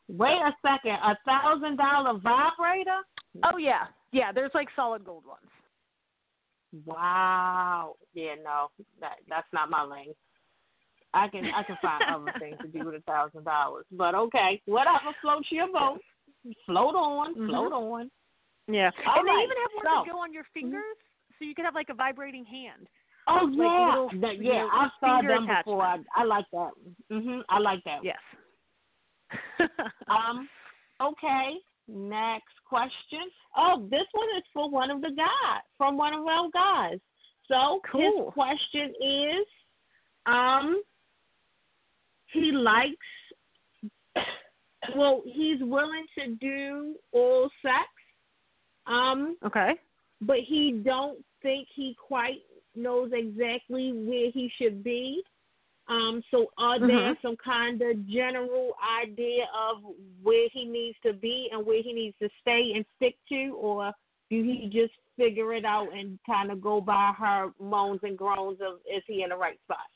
Wait 0.09 0.37
a 0.43 0.55
second. 0.61 0.93
A 1.03 1.17
thousand 1.25 1.77
dollar 1.77 2.19
vibrator? 2.19 3.01
Oh 3.45 3.57
yeah, 3.59 3.85
yeah. 4.12 4.33
There's 4.33 4.51
like 4.55 4.68
solid 4.76 5.05
gold 5.05 5.24
ones. 5.26 5.49
Wow. 6.87 7.95
Yeah, 8.14 8.35
no, 8.43 8.68
that 9.01 9.16
that's 9.28 9.47
not 9.53 9.70
my 9.70 9.83
lane. 9.85 10.14
I 11.14 11.28
can 11.28 11.45
I 11.55 11.62
can 11.62 11.76
find 11.83 12.03
other 12.09 12.33
things 12.39 12.57
to 12.62 12.68
do 12.68 12.85
with 12.87 12.95
a 12.95 13.01
thousand 13.01 13.45
dollars. 13.45 13.85
But 13.93 14.14
okay, 14.14 14.61
whatever 14.66 15.14
floats 15.20 15.49
your 15.51 15.66
boat. 15.72 16.01
Float 16.66 16.95
on, 16.97 17.35
Mhm. 17.37 17.49
float 17.49 17.72
on. 17.72 18.11
Yeah, 18.68 18.91
All 19.07 19.20
and 19.20 19.28
they 19.28 19.33
even 19.45 19.57
have 19.62 19.70
ones 19.76 19.85
so- 19.87 20.03
that 20.07 20.12
go 20.12 20.18
on 20.18 20.33
your 20.33 20.45
fingers, 20.55 20.97
so 21.39 21.45
you 21.45 21.55
can 21.55 21.64
have 21.64 21.74
like 21.74 21.89
a 21.91 21.95
vibrating 21.95 22.45
hand. 22.45 22.89
Oh 23.28 23.45
Like 23.45 23.57
yeah, 23.57 23.89
little, 23.89 24.11
That- 24.20 24.39
you 24.39 24.53
yeah. 24.53 24.62
know, 24.62 24.68
I 24.72 24.89
saw 24.99 25.22
them 25.22 25.47
before. 25.47 25.83
I. 25.83 25.99
I 26.16 26.24
like 26.24 26.47
that. 26.53 26.70
Mhm. 27.11 27.43
I 27.49 27.59
like 27.59 27.85
that. 27.85 28.01
Yes. 28.03 28.18
Um. 30.09 30.49
Okay. 31.01 31.57
Next 31.89 32.55
question. 32.68 33.20
Oh, 33.57 33.87
this 33.91 34.07
one 34.12 34.28
is 34.37 34.45
for 34.53 34.70
one 34.70 34.91
of 34.91 35.01
the 35.01 35.11
guys, 35.16 35.62
from 35.77 35.97
one 35.97 36.15
of 36.15 36.27
our 36.27 36.48
guys. 36.52 36.98
So 37.48 37.81
Cool. 37.90 38.24
his 38.27 38.32
question 38.35 38.94
is, 39.01 39.47
um, 40.27 40.82
he 42.32 42.52
likes. 42.52 42.97
Well, 44.97 45.23
he's 45.24 45.61
willing 45.61 46.07
to 46.19 46.35
do 46.40 46.97
all 47.12 47.48
sex. 47.62 47.86
Um, 48.89 49.36
okay. 49.47 49.74
but 50.23 50.39
he 50.40 50.81
don't 50.85 51.24
think 51.40 51.69
he 51.73 51.94
quite 52.05 52.43
knows 52.74 53.11
exactly 53.12 53.93
where 53.93 54.32
he 54.32 54.51
should 54.59 54.82
be. 54.82 55.23
Um, 55.93 56.24
so 56.31 56.51
are 56.56 56.78
there 56.78 56.89
Mhm. 56.89 57.20
some 57.20 57.36
kind 57.36 57.82
of 57.82 58.06
general 58.06 58.74
idea 58.81 59.47
of 59.52 59.85
where 60.23 60.48
he 60.48 60.64
needs 60.64 60.98
to 61.01 61.12
be 61.12 61.51
and 61.52 61.66
where 61.66 61.82
he 61.82 61.93
needs 61.93 62.16
to 62.19 62.31
stay 62.40 62.73
and 62.73 62.86
stick 62.97 63.19
to, 63.28 63.55
or 63.56 63.93
do 64.31 64.43
he 64.43 64.69
just 64.69 64.94
figure 65.16 65.52
it 65.52 65.66
out 65.66 65.93
and 65.93 66.19
kind 66.24 66.51
of 66.51 66.62
go 66.62 66.81
by 66.81 67.12
her 67.12 67.52
moans 67.59 68.01
and 68.05 68.16
groans 68.16 68.59
of 68.62 68.81
is 68.86 69.05
he 69.06 69.23
in 69.23 69.28
the 69.28 69.36
right 69.36 69.60
spot? 69.60 69.90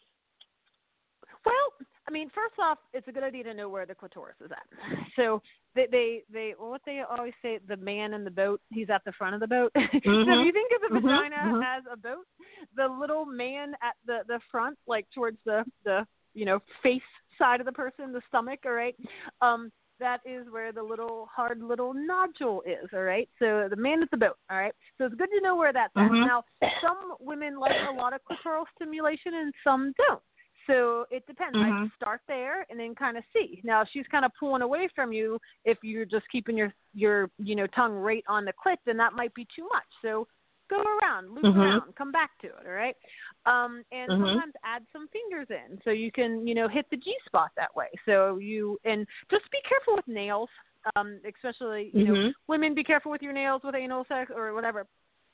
Well, 1.46 1.72
I 2.08 2.12
mean, 2.12 2.30
first 2.34 2.54
off, 2.60 2.78
it's 2.92 3.08
a 3.08 3.12
good 3.12 3.24
idea 3.24 3.42
to 3.44 3.54
know 3.54 3.68
where 3.68 3.84
the 3.86 3.94
clitoris 3.94 4.36
is 4.44 4.50
at. 4.52 4.66
So 5.16 5.40
they 5.74 5.86
they 5.90 6.22
they 6.32 6.54
what 6.58 6.82
they 6.84 7.00
always 7.08 7.32
say, 7.40 7.58
the 7.66 7.76
man 7.76 8.12
in 8.14 8.22
the 8.22 8.30
boat, 8.30 8.60
he's 8.70 8.90
at 8.90 9.02
the 9.04 9.12
front 9.12 9.34
of 9.34 9.40
the 9.40 9.46
boat. 9.46 9.72
so 9.76 9.80
if 9.82 10.04
Mhm. 10.04 10.44
you 10.46 10.52
think 10.52 10.70
of 10.72 10.82
the 10.82 11.00
Mhm, 11.00 11.02
vagina 11.02 11.36
mhm. 11.54 11.64
as 11.64 11.84
a 11.90 11.96
boat, 11.96 12.26
the 12.74 12.86
little 12.86 13.24
man 13.24 13.74
at 13.82 13.94
the 14.04 14.20
the 14.28 14.40
front, 14.50 14.78
like 14.86 15.06
towards 15.14 15.38
the 15.44 15.64
the 15.84 16.06
you 16.34 16.44
know 16.44 16.60
face 16.82 17.02
side 17.38 17.60
of 17.60 17.66
the 17.66 17.72
person, 17.72 18.12
the 18.12 18.22
stomach, 18.28 18.60
all 18.66 18.72
right. 18.72 18.96
Um, 19.40 19.72
that 19.98 20.20
is 20.26 20.46
where 20.50 20.72
the 20.72 20.82
little 20.82 21.26
hard 21.34 21.62
little 21.62 21.94
nodule 21.94 22.62
is. 22.66 22.86
All 22.92 23.00
right. 23.02 23.28
So 23.38 23.66
the 23.70 23.76
man 23.76 24.02
at 24.02 24.10
the 24.10 24.18
boat. 24.18 24.36
All 24.50 24.58
right. 24.58 24.74
So 24.98 25.06
it's 25.06 25.14
good 25.14 25.30
to 25.30 25.40
know 25.40 25.56
where 25.56 25.72
that's 25.72 25.94
Mhm. 25.96 26.20
at. 26.22 26.26
Now, 26.26 26.44
some 26.82 27.14
women 27.20 27.58
like 27.58 27.76
a 27.88 27.90
lot 27.90 28.12
of 28.12 28.20
clitoral 28.24 28.64
stimulation 28.74 29.32
and 29.34 29.54
some 29.64 29.92
don't. 29.96 30.22
So 30.66 31.06
it 31.10 31.26
depends. 31.26 31.56
I 31.56 31.70
Mhm. 31.70 31.92
start 31.96 32.20
there 32.26 32.66
and 32.70 32.78
then 32.78 32.94
kind 32.94 33.16
of 33.16 33.24
see. 33.32 33.60
Now 33.64 33.82
if 33.82 33.88
she's 33.92 34.06
kind 34.08 34.24
of 34.24 34.32
pulling 34.38 34.62
away 34.62 34.88
from 34.94 35.12
you. 35.12 35.38
If 35.64 35.78
you're 35.82 36.04
just 36.04 36.28
keeping 36.30 36.56
your 36.56 36.72
your 36.94 37.30
you 37.38 37.54
know 37.54 37.66
tongue 37.68 37.94
right 37.94 38.24
on 38.28 38.44
the 38.44 38.52
clit, 38.52 38.76
then 38.84 38.96
that 38.96 39.12
might 39.12 39.34
be 39.34 39.46
too 39.54 39.68
much. 39.72 39.86
So 40.02 40.26
go 40.68 40.82
around, 40.82 41.30
loop 41.30 41.44
Mhm. 41.44 41.56
around, 41.56 41.94
come 41.94 42.10
back 42.10 42.30
to 42.40 42.48
it. 42.48 42.66
All 42.66 42.72
right. 42.72 42.96
Um, 43.46 43.84
and 43.92 44.10
Mhm. 44.10 44.18
sometimes 44.18 44.54
add 44.64 44.84
some 44.92 45.06
fingers 45.08 45.48
in 45.50 45.80
so 45.84 45.90
you 45.90 46.10
can 46.10 46.46
you 46.46 46.54
know 46.54 46.68
hit 46.68 46.86
the 46.90 46.96
G 46.96 47.14
spot 47.26 47.50
that 47.56 47.74
way. 47.76 47.88
So 48.04 48.38
you 48.38 48.78
and 48.84 49.06
just 49.30 49.48
be 49.50 49.60
careful 49.68 49.96
with 49.96 50.08
nails. 50.08 50.50
Um, 50.94 51.20
especially 51.26 51.90
you 51.92 52.04
know 52.04 52.14
Mhm. 52.14 52.34
women 52.46 52.74
be 52.74 52.84
careful 52.84 53.10
with 53.10 53.22
your 53.22 53.32
nails 53.32 53.62
with 53.64 53.74
anal 53.74 54.04
sex 54.06 54.30
or 54.34 54.54
whatever. 54.54 54.86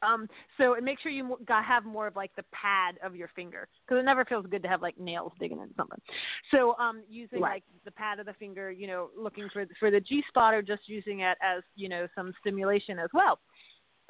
Um, 0.03 0.29
so 0.59 0.74
and 0.74 0.85
make 0.85 1.01
sure 1.01 1.12
you 1.12 1.39
got 1.47 1.65
have 1.65 1.85
more 1.85 2.07
of 2.07 2.16
like 2.16 2.35
the 2.37 2.45
pad 2.53 2.97
of 3.05 3.15
your 3.15 3.29
finger 3.35 3.69
because 3.87 4.01
it 4.01 4.05
never 4.05 4.24
feels 4.24 4.47
good 4.47 4.62
to 4.62 4.69
have 4.69 4.83
like 4.83 4.99
nails 4.99 5.33
digging 5.39 5.61
into 5.61 5.74
something. 5.77 6.01
So 6.51 6.77
um, 6.79 7.03
using 7.09 7.41
Right. 7.41 7.53
like 7.55 7.65
the 7.85 7.93
pad 7.93 8.19
of 8.19 8.27
the 8.27 8.35
finger, 8.35 8.70
you 8.70 8.87
know, 8.87 9.11
looking 9.16 9.49
for 9.53 9.65
for 9.79 9.91
the 9.91 10.01
G 10.01 10.23
spot 10.29 10.55
or 10.55 10.62
just 10.62 10.83
using 10.89 11.20
it 11.20 11.39
as 11.43 11.62
you 11.77 11.89
know 11.89 12.07
some 12.15 12.33
stimulation 12.41 12.99
as 12.99 13.09
well. 13.15 13.39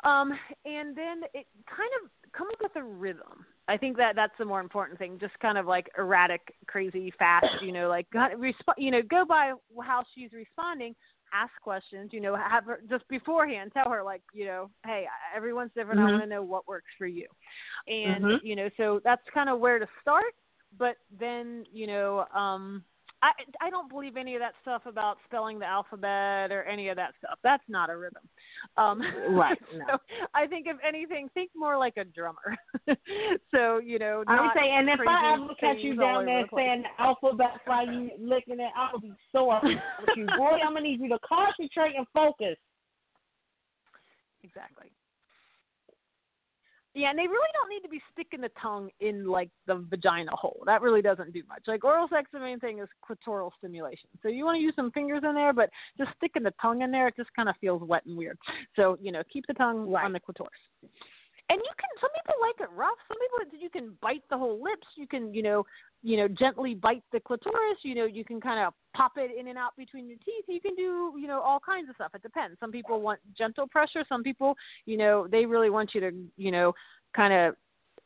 Um, 0.04 0.32
and 0.64 0.96
then 0.96 1.22
it 1.32 1.46
kind 1.68 1.90
of 2.02 2.10
come 2.32 2.48
up 2.52 2.58
with 2.60 2.74
a 2.76 2.82
rhythm. 2.82 3.46
I 3.68 3.76
think 3.76 3.96
that 3.98 4.16
that's 4.16 4.32
the 4.38 4.44
more 4.44 4.60
important 4.60 4.98
thing. 4.98 5.18
Just 5.20 5.38
kind 5.38 5.56
of 5.56 5.66
like 5.66 5.88
erratic, 5.96 6.40
crazy, 6.66 7.12
fast. 7.18 7.46
You 7.62 7.70
know, 7.72 7.88
like 7.88 8.06
resp- 8.12 8.74
You 8.76 8.90
know, 8.90 9.02
go 9.08 9.24
by 9.24 9.52
how 9.82 10.02
she's 10.14 10.32
responding. 10.32 10.94
Ask 11.32 11.52
questions. 11.62 12.10
You 12.12 12.20
know, 12.20 12.36
have 12.36 12.64
her 12.66 12.80
just 12.88 13.06
beforehand. 13.08 13.72
Tell 13.72 13.90
her 13.90 14.02
like, 14.02 14.22
you 14.32 14.44
know, 14.46 14.70
hey, 14.84 15.06
everyone's 15.34 15.70
different. 15.74 16.00
I 16.00 16.04
Mhm. 16.04 16.10
want 16.12 16.22
to 16.22 16.26
know 16.26 16.42
what 16.42 16.68
works 16.68 16.90
for 16.98 17.06
you. 17.06 17.26
And 17.86 18.24
Mhm. 18.24 18.42
you 18.42 18.56
know, 18.56 18.68
so 18.76 19.00
that's 19.04 19.22
kind 19.32 19.48
of 19.48 19.58
where 19.58 19.78
to 19.78 19.88
start. 20.00 20.34
But 20.78 20.96
then, 21.10 21.66
you 21.72 21.86
know, 21.86 22.26
um, 22.34 22.84
I 23.22 23.30
I 23.60 23.70
don't 23.70 23.88
believe 23.88 24.16
any 24.16 24.34
of 24.34 24.40
that 24.40 24.54
stuff 24.62 24.82
about 24.86 25.18
spelling 25.24 25.58
the 25.58 25.66
alphabet 25.66 26.50
or 26.50 26.64
any 26.64 26.88
of 26.88 26.96
that 26.96 27.12
stuff. 27.18 27.38
That's 27.42 27.62
not 27.68 27.88
a 27.88 27.96
rhythm. 27.96 28.22
Um, 28.76 29.02
Right, 29.28 29.58
so 29.70 29.78
no. 29.78 29.98
I 30.34 30.46
think 30.46 30.66
if 30.66 30.76
anything, 30.86 31.28
think 31.32 31.50
more 31.54 31.78
like 31.78 31.96
a 31.96 32.04
drummer. 32.04 32.56
so 33.50 33.78
you 33.78 33.98
know, 33.98 34.24
I 34.26 34.40
would 34.40 34.50
say, 34.54 34.68
and 34.68 34.88
if 34.88 35.00
I 35.00 35.34
ever 35.34 35.54
catch 35.60 35.76
you 35.82 35.96
down 35.96 36.26
there 36.26 36.42
the 36.42 36.56
saying 36.56 36.82
the 36.82 37.02
alphabet 37.02 37.60
while 37.64 37.86
you 37.86 38.10
licking 38.18 38.60
it, 38.60 38.72
I'll 38.76 39.00
be 39.00 39.14
sore 39.30 39.60
with 39.62 40.16
you. 40.16 40.26
Boy, 40.36 40.58
I'm 40.64 40.74
gonna 40.74 40.82
need 40.82 41.00
you 41.00 41.08
to 41.08 41.18
concentrate 41.26 41.94
and 41.96 42.06
focus. 42.12 42.56
Exactly. 44.42 44.90
Yeah, 46.94 47.08
and 47.10 47.18
they 47.18 47.26
really 47.26 47.48
don't 47.54 47.70
need 47.70 47.80
to 47.80 47.88
be 47.88 48.02
sticking 48.12 48.42
the 48.42 48.50
tongue 48.60 48.90
in 49.00 49.26
like 49.26 49.48
the 49.66 49.84
vagina 49.88 50.32
hole. 50.32 50.62
That 50.66 50.82
really 50.82 51.00
doesn't 51.00 51.32
do 51.32 51.42
much. 51.48 51.62
Like 51.66 51.84
oral 51.84 52.06
sex, 52.08 52.28
the 52.32 52.38
main 52.38 52.60
thing 52.60 52.80
is 52.80 52.88
clitoral 53.02 53.50
stimulation. 53.56 54.10
So 54.22 54.28
you 54.28 54.44
want 54.44 54.56
to 54.56 54.60
use 54.62 54.74
some 54.76 54.90
fingers 54.90 55.22
in 55.26 55.34
there, 55.34 55.54
but 55.54 55.70
just 55.96 56.10
sticking 56.16 56.42
the 56.42 56.52
tongue 56.60 56.82
in 56.82 56.90
there, 56.90 57.08
it 57.08 57.16
just 57.16 57.32
kind 57.34 57.48
of 57.48 57.54
feels 57.60 57.82
wet 57.82 58.04
and 58.04 58.16
weird. 58.16 58.38
So 58.76 58.98
you 59.00 59.10
know, 59.10 59.22
keep 59.32 59.44
the 59.46 59.54
tongue 59.54 59.90
Right. 59.90 60.04
on 60.04 60.12
the 60.12 60.20
clitoris. 60.20 60.50
And 61.52 61.60
you 61.60 61.72
can. 61.76 62.00
Some 62.00 62.08
people 62.16 62.34
like 62.40 62.66
it 62.66 62.74
rough. 62.74 62.96
Some 63.08 63.18
people 63.20 63.60
you 63.60 63.68
can 63.68 63.92
bite 64.00 64.22
the 64.30 64.38
whole 64.38 64.62
lips. 64.62 64.86
You 64.96 65.06
can, 65.06 65.34
you 65.34 65.42
know, 65.42 65.66
you 66.02 66.16
know, 66.16 66.26
gently 66.26 66.74
bite 66.74 67.02
the 67.12 67.20
clitoris. 67.20 67.76
You 67.82 67.94
know, 67.94 68.06
you 68.06 68.24
can 68.24 68.40
kind 68.40 68.64
of 68.64 68.72
pop 68.96 69.12
it 69.16 69.38
in 69.38 69.48
and 69.48 69.58
out 69.58 69.76
between 69.76 70.08
your 70.08 70.16
teeth. 70.24 70.46
You 70.48 70.62
can 70.62 70.74
do, 70.74 71.12
you 71.20 71.26
know, 71.26 71.42
all 71.42 71.60
kinds 71.60 71.90
of 71.90 71.94
stuff. 71.96 72.12
It 72.14 72.22
depends. 72.22 72.58
Some 72.58 72.72
people 72.72 73.02
want 73.02 73.20
gentle 73.36 73.66
pressure. 73.66 74.02
Some 74.08 74.22
people, 74.22 74.56
you 74.86 74.96
know, 74.96 75.28
they 75.30 75.44
really 75.44 75.68
want 75.68 75.90
you 75.94 76.00
to, 76.00 76.12
you 76.38 76.50
know, 76.50 76.72
kind 77.14 77.34
of 77.34 77.54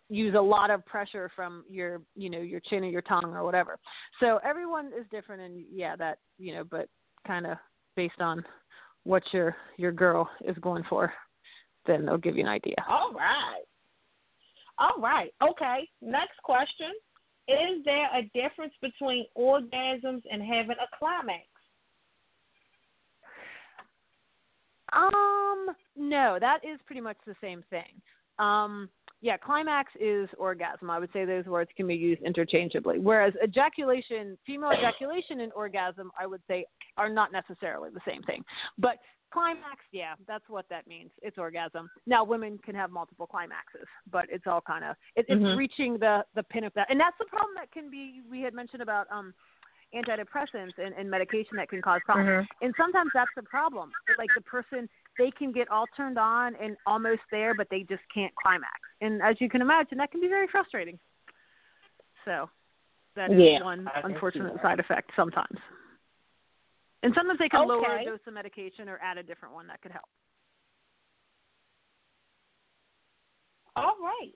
use 0.09 0.35
a 0.35 0.41
lot 0.41 0.71
of 0.71 0.85
pressure 0.85 1.31
from 1.37 1.65
your, 1.71 2.03
you 2.17 2.29
know, 2.29 2.41
your 2.41 2.61
chin 2.61 2.83
or 2.83 2.89
your 2.89 3.03
tongue 3.03 3.33
or 3.33 3.45
whatever. 3.45 3.79
So 4.19 4.41
everyone 4.45 4.87
is 4.87 5.07
different, 5.13 5.43
and 5.43 5.65
yeah, 5.73 5.95
that, 5.95 6.19
you 6.39 6.53
know, 6.53 6.65
but 6.65 6.89
kind 7.25 7.47
of 7.47 7.59
based 7.95 8.21
on 8.21 8.45
what 9.05 9.23
your 9.33 9.55
your 9.77 9.93
girl 9.93 10.29
is 10.45 10.57
going 10.61 10.83
for, 10.89 11.13
then 11.87 12.05
they'll 12.07 12.19
give 12.19 12.37
you 12.37 12.43
an 12.43 12.49
idea. 12.49 12.77
All 12.89 13.13
right. 13.13 13.65
All 14.79 15.01
right. 15.01 15.33
Okay. 15.43 15.89
Next 16.03 16.43
question. 16.43 16.93
Is 17.49 17.85
there 17.85 18.09
a 18.15 18.23
difference 18.35 18.75
between 18.83 19.27
orgasms 19.39 20.23
and 20.31 20.43
having 20.43 20.77
a 20.81 20.99
climax? 20.99 21.45
Um, 24.93 25.69
no, 25.97 26.39
that 26.41 26.61
is 26.65 26.81
pretty 26.87 27.01
much 27.01 27.17
the 27.27 27.35
same 27.41 27.63
thing. 27.71 28.01
Um, 28.39 28.89
yeah, 29.21 29.37
climax 29.37 29.93
is 29.99 30.29
orgasm. 30.39 30.91
I 30.91 30.99
would 30.99 31.11
say 31.13 31.25
those 31.25 31.47
words 31.47 31.71
can 31.77 31.87
be 31.87 31.95
used 31.95 32.23
interchangeably. 32.23 32.99
Whereas 32.99 33.33
ejaculation, 33.43 34.37
female 34.47 34.73
ejaculation 34.73 35.41
and 35.41 35.53
orgasm, 35.53 36.11
I 36.19 36.27
would 36.27 36.43
say 36.49 36.67
are 36.97 37.09
not 37.09 37.33
necessarily 37.33 37.91
the 37.91 38.01
same 38.07 38.23
thing. 38.23 38.45
But 38.79 38.99
climax, 39.33 39.81
yeah, 39.93 40.15
that's 40.29 40.45
what 40.49 40.67
that 40.71 40.87
means. 40.87 41.11
It's 41.23 41.39
orgasm. 41.39 41.91
Now, 42.07 42.25
women 42.25 42.59
can 42.65 42.75
have 42.75 42.91
multiple 42.91 43.27
climaxes, 43.27 43.87
but 44.11 44.27
it's 44.31 44.47
all 44.47 44.61
kind 44.61 44.85
of 44.85 44.97
it, 45.17 45.27
it's 45.29 45.43
Mhm. 45.43 45.57
reaching 45.57 45.99
the 45.99 46.25
the 46.35 46.43
pin 46.43 46.65
of 46.65 46.75
that, 46.75 46.89
and 46.91 47.01
that's 47.01 47.17
the 47.19 47.27
problem 47.27 47.55
that 47.57 47.71
can 47.73 47.91
be. 47.91 48.23
We 48.31 48.43
had 48.43 48.55
mentioned 48.55 48.83
about 48.83 49.07
um 49.11 49.35
antidepressants 49.95 50.77
and, 50.79 50.95
and 50.99 51.09
medication 51.11 51.57
that 51.57 51.69
can 51.69 51.81
cause 51.81 52.01
problems. 52.05 52.47
And 52.61 52.75
sometimes 52.77 53.11
that's 53.15 53.31
the 53.37 53.43
problem. 53.43 53.91
Like 54.19 54.29
the 54.35 54.43
person, 54.43 54.89
they 55.19 55.31
can 55.31 55.53
get 55.53 55.71
all 55.71 55.87
turned 55.97 56.19
on 56.19 56.55
and 56.57 56.77
almost 56.87 57.23
there, 57.31 57.55
but 57.55 57.67
they 57.71 57.81
just 57.81 58.03
can't 58.13 58.33
climax. 58.43 58.73
And 59.01 59.23
as 59.23 59.37
you 59.41 59.49
can 59.49 59.61
imagine, 59.61 59.99
that 59.99 60.11
can 60.11 60.21
be 60.21 60.29
very 60.29 60.47
frustrating. 60.49 60.99
So 62.25 62.51
that 63.15 63.31
is 63.31 63.41
Yeah, 63.41 63.63
one 63.63 63.89
I 63.89 64.01
unfortunate 64.05 64.55
side 64.63 64.81
effect 64.81 65.11
sometimes. 65.17 65.59
And 67.03 67.13
sometimes 67.15 67.39
they 67.39 67.49
can 67.49 67.69
lower 67.69 67.99
a 67.99 68.05
dose 68.05 68.19
of 68.27 68.35
medication 68.35 68.89
or 68.89 68.99
add 69.03 69.19
a 69.19 69.23
different 69.23 69.55
one 69.55 69.67
that 69.69 69.81
could 69.81 69.93
help. 69.93 70.07
All 73.77 73.97
right. 74.01 74.33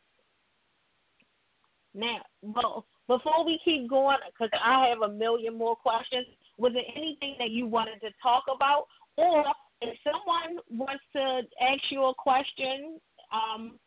Now, 1.95 2.19
well, 2.43 2.87
before 3.09 3.45
we 3.45 3.59
keep 3.65 3.89
going, 3.89 4.19
because 4.27 4.51
I 4.63 4.89
have 4.89 5.03
a 5.03 5.13
million 5.13 5.57
more 5.57 5.75
questions, 5.75 6.27
was 6.59 6.73
there 6.75 6.83
anything 6.95 7.35
that 7.39 7.51
you 7.51 7.67
wanted 7.67 8.01
to 8.03 8.11
talk 8.23 8.45
about? 8.55 8.85
Or 9.17 9.45
if 9.81 9.97
someone 10.05 10.63
wants 10.71 11.03
to 11.15 11.43
ask 11.61 11.83
you 11.91 12.05
a 12.05 12.15
question, 12.15 12.99
um, 13.33 13.79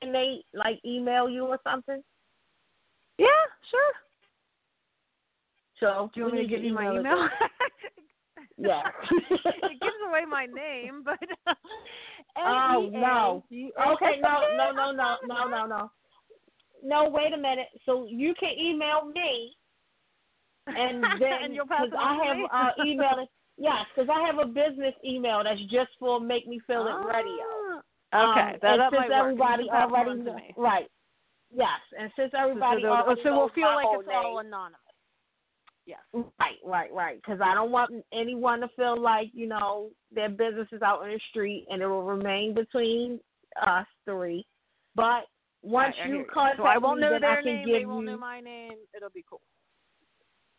can 0.00 0.12
they 0.12 0.44
like 0.54 0.80
email 0.84 1.28
you 1.28 1.44
or 1.44 1.58
something? 1.64 2.02
Yeah, 3.18 3.26
sure. 3.70 3.92
So 5.78 6.10
Do 6.14 6.20
you 6.20 6.24
want 6.26 6.36
me 6.36 6.42
to 6.42 6.48
give 6.48 6.64
you 6.64 6.74
my 6.74 6.90
email? 6.92 7.28
Yeah. 8.62 8.82
it 9.10 9.80
gives 9.80 9.94
away 10.06 10.24
my 10.28 10.44
name, 10.46 11.02
but 11.02 11.18
Oh, 12.36 12.88
no. 12.92 13.44
Okay, 13.50 14.20
no, 14.20 14.42
no, 14.56 14.72
no, 14.72 14.92
no, 14.92 15.16
no, 15.26 15.48
no, 15.48 15.66
no. 15.66 15.90
No, 16.82 17.08
wait 17.08 17.32
a 17.32 17.36
minute. 17.36 17.68
So 17.86 18.06
you 18.08 18.34
can 18.38 18.50
email 18.58 19.04
me, 19.04 19.56
and 20.66 21.04
then 21.20 21.58
pass 21.68 21.86
I 21.98 22.14
have 22.26 22.36
uh, 22.52 22.84
email. 22.84 23.26
Yes, 23.60 23.84
because 23.94 24.08
I 24.10 24.26
have 24.26 24.38
a 24.38 24.46
business 24.46 24.94
email 25.04 25.42
that's 25.44 25.60
just 25.70 25.90
for 26.00 26.18
Make 26.18 26.48
Me 26.48 26.60
Feel 26.66 26.86
It 26.88 27.06
Radio. 27.06 27.44
Ah, 28.12 28.32
Okay, 28.32 28.54
Um, 28.54 28.58
that, 28.62 28.70
and 28.72 28.80
that 28.80 28.90
since 28.90 29.12
everybody 29.14 29.64
You 29.64 29.68
can 29.70 29.78
pass 29.78 29.88
it 29.88 29.92
already 29.92 30.10
on 30.10 30.16
to 30.18 30.24
know, 30.24 30.34
me. 30.36 30.54
right? 30.56 30.90
Yes, 31.54 31.80
and 31.98 32.10
since 32.16 32.32
So, 32.32 32.38
everybody 32.38 32.82
so, 32.82 32.88
already 32.88 33.20
so 33.22 33.30
we'll 33.32 33.40
knows 33.46 33.50
feel 33.54 33.68
like 33.74 33.86
it's 34.00 34.08
all 34.10 34.38
anonymous. 34.38 34.80
Yes. 35.86 36.00
Right, 36.14 36.56
right, 36.64 36.92
right. 36.92 37.16
Because 37.16 37.40
I 37.44 37.54
don't 37.54 37.70
want 37.70 37.90
anyone 38.14 38.60
to 38.60 38.68
feel 38.76 38.98
like 39.00 39.28
you 39.34 39.46
know 39.46 39.90
their 40.10 40.28
business 40.28 40.68
is 40.72 40.82
out 40.82 41.02
in 41.04 41.10
the 41.10 41.20
street, 41.30 41.66
and 41.68 41.82
it 41.82 41.86
will 41.86 42.02
remain 42.04 42.54
between 42.54 43.20
us 43.66 43.86
three. 44.04 44.46
But 44.94 45.24
once 45.62 45.94
I, 46.00 46.06
I 46.06 46.08
you 46.08 46.24
contact 46.32 46.58
so 46.58 46.64
I 46.64 46.78
won't 46.78 47.00
me, 47.00 47.06
know 47.06 47.12
then 47.12 47.20
their 47.22 47.30
I 47.38 47.42
can 47.42 47.44
name. 47.44 47.66
give 47.66 47.74
They 47.80 47.84
won't 47.86 48.06
you 48.06 48.12
know 48.12 48.18
my 48.18 48.40
name. 48.40 48.78
It'll 48.96 49.10
be 49.10 49.24
cool. 49.28 49.40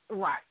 right. 0.10 0.44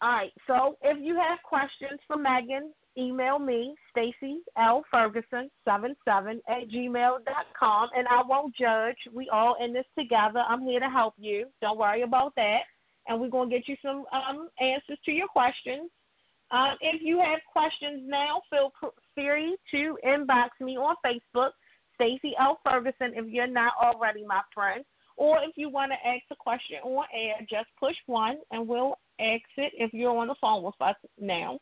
All 0.00 0.10
right. 0.10 0.32
So 0.46 0.76
if 0.82 0.98
you 1.00 1.16
have 1.16 1.38
questions 1.42 1.98
for 2.06 2.16
Megan, 2.16 2.72
email 2.96 3.38
me 3.38 3.74
Stacy 3.90 4.38
L 4.56 4.84
Ferguson 4.90 5.50
seven 5.64 5.96
seven 6.04 6.40
at 6.48 6.68
gmail 6.68 7.24
dot 7.24 7.46
com, 7.58 7.88
and 7.96 8.06
I 8.08 8.22
won't 8.26 8.54
judge. 8.56 8.96
We 9.12 9.28
all 9.32 9.56
in 9.62 9.72
this 9.72 9.86
together. 9.98 10.42
I'm 10.48 10.62
here 10.62 10.80
to 10.80 10.88
help 10.88 11.14
you. 11.18 11.46
Don't 11.60 11.78
worry 11.78 12.02
about 12.02 12.34
that. 12.36 12.60
And 13.06 13.20
we're 13.20 13.28
gonna 13.28 13.50
get 13.50 13.66
you 13.66 13.76
some 13.82 14.04
um, 14.12 14.48
answers 14.60 14.98
to 15.04 15.12
your 15.12 15.28
questions. 15.28 15.90
Um, 16.50 16.76
if 16.80 17.02
you 17.02 17.18
have 17.18 17.40
questions 17.50 18.02
now, 18.06 18.42
feel 18.50 18.72
free 19.14 19.56
to 19.72 19.98
inbox 20.06 20.48
me 20.60 20.76
on 20.76 20.94
Facebook, 21.04 21.50
Stacy 21.94 22.34
L 22.40 22.60
Ferguson, 22.64 23.12
if 23.14 23.26
you're 23.26 23.46
not 23.46 23.72
already 23.82 24.24
my 24.24 24.40
friend. 24.54 24.84
Or 25.16 25.38
if 25.42 25.56
you 25.56 25.68
want 25.68 25.90
to 25.90 26.08
ask 26.08 26.22
a 26.30 26.36
question 26.36 26.76
on 26.84 27.04
air, 27.12 27.34
just 27.50 27.66
push 27.80 27.96
one, 28.06 28.36
and 28.52 28.66
we'll 28.68 28.94
exit 29.18 29.72
if 29.74 29.92
you're 29.92 30.16
on 30.16 30.28
the 30.28 30.34
phone 30.40 30.62
with 30.62 30.74
us 30.80 30.96
now. 31.20 31.58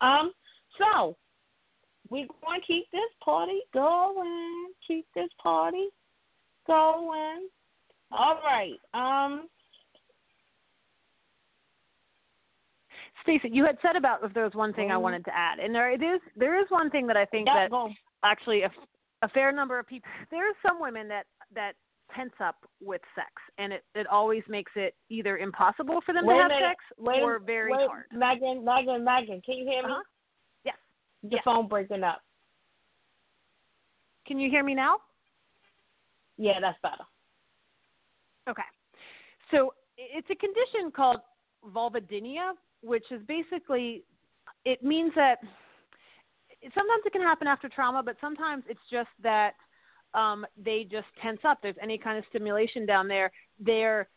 Um, 0.00 0.32
so 0.78 1.16
we're 2.10 2.26
going 2.44 2.60
to 2.60 2.66
keep 2.66 2.90
this 2.92 3.00
party 3.24 3.60
going. 3.72 4.72
Keep 4.86 5.06
this 5.14 5.28
party 5.42 5.88
going. 6.66 7.48
All 8.10 8.38
right. 8.44 8.74
Um, 8.94 9.48
Stacy, 13.22 13.48
you 13.52 13.64
had 13.64 13.78
said 13.82 13.96
about 13.96 14.22
if 14.24 14.34
there 14.34 14.44
was 14.44 14.54
one 14.54 14.72
thing 14.74 14.90
I 14.90 14.94
Mhm. 14.94 15.02
wanted 15.02 15.24
to 15.26 15.34
add, 15.36 15.60
and 15.60 15.74
there 15.74 15.90
it 15.90 16.02
is. 16.02 16.20
There 16.36 16.56
is 16.60 16.68
one 16.70 16.90
thing 16.90 17.06
that 17.06 17.16
I 17.16 17.24
think 17.26 17.46
yeah, 17.46 17.54
that 17.54 17.70
go. 17.70 17.92
actually 18.24 18.62
a, 18.62 18.72
a 19.22 19.28
fair 19.28 19.52
number 19.52 19.78
of 19.78 19.86
people. 19.86 20.10
There 20.30 20.48
are 20.48 20.54
some 20.66 20.80
women 20.80 21.06
that 21.08 21.26
that 21.52 21.76
tense 22.14 22.32
up 22.42 22.56
with 22.80 23.00
sex, 23.14 23.30
and 23.58 23.72
it 23.72 23.84
it 23.94 24.06
always 24.06 24.42
makes 24.48 24.72
it 24.76 24.94
either 25.10 25.38
impossible 25.38 26.00
for 26.04 26.12
them 26.12 26.26
Wait 26.26 26.36
to 26.36 26.42
have 26.42 26.50
minute. 26.50 26.70
sex 26.70 26.84
Wait, 26.98 27.22
or 27.22 27.38
very 27.38 27.72
wait, 27.72 27.88
hard. 27.88 28.04
Megan, 28.12 28.64
Megan, 28.64 29.04
Megan, 29.04 29.40
can 29.44 29.56
you 29.56 29.64
hear 29.64 29.82
me? 29.82 29.90
Uh-huh. 29.90 30.02
Yes. 30.64 30.76
Your 31.22 31.32
yes. 31.32 31.42
phone 31.44 31.68
breaking 31.68 32.02
up. 32.02 32.22
Can 34.26 34.38
you 34.38 34.50
hear 34.50 34.64
me 34.64 34.74
now? 34.74 34.96
Yeah, 36.38 36.60
that's 36.60 36.78
better. 36.82 37.04
Okay. 38.48 38.62
So 39.50 39.74
it's 39.96 40.28
a 40.30 40.34
condition 40.34 40.90
called 40.94 41.20
vulvodynia, 41.74 42.52
which 42.82 43.04
is 43.10 43.20
basically 43.28 44.04
it 44.64 44.82
means 44.82 45.12
that 45.16 45.36
sometimes 46.74 47.02
it 47.04 47.12
can 47.12 47.22
happen 47.22 47.46
after 47.46 47.68
trauma, 47.68 48.02
but 48.02 48.16
sometimes 48.20 48.64
it's 48.68 48.80
just 48.90 49.08
that 49.22 49.52
um, 50.14 50.46
they 50.62 50.86
just 50.90 51.06
tense 51.22 51.40
up. 51.44 51.58
There's 51.62 51.76
any 51.82 51.98
kind 51.98 52.18
of 52.18 52.24
stimulation 52.28 52.86
down 52.86 53.08
there. 53.08 53.30
They're 53.58 54.08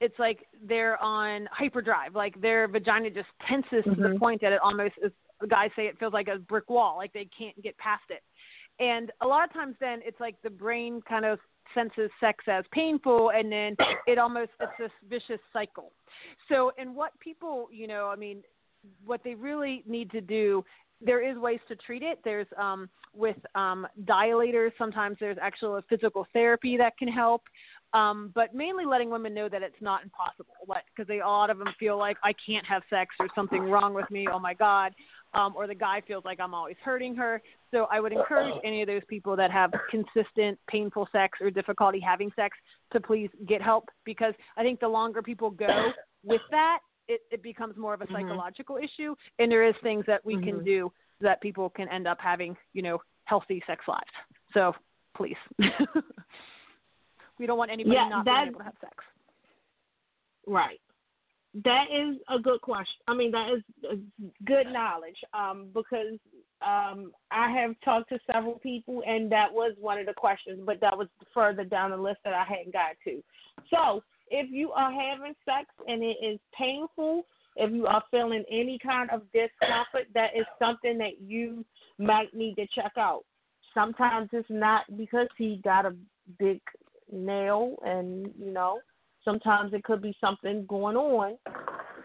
it's 0.00 0.18
like 0.18 0.46
they're 0.62 1.02
on 1.02 1.48
hyperdrive. 1.50 2.14
Like 2.14 2.40
their 2.40 2.68
vagina 2.68 3.10
just 3.10 3.28
tenses 3.48 3.82
to 3.84 3.96
the 3.96 4.10
Mhm. 4.10 4.18
point 4.18 4.40
that 4.42 4.52
it 4.52 4.60
almost, 4.62 4.94
as 5.04 5.10
the 5.40 5.48
guys 5.48 5.72
say, 5.74 5.88
it 5.88 5.98
feels 5.98 6.12
like 6.12 6.28
a 6.28 6.38
brick 6.38 6.70
wall. 6.70 6.96
Like 6.96 7.12
they 7.12 7.24
can't 7.26 7.60
get 7.62 7.76
past 7.78 8.04
it. 8.10 8.22
And 8.78 9.10
a 9.22 9.26
lot 9.26 9.44
of 9.44 9.52
times, 9.52 9.76
then 9.80 10.00
it's 10.04 10.20
like 10.20 10.40
the 10.42 10.50
brain 10.50 11.02
kind 11.02 11.24
of 11.24 11.40
senses 11.74 12.10
sex 12.20 12.44
as 12.46 12.64
painful, 12.70 13.30
and 13.30 13.50
then 13.50 13.76
it 14.06 14.18
almost 14.18 14.52
it's 14.60 14.72
this 14.78 14.92
vicious 15.08 15.40
cycle. 15.52 15.92
So, 16.48 16.72
and 16.78 16.94
what 16.94 17.18
people, 17.18 17.68
you 17.72 17.88
know, 17.88 18.08
I 18.08 18.14
mean, 18.14 18.44
what 19.04 19.24
they 19.24 19.34
really 19.34 19.82
need 19.84 20.10
to 20.12 20.20
do 20.20 20.64
there 21.00 21.22
is 21.28 21.36
ways 21.38 21.60
to 21.68 21.76
treat 21.76 22.02
it. 22.02 22.18
There's 22.24 22.46
um, 22.56 22.88
with 23.14 23.36
um, 23.54 23.86
dilators. 24.04 24.70
Sometimes 24.78 25.16
there's 25.20 25.38
actual 25.40 25.80
physical 25.88 26.26
therapy 26.32 26.76
that 26.76 26.96
can 26.98 27.08
help. 27.08 27.42
Um, 27.94 28.32
but 28.34 28.54
mainly 28.54 28.84
letting 28.84 29.08
women 29.08 29.32
know 29.32 29.48
that 29.48 29.62
it's 29.62 29.80
not 29.80 30.02
impossible, 30.02 30.54
because 30.94 31.08
a 31.10 31.26
lot 31.26 31.48
of 31.48 31.56
them 31.56 31.68
feel 31.80 31.96
like 31.96 32.18
I 32.22 32.34
can't 32.46 32.66
have 32.66 32.82
sex 32.90 33.14
or 33.18 33.28
something 33.34 33.62
wrong 33.62 33.94
with 33.94 34.10
me. 34.10 34.28
Oh 34.30 34.38
my 34.38 34.52
God, 34.52 34.92
um, 35.32 35.54
or 35.56 35.66
the 35.66 35.74
guy 35.74 36.02
feels 36.06 36.22
like 36.26 36.38
I'm 36.38 36.52
always 36.52 36.76
hurting 36.84 37.14
her. 37.16 37.40
So 37.70 37.86
I 37.90 37.98
would 38.00 38.12
encourage 38.12 38.52
any 38.62 38.82
of 38.82 38.88
those 38.88 39.00
people 39.08 39.36
that 39.36 39.50
have 39.50 39.70
consistent 39.90 40.58
painful 40.68 41.08
sex 41.12 41.38
or 41.40 41.50
difficulty 41.50 41.98
having 41.98 42.30
sex 42.36 42.58
to 42.92 43.00
please 43.00 43.30
get 43.46 43.62
help, 43.62 43.88
because 44.04 44.34
I 44.58 44.62
think 44.62 44.80
the 44.80 44.88
longer 44.88 45.22
people 45.22 45.48
go 45.48 45.92
with 46.22 46.42
that, 46.50 46.80
it, 47.08 47.22
it 47.30 47.42
becomes 47.42 47.76
more 47.76 47.94
of 47.94 48.02
a 48.02 48.06
Mhm. 48.06 48.12
psychological 48.12 48.76
issue, 48.76 49.14
and 49.38 49.50
there 49.50 49.64
is 49.64 49.74
things 49.82 50.04
that 50.06 50.24
we 50.24 50.36
can 50.42 50.60
Mhm. 50.60 50.64
do 50.64 50.92
that 51.20 51.40
people 51.40 51.68
can 51.70 51.88
end 51.88 52.06
up 52.06 52.20
having, 52.20 52.56
you 52.74 52.82
know, 52.82 53.02
healthy 53.24 53.62
sex 53.66 53.86
lives. 53.88 54.10
So 54.52 54.74
please, 55.14 55.36
we 57.38 57.46
don't 57.46 57.58
want 57.58 57.70
anybody 57.70 57.96
Yeah, 57.96 58.08
not 58.08 58.24
being 58.24 58.36
able 58.36 58.60
to 58.60 58.64
have 58.64 58.78
sex. 58.80 59.04
Right. 60.46 60.80
That 61.64 61.90
is 61.90 62.18
a 62.28 62.38
good 62.38 62.60
question. 62.60 63.00
I 63.08 63.14
mean, 63.14 63.30
that 63.32 63.50
is 63.50 63.62
good 64.44 64.66
knowledge 64.68 65.16
um, 65.32 65.70
because 65.72 66.18
um, 66.60 67.12
I 67.30 67.50
have 67.50 67.74
talked 67.80 68.10
to 68.10 68.18
several 68.30 68.58
people, 68.58 69.02
and 69.06 69.30
that 69.32 69.52
was 69.52 69.74
one 69.78 69.98
of 69.98 70.06
the 70.06 70.14
questions, 70.14 70.60
but 70.64 70.80
that 70.80 70.96
was 70.96 71.08
further 71.32 71.64
down 71.64 71.90
the 71.90 71.96
list 71.96 72.18
that 72.24 72.34
I 72.34 72.44
hadn't 72.44 72.72
got 72.72 72.96
to. 73.04 73.22
So, 73.70 74.02
if 74.30 74.50
you 74.50 74.72
are 74.72 74.92
having 74.92 75.34
sex 75.44 75.66
and 75.86 76.02
it 76.02 76.16
is 76.22 76.38
painful, 76.56 77.24
if 77.56 77.72
you 77.72 77.86
are 77.86 78.02
feeling 78.10 78.44
any 78.50 78.78
kind 78.78 79.10
of 79.10 79.22
discomfort, 79.32 80.06
that 80.14 80.30
is 80.36 80.46
something 80.58 80.98
that 80.98 81.20
you 81.20 81.64
might 81.98 82.32
need 82.34 82.54
to 82.56 82.66
check 82.74 82.92
out. 82.96 83.24
Sometimes 83.74 84.28
it's 84.32 84.48
not 84.48 84.84
because 84.96 85.28
he 85.36 85.60
got 85.64 85.86
a 85.86 85.94
big 86.38 86.60
nail, 87.12 87.76
and 87.84 88.30
you 88.38 88.52
know, 88.52 88.78
sometimes 89.24 89.72
it 89.74 89.84
could 89.84 90.02
be 90.02 90.16
something 90.20 90.64
going 90.66 90.96
on 90.96 91.36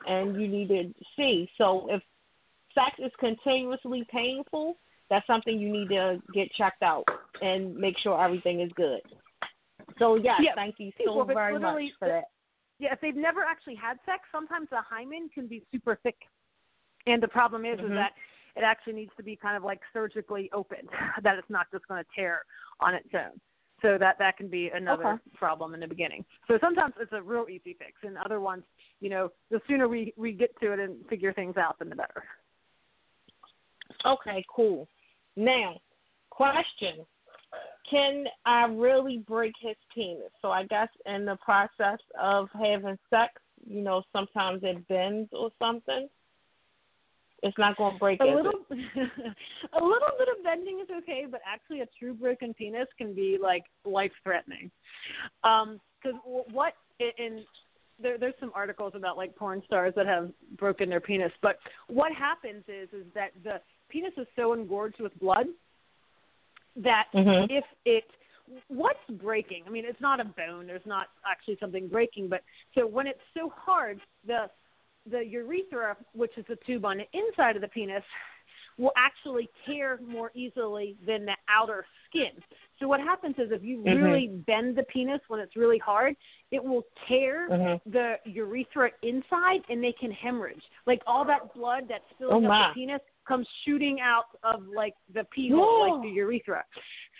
and 0.07 0.39
you 0.39 0.47
need 0.47 0.67
to 0.69 0.93
see. 1.15 1.49
So 1.57 1.87
if 1.89 2.01
sex 2.73 2.91
is 2.99 3.11
continuously 3.19 4.05
painful, 4.11 4.77
that's 5.09 5.25
something 5.27 5.59
you 5.59 5.71
need 5.71 5.89
to 5.89 6.21
get 6.33 6.51
checked 6.53 6.83
out 6.83 7.05
and 7.41 7.75
make 7.75 7.97
sure 7.99 8.21
everything 8.21 8.61
is 8.61 8.71
good. 8.75 9.01
So 9.99 10.15
yes, 10.15 10.41
Yeah, 10.41 10.55
thank 10.55 10.75
you 10.79 10.91
so 11.05 11.23
very 11.23 11.59
much 11.59 11.91
for 11.99 12.07
that. 12.07 12.29
Yeah, 12.79 12.93
if 12.93 13.01
they've 13.01 13.15
never 13.15 13.41
actually 13.41 13.75
had 13.75 13.97
sex, 14.05 14.23
sometimes 14.31 14.67
the 14.69 14.81
hymen 14.81 15.29
can 15.33 15.47
be 15.47 15.63
super 15.71 15.97
thick, 16.03 16.17
and 17.05 17.21
the 17.21 17.27
problem 17.27 17.65
is, 17.65 17.79
Mhm. 17.79 17.85
is 17.85 17.91
that 17.91 18.13
it 18.55 18.63
actually 18.63 18.93
needs 18.93 19.15
to 19.15 19.23
be 19.23 19.35
kind 19.35 19.55
of 19.55 19.63
like 19.63 19.81
surgically 19.93 20.51
opened, 20.51 20.89
that 21.23 21.37
it's 21.37 21.49
not 21.49 21.69
just 21.71 21.87
going 21.87 22.03
to 22.03 22.09
tear 22.15 22.45
on 22.79 22.93
its 22.95 23.13
own. 23.13 23.39
So 23.81 23.97
that 23.97 24.17
that 24.19 24.37
can 24.37 24.47
be 24.47 24.69
another 24.69 25.05
Okay. 25.05 25.29
problem 25.33 25.73
in 25.73 25.81
the 25.81 25.87
beginning. 25.87 26.25
So 26.47 26.57
sometimes 26.59 26.93
it's 26.99 27.11
a 27.11 27.21
real 27.21 27.47
easy 27.49 27.73
fix, 27.73 28.01
and 28.03 28.17
other 28.17 28.39
ones, 28.39 28.63
you 29.01 29.09
know, 29.09 29.31
the 29.49 29.61
sooner 29.67 29.87
we 29.87 30.13
we 30.15 30.31
get 30.31 30.57
to 30.61 30.71
it 30.71 30.79
and 30.79 31.05
figure 31.09 31.33
things 31.33 31.57
out, 31.57 31.79
then 31.79 31.89
the 31.89 31.95
better. 31.95 32.23
Okay, 34.05 34.43
cool. 34.47 34.87
Now, 35.35 35.81
question. 36.29 37.05
Can 37.93 38.25
I 38.43 38.65
really 38.65 39.19
break 39.19 39.53
his 39.61 39.75
penis? 39.93 40.31
So 40.41 40.49
I 40.49 40.63
guess 40.63 40.87
in 41.05 41.25
the 41.25 41.37
process 41.45 41.99
of 42.19 42.49
having 42.53 42.97
sex, 43.11 43.33
you 43.67 43.83
know, 43.83 44.01
sometimes 44.11 44.61
it 44.63 44.87
bends 44.87 45.29
or 45.31 45.51
something. 45.59 46.09
It's 47.43 47.57
not 47.59 47.77
going 47.77 47.93
to 47.93 47.99
break 47.99 48.19
A 48.21 48.25
little, 48.25 48.51
a 48.71 49.83
little 49.83 50.13
bit 50.17 50.27
of 50.35 50.43
bending 50.43 50.79
is 50.79 50.87
okay, 51.03 51.27
but 51.29 51.41
actually, 51.45 51.81
a 51.81 51.87
true 51.99 52.15
broken 52.15 52.53
penis 52.55 52.87
can 52.97 53.13
be 53.13 53.37
like 53.39 53.63
life 53.85 54.13
threatening. 54.23 54.71
Um, 55.43 55.79
because 56.01 56.19
what 56.51 56.73
in 56.99 57.43
there, 58.01 58.17
there's 58.17 58.33
some 58.39 58.51
articles 58.55 58.93
about 58.95 59.17
like 59.17 59.35
porn 59.35 59.61
stars 59.65 59.93
that 59.95 60.07
have 60.07 60.31
broken 60.57 60.89
their 60.89 61.01
penis, 61.01 61.31
but 61.41 61.57
what 61.87 62.11
happens 62.11 62.63
is 62.67 62.89
is 62.91 63.05
that 63.13 63.31
the 63.43 63.61
penis 63.89 64.13
is 64.17 64.25
so 64.35 64.53
engorged 64.53 64.99
with 64.99 65.17
blood 65.19 65.45
that 66.75 67.07
Mhm. 67.13 67.47
if 67.49 67.65
it 67.85 68.03
what's 68.67 68.99
breaking 69.11 69.63
i 69.65 69.69
mean 69.69 69.85
it's 69.85 70.01
not 70.01 70.19
a 70.19 70.25
bone 70.25 70.67
there's 70.67 70.85
not 70.85 71.07
actually 71.25 71.55
something 71.59 71.87
breaking 71.87 72.27
but 72.27 72.43
so 72.75 72.85
when 72.85 73.07
it's 73.07 73.21
so 73.33 73.49
hard 73.55 74.01
the 74.25 74.49
the 75.09 75.23
urethra 75.25 75.95
which 76.13 76.37
is 76.37 76.45
the 76.47 76.57
tube 76.57 76.85
on 76.85 76.97
the 76.97 77.07
inside 77.13 77.55
of 77.55 77.61
the 77.61 77.67
penis 77.69 78.03
will 78.77 78.91
actually 78.97 79.49
tear 79.65 79.99
more 80.05 80.31
easily 80.33 80.97
than 81.05 81.25
the 81.25 81.35
outer 81.47 81.85
skin 82.09 82.31
so 82.79 82.87
what 82.87 82.99
happens 82.99 83.35
is 83.37 83.51
if 83.51 83.63
you 83.63 83.77
Mhm. 83.77 84.03
really 84.03 84.27
bend 84.27 84.75
the 84.75 84.83
penis 84.83 85.21
when 85.29 85.39
it's 85.39 85.55
really 85.55 85.77
hard 85.77 86.15
it 86.51 86.61
will 86.63 86.83
tear 87.07 87.47
Mhm. 87.49 87.81
the 87.85 88.19
urethra 88.25 88.91
inside 89.03 89.63
and 89.69 89.81
they 89.81 89.93
can 89.93 90.11
hemorrhage 90.11 90.63
like 90.85 91.01
all 91.07 91.23
that 91.23 91.53
blood 91.53 91.87
that's 91.87 92.09
filling 92.17 92.43
Oh, 92.45 92.47
up 92.47 92.49
my. 92.49 92.67
the 92.69 92.73
penis 92.73 93.01
comes 93.27 93.47
shooting 93.65 93.99
out 94.01 94.25
of 94.43 94.63
like 94.75 94.93
the 95.13 95.23
pee 95.25 95.49
hole 95.49 95.81
like 95.81 96.01
the 96.03 96.09
urethra 96.09 96.63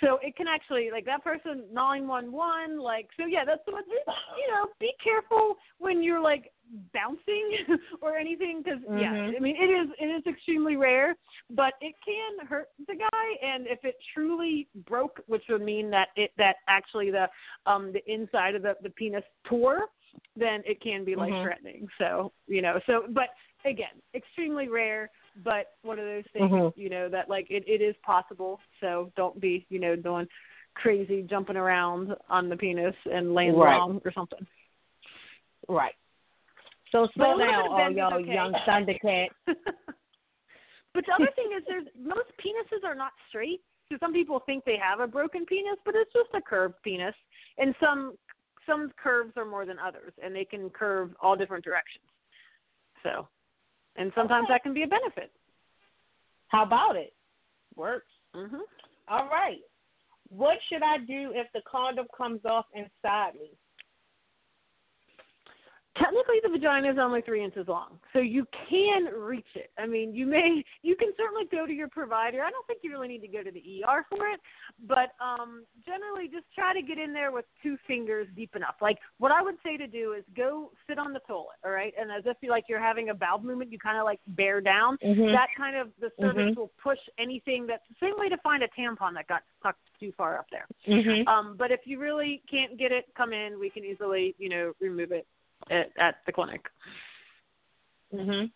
so 0.02 0.20
it 0.22 0.36
can 0.36 0.48
actually 0.48 0.90
like 0.92 1.06
that 1.06 1.24
person 1.24 1.64
nine 1.72 2.08
one 2.08 2.32
one 2.32 2.78
like 2.80 3.08
so 3.18 3.26
yeah 3.26 3.44
that's 3.46 3.62
what 3.66 3.86
you 3.88 4.52
know 4.52 4.68
be 4.80 4.92
careful 5.04 5.56
when 5.80 6.02
you're 6.04 6.22
like 6.22 6.52
bouncing 6.94 7.52
or 8.02 8.18
anything 8.18 8.62
because 8.64 8.80
yeah 8.98 9.12
Mhm. 9.12 9.36
i 9.36 9.40
mean 9.40 9.56
it 9.56 9.70
is 9.70 9.90
it 10.00 10.06
is 10.06 10.24
extremely 10.28 10.76
rare 10.76 11.16
but 11.50 11.74
it 11.82 11.94
can 12.04 12.48
hurt 12.48 12.70
the 12.88 12.96
guy 12.96 13.48
and 13.48 13.68
if 13.68 13.84
it 13.84 13.96
truly 14.14 14.68
broke 14.88 15.20
which 15.28 15.44
would 15.50 15.62
mean 15.62 15.90
that 15.90 16.10
it 16.16 16.32
that 16.38 16.58
actually 16.68 17.12
the 17.12 17.28
um 17.66 17.92
the 17.94 18.02
inside 18.12 18.56
of 18.56 18.62
the 18.62 18.76
the 18.82 18.90
penis 18.90 19.24
tore 19.46 19.88
then 20.36 20.62
it 20.66 20.82
can 20.82 21.04
be 21.04 21.14
Mhm. 21.14 21.18
life 21.18 21.34
threatening 21.44 21.88
so 21.98 22.32
you 22.48 22.62
know 22.62 22.80
so 22.86 23.06
but 23.10 23.30
again 23.66 24.02
extremely 24.16 24.68
rare 24.68 25.10
but 25.44 25.74
one 25.82 25.98
of 26.00 26.06
those 26.06 26.26
things 26.34 26.52
Mhm. 26.52 26.74
you 26.76 26.90
know 26.90 27.10
that 27.10 27.30
like 27.30 27.50
it, 27.50 27.64
it 27.68 27.82
is 27.82 27.96
possible 28.04 28.60
so 28.80 29.12
don't 29.16 29.40
be 29.40 29.66
you 29.70 29.80
know 29.80 29.96
doing 29.96 30.28
crazy 30.76 31.24
jumping 31.24 31.56
around 31.58 32.16
on 32.30 32.50
the 32.50 32.58
penis 32.58 32.96
and 33.12 33.34
laying 33.34 33.56
Right. 33.56 33.78
wrong 33.78 34.02
or 34.06 34.12
something 34.12 34.46
Right. 35.68 35.96
So 36.92 37.08
slow 37.16 37.40
down, 37.40 37.72
all 37.72 37.90
y'all 37.90 38.14
okay. 38.16 38.34
young 38.34 38.54
Thundercats. 38.68 39.30
but 39.48 41.06
the 41.08 41.14
other 41.14 41.30
thing 41.36 41.52
is 41.58 41.64
there's 41.68 41.88
most 41.98 42.30
penises 42.38 42.84
are 42.86 42.96
not 42.96 43.14
straight 43.30 43.62
so 43.90 43.98
some 44.00 44.14
people 44.14 44.40
think 44.46 44.64
they 44.66 44.78
have 44.78 45.00
a 45.00 45.08
broken 45.08 45.46
penis 45.46 45.78
but 45.86 45.96
it's 45.96 46.12
just 46.14 46.30
a 46.36 46.42
curved 46.42 46.76
penis 46.84 47.16
and 47.58 47.74
some 47.80 48.16
some 48.66 48.92
curves 49.02 49.34
are 49.38 49.46
more 49.46 49.66
than 49.66 49.78
others 49.80 50.14
and 50.24 50.36
they 50.36 50.46
can 50.46 50.70
curve 50.70 51.16
all 51.22 51.36
different 51.36 51.64
directions 51.64 52.06
So, 53.04 53.28
and 53.96 54.12
sometimes 54.16 54.48
that 54.50 54.64
can 54.64 54.74
be 54.74 54.84
a 54.84 54.88
benefit. 54.88 55.32
How 56.48 56.64
about 56.64 56.96
it? 56.96 57.14
Works. 57.76 58.12
Mhm. 58.36 58.62
All 59.08 59.28
right. 59.28 59.62
What 60.30 60.58
should 60.70 60.84
I 60.84 60.98
do 61.00 61.32
if 61.34 61.52
the 61.54 61.62
condom 61.62 62.08
comes 62.16 62.46
off 62.46 62.66
inside 62.74 63.36
me? 63.36 63.58
Technically, 65.96 66.38
the 66.42 66.50
vagina 66.50 66.92
is 66.92 66.98
only 67.00 67.22
three 67.22 67.44
inches 67.44 67.68
long, 67.68 68.00
so 68.14 68.20
you 68.20 68.48
can 68.68 69.06
reach 69.06 69.54
it. 69.54 69.70
I 69.78 69.86
mean, 69.86 70.16
you 70.16 70.26
may, 70.26 70.64
you 70.82 70.96
can 70.96 71.12
certainly 71.16 71.46
go 71.52 71.68
to 71.68 71.74
your 71.74 71.88
provider. 71.88 72.42
I 72.42 72.50
don't 72.50 72.66
think 72.66 72.80
you 72.82 72.90
really 72.90 73.08
need 73.08 73.22
to 73.22 73.28
go 73.28 73.44
to 73.44 73.52
the 73.52 73.84
ER 73.84 74.04
for 74.10 74.28
it, 74.28 74.40
but 74.88 75.14
um, 75.24 75.66
generally, 75.86 76.28
just 76.28 76.46
try 76.56 76.74
to 76.74 76.82
get 76.82 76.98
in 76.98 77.14
there 77.14 77.32
with 77.32 77.46
two 77.62 77.78
fingers 77.86 78.28
deep 78.36 78.56
enough. 78.56 78.76
Like 78.82 78.98
what 79.20 79.32
I 79.32 79.44
would 79.44 79.58
say 79.64 79.78
to 79.78 79.86
do 79.86 80.14
is 80.14 80.24
go 80.36 80.72
sit 80.88 80.98
on 80.98 81.14
the 81.14 81.20
toilet, 81.28 81.62
all 81.64 81.70
right, 81.70 81.94
and 82.00 82.12
as 82.12 82.24
if 82.26 82.38
you 82.42 82.50
like 82.50 82.66
you're 82.68 82.82
having 82.82 83.10
a 83.10 83.14
bowel 83.14 83.40
movement, 83.40 83.72
you 83.72 83.78
kind 83.78 84.00
of 84.00 84.06
like 84.06 84.20
bear 84.30 84.62
down. 84.62 84.98
Mhm. 84.98 85.32
That 85.32 85.50
kind 85.56 85.76
of 85.78 85.92
the 86.00 86.12
cervix 86.20 86.52
Mhm. 86.52 86.56
will 86.56 86.72
push 86.82 87.00
anything. 87.20 87.68
That's 87.68 87.88
the 87.90 87.96
same 88.00 88.18
way 88.18 88.30
to 88.30 88.38
find 88.38 88.64
a 88.64 88.68
tampon 88.70 89.14
that 89.14 89.28
got 89.28 89.44
stuck 89.60 89.78
too 90.00 90.12
far 90.14 90.40
up 90.40 90.50
there. 90.50 90.66
Mhm. 90.88 91.28
Um, 91.28 91.56
but 91.56 91.72
if 91.72 91.86
you 91.86 92.00
really 92.00 92.42
can't 92.50 92.78
get 92.78 92.92
it, 92.92 93.14
come 93.14 93.32
in. 93.32 93.60
We 93.60 93.70
can 93.70 93.86
easily, 93.86 94.34
you 94.40 94.50
know, 94.50 94.74
remove 94.80 95.12
it 95.12 95.28
at, 95.70 95.92
at 95.98 96.16
the 96.26 96.32
clinic. 96.32 96.66
Mhm. 98.14 98.52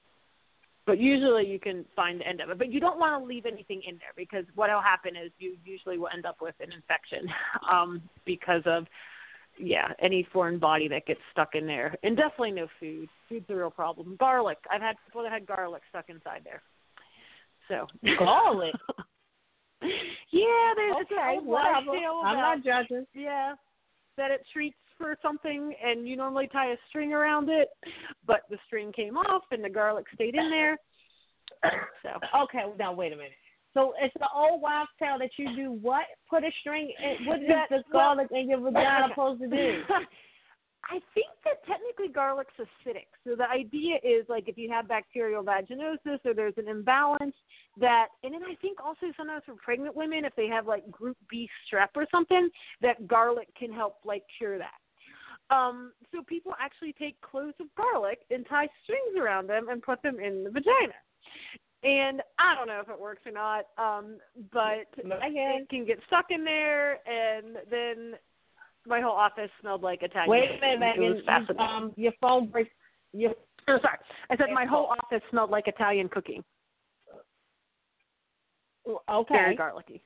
But 0.86 1.00
usually 1.00 1.46
you 1.46 1.60
can 1.60 1.86
find 1.96 2.22
the 2.22 2.28
end 2.28 2.40
of 2.40 2.50
it. 2.50 2.58
But 2.58 2.72
you 2.72 2.80
don't 2.80 3.00
want 3.00 3.22
to 3.22 3.26
leave 3.28 3.46
anything 3.46 3.82
in 3.86 3.98
there 3.98 4.14
because 4.16 4.46
what 4.56 4.70
will 4.70 4.82
happen 4.82 5.16
is 5.18 5.32
you 5.38 5.58
usually 5.66 5.98
will 5.98 6.08
end 6.14 6.26
up 6.26 6.38
with 6.42 6.56
an 6.62 6.72
infection 6.72 7.28
um, 7.72 8.02
because 8.26 8.62
of, 8.66 8.88
yeah, 9.60 9.90
any 10.00 10.26
foreign 10.32 10.60
body 10.60 10.88
that 10.88 11.06
gets 11.06 11.20
stuck 11.32 11.56
in 11.56 11.68
there. 11.68 11.96
And 12.04 12.16
definitely 12.16 12.52
no 12.52 12.68
food. 12.80 13.10
Food's 13.28 13.50
a 13.50 13.56
real 13.56 13.72
problem. 13.72 14.16
Garlic. 14.18 14.60
I've 14.72 14.82
had 14.82 14.96
people 15.06 15.24
that 15.24 15.32
had 15.32 15.46
garlic 15.46 15.82
stuck 15.90 16.10
inside 16.10 16.42
there. 16.46 16.62
So 17.68 17.88
Garlic. 18.18 18.74
yeah, 19.82 20.74
there's 20.76 20.96
Okay, 21.06 21.40
whatever. 21.44 21.92
I'm 22.24 22.38
not 22.38 22.64
judging. 22.64 23.06
yeah 23.14 23.56
that 24.18 24.32
it 24.32 24.42
treats 24.52 24.76
for 24.98 25.16
something 25.22 25.74
and 25.84 26.08
you 26.08 26.16
normally 26.16 26.48
tie 26.52 26.72
a 26.72 26.76
string 26.90 27.14
around 27.14 27.50
it 27.50 27.70
but 28.26 28.42
the 28.50 28.58
string 28.66 28.92
came 28.92 29.18
off 29.18 29.44
and 29.52 29.64
the 29.64 29.70
garlic 29.70 30.06
stayed 30.14 30.36
in 30.36 30.50
there 30.50 30.78
so 32.04 32.10
Okay, 32.44 32.64
now 32.78 32.94
wait 32.94 33.14
a 33.14 33.16
minute. 33.16 33.32
So 33.74 33.94
it's 34.02 34.14
the 34.20 34.28
old 34.34 34.62
wives' 34.62 34.90
tale 35.00 35.18
that 35.20 35.30
you 35.38 35.56
do 35.56 35.72
what? 35.72 36.06
Put 36.30 36.44
a 36.44 36.52
string. 36.62 36.92
In, 37.04 37.26
what 37.26 37.42
is 37.42 37.48
That- 37.48 37.70
the 37.70 37.84
garlic 37.92 38.28
in 38.32 38.50
your 38.50 38.60
vagina 38.60 39.08
supposed 39.10 39.42
to 39.42 39.48
do? 39.48 39.84
I 40.90 41.00
think 41.14 41.28
that 41.44 41.66
technically 41.68 42.08
garlic's 42.14 42.54
acidic. 42.60 43.08
So 43.24 43.36
the 43.36 43.50
idea 43.50 43.96
is 44.04 44.26
like 44.30 44.48
if 44.48 44.58
you 44.58 44.70
have 44.72 44.88
bacterial 44.88 45.44
vaginosis 45.44 46.20
or 46.26 46.34
there's 46.34 46.58
an 46.58 46.68
imbalance 46.68 47.36
that 47.80 48.08
and 48.24 48.34
then 48.34 48.42
I 48.44 48.56
think 48.62 48.80
also 48.84 49.08
sometimes 49.16 49.44
for 49.46 49.56
pregnant 49.56 49.96
women 49.96 50.26
if 50.26 50.34
they 50.36 50.48
have 50.48 50.66
like 50.66 50.90
group 50.90 51.18
B 51.30 51.50
strep 51.68 51.90
or 51.96 52.08
something, 52.10 52.50
that 52.82 53.08
garlic 53.08 53.48
can 53.58 53.72
help 53.72 53.98
like 54.06 54.24
cure 54.38 54.58
that. 54.58 54.80
Um, 55.50 55.94
so 56.12 56.22
people 56.24 56.54
actually 56.60 56.94
take 56.94 57.20
cloves 57.22 57.54
of 57.60 57.68
garlic 57.76 58.20
and 58.32 58.46
tie 58.48 58.68
strings 58.84 59.18
around 59.20 59.48
them 59.48 59.70
and 59.70 59.82
put 59.82 60.02
them 60.02 60.20
in 60.20 60.44
the 60.44 60.50
vagina. 60.50 60.94
And 61.84 62.22
I 62.40 62.56
don't 62.56 62.68
know 62.68 62.82
if 62.82 62.90
it 62.90 63.00
works 63.00 63.22
or 63.26 63.32
not, 63.32 63.66
um, 63.78 64.18
but 64.52 64.88
Megan. 65.04 65.62
it 65.62 65.70
can 65.70 65.86
get 65.86 66.00
stuck 66.08 66.26
in 66.32 66.44
there 66.44 67.00
and 67.08 67.58
then 67.70 68.14
my 68.86 69.00
whole 69.00 69.12
office 69.16 69.50
smelled 69.62 69.84
like 69.84 70.02
Italian. 70.02 70.30
Wait 70.30 70.50
a 70.50 70.80
minute, 70.80 70.96
cooking. 70.96 71.04
It 71.12 71.26
Megan. 71.26 71.46
was. 71.48 71.56
Um, 71.60 71.94
your 71.96 72.14
phone 72.20 72.48
breaks. 72.48 72.72
Your 73.14 73.32
oh, 73.68 73.80
sorry. 73.82 73.98
I 74.30 74.38
said 74.38 74.48
my 74.54 74.66
whole 74.66 74.88
office 75.04 75.22
smelled 75.30 75.50
like 75.50 75.68
Italian 75.68 76.10
cooking. 76.10 76.44
okay. 79.10 79.34
Very 79.34 79.56
garlicky. 79.56 80.02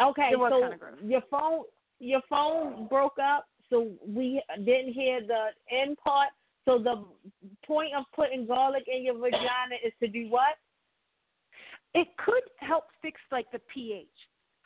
Okay, 0.00 0.28
It 0.32 0.38
was 0.38 0.52
so 0.52 0.60
kinda 0.60 0.76
gross. 0.76 0.94
your 1.02 1.22
phone 1.30 1.64
your 2.00 2.20
phone 2.28 2.86
broke 2.88 3.18
up, 3.18 3.46
so 3.70 3.90
we 4.06 4.42
didn't 4.64 4.92
hear 4.92 5.20
the 5.20 5.48
end 5.70 5.96
part. 5.98 6.28
So 6.64 6.78
the 6.78 7.04
point 7.66 7.94
of 7.96 8.04
putting 8.14 8.46
garlic 8.46 8.84
in 8.94 9.02
your 9.04 9.14
vagina 9.18 9.76
is 9.84 9.92
to 10.02 10.08
do 10.08 10.28
what? 10.28 10.56
It 11.94 12.08
could 12.24 12.42
help 12.58 12.84
fix 13.00 13.20
like 13.32 13.50
the 13.52 13.60
pH. 13.72 14.06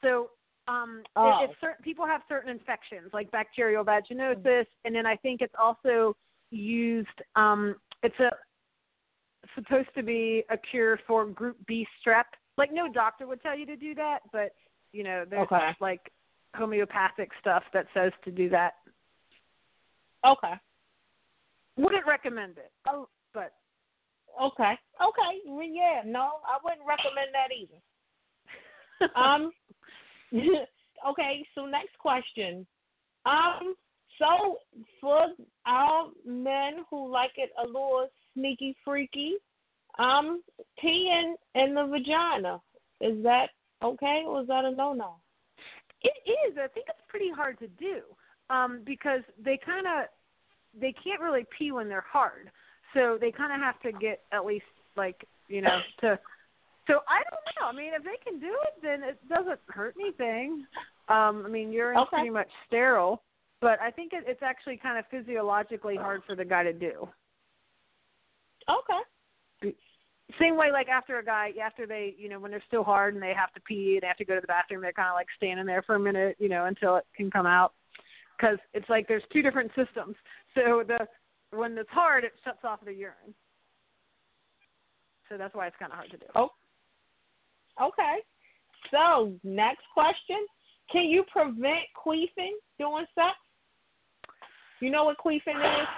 So 0.03 0.31
um 0.69 1.03
Oh. 1.17 1.43
if, 1.43 1.51
if 1.51 1.57
certain 1.61 1.83
people 1.83 2.07
have 2.07 2.23
certain 2.29 2.51
infections 2.51 3.11
like 3.13 3.31
bacterial 3.31 3.85
vaginosis 3.85 4.67
and 4.85 4.95
then 4.95 5.07
I 5.07 5.17
think 5.17 5.41
it's 5.41 5.55
also 5.59 6.17
used 6.51 7.09
um 7.37 7.77
it's 8.03 8.19
a 8.21 8.31
supposed 9.55 9.89
to 9.97 10.03
be 10.03 10.45
a 10.51 10.57
cure 10.57 10.99
for 11.07 11.27
group 11.27 11.57
B 11.67 11.87
strep. 12.01 12.25
Like 12.59 12.73
no 12.73 12.93
doctor 12.93 13.27
would 13.27 13.43
tell 13.43 13.57
you 13.57 13.67
to 13.67 13.77
do 13.77 13.95
that, 13.95 14.21
but 14.33 14.53
you 14.93 15.03
know, 15.05 15.25
there's 15.29 15.47
Okay. 15.47 15.71
like 15.81 16.13
homeopathic 16.55 17.31
stuff 17.41 17.63
that 17.73 17.87
says 17.95 18.13
to 18.25 18.31
do 18.31 18.49
that. 18.51 18.75
Okay. 20.27 20.55
Wouldn't 21.77 22.07
recommend 22.07 22.59
it. 22.59 22.71
Oh, 22.87 23.09
but 23.35 23.53
Okay. 24.41 24.75
Okay. 25.01 25.39
Well, 25.47 25.67
yeah. 25.67 26.03
No, 26.05 26.31
I 26.47 26.59
wouldn't 26.63 26.87
recommend 26.87 27.31
that 27.33 27.51
either. 27.53 29.13
um. 29.17 29.53
okay. 31.11 31.47
So 31.55 31.67
next 31.67 31.99
question. 31.99 32.67
Um. 33.27 33.75
So 34.19 34.59
for 35.01 35.27
our 35.67 36.09
men 36.27 36.85
who 36.91 37.11
like 37.11 37.33
it 37.37 37.51
a 37.63 37.67
little 37.67 38.09
sneaky 38.35 38.77
freaky, 38.85 39.35
um, 39.99 40.43
peeing 40.83 41.35
in 41.55 41.75
the 41.75 41.87
vagina 41.87 42.61
is 43.01 43.23
that 43.25 43.49
okay 43.83 44.23
or 44.27 44.43
is 44.43 44.49
that 44.49 44.65
a 44.65 44.71
no 44.71 44.93
no? 44.93 45.17
It 46.05 46.31
is. 46.49 46.59
I 46.59 46.69
think 46.69 46.87
it's 46.89 47.03
pretty 47.09 47.31
hard 47.31 47.59
to 47.61 47.69
do 47.69 48.03
um, 48.51 48.83
because 48.85 49.21
they 49.43 49.59
kind 49.65 49.87
of 49.87 50.07
they 50.79 50.95
can't 51.05 51.21
really 51.21 51.45
pee 51.57 51.73
when 51.73 51.89
they're 51.89 52.05
hard, 52.11 52.51
so 52.95 53.19
they 53.21 53.31
kind 53.31 53.53
of 53.53 53.61
have 53.61 53.81
to 53.83 53.93
get 53.99 54.23
at 54.33 54.45
least 54.45 54.65
like 54.97 55.27
you 55.49 55.61
know 55.61 55.81
to. 56.01 56.19
So 56.89 57.01
I 57.09 57.23
don't 57.31 57.41
know. 57.61 57.69
I 57.69 57.73
mean, 57.73 57.95
if 57.95 58.03
they 58.03 58.19
can 58.29 58.41
do 58.41 58.57
it, 58.65 58.83
then 58.83 59.09
it 59.09 59.17
doesn't 59.29 59.61
hurt 59.69 59.95
anything. 60.01 60.67
Um, 61.09 61.45
I 61.47 61.49
mean, 61.49 61.73
urine's 61.73 62.03
Okay. 62.09 62.17
pretty 62.17 62.31
much 62.31 62.49
sterile, 62.67 63.23
but 63.61 63.81
I 63.81 63.91
think 63.93 64.13
it, 64.13 64.25
it's 64.27 64.43
actually 64.43 64.79
kind 64.79 64.99
of 64.99 65.05
physiologically 65.09 65.97
hard 65.97 66.23
for 66.27 66.35
the 66.35 66.45
guy 66.45 66.65
to 66.65 66.73
do. 66.73 67.09
Okay. 68.69 69.73
Same 70.41 70.57
way, 70.57 70.71
like 70.73 70.89
after 70.89 71.19
a 71.19 71.25
guy, 71.25 71.51
after 71.63 71.87
they, 71.87 72.15
you 72.19 72.29
know, 72.29 72.39
when 72.39 72.51
they're 72.51 72.63
still 72.67 72.85
hard 72.85 73.15
and 73.15 73.23
they 73.23 73.35
have 73.35 73.53
to 73.55 73.61
pee, 73.61 73.99
they 74.01 74.07
have 74.07 74.17
to 74.17 74.25
go 74.25 74.35
to 74.35 74.41
the 74.41 74.47
bathroom. 74.47 74.83
They're 74.83 74.93
kind 74.93 75.09
of 75.09 75.15
like 75.15 75.27
standing 75.37 75.67
there 75.67 75.83
for 75.83 75.97
a 75.97 76.01
minute, 76.01 76.37
you 76.39 76.49
know, 76.49 76.67
until 76.67 76.97
it 76.97 77.05
can 77.17 77.31
come 77.31 77.47
out, 77.47 77.73
because 78.37 78.59
it's 78.73 78.89
like 78.89 79.09
there's 79.09 79.23
two 79.33 79.43
different 79.43 79.71
systems. 79.77 80.17
So 80.55 80.85
the 80.87 81.07
when 81.57 81.77
it's 81.77 81.91
hard, 81.91 82.25
it 82.25 82.33
shuts 82.45 82.65
off 82.65 82.81
the 82.85 82.93
urine. 82.93 83.35
So 85.29 85.37
that's 85.37 85.55
why 85.55 85.67
it's 85.67 85.77
kind 85.79 85.93
of 85.93 85.97
hard 85.97 86.11
to 86.11 86.17
do. 86.17 86.27
Oh. 86.35 86.51
Okay. 87.81 88.19
So 88.91 89.33
next 89.45 89.85
question: 89.95 90.47
Can 90.91 91.05
you 91.05 91.25
prevent 91.33 91.87
queefing 91.97 92.57
during 92.79 93.07
sex? 93.15 93.37
You 94.81 94.91
know 94.91 95.05
what 95.05 95.17
queefing 95.19 95.57
is? 95.57 95.89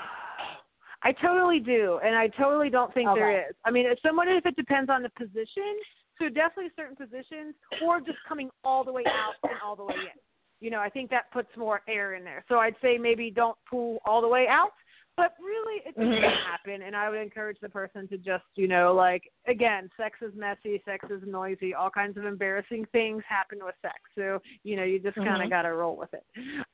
I 1.05 1.13
totally 1.13 1.61
do, 1.61 2.01
and 2.03 2.17
I 2.17 2.29
totally 2.29 2.71
don't 2.71 2.93
think 2.95 3.11
Okay. 3.11 3.21
there 3.21 3.49
is. 3.51 3.55
I 3.65 3.71
mean, 3.71 3.87
if 3.87 3.99
someone 4.01 4.29
if 4.29 4.47
it 4.47 4.57
depends 4.57 4.91
on 4.91 5.03
the 5.03 5.11
position, 5.11 5.77
so 6.19 6.29
definitely 6.29 6.73
certain 6.77 6.97
positions, 6.97 7.55
or 7.83 8.01
just 8.01 8.19
coming 8.27 8.51
all 8.65 8.85
the 8.85 8.93
way 8.93 9.05
out 9.07 9.35
and 9.43 9.59
all 9.63 9.77
the 9.77 9.85
way 9.85 9.95
in. 9.95 10.21
You 10.61 10.71
know, 10.71 10.81
I 10.81 10.89
think 10.89 11.11
that 11.11 11.31
puts 11.31 11.49
more 11.57 11.83
air 11.89 12.15
in 12.15 12.25
there. 12.25 12.43
So 12.49 12.57
I'd 12.59 12.77
say 12.81 12.97
maybe 12.97 13.31
don't 13.31 13.59
pull 13.69 13.99
all 14.07 14.23
the 14.23 14.29
way 14.29 14.47
out, 14.49 14.71
but 15.17 15.35
really 15.41 15.83
it 15.87 15.95
doesn't 15.95 16.13
Mhm. 16.13 16.43
happen. 16.45 16.83
And 16.83 16.97
I 16.97 17.09
would 17.09 17.21
encourage 17.21 17.59
the 17.61 17.69
person 17.69 18.09
to 18.09 18.19
just, 18.19 18.45
you 18.57 18.67
know, 18.69 18.93
like 18.95 19.31
again, 19.47 19.91
sex 19.97 20.21
is 20.23 20.35
messy, 20.35 20.83
sex 20.85 21.09
is 21.11 21.23
noisy, 21.27 21.75
all 21.75 21.91
kinds 21.91 22.17
of 22.17 22.25
embarrassing 22.25 22.87
things 22.87 23.23
happen 23.29 23.65
with 23.65 23.75
sex. 23.83 23.99
So 24.15 24.41
you 24.63 24.77
know, 24.77 24.85
you 24.85 24.99
just 24.99 25.17
kind 25.17 25.43
of 25.43 25.49
Mhm. 25.49 25.51
got 25.51 25.63
to 25.63 25.75
roll 25.75 25.97
with 25.97 26.13
it. 26.15 26.25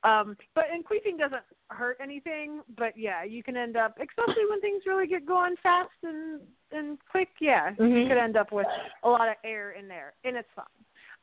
Um, 0.02 0.36
but 0.54 0.70
and 0.70 0.84
queefing 0.84 1.18
doesn't 1.18 1.44
hurt 1.70 1.98
anything, 2.00 2.62
but 2.76 2.96
yeah, 2.96 3.22
you 3.22 3.42
can 3.42 3.56
end 3.56 3.76
up, 3.76 3.98
especially 4.00 4.46
when 4.46 4.60
things 4.60 4.86
really 4.86 5.06
get 5.06 5.26
going 5.26 5.56
fast 5.56 5.90
and 6.02 6.40
and 6.72 6.98
quick. 7.10 7.30
Yeah, 7.40 7.70
you 7.70 7.84
Mhm. 7.84 8.08
could 8.08 8.18
end 8.18 8.36
up 8.36 8.52
with 8.52 8.68
a 9.02 9.08
lot 9.10 9.28
of 9.28 9.36
air 9.44 9.72
in 9.72 9.88
there, 9.88 10.14
and 10.24 10.36
it's 10.36 10.50
fine. 10.52 10.66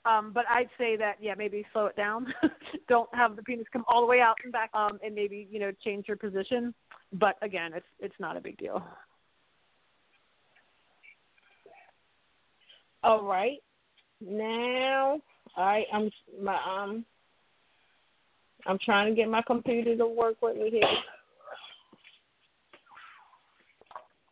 Um, 0.06 0.32
but 0.32 0.46
I'd 0.50 0.70
say 0.78 0.96
that 0.98 1.22
yeah, 1.22 1.36
maybe 1.36 1.66
slow 1.74 1.88
it 1.88 1.96
down. 1.96 2.34
Don't 2.88 3.14
have 3.14 3.36
the 3.36 3.44
penis 3.44 3.68
come 3.74 3.84
all 3.88 4.02
the 4.02 4.08
way 4.08 4.22
out 4.22 4.38
and 4.44 4.54
back, 4.54 4.70
um, 4.74 5.00
and 5.04 5.14
maybe 5.14 5.48
you 5.52 5.60
know 5.60 5.72
change 5.84 6.08
your 6.08 6.18
position. 6.18 6.74
But 7.14 7.36
again, 7.42 7.72
it's 7.74 7.86
it's 8.00 8.16
not 8.20 8.38
a 8.38 8.42
big 8.42 8.58
deal. 8.58 8.84
All 13.04 13.24
right. 13.24 13.58
Now, 14.22 15.20
I 15.56 15.84
I'm 15.94 16.10
my 16.42 16.58
um. 16.58 17.06
I'm 18.66 18.80
trying 18.84 19.10
to 19.10 19.16
get 19.16 19.30
my 19.30 19.42
computer 19.44 19.96
to 19.96 20.08
work 20.08 20.36
with 20.42 20.58
me 20.58 20.70
here. 20.70 20.82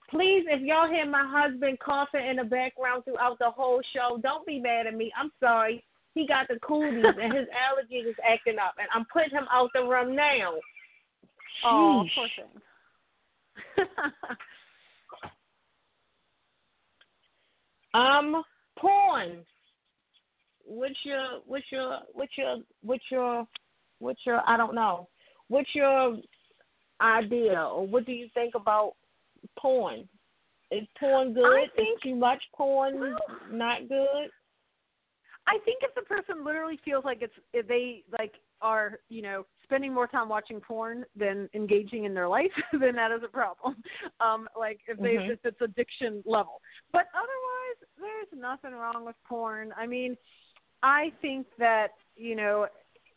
Please, 0.10 0.46
if 0.48 0.62
y'all 0.62 0.90
hear 0.90 1.06
my 1.06 1.26
husband 1.26 1.78
coughing 1.80 2.26
in 2.26 2.38
the 2.38 2.44
background 2.44 3.06
throughout 3.06 3.40
the 3.40 3.50
whole 3.50 3.82
show, 3.94 4.20
don't 4.22 4.46
be 4.46 4.60
mad 4.60 4.88
at 4.88 4.96
me. 4.96 5.12
I'm 5.18 5.32
sorry. 5.40 5.84
He 6.14 6.28
got 6.28 6.48
the 6.48 6.60
cooties 6.60 7.04
and 7.06 7.34
his 7.34 7.48
allergies 7.66 8.10
is 8.10 8.16
acting 8.30 8.58
up, 8.60 8.76
and 8.78 8.88
I'm 8.94 9.06
putting 9.12 9.32
him 9.32 9.46
out 9.52 9.70
the 9.74 9.84
room 9.84 10.16
now. 10.16 10.56
Oh, 11.64 12.06
poor 12.16 12.28
thing. 12.36 13.86
Um, 17.96 18.44
porn. 18.78 19.38
What's 20.66 20.96
your 21.04 21.40
what's 21.46 21.66
your 21.72 22.00
what's 22.14 22.38
your 22.38 22.58
what's 22.82 23.04
your 23.10 23.48
what's 24.00 24.20
your 24.26 24.42
I 24.46 24.58
don't 24.58 24.76
know. 24.76 25.08
What's 25.48 25.70
your 25.74 26.18
idea 27.02 27.58
or 27.62 27.88
what 27.88 28.06
do 28.06 28.12
you 28.12 28.28
think 28.34 28.54
about 28.56 28.96
porn? 29.58 30.10
Is 30.72 30.86
porn 31.00 31.34
good? 31.34 31.46
I 31.46 31.68
think- 31.76 32.00
Is 32.00 32.02
too 32.04 32.16
much 32.16 32.44
porn 32.54 33.00
Well- 33.00 33.18
not 33.52 33.88
good? 33.88 34.30
I 35.48 35.60
think 35.64 35.84
if 35.84 35.94
the 35.96 36.02
person 36.02 36.44
literally 36.44 36.80
feels 36.84 37.06
like 37.06 37.22
it's 37.22 37.34
if 37.54 37.66
they 37.68 38.04
like 38.12 38.34
are 38.62 39.00
you 39.08 39.22
know 39.22 39.46
spending 39.66 39.94
more 39.94 40.08
time 40.08 40.30
watching 40.30 40.60
porn 40.62 41.06
than 41.16 41.50
engaging 41.54 42.06
in 42.06 42.14
their 42.14 42.28
life, 42.28 42.52
then 42.80 42.96
that 42.96 43.12
is 43.12 43.22
a 43.24 43.28
problem. 43.28 43.76
Um, 44.20 44.48
like 44.58 44.80
if 44.88 44.98
they 44.98 45.16
Mhm. 45.16 45.32
if 45.34 45.40
it's 45.44 45.62
addiction 45.62 46.24
level, 46.26 46.62
but 46.92 47.08
otherwise 47.14 47.80
there's 48.00 48.42
nothing 48.42 48.74
wrong 48.74 49.06
with 49.06 49.16
porn. 49.28 49.74
I 49.78 49.86
mean, 49.86 50.18
I 50.84 51.12
think 51.22 51.48
that 51.58 51.92
you 52.16 52.36
know 52.36 52.68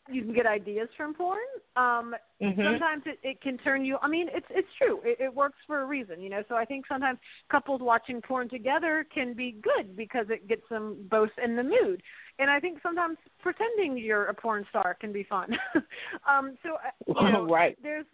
you 0.09 0.23
can 0.23 0.33
get 0.33 0.45
ideas 0.45 0.89
from 0.97 1.13
porn. 1.13 1.39
Um, 1.75 2.15
Mm-hmm. 2.41 2.63
sometimes 2.63 3.03
it, 3.05 3.19
it 3.21 3.41
can 3.41 3.57
turn 3.57 3.83
you 3.83 3.97
i 4.01 4.07
mean 4.07 4.27
it's 4.33 4.45
it's 4.49 4.67
true 4.77 5.01
it, 5.03 5.19
it 5.19 5.33
works 5.33 5.57
for 5.67 5.81
a 5.81 5.85
reason 5.85 6.21
you 6.21 6.29
know 6.29 6.41
so 6.47 6.55
i 6.55 6.63
think 6.63 6.85
sometimes 6.87 7.19
couples 7.51 7.81
watching 7.81 8.21
porn 8.21 8.47
together 8.47 9.05
can 9.13 9.33
be 9.33 9.57
good 9.61 9.95
because 9.95 10.25
it 10.29 10.47
gets 10.47 10.63
them 10.69 11.05
both 11.11 11.29
in 11.43 11.55
the 11.57 11.63
mood 11.63 12.01
and 12.39 12.49
i 12.49 12.57
think 12.59 12.79
sometimes 12.81 13.17
pretending 13.41 13.97
you're 13.97 14.27
a 14.27 14.33
porn 14.33 14.65
star 14.69 14.95
can 14.99 15.11
be 15.11 15.23
fun 15.23 15.49
um 16.29 16.57
so 16.63 16.75
uh, 16.75 17.21
you 17.21 17.29
know 17.31 17.45
right. 17.45 17.77
there's 17.83 18.05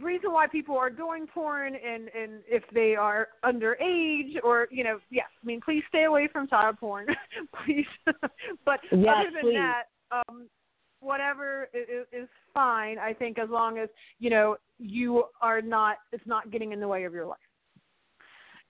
reason 0.00 0.30
why 0.32 0.46
people 0.46 0.76
are 0.76 0.90
doing 0.90 1.26
porn 1.26 1.74
and 1.74 2.08
and 2.14 2.42
if 2.48 2.62
they 2.72 2.94
are 2.94 3.28
underage 3.44 4.34
or 4.44 4.68
you 4.70 4.84
know 4.84 4.98
yes 5.10 5.26
i 5.42 5.46
mean 5.46 5.60
please 5.64 5.82
stay 5.88 6.04
away 6.04 6.28
from 6.30 6.46
child 6.48 6.76
porn 6.78 7.06
please 7.64 7.86
but 8.64 8.78
Yes, 8.92 9.16
other 9.16 9.30
than 9.34 9.42
please. 9.42 9.54
that 9.54 9.84
um 10.12 10.48
whatever 11.00 11.68
is, 11.74 12.06
is 12.12 12.28
fine 12.52 12.98
i 12.98 13.12
think 13.12 13.38
as 13.38 13.48
long 13.48 13.78
as 13.78 13.88
you 14.18 14.30
know 14.30 14.56
you 14.80 15.24
are 15.42 15.60
not 15.60 15.98
it's 16.10 16.26
not 16.26 16.50
getting 16.50 16.72
in 16.72 16.80
the 16.80 16.88
way 16.88 17.04
of 17.04 17.12
your 17.12 17.26
life. 17.26 17.38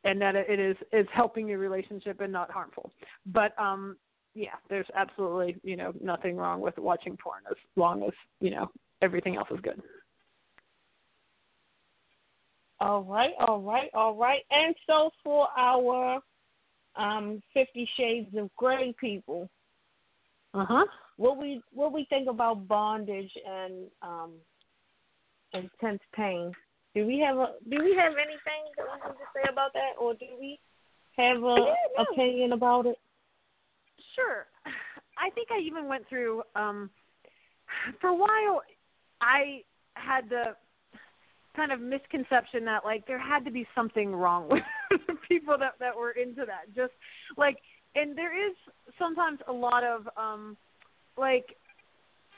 And 0.02 0.20
that 0.20 0.34
it 0.34 0.58
is 0.58 0.76
is 0.92 1.06
helping 1.12 1.46
your 1.48 1.58
relationship 1.58 2.20
and 2.20 2.32
not 2.32 2.50
harmful. 2.50 2.90
But 3.26 3.58
um 3.58 3.96
yeah 4.34 4.56
there's 4.68 4.86
absolutely 4.94 5.56
you 5.62 5.76
know 5.76 5.92
nothing 6.02 6.36
wrong 6.36 6.60
with 6.60 6.76
watching 6.78 7.16
porn 7.22 7.42
as 7.50 7.56
long 7.76 8.02
as 8.02 8.12
you 8.40 8.50
know 8.50 8.70
everything 9.02 9.36
else 9.36 9.48
is 9.50 9.60
good. 9.62 9.80
All 12.80 13.02
right, 13.02 13.32
all 13.38 13.60
right, 13.60 13.90
all 13.92 14.16
right. 14.16 14.40
And 14.50 14.74
so 14.86 15.10
for 15.22 15.48
our 15.56 16.20
um 16.96 17.42
Fifty 17.52 17.88
Shades 17.96 18.34
of 18.36 18.50
Grey 18.56 18.94
people, 18.98 19.50
uh-huh 20.54 20.86
what 21.20 21.36
we 21.36 21.60
what 21.74 21.92
we 21.92 22.06
think 22.08 22.30
about 22.30 22.66
bondage 22.66 23.30
and 23.46 23.88
um 24.00 24.32
intense 25.52 26.00
pain. 26.16 26.50
Do 26.94 27.06
we 27.06 27.18
have 27.20 27.36
a 27.36 27.48
do 27.68 27.76
we 27.84 27.94
have 27.94 28.12
anything 28.12 28.62
that 28.78 28.86
we 28.86 29.10
need 29.10 29.18
to 29.18 29.26
say 29.34 29.52
about 29.52 29.74
that 29.74 30.00
or 30.00 30.14
do 30.14 30.24
we 30.40 30.58
have 31.18 31.36
a 31.42 31.56
Yeah, 31.58 31.74
no. 31.98 32.04
opinion 32.10 32.52
about 32.54 32.86
it? 32.86 32.96
Sure. 34.16 34.46
I 35.18 35.28
think 35.34 35.48
I 35.50 35.60
even 35.60 35.88
went 35.88 36.08
through 36.08 36.42
um 36.56 36.88
for 38.00 38.08
a 38.08 38.16
while 38.16 38.62
I 39.20 39.62
had 39.96 40.30
the 40.30 40.56
kind 41.54 41.70
of 41.70 41.80
misconception 41.82 42.64
that 42.64 42.86
like 42.86 43.06
there 43.06 43.18
had 43.18 43.44
to 43.44 43.50
be 43.50 43.66
something 43.74 44.16
wrong 44.16 44.48
with 44.48 44.62
people 45.28 45.58
that 45.58 45.74
that 45.80 45.94
were 45.94 46.12
into 46.12 46.46
that. 46.46 46.74
Just 46.74 46.94
like 47.36 47.58
and 47.94 48.16
there 48.16 48.34
is 48.34 48.56
sometimes 48.98 49.38
a 49.48 49.52
lot 49.52 49.84
of 49.84 50.08
um 50.16 50.56
like 51.20 51.56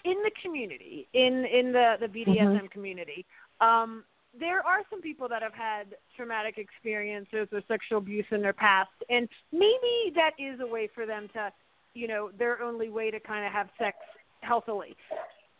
in 0.05 0.17
the 0.23 0.31
community, 0.43 1.09
in 1.15 1.45
in 1.47 1.73
the 1.73 1.95
the 2.01 2.07
BDSM 2.07 2.71
community, 2.71 3.25
um 3.61 4.05
there 4.39 4.67
are 4.67 4.81
some 4.89 5.03
people 5.03 5.29
that 5.29 5.43
have 5.43 5.53
had 5.53 5.95
traumatic 6.17 6.57
experiences 6.57 7.49
or 7.53 7.61
sexual 7.69 7.99
abuse 7.99 8.25
in 8.31 8.41
their 8.41 8.55
past 8.55 8.89
and 9.11 9.29
maybe 9.53 10.13
that 10.15 10.31
is 10.39 10.59
a 10.61 10.67
way 10.67 10.89
for 10.95 11.05
them 11.05 11.29
to 11.35 11.53
you 11.95 12.09
know 12.09 12.31
their 12.39 12.63
only 12.63 12.89
way 12.89 13.11
to 13.11 13.21
kind 13.21 13.45
of 13.45 13.53
have 13.53 13.69
sex 13.79 13.97
healthily. 14.41 14.97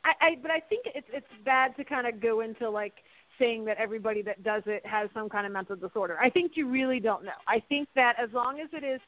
I 0.05 0.13
i 0.21 0.37
but 0.41 0.51
i 0.51 0.59
think 0.59 0.87
it's 0.87 1.07
it's 1.13 1.27
bad 1.45 1.77
to 1.77 1.85
kind 1.85 2.07
of 2.07 2.21
go 2.21 2.41
into 2.41 2.69
like 2.69 2.95
saying 3.39 3.65
that 3.67 3.77
everybody 3.79 4.23
that 4.23 4.43
does 4.43 4.63
it 4.67 4.85
has 4.87 5.09
some 5.15 5.29
kind 5.29 5.47
of 5.47 5.53
mental 5.53 5.77
disorder. 5.77 6.19
I 6.21 6.31
think 6.31 6.53
you 6.55 6.69
really 6.69 7.01
don't 7.01 7.25
know. 7.25 7.41
I 7.49 7.61
think 7.69 7.89
that 7.95 8.15
as 8.23 8.31
long 8.33 8.61
as 8.61 8.69
it 8.73 8.85
is 8.85 9.01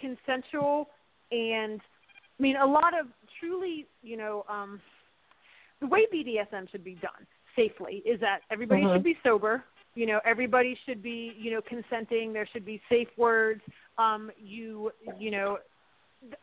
consensual 0.00 0.88
and 1.30 1.80
i 2.40 2.42
mean 2.42 2.56
a 2.56 2.66
lot 2.66 2.98
of 2.98 3.06
truly 3.38 3.86
you 4.02 4.16
know 4.16 4.44
um 4.48 4.80
the 5.80 5.86
way 5.86 6.06
bdsm 6.12 6.68
should 6.70 6.82
be 6.82 6.94
done 6.96 7.26
safely 7.54 8.02
is 8.06 8.18
that 8.20 8.40
everybody 8.50 8.82
Mhm. 8.82 8.94
should 8.94 9.04
be 9.04 9.18
sober 9.22 9.64
you 9.94 10.06
know 10.06 10.20
everybody 10.24 10.78
should 10.86 11.02
be 11.02 11.34
you 11.38 11.50
know 11.52 11.60
consenting 11.60 12.32
there 12.32 12.46
should 12.46 12.64
be 12.64 12.80
safe 12.88 13.08
words 13.16 13.60
um 13.98 14.30
you 14.38 14.90
you 15.18 15.30
know 15.30 15.58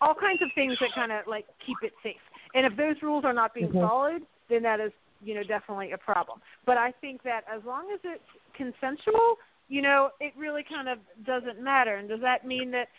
all 0.02 0.14
kinds 0.16 0.42
of 0.42 0.50
things 0.54 0.78
that 0.82 0.90
kind 0.94 1.12
of 1.12 1.26
like 1.28 1.46
keep 1.66 1.78
it 1.82 1.94
safe 2.04 2.22
and 2.54 2.66
if 2.66 2.76
those 2.76 2.96
rules 3.02 3.24
are 3.26 3.34
not 3.34 3.54
being 3.54 3.72
Mhm. 3.72 3.82
followed 3.82 4.26
then 4.50 4.62
that 4.64 4.80
is 4.80 4.92
you 5.22 5.34
know 5.34 5.44
definitely 5.44 5.92
a 5.94 5.98
problem 5.98 6.42
but 6.66 6.78
i 6.78 6.92
think 6.92 7.24
that 7.24 7.44
as 7.48 7.64
long 7.64 7.90
as 7.92 8.00
it's 8.04 8.30
consensual 8.54 9.38
you 9.68 9.82
know 9.82 10.12
it 10.20 10.34
really 10.38 10.64
kind 10.64 10.88
of 10.90 11.00
doesn't 11.26 11.60
matter 11.60 11.96
and 11.96 12.08
does 12.10 12.22
that 12.22 12.46
mean 12.46 12.70
that 12.72 12.90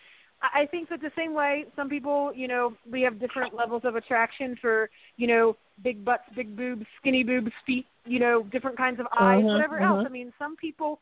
I 0.43 0.67
think 0.67 0.89
that 0.91 1.01
the 1.01 1.11
same 1.17 1.35
way 1.35 1.65
some 1.75 1.89
people, 1.89 2.33
you 2.35 2.47
know, 2.49 2.77
we 2.91 3.03
have 3.03 3.19
different 3.19 3.55
levels 3.55 3.83
of 3.85 3.97
attraction 3.97 4.57
for, 4.61 4.89
you 5.17 5.27
know, 5.27 5.57
big 5.83 6.05
butts, 6.05 6.25
big 6.37 6.57
boobs, 6.57 6.87
skinny 7.01 7.25
boobs, 7.25 7.51
feet, 7.67 7.87
you 8.05 8.19
know, 8.21 8.45
different 8.45 8.77
kinds 8.77 9.01
of 9.01 9.07
eyes, 9.19 9.45
Mhm, 9.45 9.53
whatever 9.53 9.81
else. 9.81 10.01
mhm. 10.01 10.07
I 10.07 10.09
mean, 10.09 10.33
some 10.39 10.57
people 10.57 11.01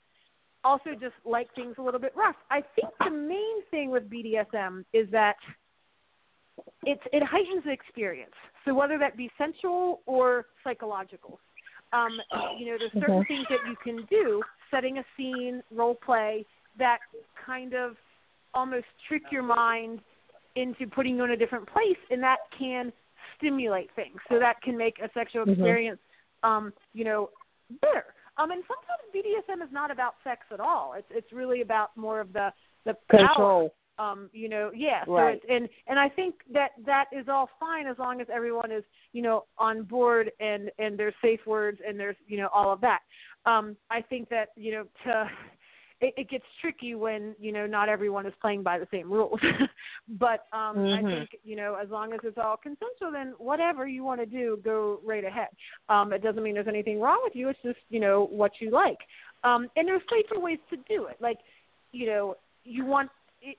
also 0.65 0.91
just 0.93 1.15
like 1.25 1.53
things 1.55 1.75
a 1.79 1.83
little 1.83 2.01
bit 2.01 2.13
rough. 2.17 2.37
I 2.51 2.63
think 2.75 2.89
the 2.99 3.11
main 3.11 3.63
thing 3.71 3.91
with 3.91 4.09
BDSM 4.11 4.85
is 4.93 5.09
that 5.11 5.37
it 6.85 6.99
it 7.13 7.23
heightens 7.23 7.65
the 7.65 7.73
experience. 7.73 8.35
So 8.65 8.75
whether 8.75 8.99
that 8.99 9.17
be 9.17 9.31
sensual 9.39 10.01
or 10.07 10.47
psychological, 10.65 11.39
um, 11.93 12.21
you 12.59 12.67
know, 12.67 12.79
there's 12.79 12.93
certain 13.01 13.23
Mhm. 13.23 13.27
things 13.27 13.47
that 13.51 13.67
you 13.67 13.77
can 13.77 14.05
do, 14.11 14.43
setting 14.71 14.99
a 14.99 15.05
scene, 15.17 15.63
role 15.71 15.95
play, 15.95 16.45
that 16.79 16.99
kind 17.45 17.75
of 17.75 17.97
almost 18.57 18.87
trick 19.07 19.23
your 19.31 19.43
mind 19.43 20.01
into 20.57 20.87
putting 20.87 21.17
you 21.17 21.25
in 21.25 21.31
a 21.33 21.37
different 21.37 21.69
place, 21.69 21.99
and 22.11 22.23
that 22.23 22.39
can 22.59 22.93
stimulate 23.37 23.91
things. 23.95 24.17
So 24.31 24.39
that 24.39 24.61
can 24.63 24.77
make 24.77 24.99
a 25.01 25.11
sexual 25.13 25.45
Mhm. 25.45 25.53
experience, 25.53 26.01
um, 26.43 26.73
you 26.95 27.05
know, 27.05 27.31
better. 27.83 28.15
Um, 28.39 28.51
and 28.51 28.63
sometimes 28.67 29.03
BDSM 29.13 29.63
is 29.63 29.71
not 29.73 29.91
about 29.91 30.17
sex 30.25 30.47
at 30.51 30.61
all. 30.61 30.95
It's 30.95 31.11
it's 31.11 31.33
really 31.33 31.61
about 31.61 31.95
more 31.97 32.21
of 32.21 32.33
the 32.33 32.53
the 32.85 32.95
power 33.11 33.27
Control. 33.27 33.75
um 33.99 34.31
you 34.33 34.49
know 34.49 34.71
yeah 34.75 35.05
so 35.07 35.13
Right. 35.13 35.37
it's, 35.43 35.45
and 35.49 35.69
and 35.89 35.99
i 35.99 36.09
think 36.09 36.35
that 36.53 36.71
that 36.85 37.07
is 37.13 37.29
all 37.29 37.49
fine 37.59 37.87
as 37.87 37.99
long 37.99 38.21
as 38.21 38.29
everyone 38.31 38.71
is 38.71 38.85
you 39.13 39.23
know 39.23 39.47
on 39.59 39.83
board 39.83 40.31
and 40.39 40.71
and 40.79 40.97
there's 40.99 41.15
safe 41.23 41.45
words 41.47 41.81
and 41.87 41.99
there's 41.99 42.17
you 42.29 42.37
know 42.37 42.49
all 42.53 42.71
of 42.71 42.81
that 42.83 43.01
um 43.47 43.77
i 43.91 44.01
think 44.03 44.29
that 44.29 44.51
you 44.57 44.71
know 44.71 44.85
to 45.05 45.31
it, 46.01 46.15
it 46.17 46.29
gets 46.29 46.45
tricky 46.61 46.95
when 46.95 47.35
you 47.41 47.53
know 47.53 47.67
not 47.67 47.89
everyone 47.89 48.27
is 48.27 48.35
playing 48.41 48.63
by 48.63 48.79
the 48.79 48.87
same 48.91 49.11
rules 49.11 49.41
but 50.19 50.47
um 50.53 50.77
i 50.95 51.03
Mhm. 51.03 51.11
think 51.11 51.31
you 51.45 51.57
know 51.57 51.75
as 51.75 51.89
long 51.91 52.13
as 52.13 52.21
it's 52.23 52.39
all 52.39 52.57
consensual 52.57 53.11
then 53.13 53.35
whatever 53.39 53.87
you 53.87 54.05
want 54.05 54.21
to 54.21 54.27
do 54.27 54.59
go 54.65 55.01
right 55.05 55.25
ahead 55.25 55.49
um 55.89 56.13
it 56.13 56.23
doesn't 56.23 56.43
mean 56.43 56.55
there's 56.55 56.69
anything 56.69 57.01
wrong 57.01 57.21
with 57.25 57.35
you 57.35 57.49
it's 57.49 57.59
just 57.63 57.79
you 57.89 58.01
know 58.01 58.27
what 58.31 58.53
you 58.61 58.71
like 58.71 58.99
um 59.45 59.69
and 59.77 59.89
there's 59.89 60.03
safer 60.11 60.41
ways 60.41 60.59
to 60.71 60.77
do 60.89 61.07
it 61.07 61.17
like 61.21 61.39
you 61.93 62.07
know 62.07 62.37
you 62.65 62.85
want 62.85 63.11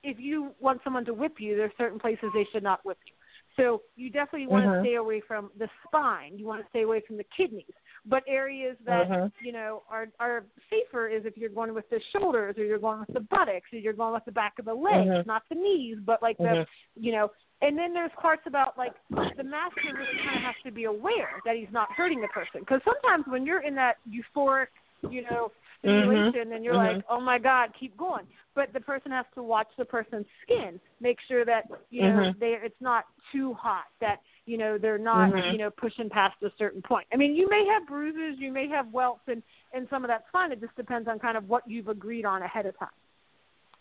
if 0.02 0.18
you 0.18 0.52
want 0.60 0.80
someone 0.84 1.04
to 1.06 1.14
whip 1.14 1.36
you, 1.38 1.56
there's 1.56 1.72
certain 1.78 1.98
places 1.98 2.30
they 2.34 2.46
should 2.52 2.62
not 2.62 2.84
whip 2.84 2.98
you. 3.06 3.12
So 3.56 3.82
you 3.96 4.10
definitely 4.10 4.46
want 4.46 4.66
to 4.66 4.70
Mhm. 4.70 4.80
stay 4.80 4.94
away 4.94 5.20
from 5.20 5.50
the 5.58 5.68
spine. 5.86 6.38
You 6.38 6.46
want 6.46 6.62
to 6.62 6.68
stay 6.68 6.82
away 6.82 7.00
from 7.06 7.16
the 7.16 7.24
kidneys. 7.36 7.72
But 8.08 8.24
areas 8.26 8.76
that 8.86 9.08
Mhm. 9.08 9.32
you 9.42 9.52
know 9.52 9.82
are 9.90 10.08
are 10.18 10.44
safer 10.70 11.08
is 11.08 11.26
if 11.26 11.36
you're 11.36 11.50
going 11.50 11.74
with 11.74 11.88
the 11.90 12.00
shoulders 12.12 12.56
or 12.56 12.64
you're 12.64 12.78
going 12.78 13.00
with 13.00 13.12
the 13.12 13.20
buttocks 13.20 13.72
or 13.72 13.78
you're 13.78 13.92
going 13.92 14.14
with 14.14 14.24
the 14.24 14.32
back 14.32 14.58
of 14.58 14.64
the 14.64 14.74
legs, 14.74 15.10
Mhm. 15.10 15.26
not 15.26 15.42
the 15.48 15.54
knees, 15.54 15.98
but 16.04 16.22
like 16.22 16.38
Mhm. 16.38 16.64
the 16.64 16.66
you 17.00 17.12
know. 17.12 17.30
And 17.60 17.76
then 17.76 17.92
there's 17.92 18.12
parts 18.12 18.42
about 18.46 18.78
like 18.78 18.94
the 19.36 19.42
master 19.42 19.92
really 19.92 20.16
kind 20.22 20.36
of 20.36 20.42
has 20.42 20.54
to 20.64 20.70
be 20.70 20.84
aware 20.84 21.40
that 21.44 21.56
he's 21.56 21.72
not 21.72 21.92
hurting 21.92 22.20
the 22.20 22.28
person 22.28 22.60
because 22.60 22.80
sometimes 22.84 23.26
when 23.26 23.44
you're 23.44 23.62
in 23.62 23.74
that 23.74 23.98
euphoric 24.08 24.68
you 25.10 25.22
know, 25.22 25.52
Mhm. 25.84 26.52
and 26.52 26.64
you're 26.64 26.74
Mhm. 26.74 26.76
like, 26.76 27.04
oh 27.08 27.20
my 27.20 27.38
god, 27.38 27.72
keep 27.78 27.96
going. 27.96 28.26
But 28.54 28.72
the 28.72 28.80
person 28.80 29.12
has 29.12 29.26
to 29.34 29.42
watch 29.42 29.68
the 29.76 29.84
person's 29.84 30.26
skin, 30.42 30.80
make 31.00 31.20
sure 31.20 31.44
that 31.44 31.70
you 31.90 32.02
know 32.02 32.32
Mhm. 32.32 32.38
they 32.38 32.54
it's 32.54 32.80
not 32.80 33.06
too 33.30 33.54
hot, 33.54 33.86
that 34.00 34.20
you 34.48 34.56
know 34.56 34.78
they're 34.78 34.98
not 34.98 35.30
Mhm. 35.30 35.52
you 35.52 35.58
know 35.58 35.70
pushing 35.70 36.08
past 36.08 36.42
a 36.42 36.50
certain 36.56 36.80
point. 36.80 37.06
I 37.12 37.16
mean, 37.16 37.34
you 37.36 37.48
may 37.48 37.66
have 37.66 37.86
bruises, 37.86 38.38
you 38.38 38.50
may 38.50 38.66
have 38.68 38.90
welts, 38.92 39.28
and 39.28 39.42
and 39.72 39.88
some 39.90 40.04
of 40.04 40.08
that's 40.08 40.28
fine. 40.30 40.50
It 40.50 40.60
just 40.60 40.74
depends 40.74 41.06
on 41.08 41.18
kind 41.18 41.36
of 41.36 41.48
what 41.48 41.68
you've 41.68 41.88
agreed 41.88 42.24
on 42.24 42.42
ahead 42.42 42.64
of 42.66 42.76
time. 42.78 42.88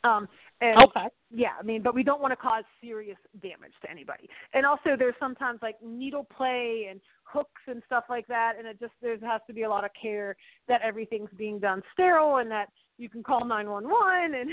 Um, 0.03 0.30
and 0.61 0.77
Okay. 0.84 1.07
yeah, 1.31 1.56
I 1.60 1.64
mean, 1.64 1.81
but 1.81 1.94
we 1.95 2.03
don't 2.03 2.22
want 2.22 2.31
to 2.31 2.35
cause 2.35 2.64
serious 2.81 3.18
damage 3.41 3.73
to 3.81 3.89
anybody. 3.89 4.30
And 4.53 4.65
also, 4.65 4.95
there's 4.95 5.18
sometimes 5.19 5.61
like 5.61 5.81
needle 5.81 6.26
play 6.26 6.88
and 6.89 7.02
hooks 7.23 7.61
and 7.68 7.81
stuff 7.85 8.06
like 8.10 8.27
that, 8.27 8.57
and 8.57 8.68
it 8.68 8.80
just 8.80 8.94
there 9.02 9.18
has 9.19 9.41
to 9.48 9.53
be 9.53 9.64
a 9.64 9.69
lot 9.69 9.85
of 9.85 9.91
care 9.94 10.35
that 10.68 10.81
everything's 10.81 11.31
being 11.31 11.60
done 11.60 11.81
sterile 11.94 12.38
and 12.38 12.52
that 12.52 12.69
you 12.98 13.10
can 13.10 13.23
call 13.23 13.45
911 13.45 14.35
and 14.35 14.49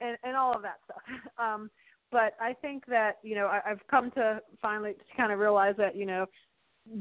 and 0.00 0.18
and 0.22 0.36
all 0.36 0.54
of 0.54 0.62
that 0.62 0.78
stuff. 0.84 1.02
Um, 1.38 1.70
but 2.14 2.34
I 2.40 2.52
think 2.62 2.86
that 2.86 3.18
you 3.24 3.34
know 3.34 3.46
I, 3.46 3.60
I've 3.68 3.84
come 3.90 4.12
to 4.12 4.40
finally 4.62 4.92
kind 5.16 5.32
of 5.32 5.40
realize 5.40 5.74
that 5.78 5.96
you 5.96 6.06
know 6.06 6.26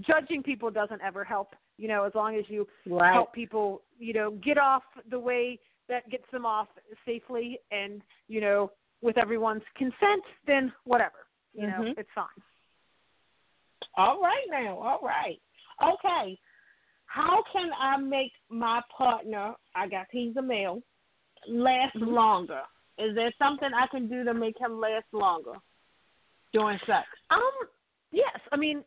judging 0.02 0.42
people 0.42 0.72
doesn't 0.72 1.02
ever 1.04 1.24
help. 1.24 1.56
You 1.78 1.88
know, 1.88 2.04
as 2.04 2.14
long 2.16 2.36
as 2.36 2.46
you 2.48 2.68
Right. 2.86 3.14
help 3.14 3.32
people, 3.34 3.84
you 4.00 4.14
know, 4.14 4.32
get 4.32 4.58
off 4.58 4.84
the 5.10 5.20
way 5.20 5.60
that 5.88 6.10
gets 6.10 6.26
them 6.32 6.46
off 6.46 6.68
safely 7.06 7.60
and, 7.72 8.02
you 8.28 8.42
know, 8.42 8.72
with 9.02 9.18
everyone's 9.18 9.64
consent, 9.76 10.24
then 10.48 10.72
whatever. 10.86 11.28
You 11.54 11.68
know, 11.68 11.82
Mhm. 11.82 11.98
it's 11.98 12.10
fine. 12.12 12.42
All 13.98 14.22
right 14.22 14.48
now. 14.50 14.78
All 14.80 15.00
right. 15.02 15.42
Okay. 15.82 16.40
How 17.06 17.44
can 17.52 17.72
I 17.74 17.98
make 17.98 18.34
my 18.50 18.82
partner, 18.90 19.56
I 19.76 19.88
guess 19.88 20.08
he's 20.12 20.36
a 20.38 20.42
male, 20.42 20.82
last 21.48 21.96
Mhm. 21.96 22.14
longer? 22.14 22.64
Is 22.98 23.16
there 23.16 23.32
something 23.40 23.70
I 23.74 23.88
can 23.88 24.08
do 24.08 24.24
to 24.24 24.34
make 24.34 24.60
him 24.60 24.80
last 24.80 25.06
longer 25.12 25.54
during 26.52 26.80
sex? 26.86 27.08
Um, 27.32 27.42
yes. 28.12 28.40
I 28.52 28.58
mean, 28.58 28.84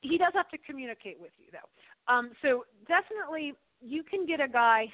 he 0.00 0.18
does 0.18 0.32
have 0.34 0.48
to 0.50 0.58
communicate 0.58 1.18
with 1.20 1.32
you 1.38 1.46
though. 1.52 2.12
Um, 2.12 2.30
so 2.42 2.64
definitely 2.86 3.54
you 3.80 4.02
can 4.02 4.26
get 4.26 4.40
a 4.40 4.48
guy. 4.48 4.86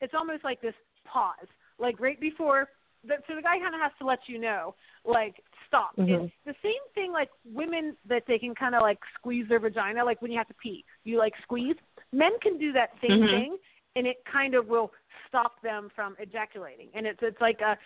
It's 0.00 0.14
almost 0.14 0.44
like 0.44 0.60
this 0.60 0.74
pause, 1.04 1.48
like 1.78 2.00
right 2.00 2.20
before. 2.20 2.68
The, 3.04 3.14
so 3.28 3.34
the 3.34 3.42
guy 3.42 3.58
kind 3.58 3.74
of 3.74 3.80
has 3.80 3.90
to 3.98 4.06
let 4.06 4.20
you 4.28 4.38
know, 4.38 4.74
like 5.04 5.42
stop. 5.66 5.96
Mhm. 5.96 6.24
It's 6.24 6.34
the 6.44 6.54
same 6.62 6.82
thing 6.94 7.12
like 7.12 7.30
women 7.44 7.96
that 8.06 8.22
they 8.26 8.38
can 8.38 8.54
kind 8.54 8.74
of 8.74 8.82
like 8.82 8.98
squeeze 9.14 9.48
their 9.48 9.58
vagina, 9.58 10.04
like 10.04 10.22
when 10.22 10.30
you 10.30 10.38
have 10.38 10.48
to 10.48 10.54
pee, 10.54 10.84
you 11.04 11.18
like 11.18 11.34
squeeze. 11.42 11.76
Men 12.12 12.32
can 12.40 12.58
do 12.58 12.72
that 12.72 12.90
same 13.00 13.22
Mhm. 13.22 13.30
thing, 13.30 13.58
and 13.96 14.06
it 14.06 14.24
kind 14.24 14.54
of 14.54 14.68
will 14.68 14.92
stop 15.28 15.62
them 15.62 15.90
from 15.94 16.16
ejaculating. 16.18 16.88
And 16.94 17.06
it's 17.06 17.20
it's 17.22 17.40
like 17.40 17.60
a 17.60 17.76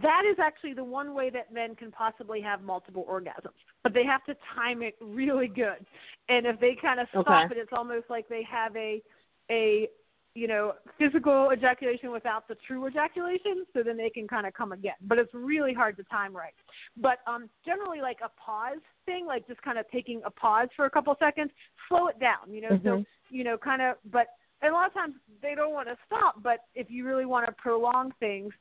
that 0.00 0.22
is 0.30 0.38
actually 0.38 0.72
the 0.72 0.84
one 0.84 1.14
way 1.14 1.28
that 1.30 1.52
men 1.52 1.74
can 1.74 1.90
possibly 1.90 2.40
have 2.40 2.62
multiple 2.62 3.06
orgasms. 3.10 3.52
But 3.82 3.92
they 3.92 4.04
have 4.04 4.24
to 4.24 4.34
time 4.54 4.82
it 4.82 4.96
really 5.00 5.48
good. 5.48 5.84
And 6.28 6.46
if 6.46 6.58
they 6.60 6.74
kind 6.80 6.98
of 6.98 7.08
stop 7.10 7.26
Okay. 7.26 7.54
it, 7.54 7.58
it's 7.58 7.72
almost 7.72 8.08
like 8.08 8.28
they 8.28 8.42
have 8.44 8.74
a 8.76 9.02
a 9.50 9.88
you 10.34 10.48
know 10.48 10.72
physical 10.96 11.50
ejaculation 11.52 12.10
without 12.10 12.48
the 12.48 12.54
true 12.66 12.86
ejaculation. 12.86 13.66
So 13.74 13.82
then 13.82 13.98
they 13.98 14.08
can 14.08 14.26
kind 14.26 14.46
of 14.46 14.54
come 14.54 14.72
again. 14.72 14.94
But 15.02 15.18
it's 15.18 15.34
really 15.34 15.74
hard 15.74 15.98
to 15.98 16.04
time 16.04 16.34
right. 16.34 16.54
But 16.96 17.18
um, 17.26 17.50
generally, 17.66 18.00
like 18.00 18.18
a 18.24 18.30
pause 18.40 18.80
thing, 19.04 19.26
like 19.26 19.46
just 19.46 19.60
kind 19.60 19.78
of 19.78 19.84
taking 19.90 20.22
a 20.24 20.30
pause 20.30 20.68
for 20.74 20.86
a 20.86 20.90
couple 20.90 21.14
seconds, 21.18 21.50
slow 21.88 22.06
it 22.06 22.18
down. 22.18 22.50
You 22.50 22.62
know, 22.62 22.80
so 22.82 22.90
Mhm. 22.96 23.06
you 23.28 23.44
know, 23.44 23.58
kind 23.58 23.82
of. 23.82 23.96
But 24.10 24.28
and 24.62 24.70
a 24.70 24.74
lot 24.74 24.86
of 24.86 24.94
times 24.94 25.14
they 25.42 25.54
don't 25.54 25.72
want 25.72 25.88
to 25.88 25.96
stop. 26.06 26.42
But 26.42 26.60
if 26.74 26.90
you 26.90 27.04
really 27.06 27.26
want 27.26 27.46
to 27.46 27.52
prolong 27.52 28.12
things, 28.20 28.52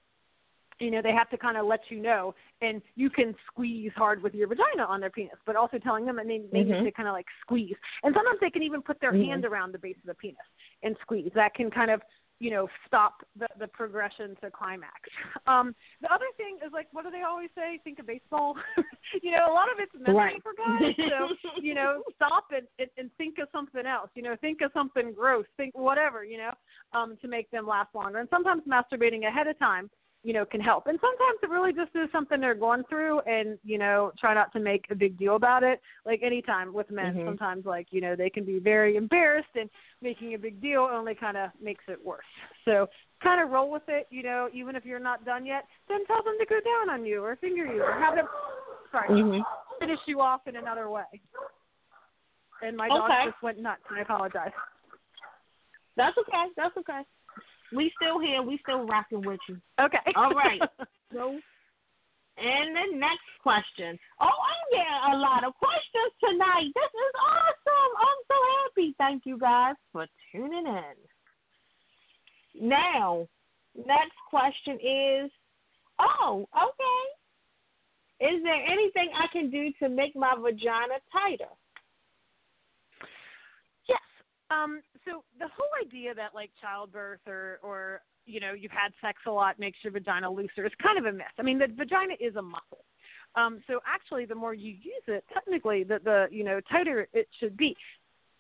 you 0.80 0.90
know, 0.90 1.02
they 1.02 1.12
have 1.12 1.30
to 1.30 1.38
kind 1.38 1.58
of 1.58 1.68
let 1.68 1.82
you 1.90 2.02
know, 2.02 2.34
and 2.62 2.82
you 2.96 3.12
can 3.12 3.36
squeeze 3.46 3.92
hard 3.96 4.24
with 4.24 4.34
your 4.34 4.48
vagina 4.48 4.84
on 4.84 5.00
their 5.00 5.12
penis, 5.12 5.36
but 5.46 5.56
also 5.56 5.78
telling 5.78 6.06
them 6.06 6.16
that 6.16 6.26
they, 6.26 6.40
they 6.52 6.64
need 6.64 6.74
Mhm. 6.74 6.86
to 6.86 6.92
kind 6.92 7.08
of 7.08 7.14
like 7.14 7.28
squeeze. 7.42 7.76
And 8.04 8.16
sometimes 8.16 8.40
they 8.40 8.50
can 8.50 8.64
even 8.64 8.82
put 8.82 9.00
their 9.00 9.14
Mhm. 9.14 9.28
hand 9.28 9.46
around 9.46 9.74
the 9.74 9.78
base 9.78 9.98
of 9.98 10.06
the 10.06 10.16
penis 10.16 10.38
and 10.82 10.98
squeeze. 11.02 11.32
That 11.36 11.54
can 11.54 11.70
kind 11.70 11.92
of, 11.92 12.02
you 12.42 12.50
know, 12.50 12.68
stop 12.88 13.22
the 13.38 13.48
the 13.60 13.68
progression 13.68 14.36
to 14.42 14.50
climax. 14.52 14.94
Um, 15.48 15.74
the 16.02 16.14
other 16.14 16.26
thing 16.38 16.58
is 16.66 16.72
like, 16.72 16.88
what 16.92 17.04
do 17.04 17.10
they 17.12 17.24
always 17.24 17.50
say? 17.56 17.80
Think 17.84 18.00
of 18.00 18.06
baseball. 18.06 18.56
you 19.24 19.32
know, 19.32 19.52
a 19.52 19.54
lot 19.54 19.72
of 19.72 19.80
it's 19.80 19.92
mental 19.96 20.16
Right. 20.16 20.42
for 20.44 20.54
guys. 20.56 20.94
So 20.98 21.36
you 21.62 21.74
know, 21.74 22.04
stop 22.16 22.46
and, 22.56 22.68
and 22.80 22.90
and 22.98 23.10
think 23.18 23.38
of 23.42 23.48
something 23.52 23.86
else. 23.86 24.10
You 24.16 24.24
know, 24.24 24.36
think 24.40 24.62
of 24.62 24.72
something 24.74 25.14
gross. 25.14 25.46
Think 25.58 25.76
whatever. 25.76 26.24
You 26.24 26.38
know, 26.38 26.52
um, 26.94 27.18
to 27.22 27.28
make 27.28 27.50
them 27.52 27.68
last 27.68 27.94
longer. 27.96 28.20
And 28.20 28.30
sometimes 28.30 28.64
masturbating 28.70 29.28
ahead 29.28 29.48
of 29.48 29.58
time 29.60 29.90
you 30.24 30.34
know, 30.34 30.46
can 30.46 30.62
help. 30.62 30.86
And 30.88 31.00
sometimes 31.02 31.40
it 31.42 31.50
really 31.50 31.74
just 31.74 31.96
is 31.96 32.08
something 32.12 32.40
they're 32.40 32.54
going 32.54 32.84
through 32.90 33.22
and, 33.22 33.58
you 33.64 33.78
know, 33.78 34.12
try 34.20 34.34
not 34.34 34.52
to 34.54 34.60
make 34.60 34.86
a 34.92 34.96
big 34.96 35.18
deal 35.18 35.36
about 35.36 35.64
it. 35.64 35.82
Like 36.06 36.22
anytime 36.22 36.74
with 36.74 36.92
men, 36.92 37.16
Mhm. 37.16 37.26
sometimes 37.26 37.66
like, 37.66 37.88
you 37.92 38.02
know, 38.02 38.16
they 38.16 38.30
can 38.30 38.44
be 38.46 38.60
very 38.60 38.98
embarrassed 38.98 39.56
and 39.56 39.70
making 40.02 40.36
a 40.36 40.38
big 40.38 40.62
deal 40.62 40.84
only 40.84 41.16
kind 41.16 41.38
of 41.38 41.50
makes 41.60 41.84
it 41.88 42.04
worse. 42.06 42.26
So 42.66 42.88
kind 43.22 43.42
of 43.42 43.50
roll 43.50 43.72
with 43.72 43.88
it, 43.90 44.08
you 44.12 44.22
know, 44.22 44.50
even 44.54 44.76
if 44.76 44.86
you're 44.86 45.00
not 45.00 45.26
done 45.26 45.46
yet, 45.46 45.66
then 45.88 46.06
tell 46.06 46.22
them 46.24 46.38
to 46.40 46.46
go 46.46 46.60
down 46.62 46.90
on 46.92 47.06
you 47.06 47.24
or 47.24 47.36
finger 47.38 47.66
you 47.66 47.82
or 47.84 47.94
have 47.94 48.16
them, 48.16 48.28
sorry, 48.92 49.10
Mhm. 49.10 49.46
finish 49.80 50.00
you 50.06 50.22
off 50.22 50.48
in 50.48 50.56
another 50.56 50.90
way. 50.90 51.06
And 52.62 52.78
my 52.78 52.90
dog 52.90 53.12
just 53.26 53.42
went 53.42 53.58
nuts. 53.58 53.82
and 53.90 53.98
I 53.98 54.02
apologize. 54.02 54.54
That's 55.96 56.18
okay. 56.18 56.46
That's 56.56 56.78
okay. 56.78 57.04
We 57.74 57.92
still 58.02 58.20
here. 58.20 58.42
We 58.42 58.58
still 58.62 58.86
rocking 58.86 59.22
with 59.22 59.40
you. 59.48 59.62
Okay. 59.80 60.00
All 60.16 60.32
right. 60.32 60.62
So, 61.14 61.38
and 62.38 62.74
the 62.74 62.86
next 62.98 63.28
question. 63.44 64.00
Oh, 64.22 64.26
I'm 64.26 64.66
getting 64.72 65.14
a 65.14 65.18
lot 65.18 65.44
of 65.44 65.54
questions 65.56 66.14
tonight. 66.24 66.72
This 66.74 66.88
is 66.88 67.14
awesome. 67.20 67.92
I'm 68.00 68.24
so 68.30 68.36
happy. 68.56 68.96
Thank 68.98 69.26
you 69.26 69.38
guys 69.38 69.76
for 69.92 70.08
tuning 70.32 70.68
in. 70.68 70.96
Now, 72.70 73.28
next 73.76 74.16
question 74.30 74.80
is 74.80 75.30
Oh, 76.02 76.48
okay. 76.56 77.04
Is 78.34 78.44
there 78.44 78.66
anything 78.66 79.10
I 79.16 79.28
can 79.32 79.50
do 79.50 79.72
to 79.80 79.90
make 79.90 80.16
my 80.16 80.36
vagina 80.40 80.96
tighter? 81.12 81.50
Yes. 83.88 84.00
Um, 84.50 84.82
so 85.06 85.24
the 85.40 85.48
whole 85.48 85.70
idea 85.86 86.14
that 86.14 86.34
like 86.34 86.52
childbirth 86.62 87.22
or 87.28 87.60
or 87.64 88.02
you 88.26 88.40
know 88.40 88.54
you've 88.54 88.72
had 88.72 88.92
sex 89.02 89.20
a 89.28 89.32
lot 89.32 89.60
makes 89.60 89.78
your 89.84 89.92
vagina 89.94 90.30
looser 90.30 90.66
is 90.66 90.72
kind 90.82 90.98
of 90.98 91.06
a 91.06 91.12
myth. 91.12 91.36
I 91.40 91.44
mean, 91.44 91.60
the 91.60 91.68
vagina 91.68 92.14
is 92.20 92.36
a 92.36 92.42
muscle. 92.42 92.86
Um, 93.36 93.62
so 93.68 93.80
actually, 93.88 94.26
the 94.26 94.36
more 94.36 94.54
you 94.54 94.72
use 94.72 95.04
it, 95.08 95.24
technically, 95.34 95.84
the 95.84 96.00
the 96.04 96.28
you 96.32 96.44
know 96.44 96.60
tighter 96.70 97.08
it 97.14 97.28
should 97.40 97.58
be. 97.58 97.76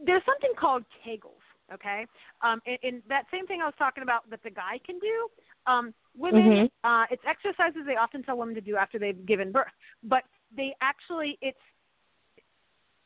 There's 0.03 0.23
something 0.25 0.51
called 0.57 0.83
Kegels. 1.05 1.41
Okay, 1.73 2.05
um, 2.41 2.59
and, 2.65 2.77
and 2.83 3.01
that 3.07 3.23
same 3.31 3.47
thing 3.47 3.61
I 3.61 3.65
was 3.65 3.73
talking 3.77 4.03
about 4.03 4.29
that 4.29 4.43
the 4.43 4.49
guy 4.49 4.77
can 4.85 4.99
do. 4.99 5.27
Um, 5.67 5.93
women, 6.17 6.43
Mhm. 6.43 6.71
uh, 6.83 7.05
it's 7.09 7.23
exercises 7.25 7.83
they 7.85 7.95
often 7.95 8.23
tell 8.23 8.37
women 8.37 8.55
to 8.55 8.61
do 8.61 8.75
after 8.75 8.99
they've 8.99 9.25
given 9.25 9.53
birth, 9.53 9.71
but 10.03 10.23
they 10.53 10.75
actually 10.81 11.37
it's 11.41 11.57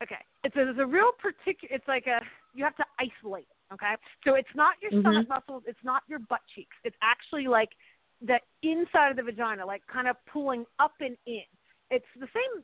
okay. 0.01 0.23
It's 0.43 0.55
a, 0.55 0.69
it's 0.69 0.79
a 0.79 0.85
real 0.85 1.11
particular. 1.11 1.75
It's 1.75 1.87
like 1.87 2.07
a 2.07 2.21
you 2.55 2.63
have 2.63 2.75
to 2.77 2.85
isolate. 2.99 3.47
Okay, 3.73 3.95
so 4.23 4.35
it's 4.35 4.55
not 4.55 4.75
your 4.81 4.91
Mhm. 4.91 5.01
stomach 5.01 5.27
muscles. 5.27 5.63
It's 5.67 5.83
not 5.83 6.03
your 6.07 6.19
butt 6.19 6.41
cheeks. 6.53 6.75
It's 6.83 6.95
actually 7.01 7.47
like 7.47 7.69
the 8.21 8.39
inside 8.61 9.09
of 9.11 9.17
the 9.17 9.23
vagina, 9.23 9.65
like 9.65 9.85
kind 9.87 10.07
of 10.07 10.15
pulling 10.25 10.65
up 10.79 10.93
and 11.01 11.17
in. 11.25 11.43
It's 11.91 12.05
the 12.15 12.27
same 12.33 12.63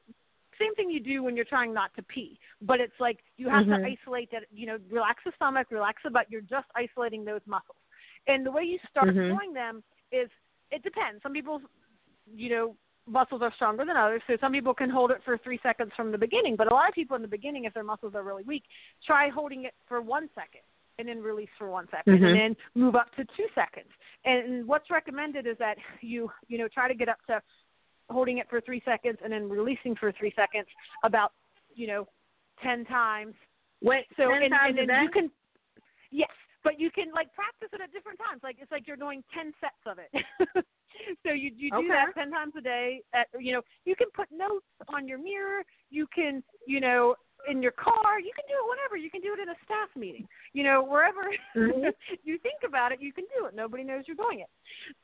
same 0.60 0.76
thing 0.76 0.92
you 0.92 1.00
do 1.00 1.24
when 1.24 1.36
you're 1.36 1.46
trying 1.46 1.74
not 1.74 1.94
to 1.96 2.04
pee, 2.04 2.40
but 2.62 2.80
it's 2.80 3.00
like 3.00 3.20
you 3.38 3.50
have 3.50 3.66
Mhm. 3.66 3.82
to 3.82 3.86
isolate 3.86 4.30
that. 4.32 4.44
You 4.52 4.68
know, 4.68 4.78
relax 4.90 5.24
the 5.24 5.32
stomach, 5.36 5.72
relax 5.72 6.04
the 6.04 6.12
butt. 6.12 6.30
You're 6.30 6.42
just 6.42 6.68
isolating 6.76 7.26
those 7.26 7.42
muscles. 7.48 7.78
And 8.28 8.46
the 8.46 8.52
way 8.52 8.64
you 8.64 8.78
start 8.90 9.10
Mhm. 9.10 9.28
doing 9.28 9.54
them 9.54 9.84
is 10.12 10.30
it 10.70 10.84
depends. 10.84 11.22
Some 11.24 11.34
people 11.34 11.62
you 12.32 12.50
know 12.50 12.78
muscles 13.08 13.42
are 13.42 13.52
stronger 13.56 13.84
than 13.86 13.98
others, 13.98 14.22
so 14.28 14.38
some 14.40 14.52
people 14.52 14.74
can 14.74 14.90
hold 14.90 15.12
it 15.12 15.22
for 15.26 15.38
three 15.40 15.60
seconds 15.64 15.92
from 15.96 16.12
the 16.12 16.18
beginning. 16.18 16.56
But 16.56 16.72
a 16.72 16.74
lot 16.74 16.88
of 16.88 16.96
people 16.96 17.16
in 17.16 17.22
the 17.22 17.28
beginning, 17.28 17.66
if 17.66 17.74
their 17.74 17.84
muscles 17.84 18.14
are 18.16 18.24
really 18.24 18.44
weak, 18.44 18.64
try 19.06 19.30
holding 19.30 19.66
it 19.66 19.74
for 19.88 20.02
one 20.02 20.30
second 20.36 20.62
and 21.00 21.08
then 21.08 21.22
release 21.22 21.50
for 21.58 21.70
one 21.70 21.88
second, 21.90 22.20
Mhm. 22.20 22.28
and 22.28 22.36
then 22.40 22.58
move 22.76 22.96
up 22.96 23.14
to 23.16 23.26
two 23.38 23.48
seconds. 23.56 23.90
And 24.24 24.68
what's 24.68 24.90
recommended 24.92 25.48
is 25.48 25.58
that 25.58 25.78
you 26.02 26.32
you 26.48 26.58
know 26.58 26.68
try 26.68 26.88
to 26.88 26.94
get 26.94 27.10
up 27.10 27.18
to 27.28 27.42
holding 28.10 28.38
it 28.40 28.50
for 28.50 28.62
three 28.62 28.82
seconds 28.82 29.18
and 29.24 29.32
then 29.34 29.50
releasing 29.50 29.96
for 29.96 30.12
three 30.12 30.32
seconds 30.36 30.68
about 31.04 31.34
you 31.74 31.88
know 31.88 32.08
ten 32.62 32.86
times 32.86 33.34
Wait, 33.82 34.06
so 34.16 34.30
10 34.30 34.44
and, 34.44 34.54
times 34.54 34.76
and 34.78 34.88
then 34.90 35.02
you 35.04 35.10
can 35.10 35.32
yes, 36.12 36.30
but 36.64 36.80
you 36.80 36.92
can 36.92 37.12
like 37.14 37.34
practice 37.34 37.70
it 37.74 37.82
at 37.82 37.92
different 37.92 38.20
times. 38.20 38.44
Like 38.44 38.58
it's 38.60 38.72
like 38.72 38.86
you're 38.86 38.98
doing 38.98 39.24
ten 39.34 39.54
sets 39.60 39.82
of 39.88 39.98
it. 39.98 40.12
so 41.26 41.32
you 41.32 41.52
you 41.56 41.72
do 41.72 41.78
Okay. 41.78 41.88
that 41.90 42.14
ten 42.14 42.32
times 42.32 42.54
a 42.58 42.62
day. 42.62 43.02
At 43.14 43.28
you 43.40 43.54
know 43.54 43.62
you 43.86 43.96
can 43.96 44.08
put 44.14 44.28
notes 44.32 44.66
on 44.90 45.08
your 45.08 45.18
mirror. 45.18 45.64
You 45.90 46.08
can 46.14 46.44
you 46.68 46.80
know 46.80 47.16
in 47.50 47.62
your 47.62 47.72
car. 47.72 48.20
You 48.20 48.32
can 48.36 48.46
do 48.48 48.54
it 48.54 48.70
whenever. 48.70 48.98
You 48.98 49.10
can 49.10 49.22
do 49.22 49.34
it 49.34 49.42
in 49.42 49.50
a 49.50 49.56
staff 49.66 49.90
meeting. 49.96 50.28
You 50.54 50.64
know, 50.64 50.84
wherever 50.84 51.22
Mhm. 51.56 51.94
you 52.24 52.38
think 52.40 52.62
about 52.66 52.92
it, 52.92 53.02
you 53.02 53.12
can 53.14 53.26
do 53.38 53.46
it. 53.46 53.56
Nobody 53.56 53.84
knows 53.84 54.04
you're 54.08 54.16
doing 54.16 54.42
it. 54.42 54.50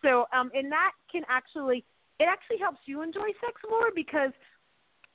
So, 0.01 0.25
um, 0.33 0.51
and 0.53 0.71
that 0.71 0.91
can 1.11 1.23
actually, 1.29 1.83
it 2.19 2.25
actually 2.25 2.57
helps 2.59 2.79
you 2.85 3.01
enjoy 3.01 3.27
sex 3.41 3.59
more 3.69 3.89
because 3.95 4.31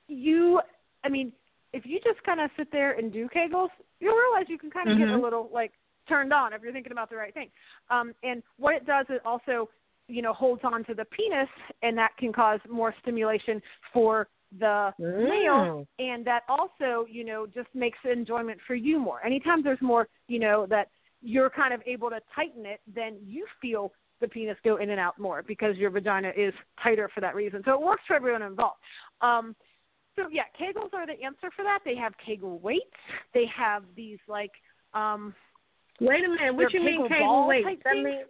you, 0.09 0.61
I 1.05 1.09
mean, 1.09 1.33
if 1.73 1.87
you 1.87 2.01
just 2.01 2.23
kind 2.25 2.41
of 2.41 2.51
sit 2.57 2.71
there 2.73 2.93
and 2.99 3.13
do 3.13 3.29
Kegels, 3.29 3.71
you'll 4.01 4.17
realize 4.17 4.47
you 4.49 4.59
can 4.59 4.71
kind 4.71 4.91
of 4.91 4.99
get 4.99 5.09
a 5.09 5.13
Mhm. 5.13 5.23
little 5.23 5.49
like 5.53 5.73
turned 6.09 6.33
on 6.33 6.53
if 6.53 6.63
you're 6.63 6.73
thinking 6.73 6.93
about 6.93 7.09
the 7.09 7.17
right 7.17 7.33
thing. 7.33 7.51
Um, 7.89 8.15
and 8.23 8.43
what 8.59 8.75
it 8.75 8.85
does 8.85 9.07
is 9.09 9.21
also, 9.25 9.69
you 10.09 10.23
know, 10.23 10.33
holds 10.33 10.63
on 10.65 10.85
to 10.85 10.95
the 10.95 11.05
penis, 11.07 11.49
and 11.83 11.97
that 11.99 12.11
can 12.19 12.33
cause 12.33 12.61
more 12.69 12.95
stimulation 13.01 13.63
for 13.93 14.29
the 14.59 14.93
male, 14.99 15.81
Mm. 15.81 15.87
and 15.99 16.25
that 16.27 16.43
also, 16.49 17.07
you 17.09 17.25
know, 17.25 17.47
just 17.47 17.69
makes 17.75 17.99
enjoyment 18.05 18.61
for 18.67 18.75
you 18.75 18.99
more. 18.99 19.25
Anytime 19.25 19.63
there's 19.63 19.81
more, 19.81 20.09
you 20.29 20.39
know, 20.39 20.67
that 20.67 20.89
you're 21.23 21.49
kind 21.49 21.73
of 21.73 21.83
able 21.87 22.11
to 22.11 22.21
tighten 22.35 22.67
it, 22.67 22.81
then 22.87 23.17
you 23.25 23.47
feel 23.61 23.93
the 24.21 24.29
penis 24.29 24.59
go 24.63 24.77
in 24.77 24.91
and 24.91 25.01
out 25.01 25.19
more 25.19 25.43
because 25.43 25.77
your 25.77 25.91
vagina 25.91 26.33
is 26.37 26.53
tighter 26.83 27.09
for 27.15 27.21
that 27.21 27.35
reason. 27.35 27.63
So 27.65 27.73
it 27.73 27.81
works 27.81 28.03
for 28.07 28.15
everyone 28.15 28.43
involved. 28.43 28.81
Um, 29.21 29.57
so 30.17 30.29
yeah, 30.31 30.45
Kegels 30.61 30.93
are 30.93 31.07
the 31.07 31.21
answer 31.25 31.51
for 31.57 31.63
that. 31.63 31.79
They 31.85 31.97
have 31.97 32.13
Kegel 32.19 32.59
weights. 32.59 32.85
They 33.33 33.47
have 33.47 33.85
these 33.97 34.19
like 34.29 34.53
um 34.95 35.35
Wait 36.01 36.25
a 36.25 36.29
minute. 36.29 36.55
What 36.55 36.73
you 36.73 36.81
mean 36.81 37.03
Kegel 37.03 37.09
cable 37.09 37.27
ball 37.27 37.49
weight? 37.49 37.65
type 37.65 37.83
That 37.85 37.95
means 37.95 38.27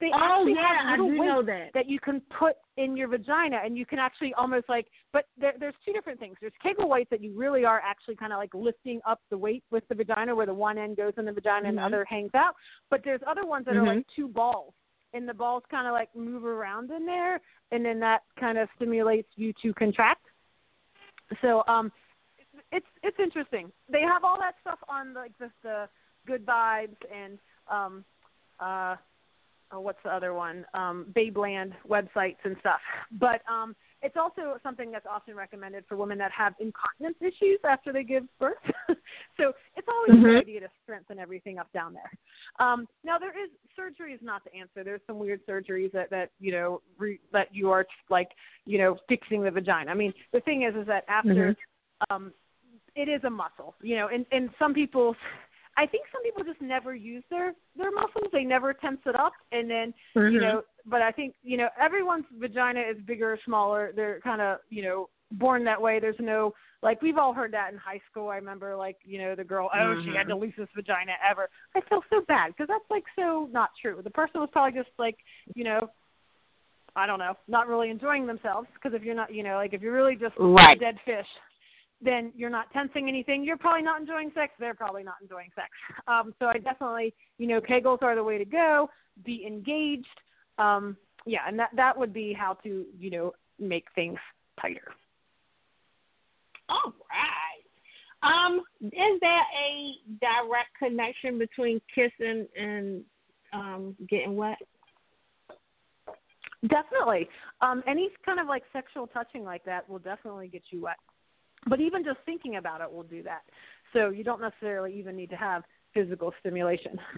they 0.00 0.10
Oh 0.14 0.18
actually 0.40 0.54
yeah, 0.54 0.68
have 0.68 0.86
I 0.86 0.90
little 0.92 1.08
do 1.08 1.18
weights 1.18 1.28
know 1.28 1.42
that. 1.42 1.70
that 1.74 1.88
you 1.88 1.98
can 1.98 2.20
put 2.38 2.54
in 2.76 2.96
your 2.96 3.08
vagina 3.08 3.58
and 3.64 3.76
you 3.76 3.84
can 3.84 3.98
actually 3.98 4.32
almost 4.34 4.68
like 4.68 4.86
but 5.12 5.26
there, 5.36 5.54
there's 5.58 5.74
two 5.84 5.92
different 5.92 6.20
things 6.20 6.36
there's 6.40 6.52
kegel 6.62 6.88
weights 6.88 7.10
that 7.10 7.20
you 7.20 7.36
really 7.36 7.64
are 7.64 7.80
actually 7.84 8.14
kind 8.14 8.32
of 8.32 8.38
like 8.38 8.54
lifting 8.54 9.00
up 9.06 9.20
the 9.30 9.36
weight 9.36 9.64
with 9.70 9.82
the 9.88 9.94
vagina 9.94 10.34
where 10.34 10.46
the 10.46 10.54
one 10.54 10.78
end 10.78 10.96
goes 10.96 11.12
in 11.18 11.24
the 11.24 11.32
vagina 11.32 11.68
and 11.68 11.76
the 11.78 11.82
Mhm. 11.82 11.86
other 11.86 12.04
hangs 12.04 12.30
out 12.34 12.54
but 12.90 13.02
there's 13.02 13.20
other 13.26 13.44
ones 13.44 13.64
that 13.66 13.76
are 13.76 13.82
Mhm. 13.82 13.96
like 13.98 14.06
two 14.14 14.28
balls 14.28 14.72
and 15.14 15.28
the 15.28 15.34
balls 15.34 15.64
kind 15.70 15.86
of 15.88 15.92
like 15.92 16.14
move 16.14 16.44
around 16.44 16.90
in 16.92 17.04
there 17.04 17.40
and 17.72 17.84
then 17.84 17.98
that 17.98 18.22
kind 18.36 18.56
of 18.58 18.68
stimulates 18.76 19.28
you 19.36 19.52
to 19.54 19.74
contract 19.74 20.24
so 21.40 21.64
um 21.66 21.90
it's 22.72 22.86
it's 23.02 23.18
interesting 23.18 23.72
they 23.88 24.02
have 24.02 24.22
all 24.24 24.38
that 24.38 24.54
stuff 24.60 24.78
on 24.88 25.12
like 25.14 25.36
the 25.38 25.50
the 25.62 25.88
good 26.26 26.44
vibes 26.46 26.96
and 27.12 27.38
um 27.68 28.04
uh 28.60 28.96
oh, 29.72 29.80
what's 29.80 29.98
the 30.04 30.10
other 30.10 30.34
one? 30.34 30.64
Um, 30.74 31.06
Babeland 31.16 31.72
websites 31.88 32.36
and 32.44 32.56
stuff. 32.60 32.80
But 33.12 33.42
um, 33.50 33.74
it's 34.02 34.16
also 34.16 34.58
something 34.62 34.90
that's 34.90 35.06
often 35.10 35.34
recommended 35.34 35.84
for 35.88 35.96
women 35.96 36.18
that 36.18 36.30
have 36.32 36.54
incontinence 36.60 37.16
issues 37.20 37.58
after 37.68 37.92
they 37.92 38.04
give 38.04 38.24
birth. 38.38 38.56
so 39.36 39.52
it's 39.76 39.88
always 39.88 40.10
a 40.10 40.14
Mhm. 40.14 40.22
good 40.22 40.42
idea 40.42 40.60
to 40.60 40.68
strengthen 40.82 41.18
everything 41.18 41.58
up 41.58 41.70
down 41.72 41.94
there. 41.94 42.10
Um, 42.58 42.86
now 43.04 43.18
there 43.18 43.36
is 43.38 43.50
surgery 43.74 44.12
is 44.12 44.22
not 44.22 44.44
the 44.44 44.54
answer. 44.54 44.84
There's 44.84 45.00
some 45.06 45.18
weird 45.18 45.44
surgeries 45.46 45.92
that 45.92 46.10
that 46.10 46.30
you 46.40 46.52
know 46.52 46.80
re, 46.96 47.18
that 47.32 47.54
you 47.54 47.70
are 47.70 47.86
like 48.08 48.30
you 48.66 48.78
know 48.78 48.98
fixing 49.08 49.42
the 49.42 49.50
vagina. 49.50 49.90
I 49.90 49.94
mean 49.94 50.12
the 50.32 50.40
thing 50.40 50.62
is 50.62 50.74
is 50.74 50.86
that 50.86 51.04
after 51.08 51.56
um, 52.10 52.32
it 52.94 53.08
is 53.08 53.22
a 53.24 53.30
muscle, 53.30 53.74
you 53.82 53.96
know, 53.96 54.08
and 54.08 54.26
and 54.32 54.50
some 54.58 54.74
people 54.74 55.14
I 55.78 55.86
think 55.86 56.06
some 56.12 56.22
people 56.24 56.42
just 56.42 56.60
never 56.60 56.92
use 56.94 57.22
their 57.30 57.54
their 57.76 57.92
muscles. 57.92 58.26
They 58.32 58.42
never 58.42 58.74
tense 58.74 58.98
it 59.06 59.14
up, 59.14 59.32
and 59.52 59.70
then 59.70 59.94
you 60.16 60.22
Mhm. 60.22 60.40
know. 60.40 60.64
But 60.86 61.02
I 61.02 61.12
think 61.12 61.36
you 61.42 61.56
know 61.56 61.68
everyone's 61.78 62.26
vagina 62.32 62.80
is 62.80 63.00
bigger 63.02 63.32
or 63.32 63.38
smaller. 63.44 63.92
They're 63.94 64.20
kind 64.20 64.42
of 64.42 64.58
you 64.70 64.82
know 64.82 65.08
born 65.32 65.62
that 65.64 65.80
way. 65.80 66.00
There's 66.00 66.18
no 66.18 66.52
like 66.82 67.00
we've 67.00 67.16
all 67.18 67.32
heard 67.32 67.52
that 67.52 67.72
in 67.72 67.78
high 67.78 68.00
school. 68.10 68.28
I 68.28 68.36
remember 68.36 68.74
like 68.76 68.96
you 69.04 69.18
know 69.20 69.36
the 69.36 69.44
girl 69.44 69.70
oh 69.72 69.94
she 70.04 70.10
had 70.10 70.26
the 70.26 70.34
loosest 70.34 70.74
vagina 70.74 71.12
ever. 71.28 71.48
I 71.76 71.80
feel 71.82 72.02
so 72.10 72.22
bad 72.22 72.48
because 72.48 72.66
that's 72.66 72.90
like 72.90 73.04
so 73.14 73.48
not 73.52 73.70
true. 73.80 74.00
The 74.02 74.10
person 74.10 74.40
was 74.40 74.50
probably 74.50 74.76
just 74.80 74.90
like 74.98 75.18
you 75.54 75.62
know 75.62 75.88
I 76.96 77.06
don't 77.06 77.20
know 77.20 77.34
not 77.46 77.68
really 77.68 77.90
enjoying 77.90 78.26
themselves 78.26 78.66
because 78.74 78.94
if 78.94 79.04
you're 79.04 79.14
not 79.14 79.32
you 79.32 79.44
know 79.44 79.54
like 79.54 79.74
if 79.74 79.80
you're 79.82 79.94
really 79.94 80.16
just 80.16 80.34
Right. 80.38 80.76
a 80.76 80.80
dead 80.80 80.98
fish 81.04 81.26
then 82.00 82.32
you're 82.36 82.50
not 82.50 82.72
tensing 82.72 83.08
anything. 83.08 83.44
You're 83.44 83.56
probably 83.56 83.82
not 83.82 84.00
enjoying 84.00 84.30
sex. 84.34 84.52
They're 84.58 84.74
probably 84.74 85.02
not 85.02 85.16
enjoying 85.20 85.50
sex. 85.54 85.68
Um, 86.06 86.34
so 86.38 86.46
I 86.46 86.58
definitely, 86.58 87.14
you 87.38 87.46
know, 87.46 87.60
Kegels 87.60 88.02
are 88.02 88.14
the 88.14 88.22
way 88.22 88.38
to 88.38 88.44
go. 88.44 88.88
Be 89.24 89.44
engaged. 89.46 90.06
Um, 90.58 90.96
yeah, 91.26 91.40
and 91.46 91.58
that 91.58 91.70
that 91.74 91.98
would 91.98 92.12
be 92.12 92.32
how 92.32 92.54
to, 92.64 92.86
you 92.98 93.10
know, 93.10 93.32
make 93.58 93.86
things 93.94 94.18
tighter. 94.60 94.92
All 96.68 96.92
right. 97.10 97.58
Um, 98.22 98.62
is 98.82 99.20
there 99.20 99.30
a 99.30 99.94
direct 100.20 100.70
connection 100.78 101.38
between 101.38 101.80
kissing 101.94 102.46
and 102.56 103.02
um 103.52 103.96
getting 104.08 104.36
wet? 104.36 104.58
Definitely. 106.66 107.28
Um, 107.60 107.82
any 107.86 108.10
kind 108.26 108.40
of 108.40 108.48
like 108.48 108.64
sexual 108.72 109.06
touching 109.06 109.44
like 109.44 109.64
that 109.64 109.88
will 109.88 110.00
definitely 110.00 110.48
get 110.48 110.62
you 110.70 110.82
wet. 110.82 110.96
But 111.66 111.80
even 111.80 112.04
just 112.04 112.18
thinking 112.24 112.56
about 112.56 112.80
it 112.80 112.90
will 112.90 113.02
do 113.02 113.22
that. 113.24 113.42
So 113.92 114.10
you 114.10 114.24
don't 114.24 114.40
necessarily 114.40 114.94
even 114.98 115.16
need 115.16 115.30
to 115.30 115.36
have 115.36 115.64
physical 115.94 116.32
stimulation. 116.40 116.98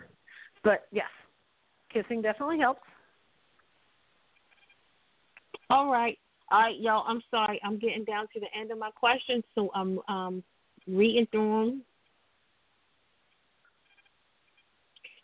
But 0.62 0.88
yes, 0.92 1.08
kissing 1.90 2.20
definitely 2.20 2.58
helps. 2.58 2.82
All 5.70 5.90
right. 5.90 6.18
All 6.50 6.60
right, 6.60 6.78
y'all. 6.78 7.06
I'm 7.08 7.22
sorry. 7.30 7.58
I'm 7.64 7.78
getting 7.78 8.04
down 8.04 8.26
to 8.34 8.40
the 8.40 8.46
end 8.54 8.70
of 8.70 8.76
my 8.76 8.90
questions, 8.90 9.42
so 9.54 9.70
I'm 9.74 10.00
um 10.06 10.44
reading 10.86 11.26
through 11.30 11.64
them. 11.64 11.82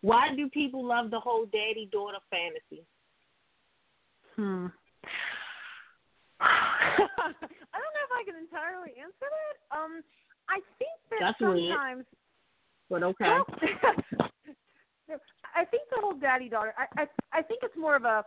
Why 0.01 0.35
do 0.35 0.49
people 0.49 0.87
love 0.87 1.11
the 1.11 1.21
whole 1.21 1.45
daddy 1.45 1.87
daughter 1.93 2.17
fantasy? 2.31 2.83
Hmm. 4.37 4.67
can 8.27 8.35
entirely 8.36 8.90
answer 8.98 9.28
that. 9.31 9.57
Um, 9.70 10.03
I 10.48 10.59
think 10.78 10.98
that 11.11 11.20
That's 11.20 11.40
weird. 11.40 11.70
sometimes. 11.70 12.05
But 12.90 13.03
okay. 13.03 13.27
Well, 13.27 13.47
I 15.55 15.65
think 15.65 15.89
the 15.90 16.01
whole 16.01 16.15
daddy 16.15 16.48
daughter. 16.48 16.74
I, 16.77 17.03
I 17.03 17.07
I 17.39 17.43
think 17.43 17.61
it's 17.62 17.77
more 17.77 17.97
of 17.97 18.05
a 18.05 18.24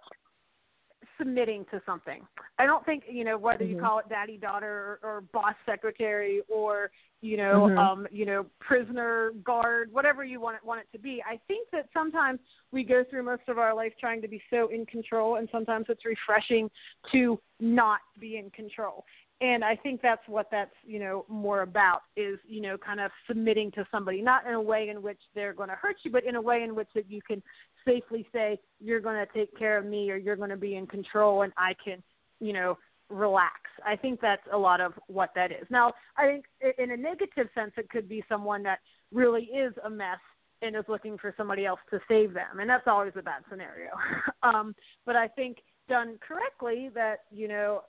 submitting 1.17 1.65
to 1.71 1.81
something. 1.85 2.21
I 2.57 2.65
don't 2.65 2.85
think 2.85 3.03
you 3.09 3.23
know 3.23 3.37
whether 3.37 3.63
you 3.63 3.75
Mhm. 3.75 3.81
call 3.81 3.99
it 3.99 4.09
daddy 4.09 4.37
daughter 4.37 4.99
or, 5.03 5.09
or 5.09 5.21
boss 5.21 5.55
secretary 5.65 6.41
or 6.47 6.91
you 7.21 7.37
know 7.37 7.67
Mhm. 7.67 7.77
um 7.77 8.07
you 8.11 8.25
know 8.25 8.45
prisoner 8.59 9.31
guard 9.43 9.91
whatever 9.91 10.23
you 10.23 10.39
want 10.39 10.55
it 10.57 10.63
want 10.63 10.79
it 10.81 10.91
to 10.91 10.99
be. 10.99 11.21
I 11.23 11.37
think 11.47 11.69
that 11.71 11.89
sometimes 11.93 12.39
we 12.71 12.83
go 12.83 13.03
through 13.03 13.23
most 13.23 13.47
of 13.47 13.57
our 13.59 13.73
life 13.73 13.93
trying 13.99 14.21
to 14.21 14.27
be 14.27 14.41
so 14.49 14.67
in 14.69 14.85
control 14.85 15.35
and 15.35 15.49
sometimes 15.51 15.85
it's 15.89 16.05
refreshing 16.05 16.69
to 17.11 17.39
not 17.59 17.99
be 18.19 18.37
in 18.37 18.49
control. 18.51 19.05
And 19.41 19.63
I 19.63 19.75
think 19.75 20.01
that's 20.01 20.27
what 20.27 20.47
that's, 20.51 20.73
you 20.85 20.99
know, 20.99 21.25
more 21.29 21.61
about 21.61 22.01
is, 22.17 22.37
you 22.45 22.61
know, 22.61 22.77
kind 22.77 22.99
of 22.99 23.09
submitting 23.25 23.71
to 23.71 23.85
somebody, 23.89 24.21
not 24.21 24.45
in 24.45 24.53
a 24.53 24.61
way 24.61 24.89
in 24.89 25.01
which 25.01 25.19
they're 25.33 25.53
going 25.53 25.69
to 25.69 25.75
hurt 25.75 25.95
you, 26.03 26.11
but 26.11 26.25
in 26.25 26.35
a 26.35 26.41
way 26.41 26.63
in 26.63 26.75
which 26.75 26.89
that 26.93 27.09
you 27.09 27.21
can 27.25 27.41
safely 27.85 28.27
say 28.33 28.59
you're 28.81 28.99
going 28.99 29.15
to 29.15 29.33
take 29.33 29.57
care 29.57 29.77
of 29.77 29.85
me 29.85 30.11
or 30.11 30.17
you're 30.17 30.35
going 30.35 30.49
to 30.49 30.57
be 30.57 30.75
in 30.75 30.85
control 30.87 31.43
and 31.43 31.53
I 31.57 31.73
can, 31.83 32.03
you 32.41 32.51
know, 32.51 32.77
relax. 33.09 33.53
I 33.85 33.95
think 33.95 34.19
that's 34.21 34.41
a 34.51 34.57
lot 34.57 34.81
of 34.81 34.93
what 35.07 35.31
that 35.35 35.51
is. 35.51 35.65
Now, 35.69 35.93
I 36.17 36.25
think 36.25 36.45
in 36.77 36.91
a 36.91 36.97
negative 36.97 37.47
sense, 37.55 37.71
it 37.77 37.89
could 37.89 38.07
be 38.07 38.23
someone 38.29 38.61
that 38.63 38.79
really 39.11 39.43
is 39.43 39.73
a 39.85 39.89
mess 39.89 40.19
and 40.61 40.75
is 40.75 40.83
looking 40.87 41.17
for 41.17 41.33
somebody 41.37 41.65
else 41.65 41.79
to 41.89 41.99
save 42.07 42.33
them, 42.33 42.59
and 42.59 42.69
that's 42.69 42.87
always 42.87 43.13
a 43.17 43.21
bad 43.21 43.43
scenario. 43.49 43.91
um, 44.43 44.75
but 45.05 45.15
I 45.15 45.27
think 45.27 45.57
done 45.87 46.19
correctly, 46.25 46.89
that 46.93 47.21
you 47.31 47.47
know, 47.47 47.81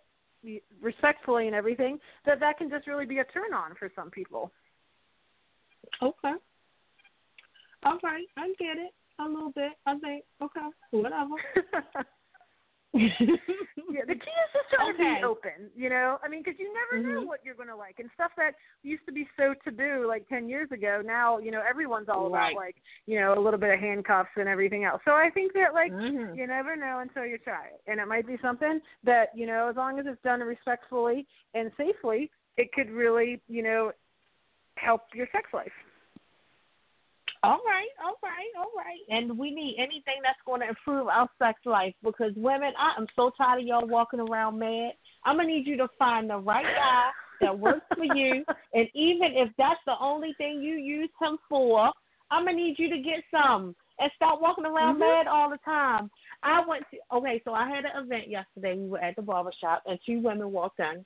respectfully 0.80 1.46
and 1.46 1.54
everything, 1.54 1.98
that 2.26 2.40
that 2.40 2.58
can 2.58 2.70
just 2.70 2.86
really 2.86 3.06
be 3.06 3.18
a 3.18 3.24
turn 3.24 3.54
on 3.54 3.74
for 3.78 3.90
some 3.94 4.10
people. 4.10 4.52
Okay. 6.02 6.34
All 7.84 7.98
right, 8.02 8.26
I 8.36 8.48
get 8.58 8.76
it 8.76 8.92
a 9.18 9.28
little 9.28 9.52
bit. 9.52 9.72
I 9.86 9.98
think 9.98 10.24
okay, 10.42 10.68
whatever. 10.90 11.34
yeah, 12.92 14.04
the 14.06 14.14
key 14.14 14.36
is 14.42 14.50
just 14.52 14.68
trying 14.74 14.92
to 14.92 14.98
be 14.98 15.22
open, 15.24 15.70
you 15.76 15.88
know. 15.88 16.18
I 16.24 16.28
mean, 16.28 16.42
because 16.44 16.58
you 16.58 16.72
never 16.74 17.06
know 17.06 17.22
Mhm. 17.22 17.26
what 17.26 17.40
you're 17.44 17.54
going 17.54 17.68
to 17.68 17.76
like, 17.76 17.98
and 18.00 18.10
stuff 18.14 18.32
that 18.36 18.52
used 18.82 19.06
to 19.06 19.12
be 19.12 19.28
so 19.36 19.54
taboo 19.62 20.06
like 20.08 20.28
ten 20.28 20.48
years 20.48 20.70
ago. 20.72 21.00
Now, 21.04 21.38
you 21.38 21.50
know, 21.50 21.62
everyone's 21.68 22.08
all 22.08 22.28
Right. 22.28 22.52
about 22.52 22.56
like, 22.56 22.76
you 23.06 23.20
know, 23.20 23.38
a 23.38 23.40
little 23.40 23.60
bit 23.60 23.72
of 23.74 23.78
handcuffs 23.80 24.30
and 24.36 24.48
everything 24.48 24.84
else. 24.84 25.02
So 25.04 25.12
I 25.12 25.30
think 25.30 25.52
that 25.52 25.72
like 25.72 25.92
Mhm. 25.92 26.36
you 26.36 26.46
never 26.46 26.74
know 26.74 26.98
until 26.98 27.24
you 27.24 27.38
try 27.38 27.66
it, 27.66 27.80
and 27.86 28.00
it 28.00 28.06
might 28.06 28.26
be 28.26 28.38
something 28.38 28.80
that 29.04 29.34
you 29.36 29.46
know, 29.46 29.68
as 29.68 29.76
long 29.76 29.98
as 29.98 30.06
it's 30.06 30.22
done 30.22 30.40
respectfully 30.40 31.26
and 31.54 31.70
safely, 31.76 32.30
it 32.56 32.72
could 32.72 32.90
really, 32.90 33.40
you 33.48 33.62
know, 33.62 33.92
help 34.76 35.02
your 35.14 35.28
sex 35.32 35.52
life. 35.52 35.72
All 37.42 37.60
right, 37.64 37.88
all 38.04 38.16
right, 38.22 38.52
all 38.58 38.70
right. 38.76 39.00
And 39.08 39.38
we 39.38 39.50
need 39.50 39.76
anything 39.78 40.20
that's 40.22 40.38
going 40.44 40.60
to 40.60 40.68
improve 40.68 41.08
our 41.08 41.28
sex 41.38 41.58
life 41.64 41.94
because 42.04 42.32
women, 42.36 42.72
I 42.78 43.00
am 43.00 43.06
so 43.16 43.30
tired 43.36 43.60
of 43.60 43.66
y'all 43.66 43.86
walking 43.86 44.20
around 44.20 44.58
mad. 44.58 44.92
I'm 45.24 45.36
gonna 45.36 45.48
need 45.48 45.66
you 45.66 45.76
to 45.78 45.88
find 45.98 46.28
the 46.28 46.36
right 46.36 46.64
guy 46.64 47.10
that 47.40 47.58
works 47.58 47.86
for 47.94 48.04
you. 48.04 48.44
And 48.72 48.86
even 48.94 49.32
if 49.34 49.48
that's 49.58 49.80
the 49.84 49.94
only 50.00 50.32
thing 50.38 50.62
you 50.62 50.76
use 50.76 51.10
him 51.20 51.38
for, 51.48 51.90
I'm 52.30 52.44
gonna 52.44 52.56
need 52.56 52.78
you 52.78 52.88
to 52.88 52.98
get 52.98 53.24
some 53.32 53.74
and 53.98 54.12
stop 54.14 54.40
walking 54.40 54.64
around 54.64 54.96
Mhm. 54.96 55.00
mad 55.00 55.26
all 55.26 55.50
the 55.50 55.58
time. 55.58 56.08
I 56.44 56.64
went 56.64 56.88
to 56.92 56.98
okay, 57.12 57.42
so 57.44 57.52
I 57.52 57.68
had 57.68 57.84
an 57.84 58.04
event 58.04 58.28
yesterday. 58.28 58.76
We 58.76 58.88
were 58.88 59.00
at 59.00 59.16
the 59.16 59.22
barber 59.22 59.50
shop 59.60 59.82
and 59.86 59.98
two 60.06 60.20
women 60.20 60.52
walked 60.52 60.78
in. 60.78 61.04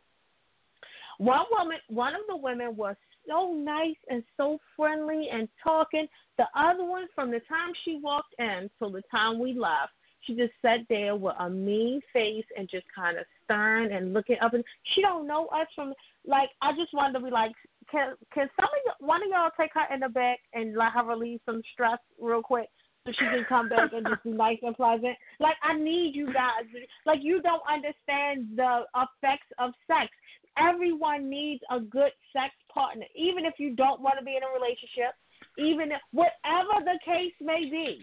One 1.16 1.46
woman 1.50 1.78
one 1.88 2.14
of 2.14 2.26
the 2.28 2.36
women 2.36 2.76
was 2.76 2.96
so 3.28 3.52
nice 3.52 3.96
and 4.08 4.22
so 4.36 4.58
friendly 4.76 5.28
and 5.32 5.48
talking. 5.62 6.06
The 6.38 6.44
other 6.56 6.84
one 6.84 7.06
from 7.14 7.30
the 7.30 7.40
time 7.40 7.72
she 7.84 8.00
walked 8.02 8.34
in 8.38 8.70
till 8.78 8.90
the 8.90 9.02
time 9.10 9.38
we 9.38 9.54
left, 9.54 9.92
she 10.22 10.34
just 10.34 10.52
sat 10.62 10.80
there 10.88 11.16
with 11.16 11.34
a 11.38 11.50
mean 11.50 12.00
face 12.12 12.44
and 12.56 12.68
just 12.70 12.86
kind 12.94 13.18
of 13.18 13.24
stern 13.44 13.92
and 13.92 14.12
looking 14.12 14.36
up 14.42 14.54
and 14.54 14.64
she 14.94 15.02
don't 15.02 15.26
know 15.26 15.46
us 15.46 15.66
from 15.74 15.92
like 16.26 16.48
I 16.62 16.72
just 16.72 16.94
wanted 16.94 17.18
to 17.18 17.24
be 17.24 17.30
like 17.30 17.52
can 17.90 18.14
can 18.32 18.48
some 18.56 18.64
of 18.64 18.98
y- 19.00 19.06
one 19.06 19.22
of 19.22 19.28
y'all 19.28 19.50
take 19.58 19.72
her 19.74 19.94
in 19.94 20.00
the 20.00 20.08
back 20.08 20.38
and 20.54 20.76
let 20.76 20.92
her 20.92 21.04
relieve 21.04 21.40
some 21.44 21.62
stress 21.72 21.98
real 22.18 22.42
quick 22.42 22.68
so 23.06 23.12
she 23.12 23.24
can 23.26 23.44
come 23.48 23.68
back 23.68 23.92
and 23.92 24.06
just 24.06 24.24
be 24.24 24.30
nice 24.30 24.58
and 24.62 24.74
pleasant. 24.74 25.16
Like 25.38 25.56
I 25.62 25.76
need 25.76 26.14
you 26.14 26.32
guys. 26.32 26.64
Like 27.04 27.18
you 27.22 27.42
don't 27.42 27.62
understand 27.70 28.56
the 28.56 28.84
effects 28.96 29.48
of 29.58 29.72
sex. 29.86 30.10
Everyone 30.58 31.28
needs 31.28 31.62
a 31.70 31.80
good 31.80 32.12
sex 32.32 32.54
partner, 32.72 33.06
even 33.16 33.44
if 33.44 33.54
you 33.58 33.74
don't 33.74 34.00
want 34.00 34.18
to 34.18 34.24
be 34.24 34.36
in 34.36 34.42
a 34.42 34.52
relationship, 34.54 35.14
even 35.58 35.92
if 35.92 36.00
whatever 36.12 36.84
the 36.84 36.98
case 37.04 37.34
may 37.40 37.68
be. 37.70 37.98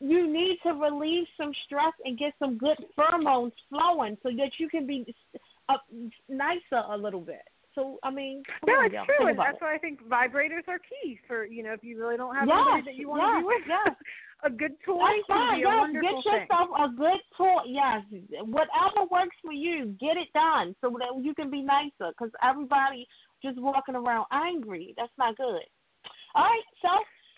You 0.00 0.26
need 0.26 0.58
to 0.64 0.72
relieve 0.72 1.26
some 1.36 1.52
stress 1.64 1.92
and 2.04 2.18
get 2.18 2.32
some 2.40 2.58
good 2.58 2.76
pheromones 2.98 3.52
flowing 3.68 4.18
so 4.22 4.30
that 4.30 4.50
you 4.58 4.68
can 4.68 4.84
be 4.84 5.06
nicer 6.28 6.82
a 6.90 6.96
little 6.96 7.20
bit. 7.20 7.42
So 7.74 7.98
I 8.02 8.10
mean, 8.10 8.42
No, 8.66 8.72
on, 8.74 8.86
it's 8.86 8.94
y'all. 8.94 9.06
true, 9.06 9.28
and 9.28 9.38
that's 9.38 9.56
it. 9.56 9.62
why 9.62 9.74
I 9.74 9.78
think 9.78 10.02
vibrators 10.08 10.66
are 10.68 10.78
key 10.78 11.18
for 11.26 11.44
you 11.46 11.62
know 11.62 11.72
if 11.72 11.82
you 11.82 11.98
really 11.98 12.16
don't 12.16 12.34
have 12.34 12.46
Yes, 12.48 12.58
anybody 12.60 12.84
that 12.92 12.96
you 13.00 13.08
want 13.08 13.22
to 13.22 13.40
be 13.40 13.46
with. 13.46 13.62
yes, 13.66 13.94
a 14.44 14.50
good 14.50 14.74
toy 14.84 15.00
That's 15.00 15.26
can 15.26 15.36
fine. 15.38 15.60
Yes, 15.60 16.02
get 16.02 16.02
thing. 16.02 16.22
yourself 16.26 16.68
a 16.76 16.88
good 16.92 17.20
toy. 17.36 17.62
Yes, 17.66 18.02
whatever 18.44 19.08
works 19.10 19.36
for 19.42 19.52
you, 19.52 19.96
get 20.00 20.16
it 20.16 20.28
done 20.34 20.74
so 20.80 20.90
that 20.98 21.16
you 21.24 21.34
can 21.34 21.50
be 21.50 21.62
nicer. 21.62 22.12
Because 22.12 22.30
everybody 22.42 23.06
just 23.42 23.58
walking 23.58 23.94
around 23.96 24.26
angry. 24.32 24.94
That's 24.96 25.12
not 25.18 25.36
good. 25.36 25.64
All 26.34 26.44
right, 26.44 26.62
so 26.80 26.88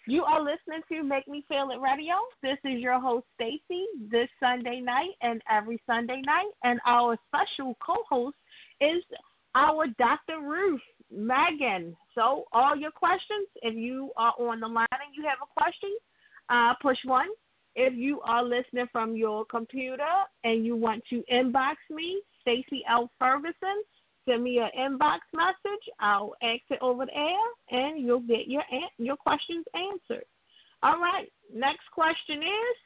you 0.07 0.23
are 0.25 0.41
listening 0.41 0.83
to 0.91 1.03
Make 1.03 1.27
Me 1.29 1.45
Feel 1.49 1.71
It 1.71 1.81
Radio. 1.81 2.15
This 2.43 2.59
is 2.65 2.79
your 2.81 3.01
host 3.01 3.27
Stacy. 3.37 3.85
This 4.11 4.29
Sunday 4.41 4.81
night 4.81 5.15
and 5.23 5.41
every 5.51 5.81
Sunday 5.87 6.21
night, 6.27 6.51
and 6.63 6.79
our 6.87 7.17
special 7.29 7.77
co-host 7.85 8.37
is 8.81 9.03
our 9.55 9.87
Dr. 9.99 10.41
Ruth 10.43 10.81
Megan. 11.11 11.97
So 12.15 12.45
all 12.53 12.77
your 12.77 12.91
questions, 12.91 13.49
if 13.63 13.75
you 13.75 14.11
are 14.17 14.35
on 14.39 14.61
the 14.61 14.69
line 14.69 14.87
and 14.91 15.15
you 15.17 15.25
have 15.25 15.39
a 15.43 15.61
question, 15.61 15.91
uh, 16.49 16.75
push 16.81 16.99
one. 17.05 17.29
If 17.77 17.95
you 17.95 18.21
are 18.21 18.45
listening 18.45 18.87
from 18.93 19.17
your 19.17 19.45
computer 19.47 20.03
and 20.45 20.65
you 20.65 20.77
want 20.77 21.03
to 21.11 21.25
inbox 21.33 21.75
me, 21.91 22.21
Stacy 22.41 22.85
L. 22.89 23.11
Ferguson, 23.19 23.83
send 24.29 24.45
me 24.45 24.59
an 24.59 24.71
inbox 24.79 25.19
message. 25.33 25.85
I'll 25.99 26.35
ask 26.43 26.63
it 26.71 26.79
over 26.81 27.07
the 27.07 27.17
air, 27.17 27.81
and 27.81 28.05
you'll 28.05 28.21
get 28.21 28.47
your 28.47 28.63
your 28.99 29.17
questions 29.17 29.65
answered. 29.75 30.25
All 30.83 31.01
right. 31.01 31.27
Next 31.53 31.91
question 31.93 32.43
is, 32.43 32.77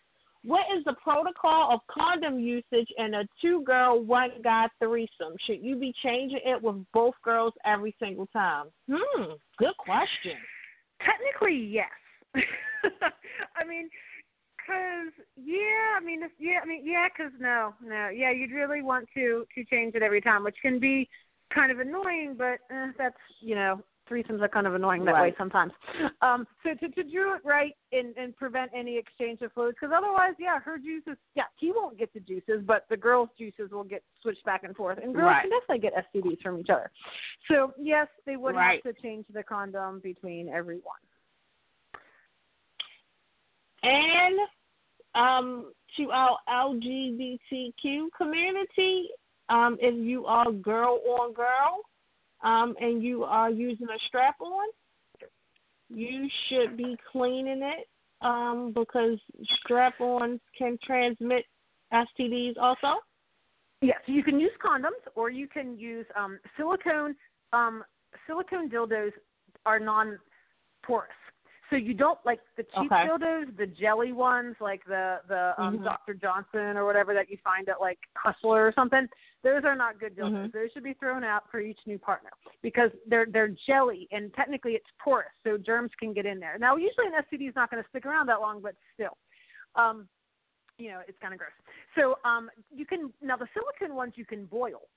what 0.44 0.64
is 0.76 0.84
the 0.84 0.94
protocol 1.02 1.72
of 1.72 1.80
condom 1.90 2.38
usage 2.38 2.88
in 2.96 3.14
a 3.14 3.24
two 3.40 3.62
girl, 3.64 4.02
one 4.02 4.30
guy 4.42 4.66
threesome? 4.78 5.34
Should 5.46 5.62
you 5.62 5.76
be 5.76 5.92
changing 6.02 6.40
it 6.44 6.62
with 6.62 6.76
both 6.92 7.14
girls 7.24 7.52
every 7.64 7.94
single 8.00 8.26
time? 8.28 8.66
Hmm. 8.90 9.32
Good 9.58 9.76
question. 9.78 10.36
Technically, 11.00 11.56
yes. 11.56 11.88
I 12.34 13.66
mean, 13.66 13.88
cause 14.64 15.12
yeah, 15.36 15.96
I 16.00 16.04
mean, 16.04 16.20
yeah, 16.38 16.60
I 16.62 16.66
mean, 16.66 16.82
yeah, 16.84 17.08
cause 17.16 17.32
no, 17.40 17.74
no, 17.82 18.08
yeah, 18.08 18.30
you'd 18.30 18.52
really 18.52 18.82
want 18.82 19.08
to 19.14 19.44
to 19.54 19.64
change 19.64 19.94
it 19.94 20.02
every 20.02 20.20
time, 20.20 20.44
which 20.44 20.56
can 20.62 20.78
be 20.78 21.08
kind 21.52 21.72
of 21.72 21.80
annoying, 21.80 22.34
but 22.36 22.58
eh, 22.70 22.92
that's 22.96 23.16
you 23.40 23.54
know, 23.54 23.80
threesomes 24.10 24.40
are 24.40 24.48
kind 24.48 24.66
of 24.66 24.74
annoying 24.74 25.04
that 25.04 25.14
way 25.14 25.34
sometimes. 25.38 25.72
Um, 26.20 26.46
so 26.62 26.70
to 26.74 26.88
to 26.88 27.02
do 27.02 27.34
it 27.34 27.42
right 27.44 27.74
and 27.92 28.16
and 28.16 28.36
prevent 28.36 28.70
any 28.74 28.96
exchange 28.96 29.40
of 29.42 29.52
fluids, 29.52 29.76
because 29.80 29.94
otherwise, 29.96 30.34
yeah, 30.38 30.58
her 30.60 30.78
juices, 30.78 31.16
yeah, 31.34 31.44
he 31.58 31.72
won't 31.72 31.98
get 31.98 32.12
the 32.12 32.20
juices, 32.20 32.62
but 32.66 32.84
the 32.90 32.96
girl's 32.96 33.28
juices 33.38 33.70
will 33.70 33.84
get 33.84 34.02
switched 34.22 34.44
back 34.44 34.64
and 34.64 34.74
forth, 34.76 34.98
and 35.02 35.14
girls 35.14 35.26
Right. 35.26 35.42
can 35.42 35.50
definitely 35.50 35.78
get 35.78 35.94
STDs 35.94 36.42
from 36.42 36.58
each 36.58 36.70
other. 36.70 36.90
So 37.48 37.72
yes, 37.78 38.08
they 38.26 38.36
would 38.36 38.54
Right. 38.54 38.82
have 38.84 38.94
to 38.94 39.00
change 39.00 39.26
the 39.32 39.42
condom 39.42 40.00
between 40.00 40.48
everyone. 40.48 40.82
And 43.82 44.38
um, 45.14 45.72
to 45.96 46.10
our 46.10 46.38
LGBTQ 46.48 48.08
community, 48.16 49.08
um, 49.48 49.78
if 49.80 49.94
you 49.94 50.26
are 50.26 50.50
girl 50.50 51.00
on 51.20 51.32
girl 51.32 51.80
um, 52.42 52.74
and 52.80 53.02
you 53.02 53.24
are 53.24 53.50
using 53.50 53.86
a 53.88 53.98
strap 54.06 54.36
on, 54.40 54.68
you 55.88 56.28
should 56.48 56.76
be 56.76 56.96
cleaning 57.10 57.62
it 57.62 57.88
um, 58.20 58.72
because 58.74 59.18
strap 59.60 60.00
ons 60.00 60.40
can 60.56 60.78
transmit 60.84 61.44
STDs 61.92 62.56
also. 62.60 62.96
Yes, 63.80 63.98
you 64.06 64.22
can 64.22 64.40
use 64.40 64.50
condoms 64.64 65.00
or 65.14 65.30
you 65.30 65.46
can 65.46 65.78
use 65.78 66.06
um, 66.16 66.38
silicone. 66.56 67.14
Um, 67.52 67.84
silicone 68.26 68.68
dildos 68.68 69.12
are 69.64 69.78
non-porous, 69.78 71.08
so 71.70 71.76
you 71.76 71.94
don't 71.94 72.18
like 72.26 72.40
the 72.56 72.64
cheap 72.64 72.90
Okay. 72.92 73.06
dildos, 73.06 73.56
the 73.56 73.66
jelly 73.66 74.12
ones, 74.12 74.56
like 74.60 74.84
the 74.84 75.20
the 75.28 75.54
um, 75.58 75.78
Mhm. 75.78 75.84
Dr. 75.84 76.14
Johnson 76.14 76.76
or 76.76 76.84
whatever 76.84 77.14
that 77.14 77.30
you 77.30 77.38
find 77.38 77.68
at 77.68 77.80
like 77.80 78.00
Hustler 78.16 78.66
or 78.66 78.72
something. 78.72 79.08
Those 79.44 79.62
are 79.64 79.76
not 79.76 80.00
good 80.00 80.16
dildos. 80.16 80.48
Mhm. 80.48 80.52
Those 80.52 80.72
should 80.72 80.82
be 80.82 80.94
thrown 80.94 81.22
out 81.22 81.48
for 81.50 81.60
each 81.60 81.78
new 81.86 81.98
partner 81.98 82.30
because 82.60 82.90
they're 83.06 83.26
they're 83.26 83.48
jelly 83.66 84.08
and 84.10 84.34
technically 84.34 84.72
it's 84.72 84.90
porous, 84.98 85.32
so 85.44 85.56
germs 85.56 85.92
can 85.98 86.12
get 86.12 86.26
in 86.26 86.40
there. 86.40 86.58
Now, 86.58 86.76
usually 86.76 87.06
an 87.06 87.12
STD 87.14 87.48
is 87.48 87.54
not 87.54 87.70
going 87.70 87.82
to 87.82 87.88
stick 87.88 88.04
around 88.04 88.26
that 88.26 88.40
long, 88.40 88.60
but 88.60 88.74
still. 88.94 89.16
Um, 89.76 90.08
you 90.76 90.90
know, 90.90 91.00
it's 91.06 91.18
kind 91.18 91.32
of 91.32 91.38
gross. 91.38 91.52
So 91.96 92.18
um, 92.24 92.50
you 92.74 92.84
can 92.84 93.12
now 93.20 93.36
the 93.36 93.48
silicone 93.54 93.96
ones 93.96 94.14
you 94.16 94.24
can 94.24 94.46
boil, 94.46 94.88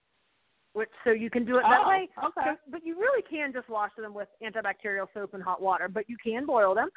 which 0.74 0.90
so 1.04 1.12
you 1.12 1.30
can 1.30 1.46
do 1.46 1.58
it 1.58 1.64
that 1.64 1.86
Oh, 1.86 1.90
way. 1.90 2.10
okay. 2.24 2.52
So, 2.52 2.58
but 2.70 2.84
you 2.84 3.00
really 3.00 3.22
can 3.22 3.54
just 3.54 3.70
wash 3.70 3.92
them 3.96 4.14
with 4.14 4.30
antibacterial 4.44 5.08
soap 5.14 5.34
and 5.36 5.44
hot 5.44 5.62
water. 5.62 5.88
But 5.88 6.10
you 6.10 6.18
can 6.24 6.46
boil 6.46 6.74
them. 6.74 6.90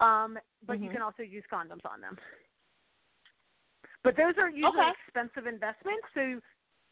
Um, 0.00 0.38
but 0.66 0.80
you 0.80 0.88
Mhm. 0.88 0.92
can 0.92 1.02
also 1.02 1.22
use 1.22 1.44
condoms 1.52 1.84
on 1.84 2.00
them. 2.00 2.18
But 4.02 4.16
those 4.16 4.36
are 4.38 4.50
usually 4.50 4.82
Okay. 4.82 4.90
expensive 4.90 5.46
investments, 5.46 6.06
so 6.12 6.40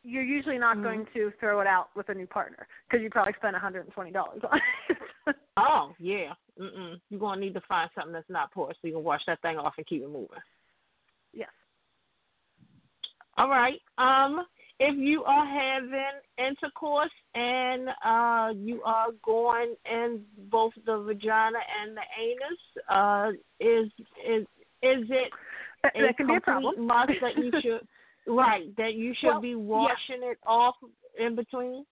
you're 0.02 0.22
usually 0.22 0.58
not 0.58 0.76
Mhm. 0.78 0.82
going 0.82 1.06
to 1.14 1.30
throw 1.40 1.60
it 1.60 1.66
out 1.66 1.94
with 1.94 2.08
a 2.08 2.14
new 2.14 2.26
partner 2.26 2.66
because 2.88 3.02
you 3.02 3.10
probably 3.10 3.34
spent 3.34 3.54
$120 3.56 4.44
on 4.44 4.60
it. 4.88 4.98
Oh, 5.56 5.94
yeah. 5.98 6.32
Mm-mm. 6.58 6.98
You're 7.10 7.20
going 7.20 7.38
to 7.38 7.44
need 7.44 7.54
to 7.54 7.60
find 7.62 7.90
something 7.94 8.12
that's 8.12 8.28
not 8.30 8.50
porous 8.50 8.78
so 8.80 8.88
you 8.88 8.94
can 8.94 9.04
wash 9.04 9.24
that 9.26 9.42
thing 9.42 9.58
off 9.58 9.74
and 9.76 9.86
keep 9.86 10.02
it 10.02 10.08
moving. 10.08 10.38
yes. 11.34 11.50
All 13.36 13.48
right. 13.48 13.80
Um, 13.98 14.46
if 14.78 14.96
you 14.96 15.22
are 15.24 15.46
having 15.46 16.20
intercourse 16.38 17.10
and 17.34 17.90
uh 18.02 18.52
you 18.56 18.82
are 18.82 19.08
going 19.22 19.74
in 19.84 20.24
both 20.50 20.72
the 20.86 20.98
vagina 20.98 21.58
and 21.80 21.96
the 21.96 22.02
anus, 22.18 22.58
uh, 22.88 23.30
is 23.60 23.90
is 24.26 24.42
is 24.82 25.10
it 25.10 25.30
That, 25.82 25.92
a 25.96 26.00
that 26.02 26.16
can 26.16 26.26
be 26.26 26.36
a 26.36 26.40
complete 26.40 26.42
problem. 26.42 26.86
must 26.86 27.12
that 27.20 27.36
you 27.36 27.52
should 27.60 27.86
right 28.30 28.74
that 28.76 28.94
you 28.94 29.14
should 29.18 29.28
Well, 29.28 29.40
be 29.40 29.50
yeah. 29.50 29.56
washing 29.56 30.22
it 30.22 30.38
off 30.46 30.76
in 31.18 31.34
between? 31.36 31.84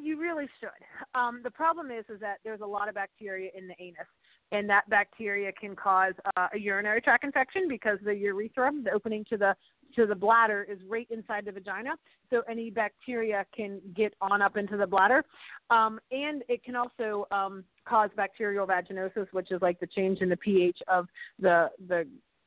You 0.00 0.20
really 0.20 0.46
should. 0.60 0.70
Um, 1.18 1.40
the 1.44 1.50
problem 1.50 1.90
is, 1.90 2.04
is 2.08 2.18
that 2.20 2.38
there's 2.42 2.62
a 2.62 2.66
lot 2.66 2.88
of 2.88 2.96
bacteria 2.96 3.50
in 3.56 3.68
the 3.68 3.74
anus, 3.78 4.08
and 4.50 4.68
that 4.68 4.88
bacteria 4.90 5.52
can 5.52 5.76
cause 5.76 6.14
uh, 6.36 6.48
a 6.52 6.58
urinary 6.58 7.00
tract 7.00 7.22
infection 7.22 7.68
because 7.68 7.98
the 8.04 8.12
urethra, 8.12 8.72
the 8.82 8.90
opening 8.90 9.24
to 9.30 9.36
the 9.36 9.54
to 9.94 10.06
the 10.06 10.14
bladder, 10.14 10.66
is 10.68 10.78
right 10.88 11.06
inside 11.10 11.44
the 11.44 11.52
vagina. 11.52 11.90
So 12.28 12.42
any 12.50 12.70
bacteria 12.70 13.46
can 13.56 13.80
get 13.94 14.14
on 14.20 14.42
up 14.42 14.56
into 14.56 14.76
the 14.76 14.86
bladder, 14.86 15.24
um, 15.70 16.00
and 16.10 16.42
it 16.48 16.64
can 16.64 16.74
also 16.74 17.28
um, 17.30 17.62
cause 17.84 18.10
bacterial 18.16 18.66
vaginosis, 18.66 19.28
which 19.30 19.52
is 19.52 19.62
like 19.62 19.78
the 19.78 19.86
change 19.86 20.20
in 20.22 20.28
the 20.28 20.36
pH 20.36 20.78
of 20.88 21.06
the 21.38 21.70
the 21.86 22.04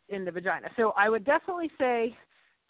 in 0.09 0.25
the 0.25 0.31
vagina. 0.31 0.67
So 0.75 0.93
I 0.97 1.09
would 1.09 1.23
definitely 1.23 1.71
say 1.77 2.13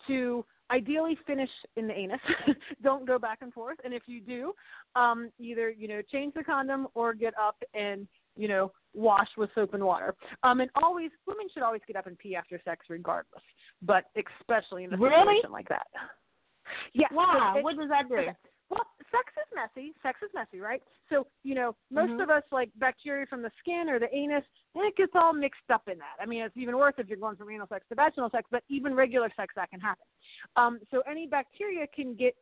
to 0.08 0.46
ideally 0.70 1.18
finish 1.26 1.50
in 1.76 1.88
the 1.88 1.94
anus. 1.94 2.20
Don't 2.84 3.06
go 3.08 3.18
back 3.18 3.40
and 3.42 3.54
forth. 3.54 3.78
And 3.84 3.94
if 3.94 4.04
you 4.06 4.22
do, 4.22 4.54
um, 4.96 5.32
either 5.40 5.70
you 5.70 5.88
know 5.88 6.02
change 6.12 6.34
the 6.34 6.44
condom 6.44 6.88
or 6.94 7.14
get 7.14 7.34
up 7.40 7.56
and 7.74 8.08
you 8.36 8.48
know 8.48 8.72
wash 8.94 9.30
with 9.38 9.50
soap 9.56 9.74
and 9.74 9.84
water. 9.84 10.16
Um, 10.44 10.62
and 10.62 10.70
always 10.82 11.12
women 11.28 11.48
should 11.54 11.64
always 11.64 11.82
get 11.88 11.96
up 11.96 12.08
and 12.08 12.18
pee 12.18 12.36
after 12.36 12.60
sex 12.66 12.86
regardless, 12.90 13.44
but 13.82 14.06
especially 14.42 14.84
in 14.84 14.94
a 14.94 14.98
Really? 14.98 15.36
situation 15.38 15.52
like 15.52 15.70
that. 15.70 15.88
Yeah. 16.94 17.08
So 17.10 17.60
it- 17.60 17.64
what 17.64 17.78
does 17.78 17.90
that 17.90 18.10
do? 18.10 18.16
Okay. 18.16 18.36
Sex 19.12 19.34
is 19.38 19.56
messy. 19.56 19.94
Sex 20.04 20.20
is 20.22 20.30
messy, 20.34 20.60
right? 20.60 20.82
So, 21.10 21.28
you 21.44 21.56
know, 21.56 21.76
most 21.90 22.12
Mhm. 22.12 22.24
of 22.24 22.30
us 22.30 22.44
like 22.52 22.70
bacteria 22.76 23.26
from 23.26 23.42
the 23.42 23.52
skin 23.60 23.90
or 23.90 24.00
the 24.00 24.14
anus, 24.14 24.44
and 24.76 24.86
it 24.86 24.96
gets 24.96 25.16
all 25.16 25.34
mixed 25.34 25.70
up 25.70 25.88
in 25.88 25.98
that. 26.00 26.18
I 26.20 26.26
mean, 26.26 26.44
it's 26.44 26.58
even 26.58 26.78
worse 26.78 26.96
if 26.98 27.08
you're 27.08 27.18
going 27.18 27.38
from 27.38 27.50
anal 27.50 27.68
sex 27.68 27.88
to 27.88 27.96
vaginal 27.96 28.30
sex, 28.30 28.48
but 28.52 28.64
even 28.68 28.94
regular 28.94 29.30
sex 29.36 29.54
that 29.56 29.70
can 29.70 29.80
happen. 29.80 30.06
Um, 30.56 30.80
so 30.92 31.02
any 31.02 31.26
bacteria 31.26 31.88
can 31.88 32.16
get, 32.16 32.36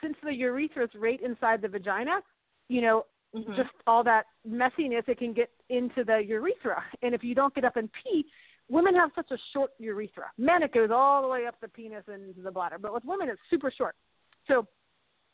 since 0.00 0.16
the 0.22 0.32
urethra 0.32 0.84
is 0.84 0.94
right 0.94 1.20
inside 1.20 1.60
the 1.60 1.68
vagina, 1.68 2.22
you 2.68 2.80
know, 2.80 3.06
Mhm. 3.34 3.56
just 3.56 3.70
all 3.86 4.02
that 4.04 4.26
messiness, 4.46 5.06
it 5.08 5.18
can 5.18 5.34
get 5.34 5.50
into 5.68 6.04
the 6.04 6.24
urethra. 6.24 6.82
And 7.02 7.14
if 7.14 7.22
you 7.22 7.34
don't 7.34 7.54
get 7.54 7.64
up 7.64 7.76
and 7.76 7.92
pee, 7.92 8.30
women 8.68 8.94
have 8.94 9.12
such 9.14 9.30
a 9.30 9.38
short 9.52 9.72
urethra. 9.78 10.32
Men, 10.38 10.62
it 10.62 10.72
goes 10.72 10.90
all 10.90 11.22
the 11.22 11.28
way 11.28 11.46
up 11.46 11.58
the 11.60 11.68
penis 11.68 12.08
and 12.08 12.28
into 12.28 12.40
the 12.40 12.50
bladder, 12.50 12.78
but 12.78 12.94
with 12.94 13.04
women, 13.04 13.28
it's 13.28 13.40
super 13.50 13.70
short. 13.70 13.96
So 14.46 14.66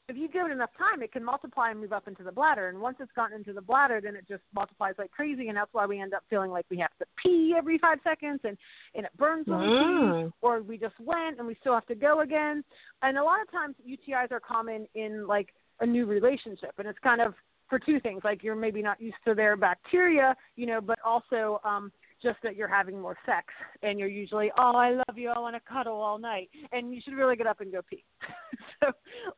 if 0.08 0.16
you 0.16 0.28
give 0.28 0.46
it 0.46 0.52
enough 0.52 0.70
time, 0.76 1.02
it 1.02 1.12
can 1.12 1.24
multiply 1.24 1.70
and 1.70 1.80
move 1.80 1.92
up 1.92 2.06
into 2.06 2.22
the 2.22 2.32
bladder. 2.32 2.68
And 2.68 2.80
once 2.80 2.96
it's 3.00 3.12
gotten 3.12 3.36
into 3.36 3.52
the 3.52 3.62
bladder, 3.62 4.00
then 4.02 4.16
it 4.16 4.28
just 4.28 4.42
multiplies 4.54 4.94
like 4.98 5.10
crazy, 5.10 5.48
and 5.48 5.56
that's 5.56 5.72
why 5.72 5.86
we 5.86 6.00
end 6.00 6.12
up 6.12 6.24
feeling 6.28 6.50
like 6.50 6.66
we 6.70 6.78
have 6.78 6.96
to 6.98 7.06
pee 7.22 7.54
every 7.56 7.78
five 7.78 7.98
seconds, 8.04 8.40
and 8.44 8.56
and 8.94 9.06
it 9.06 9.16
burns 9.16 9.46
when 9.46 9.60
we 9.60 9.66
Mm. 9.66 10.24
pee, 10.26 10.32
or 10.42 10.62
we 10.62 10.76
just 10.76 10.98
went 11.00 11.38
and 11.38 11.46
we 11.46 11.54
still 11.56 11.74
have 11.74 11.86
to 11.86 11.94
go 11.94 12.20
again. 12.20 12.62
And 13.02 13.16
a 13.16 13.24
lot 13.24 13.40
of 13.40 13.50
times, 13.50 13.76
UTIs 13.86 14.30
are 14.30 14.40
common 14.40 14.86
in 14.94 15.26
like 15.26 15.54
a 15.80 15.86
new 15.86 16.06
relationship, 16.06 16.72
and 16.78 16.86
it's 16.86 16.98
kind 16.98 17.20
of 17.20 17.34
for 17.68 17.78
two 17.78 17.98
things, 18.00 18.22
like 18.24 18.42
you're 18.42 18.54
maybe 18.54 18.82
not 18.82 19.00
used 19.00 19.16
to 19.24 19.34
their 19.34 19.56
bacteria, 19.56 20.36
you 20.56 20.66
know, 20.66 20.80
but 20.80 20.98
also 21.04 21.60
um 21.64 21.90
just 22.24 22.38
that 22.42 22.56
you're 22.56 22.66
having 22.66 23.00
more 23.00 23.16
sex 23.26 23.46
and 23.82 23.98
you're 23.98 24.08
usually, 24.08 24.50
oh, 24.58 24.72
I 24.74 24.90
love 24.90 25.16
you, 25.16 25.28
I 25.28 25.38
want 25.38 25.54
to 25.54 25.60
cuddle 25.60 26.00
all 26.00 26.18
night, 26.18 26.50
and 26.72 26.92
you 26.92 27.00
should 27.04 27.14
really 27.14 27.36
get 27.36 27.46
up 27.46 27.60
and 27.60 27.70
go 27.70 27.80
pee. 27.88 28.04
so 28.80 28.90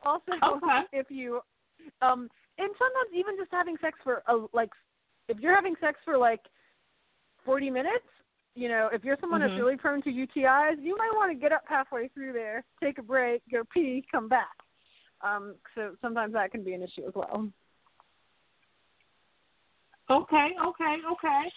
also, 0.05 0.33
Okay. 0.43 0.81
if 0.93 1.11
you, 1.11 1.41
um, 2.01 2.31
and 2.59 2.71
sometimes 2.79 3.11
even 3.13 3.37
just 3.37 3.51
having 3.51 3.77
sex 3.83 3.99
for 4.03 4.23
a, 4.29 4.47
like, 4.55 4.71
if 5.29 5.39
you're 5.41 5.55
having 5.55 5.75
sex 5.81 5.99
for 6.05 6.17
like 6.17 6.41
40 7.45 7.71
minutes, 7.71 8.07
you 8.55 8.69
know, 8.69 8.89
if 8.93 9.05
you're 9.05 9.19
someone 9.21 9.41
Mhm. 9.41 9.49
that's 9.49 9.59
really 9.59 9.77
prone 9.77 10.01
to 10.03 10.11
UTIs, 10.11 10.81
you 10.81 10.97
might 10.97 11.13
want 11.15 11.31
to 11.31 11.35
get 11.35 11.53
up 11.53 11.65
halfway 11.67 12.09
through 12.09 12.33
there, 12.33 12.65
take 12.81 12.99
a 12.99 13.03
break, 13.03 13.43
go 13.51 13.65
pee, 13.65 14.07
come 14.11 14.29
back. 14.29 14.57
Um, 15.21 15.57
so 15.75 15.97
sometimes 16.01 16.33
that 16.33 16.53
can 16.53 16.63
be 16.63 16.73
an 16.75 16.83
issue 16.83 17.07
as 17.07 17.15
well. 17.15 17.51
Okay, 20.09 20.51
okay, 20.65 20.97
okay. 21.13 21.53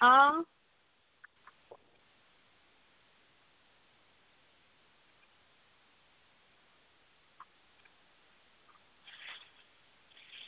Um. 0.00 0.44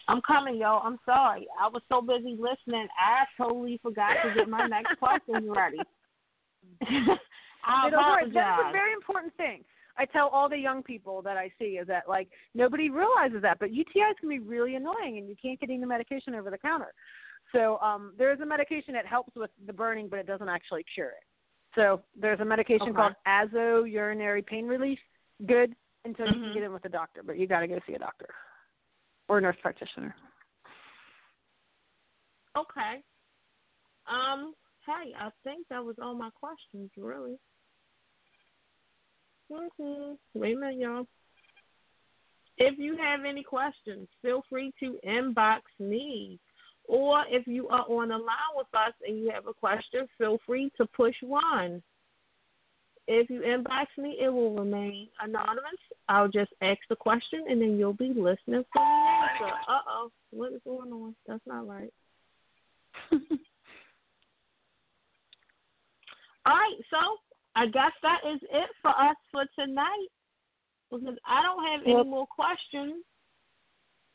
I'm 0.08 0.20
coming, 0.26 0.56
yo. 0.56 0.80
I'm 0.84 0.98
sorry. 1.06 1.46
I 1.60 1.68
was 1.68 1.82
so 1.88 2.02
busy 2.02 2.36
listening, 2.38 2.86
I 2.98 3.24
totally 3.40 3.78
forgot 3.82 4.14
to 4.24 4.34
get 4.34 4.48
my 4.48 4.66
next 4.66 4.98
question 4.98 5.50
ready. 5.50 5.78
I 7.64 7.86
You 7.86 7.90
know, 7.92 7.98
right, 7.98 8.26
apologize. 8.26 8.34
That's 8.34 8.68
a 8.68 8.72
very 8.72 8.92
important 8.92 9.34
thing. 9.36 9.64
I 9.96 10.04
tell 10.06 10.28
all 10.28 10.48
the 10.48 10.56
young 10.56 10.82
people 10.82 11.22
that 11.22 11.36
I 11.36 11.50
see 11.58 11.76
is 11.76 11.86
that 11.86 12.08
like 12.08 12.28
nobody 12.54 12.90
realizes 12.90 13.42
that, 13.42 13.58
but 13.58 13.70
UTIs 13.70 14.16
can 14.18 14.28
be 14.28 14.38
really 14.38 14.74
annoying, 14.74 15.18
and 15.18 15.28
you 15.28 15.36
can't 15.40 15.60
get 15.60 15.70
any 15.70 15.84
medication 15.84 16.34
over 16.34 16.50
the 16.50 16.58
counter. 16.58 16.92
So 17.52 17.78
um, 17.80 18.14
there 18.18 18.32
is 18.32 18.40
a 18.40 18.46
medication 18.46 18.94
that 18.94 19.06
helps 19.06 19.34
with 19.36 19.50
the 19.66 19.72
burning, 19.72 20.08
but 20.08 20.18
it 20.18 20.26
doesn't 20.26 20.48
actually 20.48 20.84
cure 20.94 21.08
it. 21.08 21.24
So 21.74 22.02
there's 22.18 22.40
a 22.40 22.44
medication 22.44 22.88
Okay. 22.88 22.96
called 22.96 23.14
Azo 23.26 23.84
urinary 23.84 24.42
pain 24.42 24.66
relief. 24.66 24.98
Good 25.46 25.74
until 26.04 26.26
you 26.26 26.34
Mhm. 26.34 26.42
can 26.44 26.54
get 26.54 26.62
in 26.64 26.72
with 26.72 26.84
a 26.84 26.88
doctor, 26.88 27.22
but 27.22 27.38
you 27.38 27.46
got 27.46 27.60
to 27.60 27.68
go 27.68 27.78
see 27.86 27.94
a 27.94 27.98
doctor 27.98 28.28
or 29.28 29.38
a 29.38 29.40
nurse 29.40 29.56
practitioner. 29.60 30.14
Okay. 32.56 33.02
Um, 34.06 34.54
hey, 34.84 35.14
I 35.14 35.30
think 35.44 35.68
that 35.68 35.84
was 35.84 35.98
all 35.98 36.14
my 36.14 36.30
questions, 36.30 36.90
really. 36.96 37.38
Mm-hmm. 39.50 40.14
Wait 40.34 40.56
a 40.56 40.58
minute, 40.58 40.78
y'all. 40.78 41.06
If 42.58 42.78
you 42.78 42.96
have 42.96 43.24
any 43.24 43.42
questions, 43.42 44.08
feel 44.20 44.42
free 44.48 44.72
to 44.80 44.98
inbox 45.04 45.62
me. 45.78 46.38
Or 46.88 47.24
if 47.28 47.46
you 47.46 47.68
are 47.68 47.86
on 47.88 48.08
the 48.08 48.16
line 48.16 48.54
with 48.56 48.66
us 48.74 48.92
and 49.06 49.18
you 49.18 49.30
have 49.30 49.46
a 49.46 49.54
question, 49.54 50.08
feel 50.18 50.38
free 50.46 50.70
to 50.76 50.86
push 50.86 51.14
one. 51.22 51.82
If 53.08 53.30
you 53.30 53.40
inbox 53.40 53.86
me, 53.98 54.18
it 54.20 54.28
will 54.28 54.54
remain 54.54 55.08
anonymous. 55.20 55.80
I'll 56.08 56.28
just 56.28 56.52
ask 56.60 56.78
the 56.88 56.96
question 56.96 57.44
and 57.48 57.60
then 57.60 57.76
you'll 57.78 57.92
be 57.94 58.08
listening 58.08 58.64
for 58.72 58.78
the 58.78 59.42
answer. 59.42 59.54
Uh 59.68 59.80
oh, 59.88 60.10
what 60.30 60.52
is 60.52 60.60
going 60.64 60.92
on? 60.92 61.14
That's 61.26 61.46
not 61.46 61.66
right. 61.66 61.92
All 66.44 66.56
right, 66.56 66.76
so 66.90 66.96
I 67.54 67.66
guess 67.66 67.92
that 68.02 68.20
is 68.32 68.40
it 68.42 68.70
for 68.80 68.90
us 68.90 69.16
for 69.30 69.44
tonight. 69.58 70.08
Because 70.90 71.16
I 71.26 71.42
don't 71.42 71.64
have 71.64 71.80
any 71.86 72.08
more 72.08 72.26
questions. 72.26 73.02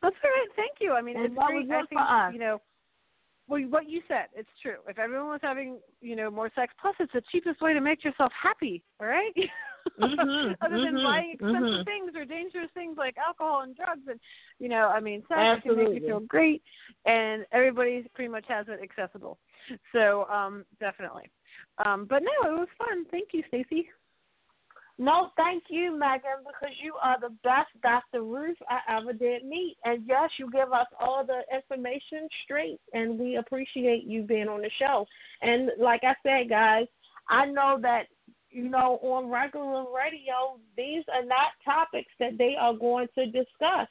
That's 0.02 0.15
all 0.24 0.30
right. 0.30 0.49
Thank 0.56 0.78
you. 0.80 0.94
I 0.94 1.02
mean, 1.02 1.18
And 1.18 1.26
it's 1.26 1.36
great. 1.36 1.72
I 1.72 1.84
think 1.86 2.34
you 2.34 2.40
know, 2.40 2.61
well, 3.48 3.61
what 3.69 3.90
you 3.90 4.02
said, 4.07 4.26
it's 4.36 4.49
true. 4.61 4.78
If 4.88 4.99
everyone 4.99 5.28
was 5.28 5.40
having, 5.41 5.80
you 6.02 6.15
know, 6.15 6.30
more 6.30 6.52
sex, 6.53 6.74
plus 6.82 6.95
it's 6.99 7.14
the 7.14 7.22
cheapest 7.32 7.61
way 7.61 7.74
to 7.74 7.80
make 7.80 8.03
yourself 8.03 8.32
happy, 8.41 8.84
all 8.99 9.07
right? 9.07 9.34
Mhm, 10.02 10.53
Other 10.61 10.82
than 10.82 10.95
mhm, 10.95 11.03
buying 11.03 11.32
expensive 11.32 11.61
mhm. 11.64 11.86
things 11.86 12.11
or 12.14 12.26
dangerous 12.26 12.69
things 12.74 12.98
like 12.98 13.15
alcohol 13.18 13.61
and 13.61 13.74
drugs, 13.74 14.02
and 14.10 14.19
you 14.60 14.68
know, 14.68 14.90
I 14.90 14.99
mean, 14.99 15.24
sex 15.30 15.64
can 15.64 15.78
make 15.78 15.94
you 15.94 16.06
feel 16.06 16.19
great, 16.19 16.61
and 17.06 17.45
everybody 17.53 18.06
pretty 18.14 18.28
much 18.28 18.44
has 18.49 18.65
it 18.68 18.82
accessible. 18.84 19.40
So, 19.94 20.26
um, 20.26 20.65
definitely. 20.82 21.32
Um, 21.86 22.06
but 22.06 22.22
no, 22.22 22.49
it 22.52 22.60
was 22.60 22.68
fun. 22.78 23.06
Thank 23.11 23.30
you, 23.32 23.44
Stacy. 23.48 23.88
No, 24.99 25.30
thank 25.38 25.65
you, 25.69 25.98
Megan, 25.98 26.40
because 26.40 26.76
you 26.82 26.95
are 27.02 27.19
the 27.19 27.30
best 27.44 27.69
Dr. 27.84 28.24
Ruth 28.24 28.57
I 28.68 28.98
ever 28.98 29.14
did 29.14 29.45
meet. 29.45 29.78
And 29.86 30.03
yes, 30.07 30.32
you 30.40 30.49
give 30.52 30.74
us 30.74 30.88
all 30.99 31.24
the 31.24 31.41
information 31.56 32.28
straight, 32.44 32.80
and 32.94 33.19
we 33.19 33.36
appreciate 33.36 34.06
you 34.06 34.24
being 34.24 34.48
on 34.48 34.61
the 34.61 34.72
show. 34.80 35.06
And 35.44 35.69
like 35.80 36.02
I 36.03 36.15
said, 36.24 36.49
guys, 36.49 36.88
I 37.30 37.45
know 37.45 37.78
that, 37.82 38.07
you 38.49 38.69
know, 38.69 38.99
on 39.03 39.30
regular 39.30 39.86
radio, 39.94 40.57
these 40.76 41.03
are 41.14 41.26
not 41.26 41.52
topics 41.64 42.11
that 42.19 42.40
they 42.40 42.56
are 42.60 42.74
going 42.74 43.07
to 43.15 43.26
discuss 43.28 43.88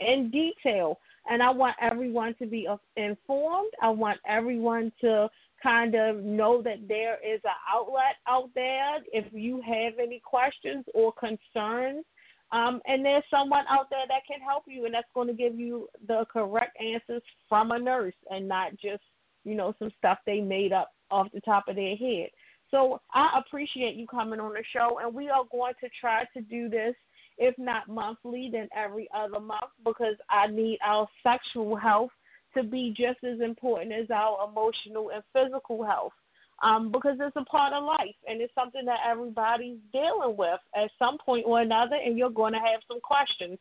in 0.00 0.30
detail. 0.30 0.98
And 1.30 1.42
I 1.42 1.50
want 1.50 1.76
everyone 1.80 2.34
to 2.40 2.46
be 2.46 2.68
informed. 2.96 3.70
I 3.80 3.88
want 3.88 4.18
everyone 4.26 4.92
to 5.00 5.30
kind 5.62 5.94
of 5.94 6.24
know 6.24 6.62
that 6.62 6.88
there 6.88 7.18
is 7.24 7.40
an 7.44 7.50
outlet 7.72 8.16
out 8.28 8.50
there 8.54 8.96
if 9.12 9.26
you 9.32 9.60
have 9.60 9.94
any 10.02 10.20
questions 10.24 10.84
or 10.94 11.12
concerns. 11.12 12.04
Um, 12.50 12.82
and 12.86 13.02
there's 13.02 13.24
someone 13.30 13.64
out 13.70 13.88
there 13.88 14.04
that 14.08 14.26
can 14.30 14.40
help 14.46 14.64
you, 14.66 14.84
and 14.84 14.92
that's 14.92 15.08
going 15.14 15.28
to 15.28 15.34
give 15.34 15.58
you 15.58 15.88
the 16.06 16.26
correct 16.30 16.76
answers 16.78 17.22
from 17.48 17.70
a 17.70 17.78
nurse 17.78 18.14
and 18.30 18.46
not 18.46 18.72
just, 18.72 19.02
you 19.44 19.54
know, 19.54 19.74
some 19.78 19.90
stuff 19.96 20.18
they 20.26 20.40
made 20.40 20.72
up 20.72 20.90
off 21.10 21.28
the 21.32 21.40
top 21.40 21.68
of 21.68 21.76
their 21.76 21.96
head. 21.96 22.28
So 22.70 23.00
I 23.14 23.38
appreciate 23.38 23.96
you 23.96 24.06
coming 24.06 24.40
on 24.40 24.52
the 24.52 24.64
show, 24.74 24.98
and 25.02 25.14
we 25.14 25.30
are 25.30 25.44
going 25.50 25.74
to 25.80 25.88
try 25.98 26.24
to 26.34 26.42
do 26.42 26.68
this, 26.68 26.94
if 27.38 27.54
not 27.58 27.88
monthly, 27.88 28.50
then 28.52 28.68
every 28.76 29.08
other 29.14 29.40
month, 29.40 29.70
because 29.84 30.16
I 30.28 30.46
need 30.46 30.78
our 30.86 31.06
sexual 31.22 31.76
health 31.76 32.10
to 32.54 32.62
be 32.62 32.94
just 32.96 33.22
as 33.24 33.40
important 33.40 33.92
as 33.92 34.10
our 34.10 34.48
emotional 34.48 35.10
and 35.10 35.22
physical 35.32 35.84
health. 35.84 36.12
Um, 36.62 36.92
because 36.92 37.16
it's 37.18 37.34
a 37.34 37.44
part 37.46 37.72
of 37.72 37.82
life 37.82 38.14
and 38.28 38.40
it's 38.40 38.54
something 38.54 38.84
that 38.84 39.00
everybody's 39.04 39.78
dealing 39.92 40.36
with 40.36 40.60
at 40.76 40.90
some 40.96 41.18
point 41.18 41.44
or 41.44 41.60
another, 41.60 41.96
and 41.96 42.16
you're 42.16 42.30
going 42.30 42.52
to 42.52 42.60
have 42.60 42.80
some 42.86 43.00
questions. 43.00 43.58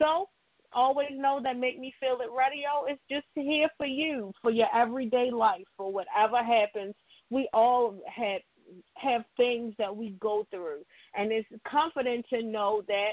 So, 0.00 0.28
always 0.72 1.10
know 1.12 1.40
that 1.42 1.58
Make 1.58 1.80
Me 1.80 1.92
Feel 1.98 2.18
It 2.20 2.30
Radio 2.36 2.86
is 2.90 2.98
just 3.10 3.26
here 3.34 3.68
for 3.76 3.86
you, 3.86 4.32
for 4.42 4.50
your 4.50 4.68
everyday 4.74 5.30
life, 5.32 5.64
for 5.76 5.92
whatever 5.92 6.44
happens. 6.44 6.94
We 7.30 7.48
all 7.52 7.96
have 8.06 8.40
have 8.94 9.24
things 9.36 9.74
that 9.78 9.94
we 9.94 10.10
go 10.20 10.46
through, 10.50 10.80
and 11.16 11.32
it's 11.32 11.48
comforting 11.70 12.22
to 12.30 12.42
know 12.42 12.82
that 12.88 13.12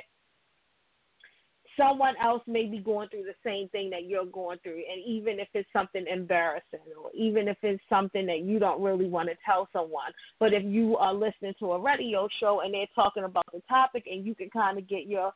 someone 1.78 2.16
else 2.22 2.42
may 2.48 2.66
be 2.66 2.80
going 2.80 3.10
through 3.10 3.24
the 3.24 3.36
same 3.44 3.70
thing 3.70 3.90
that 3.90 4.06
you're 4.06 4.26
going 4.26 4.60
through 4.64 4.82
and 4.92 5.04
even 5.06 5.40
if 5.40 5.48
it's 5.54 5.70
something 5.74 6.06
embarrassing 6.12 6.80
or 7.02 7.12
even 7.14 7.48
if 7.48 7.58
it's 7.64 7.84
something 7.90 8.26
that 8.26 8.42
you 8.42 8.60
don't 8.60 8.82
really 8.82 9.08
want 9.08 9.30
to 9.30 9.36
tell 9.46 9.68
someone. 9.74 10.12
But 10.40 10.54
if 10.54 10.64
you 10.64 10.98
are 10.98 11.14
listening 11.14 11.54
to 11.60 11.74
a 11.74 11.80
radio 11.80 12.28
show 12.40 12.62
and 12.62 12.74
they're 12.74 12.86
talking 12.96 13.24
about 13.24 13.46
the 13.54 13.62
topic 13.68 14.06
and 14.10 14.26
you 14.26 14.36
can 14.36 14.50
kind 14.50 14.78
of 14.78 14.88
get 14.88 15.08
your 15.08 15.34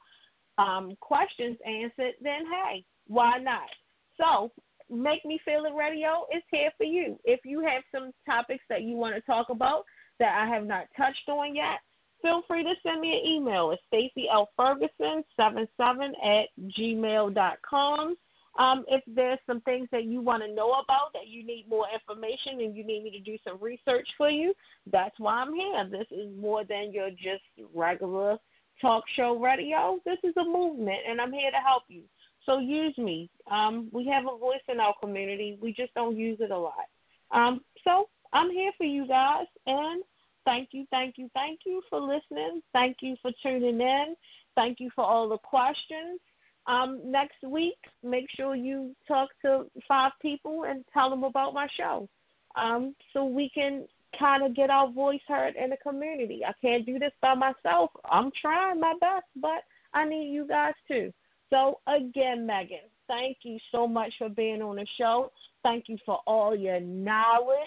um 0.57 0.95
questions 1.01 1.57
answered 1.65 2.13
then 2.21 2.45
hey 2.45 2.83
why 3.07 3.37
not? 3.37 3.69
So 4.17 4.51
make 4.89 5.25
me 5.25 5.39
feel 5.45 5.65
it 5.65 5.75
radio 5.75 6.25
is 6.35 6.43
here 6.49 6.71
for 6.77 6.85
you. 6.85 7.19
If 7.23 7.41
you 7.43 7.61
have 7.61 7.83
some 7.93 8.11
topics 8.25 8.63
that 8.69 8.83
you 8.83 8.95
want 8.95 9.15
to 9.15 9.21
talk 9.21 9.49
about 9.49 9.83
that 10.19 10.41
i 10.41 10.47
have 10.47 10.65
not 10.65 10.85
touched 10.97 11.27
on 11.27 11.55
yet 11.55 11.79
feel 12.21 12.41
free 12.47 12.63
to 12.63 12.73
send 12.83 13.01
me 13.01 13.11
an 13.19 13.25
email. 13.25 13.71
It's 13.71 13.81
Stacy 13.87 14.27
L. 14.31 14.49
Ferguson 14.57 15.23
77 15.37 16.13
at 16.23 16.45
gmail 16.77 17.33
dot 17.33 17.57
com. 17.67 18.15
Um, 18.57 18.85
if 18.87 19.03
there's 19.05 19.39
some 19.45 19.59
things 19.61 19.89
that 19.91 20.05
you 20.05 20.21
want 20.21 20.41
to 20.43 20.53
know 20.53 20.71
about, 20.71 21.11
that 21.13 21.27
you 21.27 21.45
need 21.45 21.65
more 21.69 21.87
information 21.93 22.61
and 22.61 22.75
you 22.75 22.85
need 22.85 23.03
me 23.03 23.11
to 23.11 23.19
do 23.19 23.37
some 23.43 23.57
research 23.59 24.07
for 24.17 24.29
you, 24.29 24.53
that's 24.91 25.19
why 25.19 25.33
I'm 25.33 25.53
here. 25.53 25.89
This 25.91 26.07
is 26.09 26.33
more 26.39 26.63
than 26.63 26.93
your 26.93 27.09
just 27.09 27.43
regular 27.73 28.37
talk 28.81 29.03
show 29.15 29.37
radio. 29.37 29.99
This 30.05 30.19
is 30.23 30.33
a 30.37 30.43
movement, 30.43 30.99
and 31.09 31.19
I'm 31.19 31.33
here 31.33 31.51
to 31.51 31.57
help 31.57 31.83
you. 31.89 32.03
So 32.45 32.59
use 32.59 32.97
me. 32.97 33.29
Um, 33.51 33.89
we 33.91 34.07
have 34.07 34.23
a 34.23 34.37
voice 34.37 34.63
in 34.69 34.79
our 34.79 34.93
community. 35.01 35.57
We 35.61 35.73
just 35.73 35.93
don't 35.93 36.15
use 36.15 36.37
it 36.39 36.51
a 36.51 36.57
lot. 36.57 36.85
Um, 37.31 37.61
so 37.83 38.07
I'm 38.33 38.51
here 38.51 38.71
for 38.77 38.85
you 38.85 39.07
guys, 39.07 39.47
and 39.65 40.03
thank 40.45 40.69
you, 40.71 40.85
thank 40.91 41.15
you, 41.17 41.29
thank 41.33 41.59
you 41.65 41.81
for 41.89 41.99
listening. 41.99 42.61
Thank 42.73 42.97
you 43.01 43.15
for 43.21 43.31
tuning 43.43 43.81
in. 43.81 44.15
Thank 44.55 44.79
you 44.79 44.89
for 44.95 45.03
all 45.03 45.27
the 45.27 45.37
questions. 45.37 46.19
Um, 46.67 47.01
next 47.05 47.43
week, 47.45 47.77
make 48.03 48.25
sure 48.35 48.55
you 48.55 48.95
talk 49.07 49.29
to 49.43 49.65
five 49.87 50.13
people 50.21 50.63
and 50.67 50.83
tell 50.93 51.09
them 51.09 51.23
about 51.23 51.53
my 51.53 51.67
show, 51.77 52.09
um, 52.55 52.95
so 53.13 53.25
we 53.25 53.51
can 53.53 53.85
kind 54.17 54.43
of 54.43 54.55
get 54.55 54.69
our 54.69 54.89
voice 54.91 55.19
heard 55.27 55.55
in 55.55 55.69
the 55.69 55.77
community. 55.77 56.41
I 56.47 56.53
can't 56.61 56.85
do 56.85 56.97
this 56.97 57.11
by 57.21 57.35
myself. 57.35 57.91
I'm 58.09 58.31
trying 58.41 58.79
my 58.79 58.93
best, 58.99 59.25
but 59.35 59.63
I 59.93 60.05
need 60.05 60.31
you 60.31 60.47
guys 60.47 60.73
too. 60.87 61.13
So 61.51 61.79
again, 61.87 62.45
Megan, 62.45 62.89
thank 63.07 63.37
you 63.43 63.57
so 63.71 63.87
much 63.87 64.13
for 64.17 64.29
being 64.29 64.61
on 64.61 64.77
the 64.77 64.87
show. 64.97 65.31
Thank 65.63 65.85
you 65.87 65.97
for 66.05 66.19
all 66.25 66.55
your 66.55 66.79
knowledge. 66.79 67.57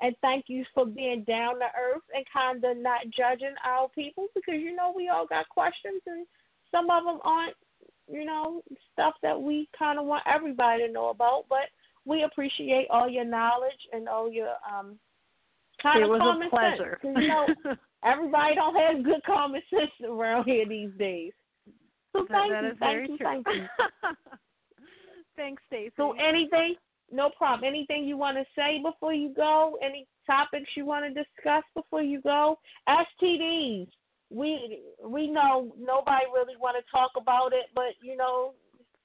And 0.00 0.14
thank 0.20 0.44
you 0.48 0.64
for 0.74 0.84
being 0.86 1.24
down 1.24 1.54
to 1.58 1.64
earth 1.64 2.02
and 2.14 2.24
kind 2.32 2.62
of 2.64 2.76
not 2.76 3.00
judging 3.16 3.54
our 3.64 3.88
people 3.88 4.26
because 4.34 4.60
you 4.60 4.74
know 4.76 4.92
we 4.94 5.08
all 5.08 5.26
got 5.26 5.48
questions 5.48 6.02
and 6.06 6.26
some 6.70 6.90
of 6.90 7.04
them 7.04 7.18
aren't, 7.24 7.54
you 8.10 8.24
know, 8.24 8.62
stuff 8.92 9.14
that 9.22 9.40
we 9.40 9.68
kind 9.78 9.98
of 9.98 10.04
want 10.06 10.22
everybody 10.26 10.86
to 10.86 10.92
know 10.92 11.08
about. 11.08 11.44
But 11.48 11.70
we 12.04 12.22
appreciate 12.24 12.88
all 12.90 13.08
your 13.08 13.24
knowledge 13.24 13.72
and 13.92 14.08
all 14.08 14.30
your 14.30 14.50
um 14.70 14.98
kind 15.82 16.00
it 16.00 16.04
of 16.04 16.10
was 16.10 16.20
common 16.20 16.46
a 16.46 16.50
pleasure. 16.50 16.98
sense. 17.02 17.14
'Cause, 17.14 17.22
You 17.22 17.28
know, 17.28 17.74
everybody 18.04 18.54
don't 18.54 18.76
have 18.76 19.02
good 19.04 19.22
common 19.24 19.62
sense 19.70 19.90
around 20.04 20.44
here 20.44 20.66
these 20.66 20.90
days. 20.98 21.32
So 22.12 22.26
thank 22.30 22.52
that 22.52 22.64
you, 22.64 22.70
is 22.70 22.78
thank 22.78 22.92
very 22.92 23.08
you, 23.08 23.16
true. 23.18 23.26
thank 23.26 23.46
you. 23.48 23.66
Thanks, 25.36 25.62
Stacy. 25.66 25.92
So 25.98 26.12
anything, 26.12 26.76
no 27.10 27.30
problem. 27.30 27.68
Anything 27.68 28.04
you 28.04 28.16
want 28.16 28.36
to 28.36 28.44
say 28.56 28.80
before 28.82 29.12
you 29.12 29.32
go? 29.34 29.78
Any 29.82 30.06
topics 30.26 30.70
you 30.76 30.84
want 30.84 31.04
to 31.04 31.10
discuss 31.10 31.62
before 31.74 32.02
you 32.02 32.20
go? 32.20 32.58
STDs. 32.88 33.88
We 34.30 34.80
we 35.04 35.30
know 35.30 35.72
nobody 35.78 36.26
really 36.34 36.56
want 36.60 36.76
to 36.76 36.90
talk 36.90 37.12
about 37.16 37.52
it, 37.52 37.66
but 37.74 37.94
you 38.02 38.16
know 38.16 38.54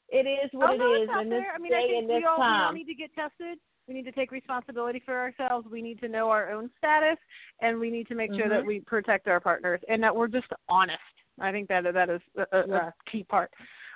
it 0.09 0.27
is 0.27 0.49
what 0.53 0.71
oh, 0.71 0.73
it 0.73 0.77
no, 0.79 1.03
is 1.03 1.09
in 1.21 1.29
this. 1.29 1.43
I 1.53 1.59
mean, 1.59 1.71
day 1.71 1.77
I 1.77 1.87
think 1.87 1.99
and 1.99 2.09
this 2.09 2.17
we 2.17 2.25
all, 2.25 2.39
we 2.39 2.43
all 2.43 2.73
need 2.73 2.87
to 2.87 2.95
get 2.95 3.13
tested. 3.13 3.59
We 3.87 3.93
need 3.93 4.05
to 4.05 4.11
take 4.11 4.31
responsibility 4.31 5.01
for 5.03 5.17
ourselves. 5.17 5.67
We 5.69 5.81
need 5.81 5.99
to 6.01 6.07
know 6.07 6.29
our 6.29 6.51
own 6.51 6.69
status, 6.77 7.17
and 7.61 7.79
we 7.79 7.89
need 7.89 8.07
to 8.07 8.15
make 8.15 8.33
sure 8.33 8.47
that 8.49 8.63
Mhm. 8.63 8.67
we 8.67 8.79
protect 8.79 9.27
our 9.27 9.39
partners 9.39 9.81
and 9.89 10.01
that 10.03 10.15
we're 10.15 10.27
just 10.27 10.47
honest. 10.69 10.99
I 11.39 11.51
think 11.51 11.67
that 11.69 11.91
that 11.93 12.09
is 12.09 12.21
a, 12.37 12.45
a, 12.51 12.67
Yeah. 12.67 12.87
a 12.87 12.93
key 13.09 13.23
part, 13.23 13.51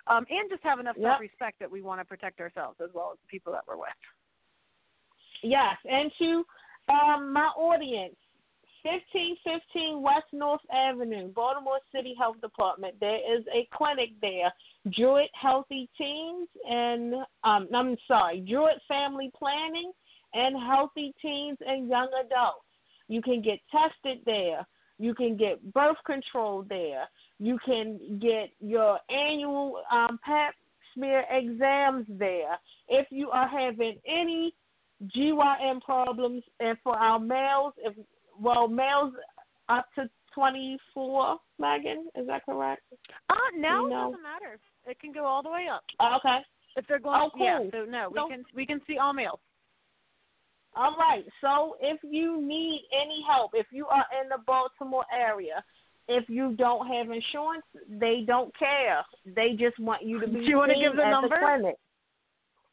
um, 0.07 0.26
and 0.30 0.49
just 0.49 0.64
have 0.64 0.80
enough 0.80 0.95
self-respect 1.02 1.60
that 1.60 1.72
we 1.72 1.82
want 1.82 1.99
to 2.02 2.06
protect 2.06 2.40
ourselves 2.40 2.77
as 2.84 2.90
well 2.94 3.11
as 3.14 3.19
the 3.22 3.27
people 3.30 3.52
that 3.53 3.64
we're 3.68 3.77
with. 3.77 3.90
Yes, 5.44 5.77
and 5.86 6.11
to 6.19 6.45
um, 6.90 7.34
my 7.34 7.49
audience, 7.57 8.15
1515 8.84 10.02
West 10.02 10.26
North 10.32 10.61
Avenue, 10.72 11.30
Baltimore 11.30 11.80
City 11.94 12.14
Health 12.18 12.40
Department. 12.41 12.95
There 12.99 13.18
is 13.18 13.44
a 13.53 13.68
clinic 13.76 14.10
there, 14.22 14.53
Druid 14.95 15.30
Healthy 15.40 15.90
Teens, 15.98 16.48
and 16.69 17.15
um, 17.44 17.68
I'm 17.73 17.98
sorry, 18.07 18.41
Druid 18.41 18.80
Family 18.88 19.32
Planning 19.38 19.91
and 20.34 20.56
Healthy 20.68 21.15
Teens 21.22 21.57
and 21.65 21.90
Young 21.90 22.10
Adults. 22.26 22.65
You 23.07 23.22
can 23.22 23.41
get 23.41 23.60
tested 23.72 24.19
there. 24.26 24.65
You 24.99 25.15
can 25.15 25.36
get 25.36 25.73
birth 25.73 25.98
control 26.06 26.64
there. 26.68 27.06
You 27.40 27.60
can 27.66 28.20
get 28.22 28.49
your 28.60 28.99
annual 29.10 29.82
um, 29.91 30.20
pap 30.24 30.53
smear 30.94 31.26
exams 31.30 32.06
there. 32.10 32.57
If 32.88 33.07
you 33.10 33.30
are 33.32 33.48
having 33.48 33.98
any 34.07 34.53
GYN 35.16 35.82
problems, 35.82 36.44
and 36.60 36.78
for 36.84 36.98
our 36.98 37.20
males, 37.20 37.74
if 37.78 37.94
well, 38.40 38.68
males 38.68 39.14
up 39.70 39.88
to 39.95 40.10
24, 40.34 41.38
Megan, 41.60 42.07
is 42.16 42.28
that 42.28 42.45
correct? 42.45 42.82
Uh, 43.30 43.36
now 43.57 43.82
You 43.82 43.88
it 43.88 43.90
doesn't 43.91 44.24
matter. 44.24 44.60
It 44.86 44.99
can 44.99 45.12
go 45.14 45.26
all 45.26 45.41
the 45.44 45.49
way 45.49 45.68
up. 45.72 45.84
Okay. 46.20 46.40
If 46.78 46.86
they're 46.88 46.99
going, 46.99 47.22
Oh, 47.22 47.32
yeah. 47.38 47.57
cool. 47.60 47.70
So 47.72 47.86
no, 47.86 48.10
we 48.10 48.20
So- 48.20 48.28
can 48.30 48.45
we 48.53 48.66
can 48.66 48.82
see 48.86 48.98
all 48.98 49.14
males. 49.14 49.40
All 50.76 50.95
right. 50.98 51.26
So 51.40 51.78
if 51.80 51.99
you 52.03 52.41
need 52.41 52.86
any 52.91 53.24
help, 53.28 53.52
if 53.53 53.68
you 53.72 53.88
are 53.88 54.06
in 54.22 54.28
the 54.30 54.40
Baltimore 54.45 55.06
area, 55.12 55.64
if 56.07 56.30
you 56.30 56.56
don't 56.57 56.88
have 56.88 57.10
insurance, 57.10 57.65
they 57.90 58.23
don't 58.27 58.56
care. 58.57 59.03
They 59.26 59.52
just 59.57 59.80
want 59.80 60.03
you 60.03 60.19
to 60.22 60.27
be 60.27 60.40
Do 60.40 60.40
you 60.45 60.57
wanna 60.57 60.73
seen 60.73 60.84
give 60.84 60.95
the 60.95 61.03
at 61.06 61.11
number? 61.11 61.30
the 61.30 61.36
clinic. 61.45 61.76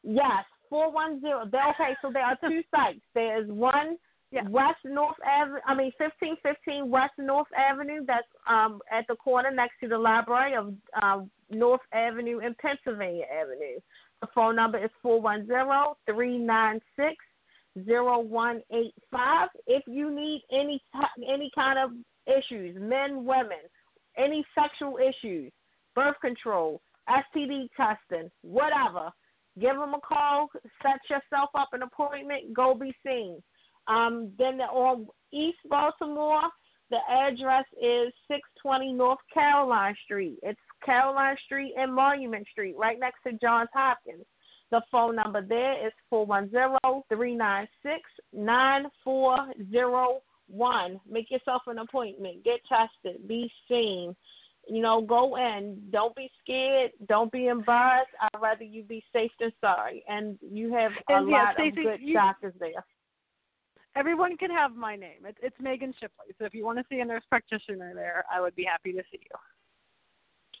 Yes, 0.03 0.43
four 0.69 0.91
one 0.91 1.21
zero. 1.21 1.41
Okay, 1.41 1.95
so 2.01 2.11
there 2.11 2.23
are 2.25 2.37
two 2.47 2.61
sites. 2.75 2.99
There's 3.13 3.49
one 3.49 3.97
Yeah. 4.31 4.47
West 4.49 4.83
North 4.85 5.15
Avenue. 5.25 5.59
I 5.67 5.75
mean, 5.75 5.91
fifteen 5.97 6.35
fifteen 6.43 6.89
West 6.89 7.13
North 7.17 7.47
Avenue. 7.57 8.03
That's 8.05 8.27
um 8.47 8.81
at 8.91 9.05
the 9.07 9.15
corner 9.15 9.51
next 9.51 9.75
to 9.81 9.87
the 9.87 9.97
library 9.97 10.55
of 10.55 10.73
um, 11.01 11.29
North 11.49 11.81
Avenue 11.93 12.39
and 12.39 12.57
Pennsylvania 12.57 13.25
Avenue. 13.31 13.79
The 14.21 14.27
phone 14.33 14.55
number 14.55 14.83
is 14.83 14.89
four 15.01 15.21
one 15.21 15.45
zero 15.47 15.97
three 16.05 16.37
nine 16.37 16.79
six 16.95 17.15
zero 17.85 18.19
one 18.19 18.61
eight 18.71 18.93
five. 19.11 19.49
If 19.67 19.83
you 19.87 20.09
need 20.13 20.43
any 20.51 20.81
any 21.27 21.51
kind 21.55 21.79
of 21.79 21.91
issues, 22.27 22.75
men, 22.79 23.25
women, 23.25 23.57
any 24.17 24.45
sexual 24.55 24.97
issues, 24.97 25.51
birth 25.95 26.15
control, 26.21 26.81
STD 27.09 27.69
testing, 27.75 28.29
whatever, 28.41 29.09
give 29.59 29.75
them 29.75 29.93
a 29.93 29.99
call. 29.99 30.47
Set 30.81 30.99
yourself 31.09 31.49
up 31.55 31.69
an 31.73 31.81
appointment. 31.81 32.53
Go 32.53 32.75
be 32.75 32.93
seen. 33.05 33.41
Um, 33.87 34.31
then 34.37 34.57
they're 34.57 34.67
on 34.67 35.07
East 35.33 35.57
Baltimore, 35.69 36.43
the 36.93 36.99
address 37.09 37.65
is 37.81 38.13
620 38.27 38.93
North 38.93 39.17
Caroline 39.33 39.95
Street. 40.05 40.37
It's 40.43 40.59
Caroline 40.85 41.35
Street 41.45 41.73
and 41.75 41.93
Monument 41.93 42.47
Street, 42.51 42.75
right 42.77 42.99
next 42.99 43.17
to 43.25 43.33
Johns 43.41 43.69
Hopkins. 43.73 44.25
The 44.69 44.81
phone 44.91 45.15
number 45.15 45.41
there 45.41 45.85
is 45.87 45.93
410-396-9401. 50.51 50.99
Make 51.09 51.31
yourself 51.31 51.63
an 51.67 51.79
appointment. 51.79 52.43
Get 52.43 52.59
tested. 52.67 53.27
Be 53.27 53.51
seen. 53.67 54.15
You 54.67 54.81
know, 54.81 55.01
go 55.01 55.35
in. 55.35 55.81
Don't 55.91 56.15
be 56.15 56.29
scared. 56.41 56.91
Don't 57.07 57.31
be 57.31 57.47
embarrassed. 57.47 58.11
I'd 58.21 58.41
rather 58.41 58.63
you 58.63 58.83
be 58.83 59.03
safe 59.11 59.31
than 59.39 59.51
sorry. 59.59 60.03
And 60.07 60.37
you 60.41 60.73
have 60.73 60.91
a 61.09 61.13
And, 61.15 61.29
yeah, 61.29 61.43
lot 61.43 61.55
Stacy, 61.55 61.79
of 61.81 61.85
good 61.85 62.01
you- 62.01 62.13
doctors 62.13 62.53
there. 62.59 62.85
Everyone 63.95 64.37
can 64.37 64.49
have 64.49 64.75
my 64.75 64.95
name. 64.95 65.23
It's 65.23 65.37
it's 65.43 65.55
Megan 65.59 65.93
Shipley. 65.99 66.33
So 66.39 66.45
if 66.45 66.55
you 66.55 66.65
want 66.65 66.79
to 66.79 66.85
see 66.89 66.99
a 67.01 67.05
nurse 67.05 67.21
practitioner 67.29 67.93
there, 67.93 68.25
I 68.31 68.41
would 68.41 68.55
be 68.55 68.63
happy 68.63 68.91
to 68.91 69.03
see 69.11 69.19
you. 69.21 69.37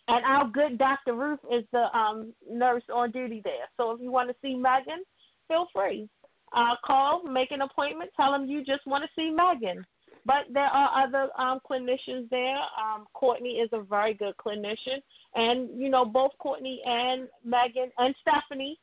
And 0.07 0.23
our 0.25 0.47
good 0.49 0.77
Dr. 0.77 1.13
Ruth 1.15 1.39
is 1.51 1.63
the 1.71 1.85
um, 1.97 2.33
nurse 2.47 2.83
on 2.93 3.09
duty 3.09 3.41
there. 3.43 3.67
So 3.75 3.89
if 3.91 4.01
you 4.01 4.11
want 4.11 4.29
to 4.29 4.35
see 4.41 4.53
Megan, 4.53 5.03
feel 5.47 5.65
free. 5.73 6.07
Uh, 6.53 6.75
call, 6.85 7.23
make 7.23 7.51
an 7.51 7.61
appointment, 7.61 8.11
tell 8.15 8.31
them 8.31 8.45
you 8.45 8.63
just 8.63 8.85
want 8.85 9.03
to 9.03 9.09
see 9.15 9.31
Megan. 9.31 9.85
But 10.25 10.45
there 10.53 10.63
are 10.63 11.03
other 11.03 11.29
um, 11.37 11.59
clinicians 11.69 12.29
there. 12.29 12.55
Um, 12.55 13.07
Courtney 13.13 13.59
is 13.59 13.69
a 13.73 13.81
very 13.81 14.13
good 14.13 14.35
clinician. 14.37 15.01
And, 15.35 15.69
you 15.75 15.89
know, 15.89 16.05
both 16.05 16.31
Courtney 16.37 16.81
and 16.85 17.27
Megan 17.43 17.91
and 17.97 18.15
Stephanie, 18.21 18.79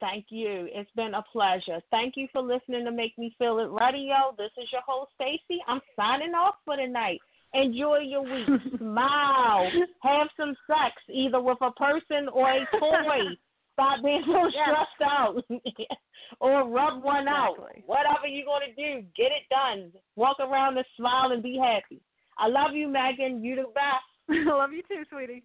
Thank 0.00 0.26
you. 0.28 0.68
It's 0.72 0.90
been 0.94 1.14
a 1.14 1.24
pleasure. 1.32 1.80
Thank 1.90 2.14
you 2.16 2.28
for 2.32 2.42
listening 2.42 2.84
to 2.84 2.92
Make 2.92 3.16
Me 3.18 3.34
Feel 3.38 3.58
It 3.60 3.70
Radio. 3.70 4.34
This 4.36 4.50
is 4.62 4.68
your 4.70 4.82
host, 4.86 5.10
Stacy. 5.14 5.60
I'm 5.66 5.80
signing 5.96 6.34
off 6.34 6.56
for 6.64 6.76
the 6.76 6.86
night. 6.86 7.20
Enjoy 7.54 7.98
your 7.98 8.22
week. 8.22 8.60
Smile. 8.78 9.70
Have 10.02 10.28
some 10.36 10.54
sex, 10.66 10.94
either 11.10 11.40
with 11.40 11.58
a 11.62 11.70
person 11.72 12.28
or 12.32 12.50
a 12.50 12.66
toy. 12.78 13.20
Stop 13.72 14.02
being 14.02 14.22
so 14.26 14.50
stressed 14.50 15.10
out. 15.10 15.36
or 16.40 16.68
rub 16.68 17.02
one 17.02 17.28
exactly. 17.28 17.82
out. 17.82 17.86
Whatever 17.86 18.26
you're 18.26 18.44
going 18.44 18.68
to 18.68 18.74
do, 18.74 19.06
get 19.16 19.26
it 19.26 19.48
done. 19.50 19.92
Walk 20.16 20.40
around 20.40 20.76
and 20.76 20.86
smile 20.96 21.30
and 21.30 21.42
be 21.42 21.56
happy. 21.56 22.02
I 22.38 22.48
love 22.48 22.74
you, 22.74 22.88
Megan. 22.88 23.42
You 23.42 23.56
the 23.56 23.64
best. 23.74 24.04
I 24.30 24.44
love 24.56 24.70
you 24.72 24.82
too, 24.82 25.04
sweetie. 25.10 25.44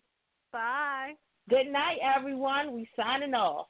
Bye. 0.52 1.14
Good 1.50 1.68
night, 1.72 1.98
everyone. 2.16 2.74
We 2.74 2.88
signing 2.96 3.34
off. 3.34 3.68